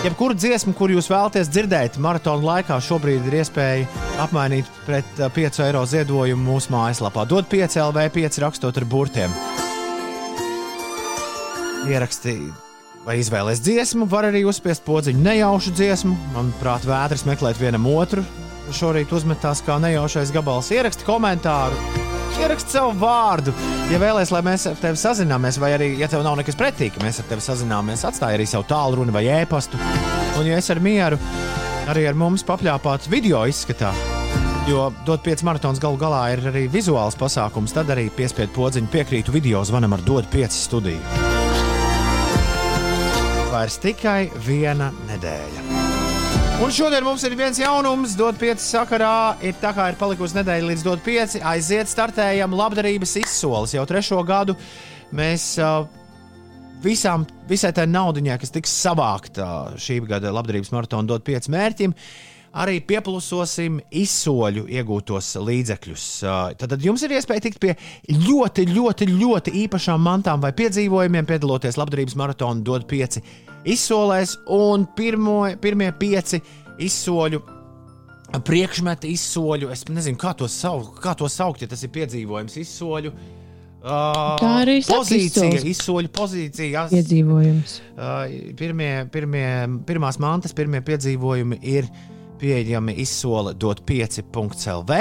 Jebkuru 0.00 0.32
dziesmu, 0.32 0.72
kur 0.78 0.88
jūs 0.88 1.10
vēlaties 1.12 1.50
dzirdēt, 1.52 1.98
maratona 2.00 2.40
laikā 2.54 2.78
šobrīd 2.80 3.26
ir 3.28 3.42
iespēja 3.42 3.84
apmainīt 4.24 4.68
pret 4.86 5.20
uh, 5.20 5.28
5 5.28 5.60
eiro 5.66 5.82
ziedojumu 5.84 6.46
mūsu 6.54 6.72
mājaslapā. 6.72 7.26
Dod 7.28 7.50
5 7.52 7.76
LV, 7.82 8.06
5 8.14 8.40
rakstot 8.46 8.80
ar 8.80 8.88
burtiem. 8.88 9.36
Ierakstīt 11.92 12.68
vai 13.04 13.18
izvēlēties 13.20 13.60
dziesmu, 13.64 14.08
var 14.08 14.30
arī 14.30 14.46
uzspiest 14.48 14.84
podziņu 14.88 15.20
nejaušu 15.24 15.76
dziesmu. 15.76 16.16
Manuprāt, 16.32 16.88
vētras 16.88 17.26
meklēt 17.28 17.60
vienam 17.60 17.88
otru. 17.92 18.24
Šorīt 18.72 19.12
uzmetās 19.12 19.60
kā 19.66 19.76
nejaušais 19.82 20.32
gabals. 20.32 20.72
Ieraksti 20.72 21.04
komentāru, 21.04 21.76
ieraksti 22.38 22.76
savu 22.76 22.94
vārdu. 23.00 23.54
Ja 23.90 23.98
vēlaties, 24.02 24.32
lai 24.34 24.42
mēs 24.46 24.66
ar 24.70 24.78
tevi 24.80 25.00
sazināmies, 25.00 25.58
vai 25.62 25.72
arī, 25.76 25.90
ja 25.98 26.08
tev 26.10 26.22
nav 26.26 26.38
nekas 26.38 26.58
pretī, 26.58 26.90
ka 26.94 27.02
mēs 27.02 27.22
ar 27.22 27.28
tevi 27.30 27.44
sazināmies, 27.44 28.04
atstāj 28.06 28.36
arī 28.38 28.46
savu 28.48 28.68
tālruni 28.70 29.14
vai 29.14 29.24
ēpastu. 29.40 29.80
Un, 30.38 30.46
ja 30.46 30.60
es 30.60 30.70
ar 30.70 30.82
mieru 30.84 31.18
arī 31.90 32.06
ar 32.06 32.18
mums 32.18 32.46
papļāpāt 32.46 33.08
video 33.10 33.42
izskatā, 33.50 33.90
jo 34.70 34.90
dot 35.08 35.24
5 35.26 35.42
maratons 35.48 35.82
galu 35.82 35.98
galā 35.98 36.22
ir 36.36 36.46
arī 36.52 36.68
vizuāls 36.70 37.18
pasākums, 37.18 37.74
tad 37.74 37.90
arī 37.90 38.06
piespiedu 38.14 38.54
podziņu 38.54 38.94
piekrītu 38.94 39.34
video 39.34 39.64
zvanam 39.66 39.98
ar 39.98 40.06
dot 40.06 40.30
5 40.30 40.62
studiju. 40.68 41.28
vairs 43.60 43.76
tikai 43.82 44.30
viena 44.46 44.88
nedēļa. 45.08 45.99
Un 46.60 46.68
šodien 46.68 47.00
mums 47.00 47.22
ir 47.24 47.32
viens 47.40 47.56
jaunums, 47.56 48.12
dot 48.20 48.36
pieci 48.36 48.60
sakarā. 48.60 49.38
Ir 49.40 49.54
tā 49.62 49.70
kā 49.72 49.86
ir 49.88 49.96
palikusi 49.96 50.36
nedēļa 50.36 50.66
līdz 50.68 50.82
dot 50.84 51.00
pieci. 51.00 51.40
Aiziet, 51.40 51.88
startējam 51.88 52.52
labdarības 52.52 53.14
izsoles. 53.22 53.72
Jau 53.72 53.86
trešo 53.88 54.18
gadu 54.28 54.52
mēs 55.16 55.54
uh, 55.56 55.86
visām, 56.84 57.24
visai 57.48 57.72
tai 57.72 57.86
naudai, 57.88 58.36
kas 58.42 58.52
tiks 58.52 58.74
savākta 58.84 59.46
šī 59.80 60.02
gada 60.10 60.34
labdarības 60.36 60.74
maratona 60.76 61.08
dot 61.08 61.24
pieci 61.24 61.48
mērķim, 61.56 61.96
arī 62.50 62.80
pieplusosim 62.82 63.78
izsoļu 63.94 64.66
iegūtos 64.70 65.34
līdzekļus. 65.38 66.06
Uh, 66.24 66.40
Tad 66.58 66.82
jums 66.82 67.04
ir 67.06 67.14
iespēja 67.18 67.46
tikt 67.46 67.60
pie 67.62 67.76
ļoti, 68.10 68.66
ļoti, 68.72 69.08
ļoti 69.12 69.54
īpašām 69.64 70.02
mantām 70.02 70.42
vai 70.42 70.52
piedzīvojumiem, 70.58 71.28
piedaloties 71.28 71.78
labdarības 71.80 72.18
maratona 72.18 72.66
dot 72.66 72.88
pieci 72.90 73.22
izsolēs, 73.68 74.38
un 74.50 74.88
pirmo, 74.96 75.42
pirmie 75.62 75.90
pieci 75.98 76.40
izsoļu. 76.80 77.42
Priekšmeti 78.46 79.10
izsoļu, 79.10 79.72
es 79.74 79.82
nezinu, 79.90 80.18
kā 80.20 80.30
to, 80.38 80.46
sauc, 80.46 80.92
kā 81.02 81.16
to 81.18 81.26
saukt, 81.26 81.64
ja 81.64 81.70
tas 81.70 81.82
ir 81.82 81.90
piedzīvojums, 81.96 82.54
izsoļu. 82.62 83.10
Uh, 83.80 84.36
Tā 84.38 84.50
arī 84.60 84.76
saka 84.84 85.00
pozīcija, 85.00 85.62
izsoļu 85.66 86.10
pozīcija. 86.12 86.84
Piedzīvojums. 86.92 87.74
Uh, 87.96 88.52
pirmie, 88.58 88.92
pirmie, 89.10 89.46
pirmās 89.88 90.20
mantas, 90.22 90.54
pirmie 90.54 90.82
piedzīvojumi 90.84 91.58
ir 91.72 91.88
pieejami 92.40 92.96
izsole 93.02 93.54
dot 93.54 93.84
5.lv. 93.88 95.00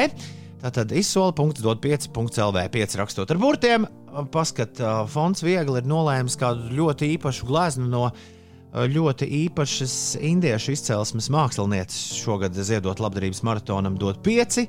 Tātad 0.59 0.91
izsole.dot 0.91 1.79
5.lv. 1.83 2.65
5 2.75 2.99
rakstot 2.99 3.31
ar 3.31 3.39
burtiem. 3.39 3.87
Paskat, 4.33 4.81
uh, 4.83 5.05
fonds 5.07 5.45
viegli 5.45 5.79
ir 5.79 5.87
nolēmis 5.87 6.35
kādu 6.39 6.73
ļoti 6.75 7.13
īpašu 7.15 7.47
gleznu 7.47 7.87
no 7.89 8.07
uh, 8.09 8.85
ļoti 8.89 9.27
īpašas 9.45 9.93
indiešu 10.21 10.73
izcelsmes 10.75 11.29
mākslinieces 11.33 12.17
šogad 12.19 12.57
ziedot 12.57 12.99
labdarības 13.01 13.43
maratonam 13.47 13.97
dot 14.01 14.19
5. 14.25 14.65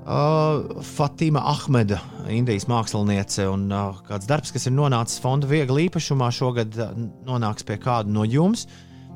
Uh, 0.00 0.82
Fatima 0.82 1.42
Ahmeda, 1.46 2.00
Indijas 2.32 2.64
māksliniece, 2.70 3.44
un 3.52 3.66
uh, 3.68 3.98
kāds 4.08 4.26
darbs, 4.26 4.50
kas 4.50 4.64
ir 4.66 4.72
nonācis 4.72 5.20
fonda 5.22 5.46
viegli 5.46 5.84
īpašumā, 5.88 6.30
šogad 6.34 6.78
uh, 6.80 6.94
nonāks 7.28 7.66
pie 7.68 7.76
kāda 7.78 8.10
no 8.10 8.24
jums. 8.24 8.64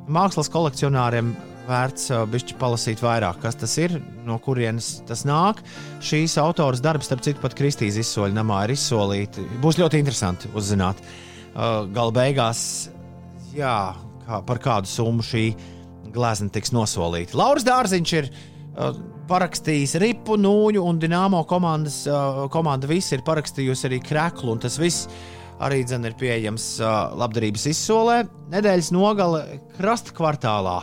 Mākslas 0.05 0.51
kolekcionāriem 0.53 1.33
vērts 1.65 2.11
uh, 2.13 2.25
bišķi 2.29 2.59
palasīt 2.61 3.01
vairāk, 3.01 3.39
kas 3.41 3.57
tas 3.57 3.73
ir, 3.81 3.97
no 4.27 4.37
kurienes 4.43 4.99
tas 5.09 5.25
nāk. 5.25 5.63
Šīs 6.05 6.37
autoras 6.43 6.83
darbs, 6.85 7.09
starp 7.09 7.23
citu, 7.25 7.41
pat 7.41 7.57
Kristīs 7.57 7.97
izsoļu 8.01 8.37
namā 8.37 8.67
ir 8.67 8.75
izsolīti. 8.75 9.47
Būs 9.63 9.81
ļoti 9.81 10.03
interesanti 10.03 10.51
uzzināt. 10.53 11.01
Uh, 11.55 11.87
Gala 11.95 12.13
beigās, 12.13 12.61
jā, 13.57 13.95
kā, 14.27 14.43
par 14.45 14.61
kādu 14.61 14.91
summu 14.91 15.25
šī 15.25 15.47
glezna 16.15 16.53
tiks 16.53 16.75
nosolīta. 16.75 17.39
Lauris 17.41 17.65
Dārziņš 17.65 18.15
ir 18.21 18.29
uh, 18.29 18.93
parakstījis 19.31 19.97
Ripu, 20.05 20.37
Nūju 20.37 20.85
un 20.85 21.01
Dienāmo 21.01 21.41
komandas. 21.49 22.03
Komanda 22.53 22.91
visi 22.91 23.17
ir 23.17 23.25
parakstījusi 23.25 23.89
arī 23.89 24.03
Kreklu, 24.05 24.53
un 24.53 24.61
tas 24.67 24.77
viss 24.77 25.09
arī 25.63 25.83
dzen, 25.87 26.07
ir 26.09 26.17
pieejams 26.19 26.67
labdarības 27.19 27.67
izsolē. 27.71 28.21
Nedēļas 28.55 28.91
nogale 28.95 29.45
krasta 29.79 30.15
kvartālā. 30.17 30.79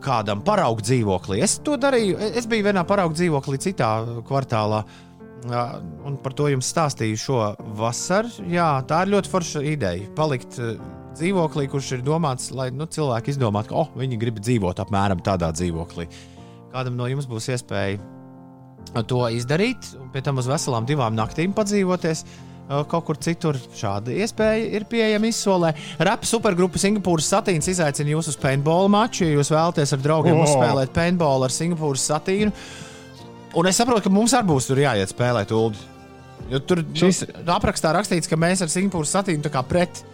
Kādam 0.00 0.40
paraugu 0.46 0.80
dzīvoklī. 0.80 1.42
Es 1.44 1.58
to 1.60 1.76
darīju. 1.76 2.16
Es 2.40 2.48
biju 2.48 2.70
vienā 2.70 2.86
paraugu 2.88 3.18
dzīvoklī, 3.18 3.60
citā 3.60 3.90
kvartālā. 4.28 4.80
Un 6.08 6.16
par 6.22 6.34
to 6.34 6.48
jums 6.50 6.70
stāstīju 6.72 7.18
šo 7.20 7.42
vasaru. 7.78 8.32
Jā, 8.50 8.70
tā 8.88 9.04
ir 9.04 9.12
ļoti 9.12 9.30
forša 9.30 9.62
ideja. 9.68 10.08
Palikt 10.16 10.56
dzīvoklī, 11.18 11.68
kurš 11.70 11.92
ir 11.98 12.04
domāts, 12.06 12.48
lai 12.54 12.70
nu, 12.74 12.88
cilvēki 12.88 13.34
izdomātu, 13.34 13.72
ka 13.72 13.82
oh, 13.82 13.92
viņi 13.98 14.18
grib 14.20 14.40
dzīvot 14.40 14.80
apmēram 14.82 15.20
tādā 15.26 15.50
dzīvoklī. 15.54 16.08
Kādam 16.72 16.96
no 16.98 17.06
jums 17.10 17.28
būs 17.28 17.50
iespēja 17.52 17.98
to 19.08 19.20
izdarīt, 19.34 19.92
un 20.00 20.08
pie 20.14 20.22
tam 20.24 20.40
uz 20.40 20.48
veselām 20.48 20.86
divām 20.88 21.16
naktīm 21.18 21.52
padzīvoties. 21.56 22.24
Kaut 22.68 23.06
kur 23.06 23.16
citur 23.16 23.56
šāda 23.56 24.12
iespēja 24.12 24.66
ir 24.76 24.84
pieejama 24.90 25.30
izsolē. 25.30 25.70
Rapa 26.04 26.28
supergrupa 26.28 26.80
Singapūras 26.80 27.30
satīns 27.32 27.70
izaicina 27.72 28.12
jūs 28.12 28.28
uz 28.34 28.36
paintball 28.40 28.90
maču, 28.92 29.24
ja 29.24 29.38
jūs 29.38 29.48
vēlaties 29.54 29.94
ar 29.96 30.02
draugiem 30.04 30.36
oh. 30.36 30.44
uzspēlēt 30.44 30.92
paintball 30.92 31.46
ar 31.46 31.54
Singapūras 31.54 32.04
satīnu. 32.10 32.52
Un 33.56 33.70
es 33.70 33.80
saprotu, 33.80 34.04
ka 34.04 34.12
mums 34.12 34.36
arī 34.36 34.50
būs 34.50 34.68
tur 34.68 34.82
jāiet 34.82 35.14
spēlēt 35.14 35.54
ulu. 35.56 35.80
Jo 36.52 36.60
tur 36.60 36.84
Šis- 36.92 37.24
nu, 37.30 37.48
aprakstā 37.56 37.94
rakstīts, 37.96 38.28
ka 38.28 38.36
mēs 38.36 38.60
ar 38.64 38.72
Singapūras 38.72 39.16
satīnu 39.16 39.64
pret 39.68 40.04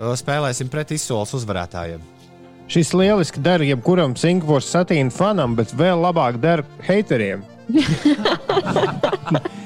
spēlēsim 0.00 0.70
pret 0.72 0.90
izsoles 0.96 1.34
uzvarētājiem. 1.36 2.02
Šis 2.70 2.92
lieliski 2.94 3.42
der 3.42 3.62
jebkuram 3.66 4.18
Singapūras 4.18 4.70
satīna 4.74 5.14
fanam, 5.14 5.54
bet 5.58 5.74
vēl 5.78 6.02
labāk 6.02 6.42
der 6.42 6.64
hateriem. 6.86 7.46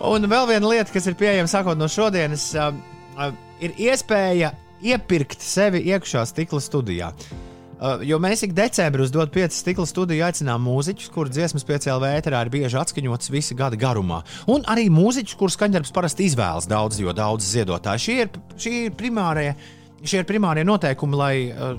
Un 0.00 0.24
vēl 0.24 0.46
viena 0.48 0.70
lieta, 0.70 0.92
kas 0.94 1.10
ir 1.10 1.16
pieejama 1.20 1.50
sākot 1.50 1.76
no 1.76 1.88
šodienas, 1.90 2.46
uh, 2.56 2.72
uh, 3.18 3.34
ir 3.60 3.74
iespēja 3.76 4.54
iepirkt 4.80 5.42
sevi 5.44 5.82
iekšā 5.92 6.24
stikla 6.30 6.60
studijā. 6.64 7.10
Uh, 7.80 8.00
jo 8.04 8.16
mēs 8.20 8.42
ik 8.44 8.54
decembrī 8.56 9.04
uz 9.06 9.12
dotu 9.12 9.32
pieci 9.36 9.56
stikla 9.60 9.86
studiju 9.88 10.24
aicinām 10.24 10.64
mūziķus, 10.64 11.12
kuriem 11.12 11.32
dziesmas 11.36 11.64
piecēlā 11.68 12.00
vēterā 12.02 12.42
ir 12.44 12.52
bieži 12.52 12.80
atskaņotas 12.80 13.32
visa 13.32 13.56
gada 13.56 13.76
garumā. 13.80 14.22
Un 14.52 14.64
arī 14.68 14.88
mūziķus, 14.92 15.36
kurus 15.40 15.56
skaņdarbs 15.56 15.92
parasti 15.96 16.28
izvēlas 16.28 16.68
daudz, 16.68 17.00
jo 17.00 17.12
daudz 17.16 17.52
ziedotāji. 17.52 18.04
Šie 18.04 18.18
ir, 18.24 18.34
šie 18.60 18.74
ir, 18.86 18.96
primārie, 18.96 19.54
šie 20.00 20.22
ir 20.22 20.28
primārie 20.28 20.64
noteikumi, 20.68 21.20
lai 21.20 21.34
uh, 21.52 21.72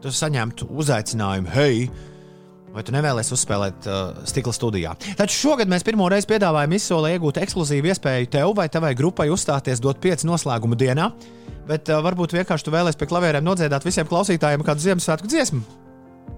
tu 0.00 0.12
saņemtu 0.12 0.72
uzaicinājumu. 0.76 1.52
Hei! 1.56 1.88
Vai 2.76 2.82
tu 2.84 2.92
nevēlies 2.92 3.32
uzspēlēt 3.32 3.86
uh, 3.88 4.18
stikla 4.28 4.52
studijā? 4.52 4.90
Taču 5.16 5.38
šogad 5.38 5.70
mēs 5.72 5.84
pirmo 5.86 6.10
reizi 6.12 6.28
piedāvājam 6.28 6.74
izsolē 6.76 7.14
iegūt 7.14 7.40
ekskluzīvu 7.40 7.88
iespēju 7.88 8.28
tev 8.34 8.52
vai 8.58 8.66
tavai 8.68 8.90
grupai 8.98 9.30
uzstāties 9.32 9.80
dot 9.80 10.02
pieci 10.02 10.28
noslēguma 10.28 10.76
dienā, 10.76 11.06
bet 11.70 11.88
uh, 11.88 12.02
varbūt 12.04 12.36
vienkārši 12.36 12.66
tu 12.66 12.74
vēlēsies 12.74 13.00
pie 13.00 13.08
klavierēm 13.08 13.46
nodziedāt 13.48 13.86
visiem 13.86 14.08
klausītājiem 14.10 14.64
kādu 14.66 14.84
Ziemassvētku 14.84 15.32
dziesmu. 15.32 15.64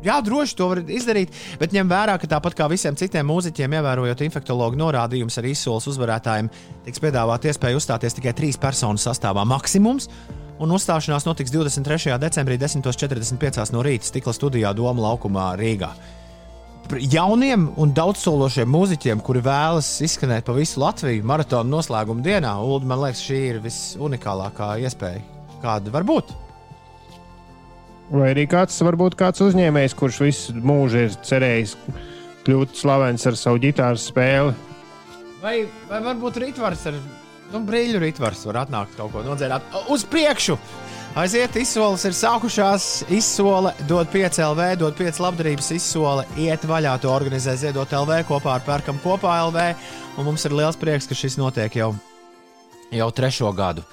Jā, 0.04 0.20
droši 0.22 0.54
to 0.54 0.68
var 0.70 0.80
izdarīt, 0.86 1.34
bet 1.58 1.74
ņem 1.74 1.88
vērā, 1.90 2.14
ka 2.22 2.30
tāpat 2.30 2.54
kā 2.54 2.68
visiem 2.70 2.94
citiem 2.94 3.26
mūziķiem, 3.26 3.74
ievērojot 3.80 4.22
infektuologu 4.28 4.78
norādījumus 4.78 5.40
arī 5.42 5.56
izsoles 5.56 5.88
uzvarētājiem, 5.90 6.52
tiks 6.86 7.02
piedāvāta 7.02 7.50
iespēja 7.50 7.80
uzstāties 7.80 8.14
tikai 8.14 8.36
trīs 8.38 8.60
personu 8.62 9.00
sastāvā 9.02 9.42
maksimums. 9.48 10.06
Un 10.62 10.70
uzstāšanās 10.74 11.26
notiks 11.26 11.50
23. 11.54 12.14
decembrī 12.18 12.58
10.45 12.62 13.74
no 13.74 13.82
rīta 13.86 14.06
stikla 14.06 14.34
studijā 14.34 14.70
Doma 14.74 15.08
laukumā 15.08 15.50
Rīgā. 15.58 15.90
Jauniem 16.88 17.66
un 17.76 17.90
daudzsološiem 17.92 18.70
mūziķiem, 18.72 19.20
kuri 19.20 19.42
vēlas 19.44 19.90
izskanēt 20.04 20.46
pa 20.46 20.54
visu 20.56 20.80
Latviju 20.80 21.26
maratona 21.28 21.68
noslēguma 21.68 22.24
dienā, 22.24 22.54
Ulu, 22.64 22.86
man 22.88 23.02
liekas, 23.02 23.20
šī 23.26 23.40
ir 23.50 23.58
visunikālākā 23.60 24.70
iespēja, 24.86 25.20
kāda 25.60 25.92
var 25.92 26.06
būt. 26.08 26.32
Vai 28.08 28.30
arī 28.32 28.46
kāds, 28.48 28.78
varbūt 28.80 29.18
kāds 29.20 29.44
uzņēmējs, 29.44 29.96
kurš 29.98 30.22
visu 30.24 30.56
mūžu 30.56 31.04
ir 31.04 31.16
cerējis 31.28 31.76
kļūt 32.46 32.80
slavens 32.80 33.28
ar 33.28 33.36
savu 33.36 33.60
ģitāru 33.60 34.00
spēli. 34.00 34.56
Vai, 35.42 35.58
vai 35.90 36.00
varbūt 36.06 36.40
rītvars 36.40 36.88
ar 36.88 36.96
nu, 37.52 37.60
brīļu 37.68 38.00
rītvars 38.00 38.46
var 38.48 38.62
atnākt 38.64 38.96
kaut 38.96 39.12
ko 39.12 39.26
nodzērāt 39.28 39.76
uz 39.92 40.08
priekšu? 40.08 40.56
Aiziet, 41.16 41.56
izsoles 41.56 42.04
ir 42.04 42.12
sākušās. 42.12 42.84
Izsole 43.14 43.72
dod 43.88 44.10
5 44.12 44.40
LV, 44.44 44.66
dod 44.82 44.96
5 44.98 45.20
labdarības 45.24 45.70
izsole, 45.72 46.26
iet 46.36 46.66
vaļā 46.68 46.92
to 47.00 47.08
organizē 47.12 47.54
Ziedot 47.56 47.92
LV 47.96 48.20
kopā 48.28 48.58
ar 48.58 48.66
Pērkam 48.66 49.00
kopā 49.02 49.38
LV. 49.48 49.64
Un 50.18 50.28
mums 50.28 50.44
ir 50.44 50.54
liels 50.54 50.76
prieks, 50.76 51.08
ka 51.08 51.16
šis 51.16 51.38
notiek 51.40 51.80
jau, 51.80 51.94
jau 52.92 53.08
trešo 53.16 53.50
gadu. 53.56 53.86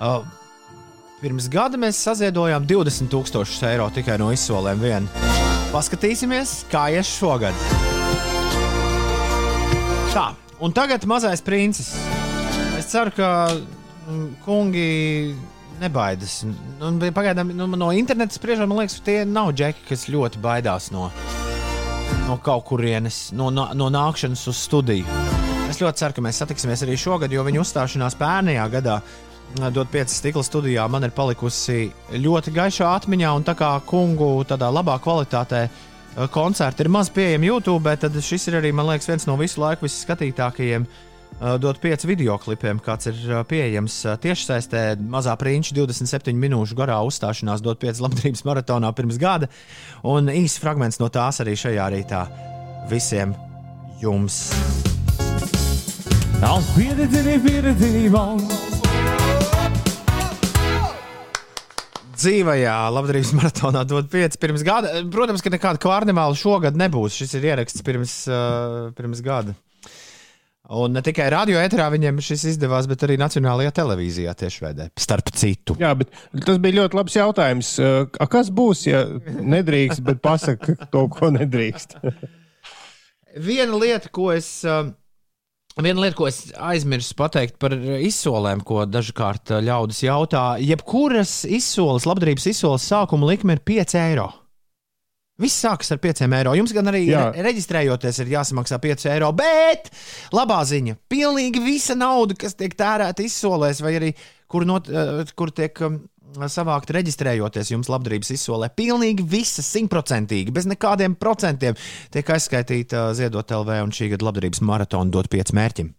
Uh, 0.00 0.24
pirms 1.22 1.46
gada 1.52 1.78
mēs 1.80 2.00
saziedojām 2.02 2.66
20,000 2.66 3.70
eiro 3.70 3.86
tikai 3.94 4.18
no 4.20 4.32
izsolēm 4.34 4.82
vien. 4.82 5.06
Paskatīsimies, 5.70 6.64
kā 6.72 6.88
ies 6.96 7.12
šogad. 7.14 7.54
Tā, 10.10 10.26
un 10.58 10.74
tagad 10.74 11.06
mazais 11.06 11.44
princis. 11.46 11.94
Es 12.74 12.90
ceru, 12.90 13.14
ka 13.14 13.30
mm, 13.54 14.28
kungi 14.42 14.90
nebaidās. 15.80 16.40
Nu, 16.80 16.90
bet 17.00 17.14
Pagaidām 17.16 17.52
nu, 17.56 17.68
no 17.78 17.90
interneta 17.96 18.36
spriežot, 18.36 18.68
man 18.70 18.82
liekas, 18.82 19.00
tie 19.06 19.22
nav 19.28 19.52
džeki, 19.56 19.86
kas 19.88 20.08
ļoti 20.12 20.42
baidās 20.42 20.90
no, 20.94 21.08
no 22.26 22.38
kaut 22.44 22.66
kurienes, 22.70 23.28
no, 23.36 23.50
no, 23.54 23.68
no 23.76 23.90
nākšanas 23.92 24.46
uz 24.52 24.62
studiju. 24.68 25.18
Es 25.70 25.78
ļoti 25.78 26.02
ceru, 26.02 26.16
ka 26.16 26.24
mēs 26.26 26.40
satiksimies 26.42 26.84
arī 26.86 26.96
šogad, 26.98 27.32
jo 27.32 27.44
viņa 27.46 27.60
uzstāšanās 27.62 28.18
pērnajā 28.20 28.70
gadā. 28.72 29.00
Dot 29.74 29.88
pieci 29.90 30.14
stikla 30.14 30.44
studijā 30.46 30.84
man 30.86 31.02
ir 31.02 31.10
palikusi 31.10 31.88
ļoti 32.22 32.52
gaišā 32.54 32.90
atmiņā, 33.00 33.32
un 33.34 33.46
tā 33.46 33.56
kā 33.58 33.72
kungu 33.86 34.28
tādā 34.46 34.68
labā 34.70 34.94
kvalitātē 35.02 35.64
uh, 35.66 36.26
koncerti 36.30 36.84
ir 36.84 36.90
maz 36.90 37.10
pieejami 37.10 37.50
YouTube, 37.50 37.94
tad 37.96 38.14
šis 38.22 38.48
ir 38.50 38.58
arī, 38.60 38.72
man 38.74 38.88
liekas, 38.90 39.08
viens 39.10 39.26
no 39.28 39.36
visu 39.38 39.60
laiku 39.62 39.86
visskatītākajiem 39.86 40.86
dot 41.40 41.78
5 41.80 42.04
video 42.04 42.36
klipiem, 42.36 42.80
kāds 42.84 43.08
ir 43.08 43.20
uh, 43.30 43.40
pieejams 43.48 43.94
uh, 44.04 44.16
tiešsaistē. 44.20 44.82
Mazā 45.00 45.32
prinča 45.40 45.72
27 45.78 46.36
minūšu 46.36 46.76
garā 46.76 46.98
uzstāšanās 47.08 47.64
dot 47.64 47.80
5 47.80 48.02
labdarības 48.04 48.44
maratonā 48.44 48.90
pirms 48.96 49.16
gada. 49.20 49.48
Un 50.04 50.28
īsts 50.28 50.60
fragments 50.60 51.00
no 51.00 51.08
tās 51.08 51.40
arī 51.40 51.56
šajā 51.56 51.86
rītā 51.94 52.24
visiem 52.92 53.32
jums. 54.02 54.42
Nav 56.40 56.60
pieredzini, 56.76 58.08
man. 58.12 58.44
Dzīvajā 62.20 62.76
labdarības 62.92 63.32
maratonā 63.38 63.86
dod 63.88 64.12
5 64.12 64.36
pirms 64.40 64.64
gada. 64.66 64.92
Protams, 65.08 65.40
ka 65.40 65.52
nekāda 65.52 65.80
karnevāla 65.80 66.36
šogad 66.36 66.76
nebūs. 66.76 67.16
Šis 67.16 67.38
ir 67.38 67.48
ieraksts 67.54 67.84
pirms, 67.84 68.16
uh, 68.28 68.92
pirms 68.96 69.24
gada. 69.24 69.56
Un 70.70 70.92
ne 70.94 71.00
tikai 71.02 71.26
radio 71.34 71.58
etrā 71.58 71.88
viņiem 71.90 72.20
šis 72.22 72.44
izdevās, 72.52 72.86
bet 72.86 73.02
arī 73.02 73.16
Nacionālajā 73.18 73.72
televīzijā 73.74 74.34
tiešveidē. 74.38 74.92
Starp 75.02 75.32
citu. 75.34 75.74
Jā, 75.80 75.96
bet 75.98 76.12
tas 76.46 76.60
bija 76.62 76.84
ļoti 76.84 76.98
labs 76.98 77.16
jautājums. 77.18 77.72
A, 77.82 78.28
Kas 78.30 78.52
būs, 78.54 78.84
ja 78.86 79.02
nedrīkst, 79.26 80.04
bet 80.06 80.22
pasaka 80.22 80.76
to, 80.92 81.08
ko 81.10 81.32
nedrīkst? 81.34 81.98
Viena 83.48 83.80
lieta, 83.82 84.12
ko 84.14 84.30
es. 84.34 84.60
Viena 85.80 86.04
lieta, 86.04 86.14
ko 86.18 86.28
es 86.30 86.38
aizmirsu 86.54 87.14
pateikt 87.18 87.58
par 87.62 87.74
izsolēm, 87.74 88.62
ko 88.66 88.84
dažkārt 88.86 89.50
ļaudis 89.66 90.04
jautā, 90.04 90.44
jebkuras 90.62 91.40
izsoles, 91.50 92.06
labdarības 92.10 92.46
izsoles 92.50 92.86
sākuma 92.90 93.30
likme 93.30 93.58
ir 93.58 93.62
5 93.66 93.98
eiro. 94.02 94.28
Viss 95.40 95.62
sākas 95.64 95.92
ar 95.94 96.00
5 96.02 96.26
eiro. 96.28 96.54
Jums 96.58 96.74
gan 96.76 96.90
arī 96.92 97.06
Jā. 97.08 97.26
re 97.34 97.46
reģistrējoties, 97.48 98.20
ir 98.24 98.32
jāsamaksā 98.34 98.80
5 98.82 99.08
eiro. 99.14 99.32
Bet 99.36 99.90
labā 100.36 100.60
ziņa- 100.68 100.98
pilnīgi 101.12 101.64
visa 101.64 101.96
nauda, 101.96 102.36
kas 102.36 102.54
tiek 102.54 102.76
tērēta 102.76 103.24
izsolēs, 103.24 103.80
vai 103.80 103.94
arī 103.98 104.14
kur, 104.48 104.66
not, 104.66 104.88
uh, 104.88 105.24
kur 105.34 105.50
tiek 105.50 105.80
um, 105.86 106.02
savākt 106.50 106.92
reģistrējoties 106.94 107.72
jums 107.72 107.88
labdarības 107.90 108.30
izsolē, 108.36 108.70
pilnīgi 108.76 109.24
visa 109.26 109.62
simtprocentīgi, 109.62 110.52
bez 110.52 110.66
nekādiem 110.66 111.16
procentiem 111.18 111.78
tiek 112.10 112.26
aizskaitīta 112.26 113.08
uh, 113.08 113.14
Ziedot 113.14 113.50
LV 113.50 113.80
un 113.86 113.90
šī 113.90 114.12
gada 114.14 114.28
labdarības 114.28 114.60
maratona 114.60 115.10
dot 115.10 115.30
5 115.32 115.54
mērķim. 115.56 115.94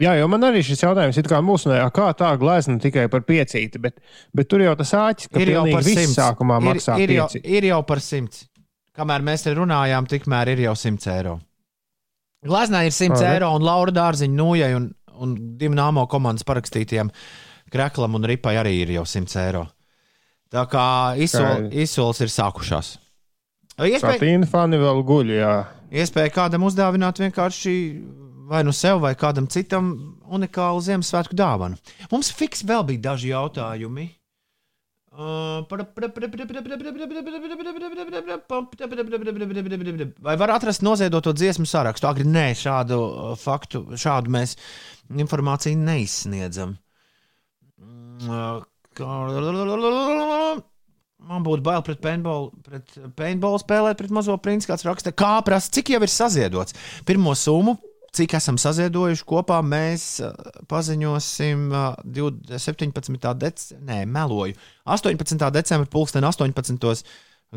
Jā, 0.00 0.14
jo 0.16 0.26
man 0.30 0.46
arī 0.48 0.62
šis 0.64 0.80
jautājums 0.82 1.18
ir 1.20 1.28
nē, 1.28 1.78
kā 1.94 2.06
tā 2.16 2.30
glezna 2.40 2.78
tikai 2.80 3.08
par 3.12 3.22
piecīti, 3.28 3.78
bet, 3.78 4.00
bet 4.34 4.48
tur 4.48 4.64
jau 4.64 4.72
tas 4.78 4.92
āķis, 4.96 5.28
ir 5.36 5.52
jau 5.52 5.66
par 5.68 5.84
simts. 5.84 6.16
sākumā 6.16 6.58
maksā 6.64 6.96
ir, 6.98 7.10
ir, 7.10 7.16
jau, 7.20 7.28
ir 7.44 7.68
jau 7.68 7.82
par 7.86 8.00
simts. 8.00 8.46
Kamēr 8.96 9.22
mēs 9.24 9.44
te 9.44 9.52
runājām, 9.56 10.08
tikmēr 10.08 10.54
ir 10.54 10.64
jau 10.66 10.74
100 10.76 11.12
eiro. 11.12 11.36
Gleznā 12.44 12.82
ir 12.88 12.92
100 12.92 13.20
Aha. 13.20 13.34
eiro 13.36 13.52
un 13.54 13.62
Laura 13.64 13.92
Dārziņa, 13.94 14.34
Nūjai 14.36 14.72
un, 14.76 14.88
un 15.22 15.36
divu 15.60 15.76
nāmo 15.78 16.08
komandas 16.10 16.44
parakstītiem 16.48 17.12
Kreklam 17.72 18.18
un 18.18 18.26
Ripai 18.28 18.56
arī 18.60 18.74
ir 18.82 18.96
jau 18.96 19.04
100 19.08 19.38
eiro. 19.44 19.66
Tā 20.52 20.66
kā 20.68 20.86
izsol, 21.16 21.70
izsoles 21.70 22.20
ir 22.20 22.32
sākušās. 22.32 22.96
Iespēja, 23.80 24.18
Satīna 24.18 24.48
fani 24.50 24.76
vēl 24.82 25.00
guļ, 25.08 25.30
jā. 25.38 25.54
iespēja 26.02 26.34
kādam 26.34 26.66
uzdāvināt 26.68 27.22
vienkārši 27.22 27.72
vai 28.52 28.62
nu 28.66 28.72
sev, 28.76 29.00
vai 29.02 29.14
kādam 29.18 29.48
citam 29.50 29.92
unikālu 30.28 30.82
Ziemassvētku 30.84 31.36
dāvanu. 31.38 31.78
Mums 32.12 32.32
fiks 32.36 32.64
vēl 32.68 32.84
bija 32.90 33.08
daži 33.08 33.32
jautājumi. 33.32 34.10
Vai 40.24 40.36
var 40.40 40.54
atrast 40.54 40.84
noziedoto 40.84 41.34
dziesmu 41.36 41.66
sarakstu? 41.68 42.08
Agri 42.08 42.24
nē, 42.24 42.46
šādu 42.56 42.96
uh, 42.96 43.34
faktu, 43.36 43.84
šādu 43.92 44.32
mēs 44.32 44.56
informāciju 45.12 45.76
neizsniedzam. 45.84 46.78
Mm, 47.76 48.24
uh, 48.32 48.64
Man 51.22 51.44
būtu 51.46 51.62
bail 51.62 51.84
pret 51.86 52.00
paintball, 52.02 52.48
pret 52.66 52.96
paintball 53.18 53.60
spēlēt 53.62 54.00
pret 54.00 54.10
mazo 54.14 54.34
princi. 54.42 54.66
Kāds 54.70 54.86
raksta, 54.88 55.12
kā 55.14 55.36
prasa, 55.46 55.70
cik 55.76 55.92
jau 55.94 56.00
ir 56.02 56.10
saziedots. 56.10 56.74
Pirmo 57.06 57.36
summu, 57.38 57.76
cik 58.16 58.36
esam 58.36 58.58
saziedojuši 58.60 59.24
kopā, 59.28 59.58
mēs 59.64 60.06
uh, 60.24 60.32
paziņosim 60.70 61.66
uh, 61.72 62.00
20 62.04 62.60
17. 62.60 63.28
decembrī, 63.40 63.82
nē, 63.88 63.98
meloju. 64.08 64.56
18. 64.84 65.46
decembrī, 65.54 65.90
pulksten 65.92 66.26
18. 66.28 67.04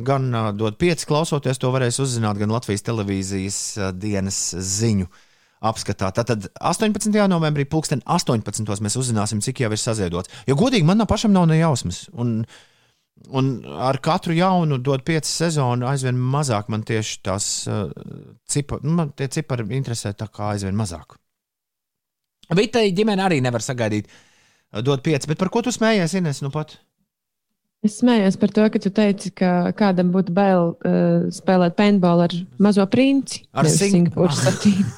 Gan 0.05 0.27
uh, 0.31 0.49
dod 0.55 0.79
5 0.79 1.07
klausoties, 1.07 1.59
to 1.59 1.71
varēs 1.75 1.99
uzzināt 2.03 2.39
gan 2.39 2.51
Latvijas 2.55 2.83
televīzijas 2.87 3.59
uh, 3.79 3.91
dienas 3.95 4.39
ziņu 4.55 5.09
apskatā. 5.65 6.11
Tātad 6.15 6.47
18. 6.59 7.11
novembrī, 7.31 7.67
pulksten 7.67 8.03
18. 8.05 8.67
mēs 8.83 8.97
uzzināsim, 8.99 9.43
cik 9.43 9.63
jau 9.65 9.71
ir 9.71 9.81
saziedots. 9.81 10.31
Jo 10.47 10.57
godīgi 10.59 10.87
man 10.87 11.03
pašam 11.09 11.35
nav 11.35 11.47
ne 11.51 11.59
jausmas. 11.59 12.05
Un, 12.13 12.41
un 13.31 13.63
ar 13.65 13.97
katru 14.03 14.33
jaunu 14.37 14.77
dod 14.83 15.01
5 15.07 15.25
sezonu, 15.29 15.87
aizvien 15.89 16.15
mazāk 16.17 16.69
man 16.69 16.83
tieši 16.85 17.19
tās 17.25 17.45
uh, 17.67 17.89
cipari, 18.47 18.81
nu, 18.87 18.91
man 19.01 19.11
tie 19.17 19.27
cipari 19.31 19.65
interesē 19.77 20.13
tā 20.13 20.27
kā 20.31 20.51
aizvien 20.55 20.75
mazāk. 20.77 21.15
Vitai 22.55 22.91
ģimene 22.93 23.23
arī 23.25 23.39
nevar 23.41 23.61
sagaidīt. 23.65 24.05
uh, 24.73 24.81
Dod 24.85 25.01
5, 25.05 25.27
bet 25.31 25.37
par 25.41 25.49
ko 25.49 25.61
tu 25.65 25.71
smējies, 25.73 26.13
Ines? 26.19 26.41
Nu 26.45 26.49
pat? 26.53 26.77
Es 27.85 27.99
smējos 28.01 28.37
par 28.41 28.49
to, 28.49 28.63
ka 28.73 28.79
tu 28.81 28.89
teici, 28.89 29.29
ka 29.37 29.69
kādam 29.77 30.09
būtu 30.13 30.33
bail 30.33 30.71
uh, 30.73 31.27
spēlēt 31.29 31.75
paintball 31.77 32.23
ar 32.25 32.33
mazo 32.57 32.85
princi. 32.89 33.43
Ar 33.53 33.63
nevis 33.67 33.77
Sing- 33.77 34.07
Singapūras 34.09 34.41
satīnu. 34.47 34.89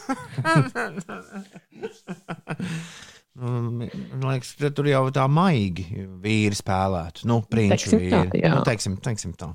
Mm, 3.37 3.85
Man 4.17 4.31
liekas, 4.31 4.55
ka 4.57 4.71
tur 4.73 4.87
jau 4.89 5.03
tā 5.13 5.27
maigi 5.29 5.85
vīri 6.23 6.57
spēlētu. 6.57 7.27
Nu, 7.29 7.43
prinču 7.45 7.91
Teiksim 7.93 7.99
tā, 8.09 8.21
vīri. 8.25 8.41
jā. 8.41 8.53
nu, 8.55 8.63
teiksim, 8.65 8.95
teiksim 9.05 9.35
tā. 9.37 9.51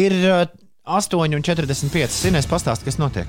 Ir 0.00 0.14
uh, 0.24 0.46
8,45. 0.88 2.08
Sinēs 2.16 2.48
pastāst, 2.48 2.86
kas 2.86 2.96
notiek. 3.00 3.28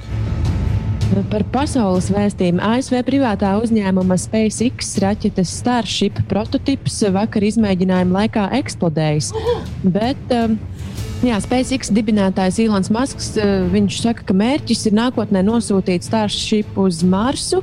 Par 1.28 1.44
pasaules 1.52 2.06
vēstījumu 2.08 2.64
ASV 2.64 3.02
privātā 3.04 3.50
uzņēmuma 3.60 4.16
SpaceX 4.16 4.94
raķetes 5.04 5.52
Starship 5.60 6.22
prototyps 6.32 7.02
vakar 7.12 7.44
izmēģinājuma 7.50 8.22
laikā 8.22 8.46
eksplodējis. 8.62 9.34
Bet, 9.92 10.32
um, 10.38 10.56
Jā, 11.22 11.36
SpaceX 11.38 11.92
dibinātājs 11.94 12.56
Ilons 12.64 12.88
Masks 12.90 13.28
uh, 13.38 13.68
viņš 13.70 13.98
saka, 14.02 14.24
ka 14.26 14.34
mērķis 14.34 14.88
ir 14.90 14.96
nākotnē 14.98 15.44
nosūtīt 15.46 16.02
Starship 16.02 16.80
uz 16.82 17.04
Marsu. 17.06 17.60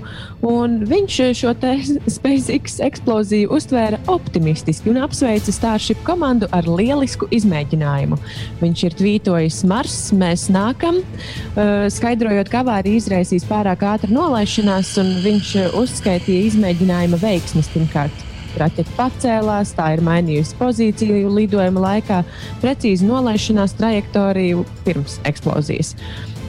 un 0.46 0.76
Viņš 0.86 1.16
šo 1.40 1.56
te 1.58 1.72
SpaceX 2.16 2.78
eksploziju 2.86 3.50
uztvēra 3.56 3.98
optimistiski 4.14 4.92
un 4.92 5.00
apsveica 5.02 5.50
Starship 5.50 6.06
komandu 6.06 6.46
ar 6.54 6.70
lielisku 6.70 7.26
izmēģinājumu. 7.34 8.20
Viņš 8.62 8.86
ir 8.86 8.96
tvītojis, 9.02 9.58
Mars, 9.66 9.98
mēs 10.14 10.46
nākam, 10.54 11.02
uh, 11.02 11.90
skaidrojot, 11.90 12.54
ka 12.54 12.62
avārija 12.62 13.02
izraisīs 13.02 13.48
pārāk 13.50 13.82
ātru 13.90 14.14
nolaišanās, 14.20 14.94
un 15.02 15.16
viņš 15.26 15.54
uzskaitīja 15.82 16.46
izmēģinājuma 16.52 17.18
veiksmes 17.26 17.74
pirmkārt. 17.74 18.27
Raķete 18.62 18.94
pacēlās, 18.98 19.72
tā 19.78 19.92
ir 19.96 20.02
mainījusi 20.06 20.58
pozīciju 20.58 21.32
lidojuma 21.36 21.84
laikā, 21.84 22.22
precīzi 22.62 23.08
nolaišanās 23.08 23.76
trajektoriju 23.78 24.64
pirms 24.86 25.18
eksplozijas. 25.28 25.94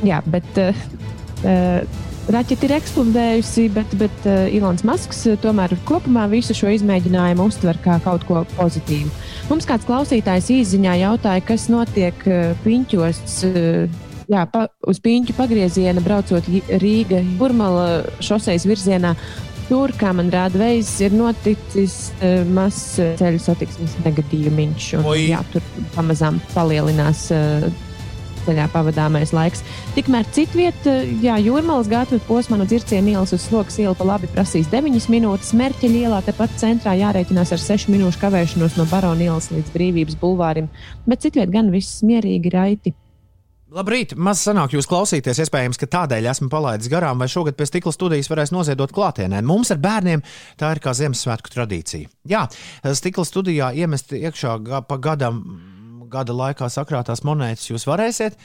Jā, 0.06 0.22
bet 0.31 0.60
uh, 0.61 0.84
uh, 1.44 2.06
raķete 2.31 2.68
ir 2.69 2.76
eksplodējusi, 2.77 3.65
bet, 3.76 3.95
bet 3.99 4.27
uh, 4.30 4.45
Ilons 4.56 4.86
Masks 4.88 5.26
tomēr 5.44 5.73
kopumā 5.90 6.27
visu 6.31 6.56
šo 6.57 6.72
izmēģinājumu 6.77 7.49
uztver 7.49 7.80
kā 7.84 7.98
kaut 8.06 8.23
ko 8.30 8.44
pozitīvu. 8.57 9.11
Mums 9.49 9.68
kāds 9.69 9.88
klausītājs 9.90 10.52
īsiņā 10.60 10.99
jautāja, 11.03 11.45
kas 11.53 11.68
notiek 11.73 12.30
uh, 12.30 12.53
piņķos. 12.65 13.26
Uh, 13.49 14.06
Jā, 14.30 14.44
pa, 14.45 14.68
uz 14.86 14.99
pīņķu 15.02 15.34
pagrieziena 15.34 16.03
braucot 16.06 16.45
J- 16.53 16.77
Rīga 16.77 17.23
Burmala 17.40 18.03
šoseis 18.22 18.68
virzienā. 18.69 19.15
Tur, 19.69 19.91
kā 19.93 20.09
man 20.17 20.31
rāda 20.33 20.57
veids, 20.57 20.95
ir 21.05 21.13
noticis 21.13 22.09
uh, 22.23 22.41
mazs 22.49 22.97
uh, 22.97 23.11
ceļu 23.19 23.41
satiksmes 23.43 23.99
negadījumiņš. 24.01 24.87
un. 24.97 25.11
Jā, 25.21 25.43
tur 25.53 25.65
pamazām 25.93 26.39
palielinās 26.55 27.27
uh, 27.35 27.67
ceļā 28.47 28.65
pavadāmais 28.73 29.33
laiks. 29.35 29.61
Tikmēr 29.93 30.27
citvietā, 30.33 30.95
jā, 31.21 31.37
jūrmālas 31.45 31.89
gatava 31.91 32.21
posmā 32.27 32.57
no 32.59 32.65
dzirciena 32.69 33.13
ielas 33.13 33.33
uz 33.35 33.45
slogas 33.45 33.77
ielu 33.81 33.93
pa 33.97 34.07
labi 34.09 34.29
prasīs 34.33 34.71
9 34.71 35.09
minūtes. 35.13 35.53
Mērķa 35.59 35.91
ielā 36.01 36.23
tepat 36.25 36.55
centrā 36.61 36.95
jārēķinās 36.99 37.53
ar 37.55 37.61
6 37.61 37.91
minūšu 37.93 38.21
kavēšanos 38.23 38.79
no 38.79 38.87
Barona 38.89 39.29
ielas 39.29 39.51
līdz 39.53 39.75
Brīvības 39.75 40.17
bulvārim, 40.21 40.71
bet 41.05 41.27
citvietā 41.27 41.59
gan 41.59 41.69
viss 41.73 42.01
mierīgi 42.05 42.55
raiti. 42.55 42.95
Labrīt, 43.69 44.15
maz 44.17 44.39
sanāk 44.41 44.73
jūs 44.73 44.87
klausīties. 44.89 45.43
Iespējams, 45.43 45.77
ka 45.77 45.85
tādēļ 45.93 46.25
esmu 46.31 46.47
palaidis 46.49 46.89
garām, 46.89 47.19
vai 47.21 47.27
šogad 47.29 47.53
pie 47.57 47.67
stikla 47.69 47.91
studijas 47.93 48.29
varēs 48.31 48.49
noziedot 48.49 48.89
klātienē. 48.95 49.43
Mums 49.45 49.69
ar 49.75 49.77
bērniem 49.83 50.23
tā 50.57 50.71
ir 50.73 50.81
kā 50.81 50.95
Ziemassvētku 50.97 51.53
tradīcija. 51.53 52.09
Jā, 52.31 52.47
stikla 52.97 53.27
studijā 53.29 53.69
iemest 53.77 54.15
iekšā 54.17 54.55
pa 54.89 54.97
gadam, 54.97 55.43
gada 56.09 56.33
laikā 56.33 56.65
sakrātās 56.73 57.21
monētas 57.21 57.69
jūs 57.69 57.85
varēsiet, 57.85 58.39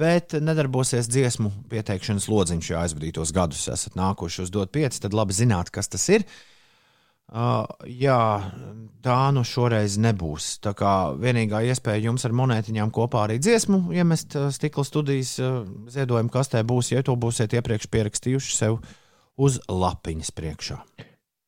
bet 0.00 0.38
nedarbosies 0.40 1.10
dziesmu 1.12 1.52
pieteikšanas 1.68 2.30
lodziņš, 2.32 2.70
ja 2.72 2.86
aizvadītos 2.86 3.34
gadus 3.36 3.66
esat 3.68 4.00
nākuši 4.00 4.46
uz 4.46 4.54
dot 4.54 4.72
pieci, 4.72 5.02
tad 5.04 5.12
labi 5.12 5.36
zināt, 5.36 5.68
kas 5.74 5.92
tas 5.92 6.08
ir. 6.08 6.24
Uh, 6.24 6.49
jā, 7.30 8.22
tā 9.04 9.18
nu 9.34 9.44
šoreiz 9.46 9.98
nebūs. 10.02 10.56
Tā 10.64 10.72
kā 10.74 10.94
vienīgā 11.14 11.62
iespēja 11.70 12.08
jums 12.08 12.26
ar 12.26 12.34
monētiņām 12.34 12.90
kopā 12.94 13.26
arī 13.26 13.38
dziesmu 13.42 13.92
iemest 13.94 14.34
uh, 14.34 14.48
stikla 14.54 14.84
studijas 14.86 15.36
uh, 15.38 15.62
ziedojumu 15.90 16.32
kastē 16.34 16.64
būs, 16.66 16.90
ja 16.94 17.04
to 17.06 17.14
būsiet 17.14 17.54
iepriekš 17.54 17.86
pierakstījuši 17.92 18.56
sev 18.56 18.80
uz 19.40 19.60
lapiņas 19.70 20.34
priekšā. 20.34 20.80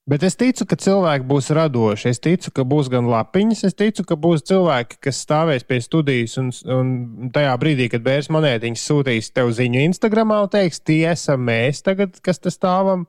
Bet 0.02 0.24
es 0.26 0.34
ticu, 0.34 0.66
ka 0.66 0.74
cilvēki 0.82 1.26
būs 1.30 1.52
radoši. 1.54 2.08
Es 2.10 2.18
ticu, 2.18 2.50
ka 2.50 2.64
būs 2.66 2.88
gan 2.90 3.06
lapiņas, 3.06 3.60
es 3.68 3.76
ticu, 3.78 4.02
ka 4.06 4.16
būs 4.18 4.42
cilvēki, 4.50 4.98
kas 5.06 5.20
stāvēs 5.22 5.66
pie 5.66 5.78
studijas 5.84 6.34
un, 6.42 6.48
un 6.74 7.30
tajā 7.34 7.52
brīdī, 7.62 7.86
kad 7.92 8.02
bērns 8.02 8.30
monētiņas 8.34 8.86
sūtīs 8.88 9.30
tev 9.30 9.52
ziņu 9.54 9.84
Instagram 9.86 10.34
teiks, 10.50 10.82
tie 10.82 11.04
esam 11.12 11.46
mēs 11.46 11.84
tagad, 11.86 12.18
kas 12.18 12.42
te 12.42 12.50
stāvam. 12.50 13.06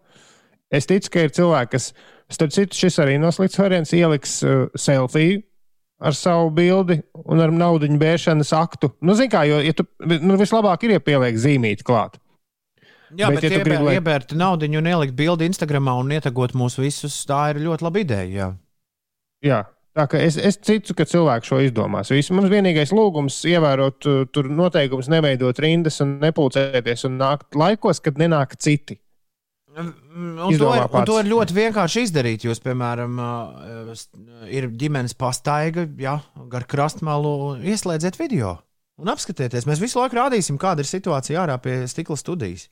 Es 0.74 0.86
ticu, 0.90 1.10
ka 1.14 1.26
ir 1.26 1.34
cilvēki, 1.34 1.74
kas, 1.74 1.90
starp 2.32 2.54
citu, 2.56 2.78
šis 2.78 3.00
arī 3.04 3.18
noslīdz 3.22 3.58
variants, 3.60 3.94
ieliks 3.98 4.40
uh, 4.48 4.68
selfiju 4.80 5.42
ar 6.04 6.16
savu 6.18 6.50
bildi 6.52 7.00
un 7.32 7.40
ar 7.40 7.52
naudu 7.54 7.88
bēršanas 8.00 8.52
aktu. 8.58 8.92
Nu, 9.02 9.16
zini 9.16 9.32
kā, 9.32 9.46
jo 9.48 9.62
ja 9.64 9.76
tu, 9.76 9.86
nu, 10.04 10.36
vislabāk 10.40 10.84
ir 10.84 10.98
iepieliek 10.98 11.38
zīmīti 11.40 11.86
klāt. 11.88 12.20
Jā, 13.14 13.30
bet, 13.30 13.40
bet 13.40 13.46
ja 13.46 13.60
iebēr, 13.60 13.68
gribi, 13.68 13.86
lai... 13.86 13.94
iebērt 14.00 14.34
naudu 14.38 14.68
un 14.68 14.90
ielikt 14.90 15.16
bildi 15.16 15.48
Instagram 15.48 15.92
un 15.94 16.12
ietekot 16.16 16.56
mūs 16.58 16.80
visus, 16.82 17.22
tā 17.30 17.52
ir 17.54 17.62
ļoti 17.68 17.86
laba 17.86 18.02
ideja. 18.02 18.34
Jā. 18.34 18.50
jā. 19.46 19.62
Tā 19.94 20.08
kā 20.10 20.18
es, 20.26 20.40
es 20.42 20.58
ticu, 20.58 20.96
ka 20.98 21.06
cilvēki 21.06 21.46
šo 21.52 21.60
izdomās. 21.62 22.10
Visu. 22.10 22.34
Mums 22.34 22.50
vienīgais 22.50 22.90
lūgums 22.98 23.38
ir 23.46 23.60
ievērot 23.60 24.08
uh, 24.10 24.24
tur 24.34 24.50
noteikumus, 24.50 25.10
neveidot 25.14 25.60
rindas 25.62 26.02
un 26.02 26.16
nepulcēties 26.24 27.06
un 27.10 27.20
nākt 27.22 27.54
laikos, 27.60 28.02
kad 28.02 28.18
nenāk 28.18 28.58
citi. 28.58 28.98
Un 29.74 30.58
to, 30.60 30.68
ir, 30.70 30.84
un 30.86 31.08
to 31.08 31.16
ir 31.18 31.30
ļoti 31.32 31.56
vienkārši 31.58 32.04
izdarīt. 32.06 32.46
Jūs, 32.46 32.62
piemēram, 32.62 33.18
uh, 33.18 34.04
ir 34.54 34.68
ģimenes 34.70 35.16
pastaiga, 35.18 35.88
ja, 35.98 36.20
gar 36.52 36.68
krastmalu, 36.70 37.34
ieslēdziet 37.66 38.20
video 38.20 38.60
un 39.02 39.10
apskatieties. 39.14 39.66
Mēs 39.66 39.82
visu 39.82 40.00
laiku 40.00 40.20
rādīsim, 40.20 40.60
kāda 40.62 40.84
ir 40.84 40.90
situācija 40.90 41.42
ārā 41.44 41.58
pie 41.62 41.82
stikla 41.90 42.18
studijas. 42.20 42.68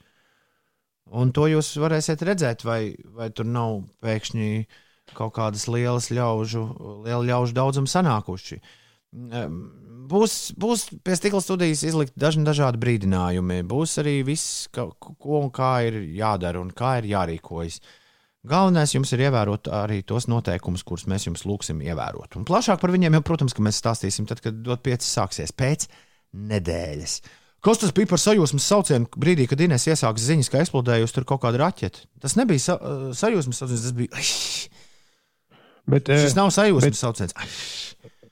Un 1.11 1.33
to 1.35 1.47
jūs 1.49 1.73
varēsiet 1.81 2.21
redzēt, 2.23 2.61
vai, 2.63 2.93
vai 3.17 3.31
tur 3.35 3.49
nav 3.49 3.81
pēkšņi 4.03 4.51
kaut 5.17 5.33
kādas 5.35 5.65
lielas 5.67 6.07
ļaužu, 6.13 6.61
liela 7.07 7.23
ļaužu 7.27 7.57
daudzuma 7.57 7.89
sanākuši. 7.91 8.61
Būs, 9.11 10.35
būs 10.59 10.85
pie 11.03 11.15
stikla 11.15 11.39
studijas 11.43 11.83
izlikt 11.87 12.15
dažni 12.19 12.45
dažādi 12.47 12.79
brīdinājumi. 12.81 13.61
Būs 13.67 13.97
arī 14.01 14.21
viss, 14.27 14.67
ka, 14.71 14.87
ko 14.99 15.41
un 15.43 15.51
kā 15.55 15.73
ir 15.87 16.01
jādara 16.17 16.61
un 16.63 16.71
kā 16.75 16.97
ir 16.99 17.09
jārīkojas. 17.11 17.81
Galvenais 18.47 18.95
jums 18.95 19.11
ir 19.13 19.27
ievērot 19.27 19.69
arī 19.77 19.99
tos 20.07 20.25
noteikumus, 20.31 20.81
kurus 20.87 21.05
mēs 21.11 21.27
jums 21.27 21.43
lūgsim 21.45 21.83
ievērot. 21.85 22.39
Un 22.39 22.47
plašāk 22.47 22.81
par 22.81 22.93
viņiem 22.95 23.19
jau, 23.19 23.23
protams, 23.27 23.53
mēs 23.53 23.77
stāstīsim 23.83 24.25
tad, 24.29 24.41
kad 24.41 24.63
dot 24.65 24.81
pieci 24.81 25.05
sāksies 25.05 25.53
pēc 25.53 25.85
nedēļas. 26.49 27.19
Kas 27.61 27.77
tas 27.77 27.91
bija 27.93 28.09
par 28.09 28.17
sajūsmas 28.17 28.65
saucienu 28.65 29.21
brīdī, 29.21 29.45
kad 29.45 29.61
Inês 29.61 29.85
iesāka 29.85 30.17
ziņas, 30.17 30.49
ka 30.49 30.63
eksplodējusi 30.63 31.13
tur 31.13 31.27
kaut 31.29 31.43
kāda 31.43 31.61
raķete? 31.61 32.07
Tas 32.23 32.33
nebija 32.39 32.63
sa 32.63 32.79
sajūsmas 33.13 33.61
sauciens, 33.61 33.83
tas 33.85 33.93
bija. 33.99 34.23
Bet, 35.91 36.09
Šis 36.09 36.33
nav 36.37 36.49
sajūsmas 36.55 36.89
bet, 36.89 36.97
sauciens. 36.97 37.37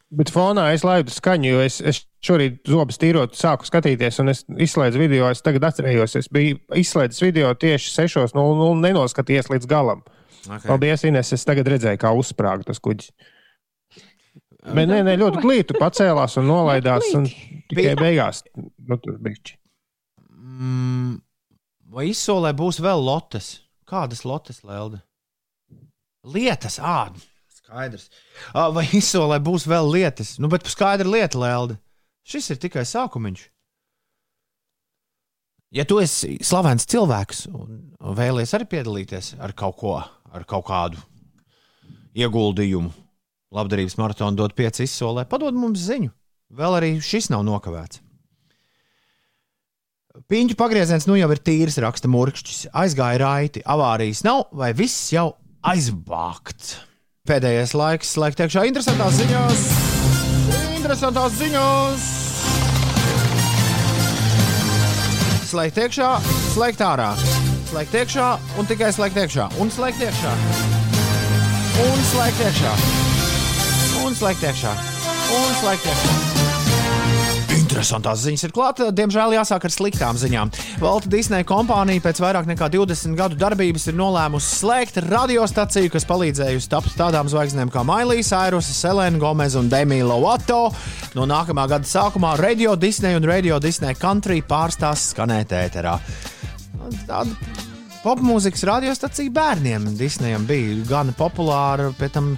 Bet 0.10 0.31
fonā 0.34 0.72
es 0.73 0.81
laidu 0.81 1.14
skaņu, 1.14 1.49
jo 1.52 1.60
es, 1.61 1.76
es 1.86 1.99
šorīt 2.26 2.64
zobus 2.69 2.98
tīrot, 2.98 3.36
sāku 3.38 3.68
skatīties, 3.68 4.18
un 4.23 4.34
es 4.34 4.41
izslēdzu 4.49 5.02
video. 5.02 5.27
Es 5.30 5.44
tagad 5.45 5.68
atcerējos, 5.69 6.15
es 6.18 6.30
biju 6.34 6.57
izslēdzis 6.81 7.22
video 7.22 7.52
tieši 7.53 7.94
6.00 7.94 8.40
un 8.65 8.81
nenoskatījies 8.86 9.52
līdz 9.53 9.69
galam. 9.69 10.02
Okay. 10.48 10.65
Paldies, 10.65 11.06
Ines. 11.06 11.30
Es 11.36 11.45
tagad 11.45 11.69
redzēju, 11.69 12.02
kā 12.02 12.14
uzsprāga 12.18 12.65
tas 12.72 12.81
kuģis. 12.81 13.11
Bet 14.65 14.90
nē, 14.90 15.03
nē, 15.06 15.15
ļoti 15.22 15.44
glīti 15.44 15.77
pacēlās 15.77 16.40
un 16.41 16.49
nolaidās. 16.49 17.14
Un 17.19 17.30
tikai 17.69 17.94
beigās 17.99 18.44
nu, 18.56 18.98
tur 18.98 19.19
bija. 19.23 19.56
Mm, 20.34 21.19
vai 21.94 22.10
izsolē 22.10 22.56
būs 22.57 22.81
vēl 22.84 23.06
lotes? 23.06 23.60
Kādas 23.90 24.26
lotes, 24.26 24.64
Lelde? 24.65 25.03
Lietas, 26.30 26.77
ād, 26.84 27.15
skaidrs. 27.69 28.09
Vai 28.73 28.85
izsolē 28.97 29.39
būs 29.43 29.67
vēl 29.69 29.91
lietas? 29.93 30.37
Nu, 30.41 30.49
bet 30.49 30.67
skaidra 30.69 31.09
lieta, 31.09 31.37
Lelde. 31.39 31.77
Šis 32.25 32.49
ir 32.53 32.59
tikai 32.61 32.85
sākumiņš. 32.85 33.45
Ja 35.77 35.85
tu 35.85 35.99
esi 36.01 36.39
slavens 36.41 36.87
cilvēks 36.89 37.45
un 37.53 37.91
vēlies 38.17 38.55
arī 38.57 38.65
piedalīties 38.71 39.35
ar 39.37 39.53
kaut 39.53 39.77
ko, 39.77 39.99
ar 40.01 40.45
kaut 40.49 40.65
kādu 40.65 40.97
ieguldījumu, 42.17 42.89
labdarības 43.53 43.97
maratonu 44.01 44.41
dot 44.41 44.55
pieci 44.57 44.87
izsolē, 44.87 45.27
padod 45.29 45.53
mums 45.53 45.85
ziņu. 45.85 46.09
Vēl 46.57 46.77
arī 46.79 46.91
šis 47.05 47.29
nav 47.29 47.45
nokavēts. 47.45 48.01
Piņķu 50.29 50.57
pagrieziens 50.57 51.05
nu 51.05 51.19
jau 51.19 51.29
ir 51.29 51.39
tīrs, 51.45 51.77
raksta 51.85 52.09
Mūrkšķis. 52.09 52.71
Aizgāja 52.73 53.21
raiti, 53.21 53.61
avārijas 53.61 54.25
nav, 54.25 54.47
vai 54.57 54.73
viss 54.73 55.13
jau 55.13 55.35
aizvākts. 55.61 56.79
Pēdējais 57.27 57.75
laiks 57.75 58.13
slēgt 58.15 58.45
iekšā 58.45 58.63
interesantās 58.69 59.19
ziņās. 59.19 59.65
Interesantās 60.77 61.35
ziņās. 61.41 62.07
Slēgt 65.49 65.83
iekšā, 65.83 66.09
slēgt 66.53 66.85
ārā. 66.85 67.11
Slēgt 67.69 67.99
iekšā 68.03 68.31
un 68.61 68.69
tikai 68.69 68.93
slēgt 68.95 69.19
iekšā. 69.25 69.49
Un 69.59 69.73
slēgt 69.73 70.05
iekšā. 70.07 70.35
Un 71.89 72.05
slēgt 72.13 72.45
iekšā 72.47 72.75
un 74.05 74.15
slēgt 74.15 74.45
iekšā. 74.47 74.73
Un 75.35 75.55
slēgt 75.61 75.89
iekšā. 75.91 76.38
Interesantās 77.80 78.26
ziņas 78.26 78.41
ir 78.43 78.51
klāta. 78.51 78.85
Diemžēl 78.91 79.38
jāsāk 79.38 79.64
ar 79.64 79.72
sliktām 79.72 80.18
ziņām. 80.19 80.49
Valta 80.81 81.07
Disneja 81.07 81.45
kompānija 81.47 82.03
pēc 82.03 82.19
vairāk 82.19 82.49
nekā 82.49 82.68
20 82.73 83.15
gadu 83.15 83.38
darbības 83.39 83.85
ir 83.88 83.95
nolēmusi 83.95 84.49
slēgt 84.57 84.99
radiostaciju, 85.06 85.93
kas 85.93 86.03
palīdzējusi 86.10 86.68
tapt 86.73 86.97
tādām 86.99 87.31
zvaigznēm 87.31 87.72
kā 87.72 87.85
Mailijas, 87.88 88.34
Airusa, 88.35 88.76
Selena 88.76 89.22
Gomez 89.22 89.56
un 89.56 89.72
Demija 89.72 90.10
Lovato. 90.10 90.60
No 91.15 91.23
nākamā 91.30 91.69
gada 91.72 91.88
sākumā 91.88 92.34
Radio 92.41 92.76
Disney 92.76 93.15
un 93.15 93.23
Radio 93.23 93.61
Disney 93.64 93.95
Country 93.95 94.41
pārstās 94.43 95.14
skanēt 95.14 95.56
ēterā. 95.56 95.95
Tāda 97.07 97.31
popmūzikas 98.03 98.68
radiostacija 98.68 99.31
bērniem 99.39 99.93
Disneyam 99.95 100.43
bija 100.49 100.81
gana 100.91 101.15
populāra. 101.15 101.93
Pēc 101.95 102.18
tam 102.19 102.34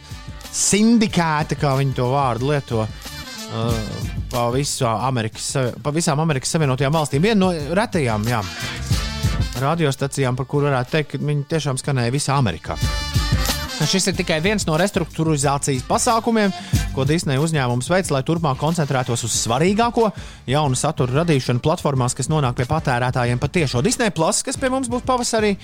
sindikāti, 0.54 1.58
kā 1.58 1.80
viņi 1.82 1.98
to 1.98 2.14
vārdu 2.14 2.54
lieto. 2.54 2.86
Uh, 3.52 3.74
pa, 4.32 4.48
Amerikas, 5.08 5.50
pa 5.84 5.92
visām 5.92 6.20
Amerikas 6.24 6.54
Savienotajām 6.56 6.94
valstīm. 6.96 7.26
Viena 7.26 7.40
no 7.42 7.76
retajām 7.76 8.24
jā, 8.30 8.40
radiostacijām, 9.60 10.38
par 10.40 10.48
kurām 10.48 10.72
varētu 10.72 10.96
teikt, 10.96 11.12
ka 11.12 11.20
viņi 11.22 11.48
tiešām 11.52 11.82
skanēja 11.82 12.14
visā 12.16 12.38
Amerikā. 12.40 12.78
Šis 13.82 14.12
ir 14.12 14.16
tikai 14.16 14.38
viens 14.46 14.64
no 14.68 14.76
restruktūrizācijas 14.78 15.88
pasākumiem, 15.88 16.54
ko 16.94 17.06
Disneja 17.10 17.42
uzņēmums 17.42 17.90
veic, 17.90 18.12
lai 18.14 18.22
turpmāk 18.24 18.60
koncentrētos 18.62 19.26
uz 19.26 19.36
svarīgāko 19.42 20.12
jaunu 20.50 20.78
satura 20.78 21.24
radīšanu 21.24 21.64
platformās, 21.66 22.16
kas 22.18 22.30
nonāk 22.30 22.60
pie 22.60 22.70
patērētājiem 22.70 23.42
patiešo 23.42 23.82
Disneja 23.82 24.14
Plus, 24.14 24.44
kas 24.46 24.60
pie 24.62 24.70
mums 24.70 24.92
būs 24.92 25.06
pavasarī, 25.08 25.56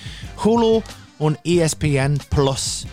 Hulu 0.42 0.80
un 1.22 1.38
ESPN. 1.46 2.18
Plus. 2.34 2.88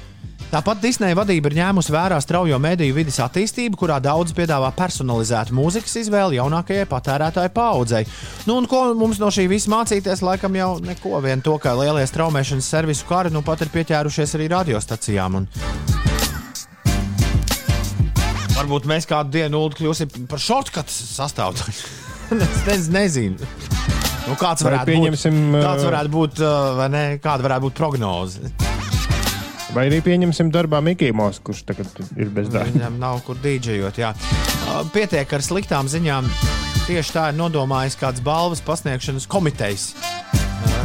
Tāpat 0.55 0.79
Disneja 0.79 1.17
vadība 1.19 1.51
ir 1.51 1.57
ņēmusi 1.59 1.91
vērā 1.91 2.21
straujo 2.23 2.61
mediju 2.63 2.95
vidas 2.95 3.17
attīstību, 3.25 3.75
kurā 3.75 3.97
daudz 3.99 4.31
piedāvā 4.37 4.69
personalizētu 4.77 5.51
mūzikas 5.51 5.97
izvēli 6.05 6.37
jaunākajai 6.39 6.85
patērētāju 6.87 7.51
paudzei. 7.57 8.05
Nu, 8.47 8.61
un 8.61 8.69
ko 8.71 8.85
mums 8.95 9.19
no 9.19 9.33
šī 9.35 9.49
visa 9.51 9.73
mācīties, 9.73 10.23
laikam 10.23 10.55
jau 10.55 10.69
neko 10.79 11.19
vien 11.25 11.43
to, 11.43 11.57
ka 11.59 11.73
lielie 11.75 12.05
straumēšanas 12.07 12.69
servisu 12.71 13.09
kari 13.09 13.33
nu 13.35 13.43
pat 13.43 13.65
ir 13.67 13.73
pieķērušies 13.75 14.37
arī 14.39 14.47
radiostacijām. 14.53 15.41
Un... 15.41 15.49
Varbūt 18.55 18.87
mēs 18.95 19.11
kādu 19.11 19.35
dienu 19.41 19.65
kļūsim 19.75 20.29
par 20.31 20.39
shortcut 20.39 20.95
sastāvdaļu. 20.95 21.75
es 22.77 22.87
nezinu. 22.95 23.43
Nu, 24.29 24.39
kāds 24.39 24.63
varētu 24.63 25.03
būt? 25.03 25.19
Kāds 25.59 25.83
varētu 25.91 26.15
būt, 26.15 26.47
vai 26.79 26.89
ne? 26.95 27.05
Kāda 27.27 27.49
varētu 27.49 27.67
būt 27.67 27.83
prognoze? 27.83 28.55
Vai 29.75 29.89
arī 29.89 29.99
pieņemsim 30.07 30.53
darbā 30.55 30.79
Mosu, 31.19 31.41
kurš 31.43 31.65
tagad 31.67 31.89
ir 32.15 32.29
bez 32.31 32.47
darba. 32.47 32.71
Viņam 32.71 32.99
nav 33.03 33.25
kur 33.27 33.35
dīdžejot. 33.43 33.99
Jā. 33.99 34.13
Pietiek 34.95 35.33
ar 35.35 35.43
sliktām 35.43 35.91
ziņām. 35.91 36.29
Tieši 36.87 37.15
tā 37.17 37.25
ir 37.33 37.39
nodomājis 37.39 37.99
kāds 37.99 38.23
balvas 38.23 38.63
pasniegšanas 38.63 39.27
komitejas. 39.27 39.89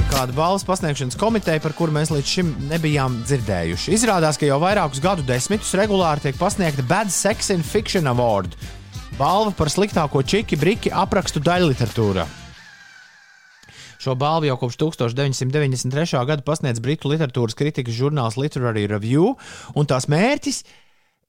Kāda 0.09 0.33
balvas 0.33 0.65
pasniegšanas 0.65 1.19
komiteja, 1.21 1.61
par 1.61 1.75
kuru 1.77 1.93
mēs 1.93 2.09
līdz 2.09 2.33
šim 2.33 2.51
nebijām 2.71 3.19
dzirdējuši. 3.29 3.93
Izrādās, 3.93 4.41
ka 4.41 4.49
jau 4.49 4.57
vairākus 4.63 5.03
gadu 5.03 5.21
desmitus 5.27 5.75
regulāri 5.77 6.25
tiek 6.25 6.41
pasniegta 6.41 6.81
Bad 6.89 7.13
Sex 7.13 7.53
in 7.53 7.61
Fiction 7.61 8.09
Award. 8.09 8.57
Balva 9.19 9.53
par 9.53 9.69
sliktāko 9.69 10.25
čiki 10.25 10.57
briki 10.57 10.89
aprakstu 10.89 11.43
daļliteratūrā. 11.45 12.25
Šo 13.99 14.15
balvu 14.15 14.47
jau 14.47 14.55
kopš 14.61 14.77
1993. 14.79 16.21
gada 16.27 16.43
pasniedz 16.47 16.79
Britu 16.79 17.09
literatūras 17.11 17.57
kritikas 17.59 17.97
žurnāls 17.97 18.37
Literary 18.39 18.85
Review, 18.87 19.33
un 19.75 19.89
tās 19.89 20.07
mērķis 20.07 20.61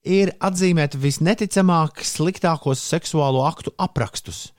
ir 0.07 0.31
atzīmēt 0.39 0.95
visneticamāk 0.95 2.05
sliktākos 2.07 2.85
seksuālo 2.93 3.43
aktu 3.49 3.75
aprakstus. 3.75 4.53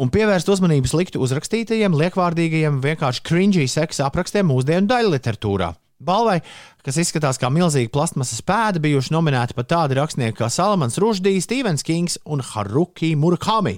Un 0.00 0.08
pievērst 0.08 0.48
uzmanību 0.48 0.88
slikti 0.88 1.20
uzrakstītajiem, 1.20 1.92
liekvārdīgajiem, 2.00 2.80
vienkārši 2.80 3.24
cringy 3.28 3.68
seksa 3.68 4.08
aprakstiem 4.08 4.48
mūsdienu 4.48 4.88
daļliteratūrā. 4.88 5.74
Balvai, 6.00 6.38
kas 6.80 6.96
izskatās 7.02 7.36
kā 7.36 7.50
milzīga 7.52 7.92
plasmasas 7.92 8.40
pēda, 8.40 8.80
bijuši 8.80 9.12
nominēti 9.12 9.52
pat 9.58 9.68
tādi 9.68 10.00
rakstnieki 10.00 10.38
kā 10.38 10.48
Salamans 10.48 10.96
Rushdijs, 10.96 11.44
Stevens 11.44 11.84
Kings 11.84 12.16
un 12.24 12.40
Haruki 12.40 13.12
Murakami. 13.20 13.76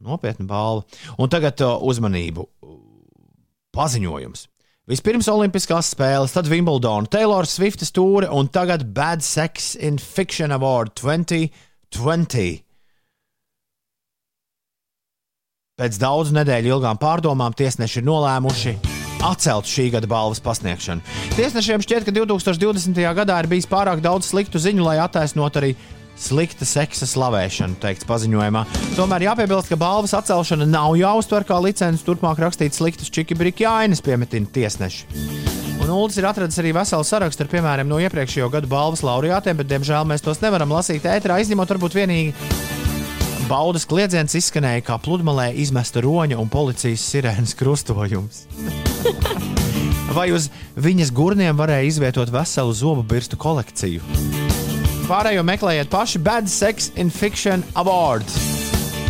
Nopietna 0.00 0.46
balva. 0.48 0.86
Un 1.20 1.28
tagad 1.32 1.60
uh, 1.64 1.76
uzmanību. 1.84 2.46
Paziņojums. 3.76 4.46
Vispirms 4.90 5.28
Olimpiskās 5.30 5.92
spēles, 5.94 6.32
tad 6.34 6.48
Wimbledona, 6.50 7.06
Taylor 7.06 7.46
Swiftas 7.46 7.92
tūre 7.94 8.26
un 8.34 8.48
tagad 8.50 8.88
Bad 8.96 9.22
Sex 9.22 9.76
in 9.78 10.00
Fiction 10.02 10.50
Award 10.56 10.96
2020. 10.98 12.64
Pēc 15.80 16.00
daudzu 16.00 16.34
nedēļu 16.36 16.74
ilgām 16.74 16.98
pārdomām 17.00 17.54
tiesneši 17.56 18.00
ir 18.02 18.08
nolēmuši 18.08 18.74
atcelt 19.24 19.68
šī 19.68 19.90
gada 19.94 20.08
balvas 20.10 20.40
pasniegšanu. 20.42 21.04
Tiesnešiem 21.36 21.84
šķiet, 21.84 22.08
ka 22.08 22.14
2020. 22.16 23.00
gadā 23.20 23.38
ir 23.42 23.48
bijis 23.52 23.68
pārāk 23.70 24.02
daudz 24.04 24.32
sliktu 24.32 24.60
ziņu, 24.60 24.84
lai 24.86 24.98
attaisnot 25.04 25.60
arī 25.60 25.74
slikta 26.20 26.68
seksa 26.68 27.08
slavēšanu, 27.08 27.78
teikts 27.80 28.06
paziņojumā. 28.08 28.64
Tomēr 28.98 29.26
jāpiebilst, 29.30 29.70
ka 29.72 29.78
balvas 29.80 30.14
atcelšana 30.18 30.68
nav 30.68 30.94
jāuztver 31.00 31.46
kā 31.48 31.58
licences 31.64 32.04
turpmāk 32.06 32.42
rakstīt 32.42 32.76
sliktus 32.76 33.12
čiki-briki 33.14 33.66
ainas, 33.68 34.04
piemetina 34.04 34.50
tiesneši. 34.52 35.08
Un 35.80 35.88
Ulas 35.88 36.18
ir 36.20 36.28
atradis 36.28 36.60
arī 36.60 36.74
veselu 36.76 37.06
sarakstu 37.08 37.46
ar 37.46 37.50
piemēriem 37.50 37.88
no 37.88 37.98
iepriekšējo 38.04 38.50
gadu 38.52 38.68
balvas 38.70 39.00
laureātiem, 39.06 39.56
bet, 39.58 39.70
diemžēl, 39.70 40.04
mēs 40.06 40.22
tos 40.22 40.42
nevaram 40.44 40.76
lasīt 40.76 41.08
ēterā, 41.08 41.40
izņemot 41.40 41.72
varbūt 41.72 41.96
vienīgi 41.96 42.68
baudas 43.50 43.82
kliedziens 43.88 44.36
izskanēja 44.38 44.84
kā 44.86 44.98
pludmalē 45.02 45.48
izmesta 45.58 46.04
roņa 46.04 46.38
un 46.38 46.52
policijas 46.52 47.02
sirēnas 47.10 47.56
krustojums. 47.58 48.44
Vai 50.16 50.28
uz 50.34 50.48
viņas 50.78 51.10
gurniem 51.14 51.58
varēja 51.58 51.88
izvietot 51.88 52.30
veselu 52.34 52.76
zobu 52.76 53.02
birstu 53.06 53.38
kolekciju? 53.40 54.69
Pārējo 55.10 55.42
meklējiet 55.42 55.88
paši 55.90 56.20
Bad 56.22 56.46
Sex 56.46 56.92
in 56.94 57.08
Fiction 57.10 57.64
Awards. 57.80 58.36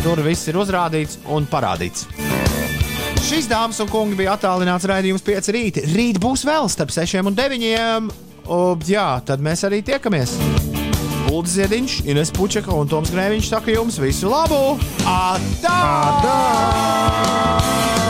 Tur 0.01 0.17
viss 0.25 0.49
ir 0.49 0.57
uzrādīts 0.57 1.19
un 1.29 1.45
parādīts. 1.45 2.07
Šīs 3.21 3.45
dāmas 3.45 3.77
un 3.83 3.91
kungi 3.91 4.17
bija 4.17 4.33
attālināts 4.33 4.87
raidījums 4.89 5.21
5 5.27 5.51
rīta. 5.53 5.85
Rīt 5.93 6.17
būs 6.23 6.41
vēl 6.47 6.65
starp 6.73 6.89
6 6.95 7.21
un 7.21 7.37
9. 7.37 8.09
O, 8.49 8.59
jā, 8.89 9.05
tad 9.29 9.45
mēs 9.45 9.61
arī 9.69 9.83
tiekamies. 9.85 10.33
Ulrichs 11.29 11.53
Ziediņš, 11.59 12.01
Ines 12.09 12.33
Puķeka 12.33 12.73
un 12.73 12.89
Toms 12.89 13.13
Grēviņš 13.13 13.53
saka 13.53 13.77
jums 13.77 14.01
visu 14.01 14.33
labu! 14.33 14.79
Atā! 15.05 15.77
Atā! 16.17 18.00